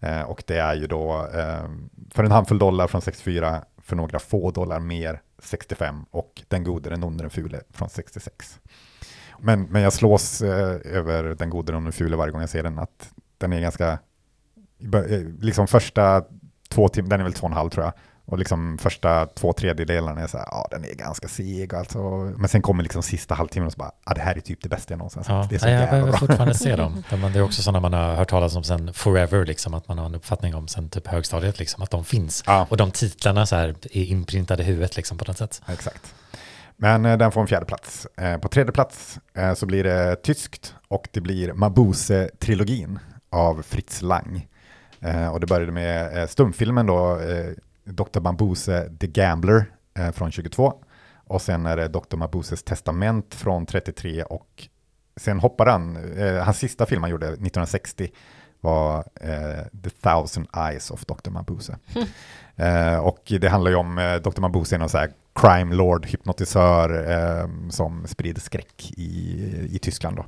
Eh, 0.00 0.22
och 0.22 0.42
det 0.46 0.58
är 0.58 0.74
ju 0.74 0.86
då 0.86 1.28
eh, 1.34 1.64
för 2.10 2.24
en 2.24 2.30
handfull 2.30 2.58
dollar 2.58 2.86
från 2.86 3.02
64, 3.02 3.64
för 3.82 3.96
några 3.96 4.18
få 4.18 4.50
dollar 4.50 4.80
mer 4.80 5.20
65 5.38 6.04
och 6.10 6.42
Den 6.48 6.64
gode, 6.64 6.90
den 6.90 7.04
onde, 7.04 7.24
den 7.24 7.30
fule 7.30 7.60
från 7.70 7.88
66. 7.88 8.60
Men, 9.38 9.62
men 9.62 9.82
jag 9.82 9.92
slås 9.92 10.42
eh, 10.42 10.78
över 10.84 11.34
Den 11.34 11.50
gode, 11.50 11.72
den 11.72 11.76
onde, 11.76 11.86
den 11.86 11.92
fule 11.92 12.16
varje 12.16 12.32
gång 12.32 12.40
jag 12.40 12.50
ser 12.50 12.62
den, 12.62 12.78
att 12.78 13.10
den 13.38 13.52
är 13.52 13.60
ganska, 13.60 13.98
eh, 14.94 15.20
liksom 15.40 15.66
första 15.66 16.24
två 16.68 16.88
timmar, 16.88 17.10
den 17.10 17.20
är 17.20 17.24
väl 17.24 17.32
två 17.32 17.44
och 17.44 17.50
en 17.50 17.56
halv 17.56 17.70
tror 17.70 17.84
jag, 17.84 17.92
och 18.32 18.38
liksom 18.38 18.78
första 18.78 19.26
två 19.26 19.52
tredjedelarna 19.52 20.20
är 20.20 20.26
så 20.26 20.38
här, 20.38 20.46
ja 20.50 20.68
den 20.70 20.84
är 20.84 20.94
ganska 20.94 21.28
seg 21.28 21.74
alltså. 21.74 21.98
Men 22.36 22.48
sen 22.48 22.62
kommer 22.62 22.82
liksom 22.82 23.02
sista 23.02 23.34
halvtimmen 23.34 23.66
och 23.66 23.72
så 23.72 23.78
bara, 23.78 23.90
ja 24.06 24.14
det 24.14 24.20
här 24.20 24.36
är 24.36 24.40
typ 24.40 24.62
det 24.62 24.68
bästa 24.68 24.92
jag 24.92 24.98
någonsin 24.98 25.22
har 25.26 25.36
Ja, 25.36 25.42
sett. 25.42 25.50
Det 25.50 25.56
är 25.56 25.58
så 25.58 25.66
nej, 25.66 25.74
jag 25.74 25.90
behöver 25.90 26.12
fortfarande 26.12 26.54
se 26.54 26.76
dem. 26.76 27.04
Men 27.10 27.32
det 27.32 27.38
är 27.38 27.42
också 27.42 27.62
sådana 27.62 27.80
man 27.80 27.92
har 27.92 28.14
hört 28.14 28.30
talas 28.30 28.56
om 28.56 28.64
sen 28.64 28.92
forever, 28.94 29.46
liksom, 29.46 29.74
att 29.74 29.88
man 29.88 29.98
har 29.98 30.06
en 30.06 30.14
uppfattning 30.14 30.54
om 30.54 30.68
sen 30.68 30.88
typ 30.88 31.06
högstadiet, 31.06 31.58
liksom, 31.58 31.82
att 31.82 31.90
de 31.90 32.04
finns. 32.04 32.44
Ja. 32.46 32.66
Och 32.70 32.76
de 32.76 32.90
titlarna 32.90 33.46
så 33.46 33.56
här 33.56 33.68
är 33.92 34.04
inprintade 34.04 34.62
i 34.62 34.66
huvudet 34.66 34.96
liksom, 34.96 35.18
på 35.18 35.24
något 35.24 35.38
sätt. 35.38 35.62
Exakt. 35.68 36.14
Men 36.76 37.04
eh, 37.04 37.18
den 37.18 37.32
får 37.32 37.40
en 37.40 37.46
fjärde 37.46 37.66
plats. 37.66 38.06
Eh, 38.16 38.38
på 38.38 38.48
tredje 38.48 38.72
plats 38.72 39.18
eh, 39.34 39.54
så 39.54 39.66
blir 39.66 39.84
det 39.84 40.16
tyskt 40.16 40.74
och 40.88 41.08
det 41.10 41.20
blir 41.20 41.52
Mabuse-trilogin 41.52 42.98
av 43.30 43.62
Fritz 43.62 44.02
Lang. 44.02 44.48
Och 45.32 45.40
det 45.40 45.46
började 45.46 45.72
med 45.72 46.30
stumfilmen 46.30 46.86
då, 46.86 47.20
Dr. 47.84 48.20
Mabuse 48.20 48.90
The 49.00 49.06
Gambler 49.06 49.64
eh, 49.98 50.10
från 50.10 50.30
22. 50.30 50.74
Och 51.26 51.42
sen 51.42 51.66
är 51.66 51.76
det 51.76 51.88
Dr. 51.88 52.16
Mabuses 52.16 52.62
testament 52.62 53.34
från 53.34 53.66
33 53.66 54.22
och 54.22 54.68
sen 55.16 55.40
hoppade 55.40 55.70
han, 55.70 56.16
eh, 56.18 56.44
hans 56.44 56.58
sista 56.58 56.86
film 56.86 57.02
han 57.02 57.10
gjorde 57.10 57.26
1960 57.26 58.10
var 58.60 59.04
eh, 59.20 59.64
The 59.84 59.90
Thousand 59.90 60.46
Eyes 60.56 60.90
of 60.90 61.04
Dr. 61.06 61.30
Mabuse. 61.30 61.78
Eh, 62.56 62.98
och 62.98 63.22
det 63.40 63.48
handlar 63.48 63.70
ju 63.70 63.76
om 63.76 63.98
eh, 63.98 64.14
Dr. 64.14 64.40
Mabuse 64.40 64.78
någon 64.78 64.88
så 64.88 64.98
här 64.98 65.12
crime 65.34 65.74
lord, 65.74 66.06
hypnotisör 66.06 67.10
eh, 67.10 67.48
som 67.70 68.06
sprider 68.06 68.40
skräck 68.40 68.92
i, 68.96 69.68
i 69.70 69.78
Tyskland. 69.78 70.16
Då. 70.16 70.26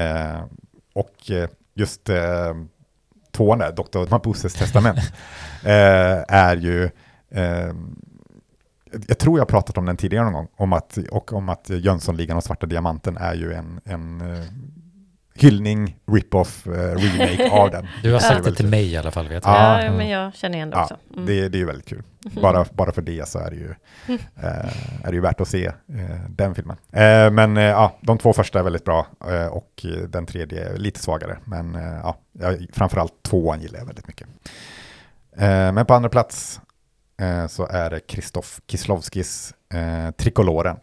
Eh, 0.00 0.44
och 0.94 1.30
just 1.74 2.10
tvåan 3.36 3.58
där, 3.58 3.72
Dr. 3.72 4.10
Mabuses 4.10 4.54
testament, 4.54 4.98
eh, 5.62 6.24
är 6.28 6.56
ju 6.56 6.84
eh, 7.30 7.72
jag 9.08 9.18
tror 9.18 9.38
jag 9.38 9.44
har 9.44 9.50
pratat 9.50 9.78
om 9.78 9.86
den 9.86 9.96
tidigare 9.96 10.24
någon 10.24 10.32
gång, 10.32 10.48
om 10.56 10.72
att, 10.72 10.98
och 11.10 11.32
om 11.32 11.48
att 11.48 11.70
Jönssonligan 11.70 12.36
och 12.36 12.44
Svarta 12.44 12.66
Diamanten 12.66 13.16
är 13.16 13.34
ju 13.34 13.52
en, 13.52 13.80
en 13.84 14.20
eh, 14.20 14.44
hyllning, 15.38 15.96
rip-off, 16.06 16.66
eh, 16.66 16.70
remake 16.72 17.50
av 17.50 17.70
den. 17.70 17.86
Du 18.02 18.12
har 18.12 18.20
sagt 18.20 18.44
det 18.44 18.50
det 18.50 18.56
till 18.56 18.66
mig 18.68 18.92
i 18.92 18.96
alla 18.96 19.10
fall, 19.10 19.28
vet 19.28 19.44
jag. 19.44 19.54
Ja. 19.54 19.82
Ja, 19.84 19.92
men 19.92 20.08
jag 20.08 20.34
känner 20.34 20.56
igen 20.56 20.70
det 20.70 20.76
Ja, 20.76 20.82
också. 20.82 20.96
Mm. 21.12 21.26
det, 21.26 21.48
det 21.48 21.56
är 21.56 21.60
ju 21.60 21.64
väldigt 21.66 21.86
kul. 21.88 22.02
Bara, 22.42 22.64
bara 22.72 22.92
för 22.92 23.02
det 23.02 23.28
så 23.28 23.38
är 23.38 23.50
det 23.50 23.56
ju, 23.56 23.74
eh, 24.36 25.04
är 25.04 25.08
det 25.08 25.14
ju 25.14 25.20
värt 25.20 25.40
att 25.40 25.48
se 25.48 25.66
eh, 25.66 25.74
den 26.28 26.54
filmen. 26.54 26.76
Eh, 26.92 27.30
men 27.30 27.56
eh, 27.56 27.62
ja, 27.62 27.96
de 28.00 28.18
två 28.18 28.32
första 28.32 28.58
är 28.58 28.62
väldigt 28.62 28.84
bra 28.84 29.06
eh, 29.30 29.46
och 29.46 29.86
den 30.08 30.26
tredje 30.26 30.68
är 30.68 30.76
lite 30.76 31.00
svagare. 31.00 31.38
Men 31.44 31.74
ja, 32.02 32.16
framförallt 32.72 33.22
tvåan 33.22 33.60
gillar 33.60 33.78
jag 33.78 33.86
väldigt 33.86 34.08
mycket. 34.08 34.28
Men 35.74 35.86
på 35.86 35.94
andra 35.94 36.08
plats 36.08 36.60
så 37.48 37.66
är 37.66 37.90
det 37.90 38.00
Krzysztof 38.00 38.60
Kieslowskis 38.68 39.54
eh, 39.74 40.10
Trikoloren, 40.10 40.76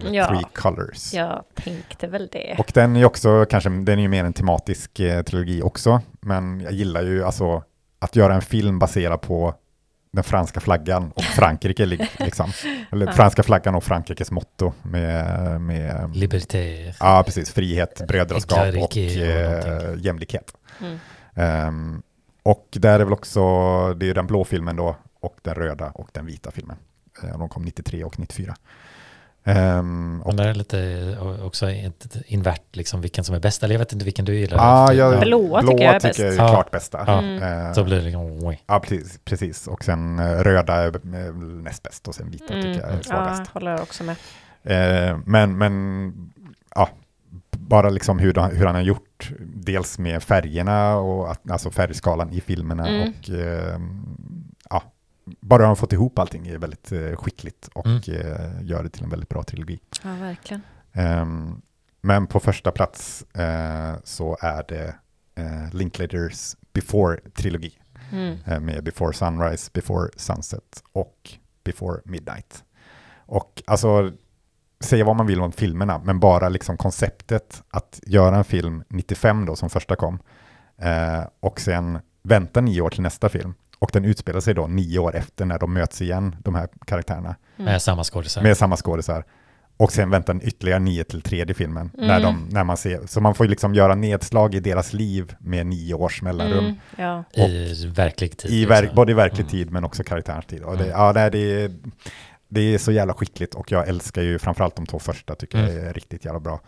eller 0.00 0.14
Ja. 0.14 0.26
Three 0.28 0.44
Colors. 0.54 1.14
Jag 1.14 1.44
tänkte 1.54 2.06
väl 2.06 2.28
det. 2.32 2.56
Och 2.58 2.70
den 2.74 2.96
är 2.96 3.00
ju 3.00 3.06
också 3.06 3.46
kanske, 3.50 3.70
den 3.70 3.88
är 3.98 4.02
ju 4.02 4.08
mer 4.08 4.24
en 4.24 4.32
tematisk 4.32 5.00
eh, 5.00 5.22
trilogi 5.22 5.62
också, 5.62 6.00
men 6.20 6.60
jag 6.60 6.72
gillar 6.72 7.02
ju 7.02 7.24
alltså 7.24 7.62
att 7.98 8.16
göra 8.16 8.34
en 8.34 8.42
film 8.42 8.78
baserad 8.78 9.20
på 9.20 9.54
den 10.12 10.24
franska 10.24 10.60
flaggan 10.60 11.12
och 11.16 11.22
Frankrike, 11.36 11.86
li- 11.86 12.08
liksom. 12.18 12.52
Eller 12.92 13.06
Ja. 13.06 13.12
franska 13.12 13.42
flaggan 13.42 13.74
och 13.74 13.84
Frankrikes 13.84 14.30
motto 14.30 14.72
med, 14.82 15.60
med 15.60 16.16
Liberté. 16.16 16.94
ja, 17.00 17.22
precis, 17.26 17.50
frihet, 17.52 18.02
brödraskap 18.08 18.58
och 18.76 18.82
och 18.82 18.96
eh, 18.96 19.94
jämlikhet. 19.98 20.52
Mm. 20.80 20.98
Ehm, 21.34 22.02
och 22.42 22.66
där 22.70 23.00
är 23.00 23.04
väl 23.04 23.12
också, 23.12 23.40
det 23.94 24.10
är 24.10 24.14
den 24.14 24.26
blå 24.26 24.44
filmen 24.44 24.76
då, 24.76 24.96
och 25.20 25.36
den 25.42 25.54
röda 25.54 25.90
och 25.90 26.08
den 26.12 26.26
vita 26.26 26.50
filmen. 26.50 26.76
Eh, 27.22 27.38
de 27.38 27.48
kom 27.48 27.62
93 27.62 28.04
och 28.04 28.18
94. 28.18 28.54
Ehm, 29.48 30.22
och, 30.24 30.34
Men 30.34 30.36
det 30.36 30.50
är 30.50 30.54
lite 30.54 30.80
eh, 31.20 31.46
också 31.46 31.70
invert, 32.26 32.76
liksom 32.76 33.00
vilken 33.00 33.24
som 33.24 33.34
är 33.34 33.40
bäst. 33.40 33.62
Eller 33.62 33.74
jag 33.74 33.78
vet 33.78 33.92
inte 33.92 34.04
vilken 34.04 34.24
du 34.24 34.34
gillar. 34.38 34.58
ah, 34.60 34.92
jag, 34.92 35.20
Blåa 35.20 35.62
tycker 35.62 35.84
jag 35.84 35.94
är 35.94 36.00
bäst. 36.00 36.20
är 36.20 36.32
Ja. 36.32 36.48
klart 36.48 36.70
bästa. 36.70 37.04
Ja. 37.06 37.22
Eh, 37.68 37.72
Så 37.72 37.84
blir 37.84 38.02
det 38.02 38.16
oj. 38.46 38.62
Ja, 38.66 38.80
precis, 38.80 39.20
precis. 39.24 39.66
Och 39.66 39.84
sen 39.84 40.18
eh, 40.18 40.24
röda 40.38 40.74
är 40.74 41.00
näst 41.62 41.82
bäst 41.82 42.08
och 42.08 42.14
sen 42.14 42.30
vita 42.30 42.54
Mm. 42.54 42.62
tycker 42.62 42.80
jag 42.80 42.90
är 42.92 42.96
Ja, 42.96 43.02
svagast. 43.02 43.50
håller 43.50 43.70
jag 43.70 43.80
också 43.80 44.04
med. 44.04 44.16
Eh, 44.64 45.18
men, 45.24 45.58
men 45.58 46.12
ja, 46.74 46.88
bara 47.50 47.90
liksom 47.90 48.18
hur, 48.18 48.34
hur 48.56 48.66
han 48.66 48.74
har 48.74 48.82
gjort, 48.82 49.30
dels 49.40 49.98
med 49.98 50.22
färgerna 50.22 50.96
och 50.96 51.30
att, 51.30 51.50
alltså 51.50 51.70
färgskalan 51.70 52.30
i 52.32 52.40
filmerna 52.40 52.88
Mm. 52.88 53.00
och 53.08 53.30
eh, 53.30 53.72
ja, 53.74 53.78
bara 55.40 55.62
han 55.62 55.68
har 55.68 55.76
fått 55.76 55.92
ihop 55.92 56.18
allting 56.18 56.46
är 56.48 56.58
väldigt 56.58 56.92
eh, 56.92 57.16
skickligt 57.16 57.68
och 57.74 57.86
Mm. 57.86 58.00
eh, 58.08 58.62
gör 58.62 58.82
det 58.82 58.88
till 58.90 59.04
en 59.04 59.10
väldigt 59.10 59.28
bra 59.28 59.42
trilogi. 59.42 59.80
Ja, 60.04 60.14
verkligen. 60.14 60.62
Ehm, 60.92 61.62
men 62.00 62.26
på 62.26 62.40
första 62.40 62.70
plats 62.70 63.22
eh, 63.34 63.94
så 64.04 64.36
är 64.40 64.64
det 64.68 64.94
eh, 65.34 65.72
Linklaters 65.74 66.56
Before-trilogi 66.72 67.72
Mm. 68.12 68.36
eh, 68.46 68.60
med 68.60 68.84
Before 68.84 69.12
Sunrise, 69.12 69.70
Before 69.74 70.10
Sunset 70.16 70.82
och 70.92 71.30
Before 71.64 72.00
Midnight. 72.04 72.64
Och 73.26 73.62
alltså, 73.66 74.12
säga 74.80 75.04
vad 75.04 75.16
man 75.16 75.26
vill 75.26 75.40
om 75.40 75.52
filmerna, 75.52 75.98
men 76.04 76.20
bara 76.20 76.48
liksom 76.48 76.76
konceptet 76.76 77.62
att 77.70 78.00
göra 78.06 78.36
en 78.36 78.44
film 78.44 78.84
95 78.88 79.46
då 79.46 79.56
som 79.56 79.70
första 79.70 79.96
kom 79.96 80.18
eh, 80.78 81.22
och 81.40 81.60
sen 81.60 81.98
vänta 82.22 82.60
nio 82.60 82.80
år 82.80 82.90
till 82.90 83.02
nästa 83.02 83.28
film 83.28 83.54
och 83.78 83.90
den 83.92 84.04
utspelar 84.04 84.40
sig 84.40 84.54
då 84.54 84.66
nio 84.66 84.98
år 84.98 85.16
efter 85.16 85.44
när 85.44 85.58
de 85.58 85.72
möts 85.74 86.02
igen, 86.02 86.36
de 86.44 86.54
här 86.54 86.68
karaktärerna, 86.86 87.36
Med 87.56 87.82
samma 87.82 88.04
skådisar. 88.04 88.42
med 88.42 88.56
samma 88.56 88.76
skådisar. 88.76 89.24
Och 89.76 89.92
sen 89.92 90.10
vänta 90.10 90.32
en 90.32 90.42
ytterligare 90.42 90.78
nio 90.80 91.04
till 91.04 91.22
tredje 91.22 91.54
filmen. 91.54 91.90
Mm. 91.94 92.06
När 92.06 92.20
de, 92.20 92.48
när 92.50 92.64
man 92.64 92.76
ser, 92.76 93.06
så 93.06 93.20
man 93.20 93.34
får 93.34 93.46
ju 93.46 93.50
liksom 93.50 93.74
göra 93.74 93.94
nedslag 93.94 94.54
i 94.54 94.60
deras 94.60 94.92
liv 94.92 95.34
med 95.38 95.66
nio 95.66 95.94
års 95.94 96.22
mellanrum. 96.22 96.64
Mm. 96.64 96.76
Ja. 96.96 97.24
I 97.44 97.86
verklig 97.86 98.36
tid. 98.36 98.50
I 98.50 98.54
liksom. 98.54 98.68
verk, 98.76 98.94
både 98.94 99.12
i 99.12 99.14
verklig 99.14 99.40
Mm. 99.40 99.50
tid 99.50 99.70
men 99.70 99.84
också 99.84 100.02
karaktärens 100.04 100.46
tid. 100.46 100.62
Och 100.62 100.76
det, 100.76 100.84
Mm. 100.84 100.98
ja, 100.98 101.12
det, 101.12 101.20
är- 101.20 101.72
det, 102.48 102.60
är, 102.60 102.78
så 102.78 102.92
jävla 102.92 103.14
skickligt 103.14 103.54
och 103.54 103.72
jag 103.72 103.88
älskar 103.88 104.22
ju 104.22 104.38
framförallt 104.38 104.76
de 104.76 104.86
två 104.86 104.98
första, 104.98 105.34
tycker 105.34 105.58
Mm. 105.58 105.76
jag 105.76 105.84
är 105.86 105.92
riktigt 105.92 106.24
jävla 106.24 106.40
bra. 106.40 106.60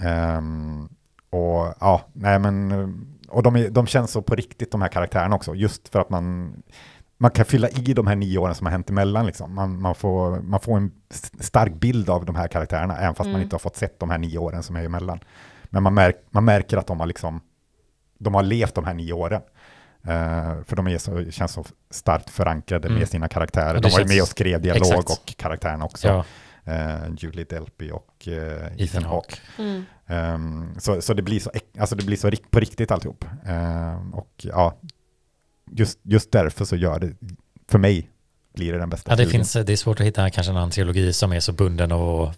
Ehm, 0.00 0.88
och 1.30 1.74
ja, 1.80 2.02
nej 2.12 2.38
men, 2.38 2.72
och 3.28 3.42
de, 3.42 3.56
är, 3.56 3.70
de 3.70 3.86
känns 3.86 4.10
så 4.10 4.22
på 4.22 4.34
riktigt 4.34 4.70
de 4.70 4.82
här 4.82 4.88
karaktärerna 4.88 5.36
också, 5.36 5.54
just 5.54 5.88
för 5.88 6.00
att 6.00 6.10
man, 6.10 6.52
man 7.18 7.30
kan 7.30 7.44
fylla 7.44 7.68
i 7.68 7.92
de 7.94 8.06
här 8.06 8.16
nio 8.16 8.38
åren 8.38 8.54
som 8.54 8.66
har 8.66 8.70
hänt 8.72 8.90
emellan. 8.90 9.26
Liksom. 9.26 9.54
Man, 9.54 9.80
man, 9.80 9.94
får, 9.94 10.40
man 10.40 10.60
får 10.60 10.76
en 10.76 10.90
stark 11.40 11.74
bild 11.74 12.10
av 12.10 12.24
de 12.24 12.34
här 12.36 12.48
karaktärerna, 12.48 12.96
även 12.98 13.14
fast 13.14 13.26
man 13.26 13.34
Mm. 13.34 13.42
inte 13.42 13.54
har 13.54 13.58
fått 13.60 13.76
sett 13.76 14.00
de 14.00 14.10
här 14.10 14.18
nio 14.18 14.38
åren 14.38 14.62
som 14.62 14.76
är 14.76 14.84
emellan. 14.84 15.20
Men 15.64 15.82
man, 15.82 15.94
märk, 15.94 16.16
man 16.30 16.44
märker 16.44 16.76
att 16.76 16.86
de 16.86 17.00
har, 17.00 17.06
liksom, 17.06 17.40
de 18.18 18.34
har 18.34 18.42
levt 18.42 18.74
de 18.74 18.84
här 18.84 18.94
nio 18.94 19.12
åren. 19.12 19.40
Eh, 20.02 20.62
för 20.64 20.76
de 20.76 20.86
är 20.88 20.98
så, 20.98 21.30
känns 21.30 21.52
så 21.52 21.64
starkt 21.90 22.30
förankrade 22.30 22.88
Mm. 22.88 22.98
med 22.98 23.08
sina 23.08 23.28
karaktärer. 23.28 23.80
De 23.80 23.90
var 23.90 23.98
ju 24.00 24.06
med 24.06 24.22
och 24.22 24.28
skrev 24.28 24.62
dialog 24.62 24.86
Exakt. 24.86 25.10
och 25.10 25.36
karaktärerna 25.36 25.84
också. 25.84 26.08
Ja, 26.08 26.24
Eh, 26.66 27.14
Julie 27.18 27.44
Delpy 27.44 27.90
och 27.90 28.28
eh, 28.28 28.66
Ethan, 28.82 29.04
Hawke. 29.04 29.36
Mm. 29.58 29.84
Ehm, 30.06 30.74
så, 30.78 31.00
så 31.02 31.14
det 31.14 31.22
blir 31.22 31.40
så, 31.40 31.50
alltså 31.78 31.96
det 31.96 32.04
blir 32.06 32.16
så 32.16 32.30
på 32.50 32.60
riktigt 32.60 32.90
alltihop. 32.90 33.24
Ehm, 33.46 34.14
och 34.14 34.30
ja, 34.42 34.74
just, 35.70 35.98
just 36.02 36.32
därför 36.32 36.64
så 36.64 36.76
gör 36.76 36.98
det, 37.00 37.12
för 37.68 37.78
mig 37.78 38.10
blir 38.54 38.72
det 38.72 38.78
den 38.78 38.90
bästa 38.90 39.10
ja 39.12 39.16
det, 39.16 39.26
finns, 39.26 39.52
det 39.52 39.72
är 39.72 39.76
svårt 39.76 40.00
att 40.00 40.06
hitta 40.06 40.30
kanske 40.30 40.50
en 40.52 40.56
annan 40.56 40.70
trilogi 40.70 41.12
som 41.12 41.32
är 41.32 41.40
så 41.40 41.52
bunden 41.52 41.92
och 41.92 42.32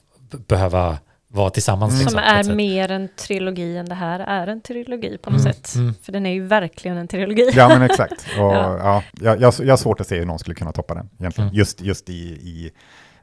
behöva 0.46 0.98
vara 1.30 1.50
tillsammans. 1.50 1.92
Mm. 1.92 2.00
Liksom, 2.00 2.20
Som 2.44 2.50
är 2.52 2.54
mer 2.54 2.90
en 2.90 3.08
trilogi 3.16 3.76
än 3.76 3.88
det 3.88 3.94
här 3.94 4.20
är 4.20 4.46
en 4.46 4.60
trilogi 4.60 5.18
på 5.18 5.30
något 5.30 5.40
Mm, 5.40 5.52
sätt. 5.52 5.74
mm. 5.74 5.94
För 6.02 6.12
den 6.12 6.26
är 6.26 6.30
ju 6.32 6.46
verkligen 6.46 6.96
en 6.96 7.08
trilogi. 7.08 7.50
Ja 7.54 7.68
men 7.68 7.82
exakt. 7.82 8.12
Och, 8.38 8.44
Ja. 8.54 8.78
ja. 8.78 9.02
jag, 9.20 9.40
jag, 9.40 9.54
jag 9.60 9.72
har 9.72 9.76
svårt 9.76 10.00
att 10.00 10.06
se 10.08 10.18
hur 10.18 10.26
någon 10.26 10.38
skulle 10.38 10.54
kunna 10.54 10.72
toppa 10.72 10.94
den 10.94 11.08
egentligen. 11.18 11.48
Mm. 11.48 11.58
Just, 11.58 11.80
just 11.80 12.08
i, 12.10 12.12
i, 12.32 12.70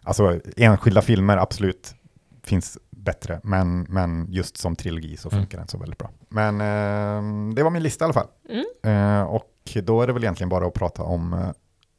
alltså 0.05 0.39
enskilda 0.57 1.01
filmer 1.01 1.37
absolut 1.37 1.95
finns 2.43 2.77
bättre, 2.89 3.39
men, 3.43 3.81
men 3.89 4.27
just 4.29 4.57
som 4.57 4.75
trilogi 4.75 5.17
så 5.17 5.29
Mm. 5.29 5.41
funkar 5.43 5.57
den 5.57 5.67
så 5.67 5.77
väldigt 5.77 5.97
bra. 5.99 6.09
Men 6.29 6.61
eh, 6.61 7.53
det 7.55 7.63
var 7.63 7.69
min 7.71 7.83
lista 7.83 8.03
i 8.03 8.05
alla 8.05 8.13
fall. 8.13 8.27
Mm. 8.49 8.65
Eh, 9.19 9.23
och 9.23 9.51
då 9.83 10.01
är 10.01 10.07
det 10.07 10.13
väl 10.13 10.23
egentligen 10.23 10.49
bara 10.49 10.67
att 10.67 10.73
prata 10.73 11.03
om 11.03 11.33
eh, 11.33 11.49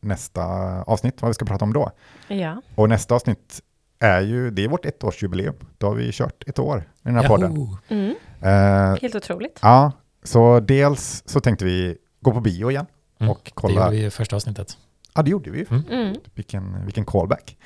nästa 0.00 0.42
avsnitt, 0.82 1.22
vad 1.22 1.28
vi 1.28 1.34
ska 1.34 1.44
prata 1.44 1.64
om 1.64 1.72
då. 1.72 1.90
Ja. 2.28 2.62
Och 2.74 2.88
nästa 2.88 3.14
avsnitt 3.14 3.60
är 3.98 4.20
ju, 4.20 4.50
det 4.50 4.64
är 4.64 4.68
vårt 4.68 4.84
ettårsjubileum. 4.86 5.54
Då 5.78 5.86
har 5.86 5.94
vi 5.94 6.12
kört 6.12 6.44
ett 6.46 6.58
år 6.58 6.76
med 7.02 7.14
den 7.14 7.22
här 7.22 7.28
podden. 7.28 7.52
Yahoo! 7.56 7.76
Mm. 7.88 8.14
Eh, 8.40 9.00
Helt 9.02 9.14
otroligt. 9.14 9.58
ja, 9.62 9.92
så 10.22 10.60
dels 10.60 11.22
så 11.26 11.40
tänkte 11.40 11.64
vi 11.64 11.96
gå 12.20 12.32
på 12.32 12.40
bio 12.40 12.70
igen 12.70 12.86
Mm. 13.20 13.30
och 13.30 13.40
Det 13.44 13.50
kolla. 13.54 13.84
gjorde 13.84 13.96
vi 13.96 14.04
i 14.06 14.10
första 14.10 14.36
avsnittet. 14.36 14.78
Ja, 15.16 15.22
det 15.22 15.30
gjorde 15.30 15.50
vi 15.50 15.58
ju. 15.58 15.66
Mm. 15.90 16.14
Vilken, 16.34 16.84
vilken 16.84 17.04
callback. 17.04 17.56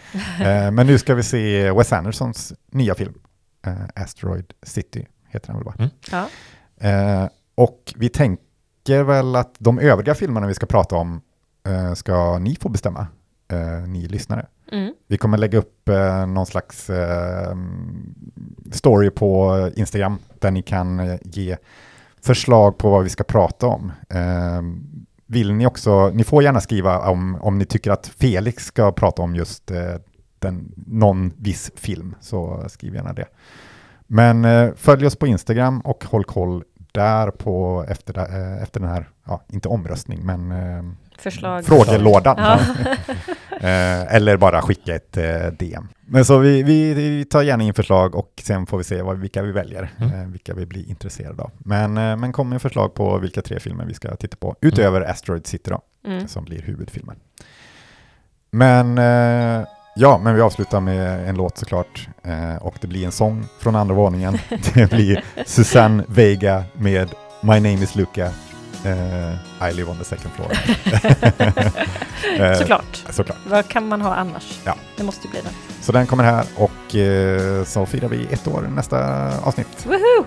eh, 0.40 0.70
men 0.70 0.86
nu 0.86 0.98
ska 0.98 1.14
vi 1.14 1.22
se 1.22 1.70
Wes 1.70 1.92
Andersons 1.92 2.52
nya 2.70 2.94
film. 2.94 3.14
Eh, 3.66 4.02
Asteroid 4.02 4.52
City 4.62 5.06
heter 5.28 5.46
den 5.46 5.56
väl 5.56 5.64
bara. 5.64 5.74
Mm. 5.78 5.90
Ja. 6.10 6.28
Eh, 6.88 7.28
och 7.54 7.94
vi 7.96 8.08
tänker 8.08 9.02
väl 9.02 9.36
att 9.36 9.54
de 9.58 9.78
övriga 9.78 10.14
filmerna 10.14 10.46
vi 10.46 10.54
ska 10.54 10.66
prata 10.66 10.96
om 10.96 11.20
eh, 11.66 11.94
ska 11.94 12.38
ni 12.38 12.56
få 12.56 12.68
bestämma, 12.68 13.06
eh, 13.52 13.88
ni 13.88 14.08
lyssnare. 14.08 14.46
Mm. 14.72 14.94
Vi 15.06 15.18
kommer 15.18 15.38
lägga 15.38 15.58
upp 15.58 15.88
eh, 15.88 16.26
någon 16.26 16.46
slags 16.46 16.90
eh, 16.90 17.56
story 18.72 19.10
på 19.10 19.70
Instagram 19.76 20.18
där 20.38 20.50
ni 20.50 20.62
kan 20.62 21.00
eh, 21.00 21.16
ge 21.22 21.56
förslag 22.22 22.78
på 22.78 22.90
vad 22.90 23.02
vi 23.04 23.08
ska 23.10 23.24
prata 23.24 23.66
om. 23.66 23.92
Vill 25.30 25.52
ni 25.52 25.66
också, 25.66 26.08
ni 26.08 26.24
får 26.24 26.42
gärna 26.42 26.60
skriva 26.60 26.98
om, 26.98 27.38
om 27.40 27.58
ni 27.58 27.64
tycker 27.64 27.90
att 27.90 28.06
Felix 28.06 28.64
ska 28.64 28.92
prata 28.92 29.22
om 29.22 29.34
just 29.34 29.70
eh, 29.70 29.94
den, 30.38 30.72
någon 30.86 31.32
viss 31.36 31.70
film, 31.74 32.14
så 32.20 32.64
skriv 32.68 32.94
gärna 32.94 33.12
det. 33.12 33.26
Men 34.06 34.44
eh, 34.44 34.70
följ 34.76 35.06
oss 35.06 35.16
på 35.16 35.26
Instagram 35.26 35.80
och 35.80 36.04
håll 36.04 36.24
koll 36.24 36.64
där 36.92 37.30
på 37.30 37.84
efter, 37.88 38.18
eh, 38.18 38.62
efter 38.62 38.80
den 38.80 38.88
här, 38.88 39.08
ja, 39.26 39.42
inte 39.48 39.68
omröstning, 39.68 40.20
men 40.22 40.52
eh, 40.52 40.92
Förslag. 41.18 41.64
frågelådan. 41.64 42.36
Ja. 42.38 42.58
Eh, 43.60 44.14
eller 44.14 44.36
bara 44.36 44.62
skicka 44.62 44.94
ett 44.94 45.16
eh, 45.16 45.46
DM. 45.58 45.88
Men 46.06 46.24
så 46.24 46.38
vi, 46.38 46.62
vi, 46.62 46.94
vi 46.94 47.24
tar 47.24 47.42
gärna 47.42 47.64
in 47.64 47.74
förslag 47.74 48.14
och 48.14 48.32
sen 48.42 48.66
får 48.66 48.78
vi 48.78 48.84
se 48.84 49.02
vad, 49.02 49.18
vilka 49.18 49.42
vi 49.42 49.52
väljer, 49.52 49.90
Mm. 49.98 50.20
eh, 50.20 50.26
vilka 50.26 50.54
vi 50.54 50.66
blir 50.66 50.88
intresserade 50.90 51.42
av. 51.42 51.50
Men, 51.58 51.96
eh, 51.98 52.16
men 52.16 52.32
kom 52.32 52.48
med 52.48 52.62
förslag 52.62 52.94
på 52.94 53.18
vilka 53.18 53.42
tre 53.42 53.60
filmer 53.60 53.84
vi 53.84 53.94
ska 53.94 54.16
titta 54.16 54.36
på, 54.36 54.56
utöver 54.60 55.00
Asteroid 55.00 55.46
City 55.46 55.70
då, 55.70 55.80
Mm. 56.10 56.28
som 56.28 56.44
blir 56.44 56.62
huvudfilmen. 56.62 57.16
Men 58.50 58.98
eh, 58.98 59.66
ja, 59.96 60.18
men 60.24 60.34
vi 60.34 60.40
avslutar 60.40 60.80
med 60.80 61.28
en 61.28 61.34
låt 61.36 61.58
såklart. 61.58 62.08
Eh, 62.22 62.56
och 62.56 62.74
det 62.80 62.86
blir 62.86 63.04
en 63.06 63.12
sång 63.12 63.44
från 63.60 63.76
andra 63.76 63.94
våningen. 63.94 64.38
Det 64.74 64.90
blir 64.90 65.24
Susanne 65.46 66.04
Vega 66.08 66.64
med 66.74 67.08
My 67.42 67.54
name 67.54 67.72
is 67.82 67.96
Luca. 67.96 68.30
Eh, 68.84 69.68
I 69.70 69.72
live 69.72 69.90
on 69.90 69.98
the 69.98 70.04
second 70.04 70.30
floor. 70.32 70.50
Eh, 72.38 72.58
Såklart. 72.58 73.04
Såklart. 73.10 73.38
Vad 73.46 73.68
kan 73.68 73.88
man 73.88 74.00
ha 74.00 74.14
annars? 74.14 74.58
Ja. 74.64 74.74
Det 74.96 75.02
måste 75.04 75.26
ju 75.26 75.30
bli 75.30 75.40
den. 75.40 75.52
Så 75.80 75.92
den 75.92 76.06
kommer 76.06 76.24
här 76.24 76.44
och 76.56 76.94
eh, 76.96 77.64
så 77.64 77.86
firar 77.86 78.08
vi 78.08 78.26
ett 78.30 78.46
år 78.48 78.62
nästa 78.62 79.28
avsnitt. 79.40 79.86
Woohoo! 79.86 80.24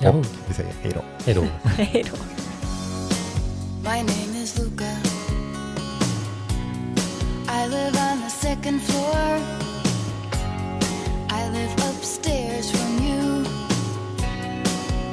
Yahoo! 0.00 0.18
Och 0.20 0.26
vi 0.46 0.54
säger 0.54 0.72
hej 0.82 0.92
då. 0.94 1.02
Hej 1.24 1.34
då! 1.34 1.44
Hej 1.82 2.04
då. 2.10 2.16
My 3.82 3.96
name 4.02 4.42
is 4.42 4.58
Luca. 4.58 4.84
I 7.48 7.68
live 7.68 7.98
on 8.12 8.22
the 8.22 8.30
second 8.30 8.82
floor. 8.82 9.40
I 11.30 11.50
live 11.52 11.74
upstairs 11.90 12.70
from 12.70 13.06
you. 13.06 13.44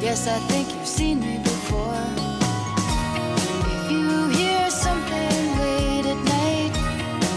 Yes, 0.04 0.28
I 0.28 0.40
think 0.54 0.68
you've 0.68 0.86
seen 0.88 1.20
me 1.20 1.44
there's 4.70 4.82
something 4.82 5.58
late 5.62 6.06
at 6.06 6.22
night, 6.26 6.74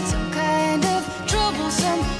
some 0.09 0.31
kind 0.33 0.83
of 0.83 1.27
troublesome. 1.27 2.10